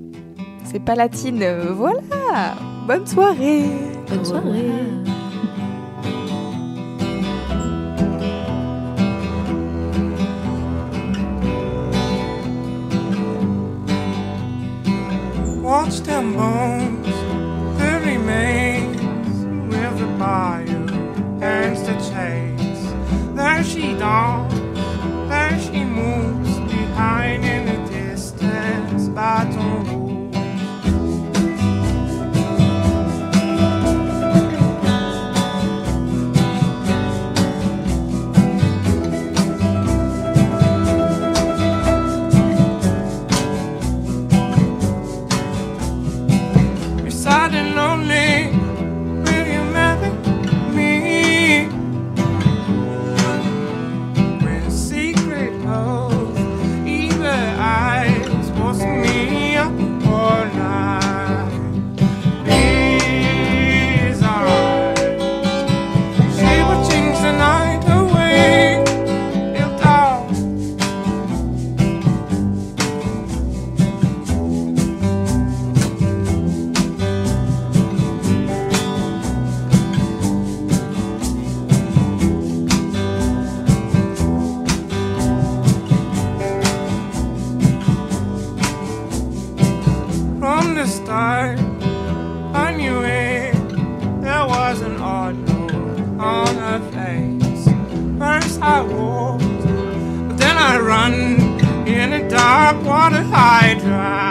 C'est 0.64 0.80
Palatine. 0.80 1.44
Voilà 1.70 2.54
Bonne 2.86 3.06
soirée 3.06 3.64
Bonne 4.08 4.24
soirée. 4.24 4.70
watched 15.82 16.04
them 16.04 16.34
bones 16.34 17.06
the 17.78 17.92
remains 18.04 19.00
with 19.72 19.98
the 19.98 20.06
bayou 20.18 20.86
and 21.40 21.74
the 21.86 21.94
chase. 22.10 22.84
There 23.34 23.64
she 23.64 23.94
dawns, 23.94 24.52
there 25.30 25.58
she 25.58 25.82
moves 25.84 26.52
behind 26.70 27.46
in 27.46 27.64
the 27.64 27.90
distance, 27.90 29.08
but 29.08 29.48
upon 102.70 103.14
a 103.14 103.22
high 103.24 103.74
drive. 103.74 104.29